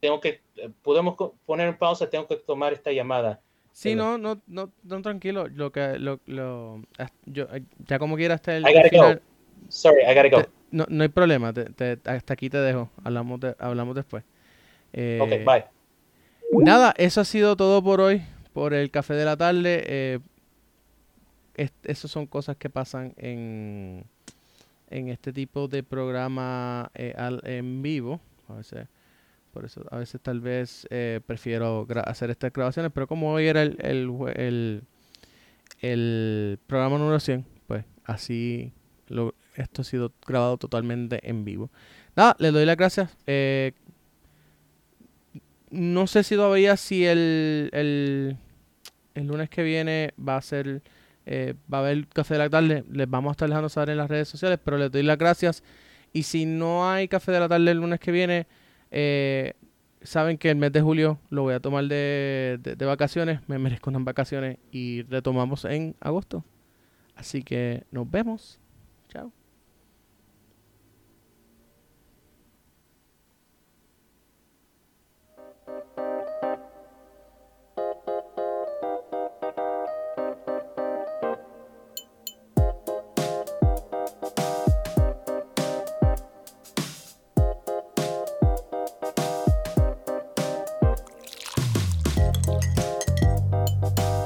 tengo 0.00 0.20
que, 0.20 0.40
podemos 0.82 1.16
poner 1.44 1.68
en 1.68 1.76
pausa, 1.76 2.08
tengo 2.08 2.26
que 2.26 2.36
tomar 2.36 2.72
esta 2.72 2.92
llamada. 2.92 3.40
Sí, 3.72 3.94
no, 3.94 4.18
no, 4.18 4.40
no, 4.46 4.72
no, 4.82 5.02
tranquilo. 5.02 5.46
Lo 5.48 5.70
que, 5.70 5.98
lo, 5.98 6.20
lo, 6.26 6.82
yo, 7.26 7.44
eh, 7.54 7.62
ya 7.86 7.98
como 7.98 8.16
quiera 8.16 8.34
hasta 8.34 8.56
el 8.56 8.68
I 8.68 8.72
gotta 8.72 8.88
final. 8.88 9.14
go. 9.16 9.20
Sorry, 9.68 10.02
I 10.02 10.14
gotta 10.14 10.28
go. 10.28 10.42
te- 10.42 10.50
no, 10.70 10.86
no 10.88 11.02
hay 11.02 11.08
problema. 11.08 11.52
te- 11.52 11.66
te- 11.66 11.98
hasta 12.10 12.34
aquí 12.34 12.50
te 12.50 12.58
dejo. 12.58 12.90
Hablamos, 13.04 13.40
de- 13.40 13.54
hablamos 13.58 13.94
después. 13.94 14.24
Eh, 14.92 15.20
Ok, 15.22 15.30
bye. 15.44 15.64
Nada, 16.64 16.94
eso 16.96 17.20
ha 17.20 17.24
sido 17.24 17.56
todo 17.56 17.82
por 17.82 18.00
hoy, 18.00 18.22
por 18.52 18.74
el 18.74 18.90
café 18.90 19.14
de 19.14 19.24
la 19.24 19.36
tarde. 19.36 19.82
Eh, 19.86 20.18
es- 21.58 21.72
esas 21.84 22.10
son 22.10 22.26
cosas 22.26 22.56
que 22.56 22.70
pasan 22.70 23.12
en, 23.16 24.04
en 24.90 25.08
este 25.08 25.32
tipo 25.32 25.68
de 25.68 25.82
programa 25.82 26.90
eh, 26.94 27.14
en 27.44 27.82
vivo. 27.82 28.20
A 28.48 28.54
veces, 28.54 28.86
por 29.52 29.64
eso, 29.64 29.84
a 29.90 29.98
veces 29.98 30.20
tal 30.22 30.40
vez 30.40 30.86
eh, 30.90 31.20
prefiero 31.26 31.86
hacer 32.04 32.30
estas 32.30 32.52
grabaciones, 32.52 32.92
pero 32.94 33.06
como 33.06 33.32
hoy 33.32 33.46
era 33.48 33.62
el, 33.62 33.76
el, 33.80 34.82
el, 35.80 36.58
programa 36.66 36.96
número 36.98 37.20
100, 37.20 37.44
pues 37.66 37.84
así 38.04 38.72
esto 39.56 39.82
ha 39.82 39.84
sido 39.84 40.12
grabado 40.26 40.56
totalmente 40.58 41.18
en 41.28 41.44
vivo. 41.44 41.70
Nada, 42.14 42.36
les 42.38 42.52
doy 42.52 42.64
las 42.64 42.76
gracias. 42.76 43.10
Eh, 43.26 43.72
no 45.70 46.06
sé 46.06 46.22
si 46.22 46.36
todavía 46.36 46.76
si 46.76 47.04
el, 47.04 47.68
el, 47.72 48.36
el 49.14 49.26
lunes 49.26 49.50
que 49.50 49.62
viene 49.62 50.14
va 50.18 50.36
a 50.36 50.42
ser 50.42 50.82
eh, 51.30 51.54
va 51.72 51.78
a 51.78 51.80
haber 51.82 52.06
café 52.08 52.34
de 52.34 52.38
la 52.38 52.48
tarde. 52.50 52.84
Les 52.90 53.08
vamos 53.08 53.30
a 53.30 53.32
estar 53.32 53.48
dejando 53.48 53.68
saber 53.68 53.90
en 53.90 53.98
las 53.98 54.08
redes 54.08 54.28
sociales, 54.28 54.58
pero 54.64 54.78
les 54.78 54.90
doy 54.90 55.02
las 55.02 55.18
gracias. 55.18 55.62
Y 56.12 56.22
si 56.22 56.46
no 56.46 56.88
hay 56.90 57.06
café 57.06 57.32
de 57.32 57.40
la 57.40 57.48
tarde 57.48 57.70
el 57.70 57.76
lunes 57.78 58.00
que 58.00 58.10
viene, 58.10 58.46
eh, 58.90 59.52
saben 60.00 60.38
que 60.38 60.48
el 60.50 60.56
mes 60.56 60.72
de 60.72 60.80
julio 60.80 61.18
lo 61.28 61.42
voy 61.42 61.52
a 61.54 61.60
tomar 61.60 61.84
de, 61.84 62.58
de- 62.62 62.76
de 62.76 62.84
vacaciones. 62.86 63.40
Me 63.46 63.58
merezco 63.58 63.90
unas 63.90 64.04
vacaciones 64.04 64.56
y 64.72 65.02
retomamos 65.02 65.64
en 65.66 65.94
agosto. 66.00 66.44
Así 67.14 67.42
que 67.42 67.84
nos 67.90 68.10
vemos. 68.10 68.58